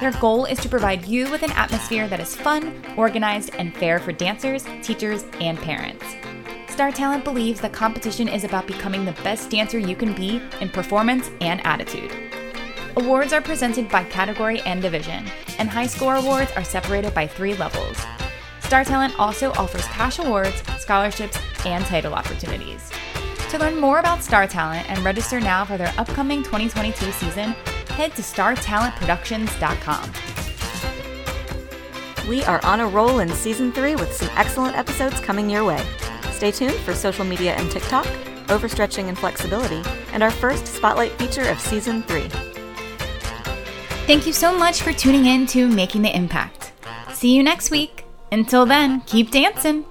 Their 0.01 0.13
goal 0.13 0.45
is 0.45 0.59
to 0.61 0.69
provide 0.69 1.07
you 1.07 1.31
with 1.31 1.43
an 1.43 1.53
atmosphere 1.53 2.07
that 2.09 2.21
is 2.21 2.37
fun, 2.37 2.85
organized, 2.99 3.55
and 3.59 3.75
fair 3.75 3.99
for 3.99 4.13
dancers, 4.13 4.67
teachers, 4.83 5.25
and 5.41 5.57
parents. 5.59 6.05
Star 6.69 6.93
Talent 6.93 7.25
believes 7.25 7.63
that 7.63 7.73
competition 7.73 8.29
is 8.29 8.45
about 8.45 8.67
becoming 8.67 9.07
the 9.07 9.17
best 9.25 9.49
dancer 9.49 9.79
you 9.79 9.97
can 9.97 10.13
be 10.13 10.43
in 10.61 10.69
performance 10.69 11.31
and 11.41 11.65
attitude. 11.67 12.13
Awards 12.99 13.33
are 13.33 13.41
presented 13.41 13.89
by 13.89 14.05
category 14.05 14.61
and 14.63 14.83
division, 14.83 15.25
and 15.59 15.71
high 15.71 15.87
score 15.87 16.17
awards 16.17 16.53
are 16.53 16.65
separated 16.65 17.15
by 17.15 17.27
three 17.27 17.55
levels. 17.55 17.97
Star 18.61 18.85
Talent 18.85 19.19
also 19.19 19.53
offers 19.53 19.87
cash 19.87 20.19
awards, 20.19 20.63
scholarships, 20.79 21.39
and 21.65 21.83
title 21.87 22.13
opportunities. 22.13 22.91
To 23.51 23.59
learn 23.59 23.81
more 23.81 24.01
about 24.01 24.23
Star 24.25 24.47
Talent 24.47 24.91
and 24.91 25.05
register 25.05 25.39
now 25.41 25.65
for 25.65 25.77
their 25.77 25.93
upcoming 25.99 26.43
2022 26.43 27.13
season, 27.13 27.53
head 27.91 28.15
to 28.17 28.23
startalentproductions.com. 28.23 30.13
We 32.29 32.43
are 32.45 32.63
on 32.65 32.81
a 32.81 32.89
roll 32.89 33.21
in 33.21 33.29
season 33.29 33.71
three 33.73 33.95
with 33.95 34.13
some 34.13 34.29
excellent 34.37 34.77
episodes 34.77 35.21
coming 35.21 35.49
your 35.49 35.65
way. 35.65 35.81
Stay 36.33 36.51
tuned 36.51 36.75
for 36.75 36.93
social 36.93 37.25
media 37.25 37.55
and 37.55 37.71
TikTok, 37.71 38.07
overstretching 38.49 39.05
and 39.05 39.17
flexibility, 39.17 39.83
and 40.13 40.25
our 40.25 40.31
first 40.33 40.67
spotlight 40.67 41.13
feature 41.13 41.49
of 41.49 41.61
season 41.61 42.03
three. 42.03 42.29
Thank 44.07 44.27
you 44.27 44.33
so 44.33 44.59
much 44.59 44.83
for 44.83 44.93
tuning 44.93 45.27
in 45.27 45.47
to 45.49 45.69
Making 45.69 46.03
the 46.03 46.15
Impact. 46.15 46.73
See 47.13 47.35
you 47.35 47.43
next 47.45 47.71
week. 47.71 48.05
Until 48.33 48.67
then, 48.67 49.03
keep 49.03 49.31
dancing. 49.31 49.85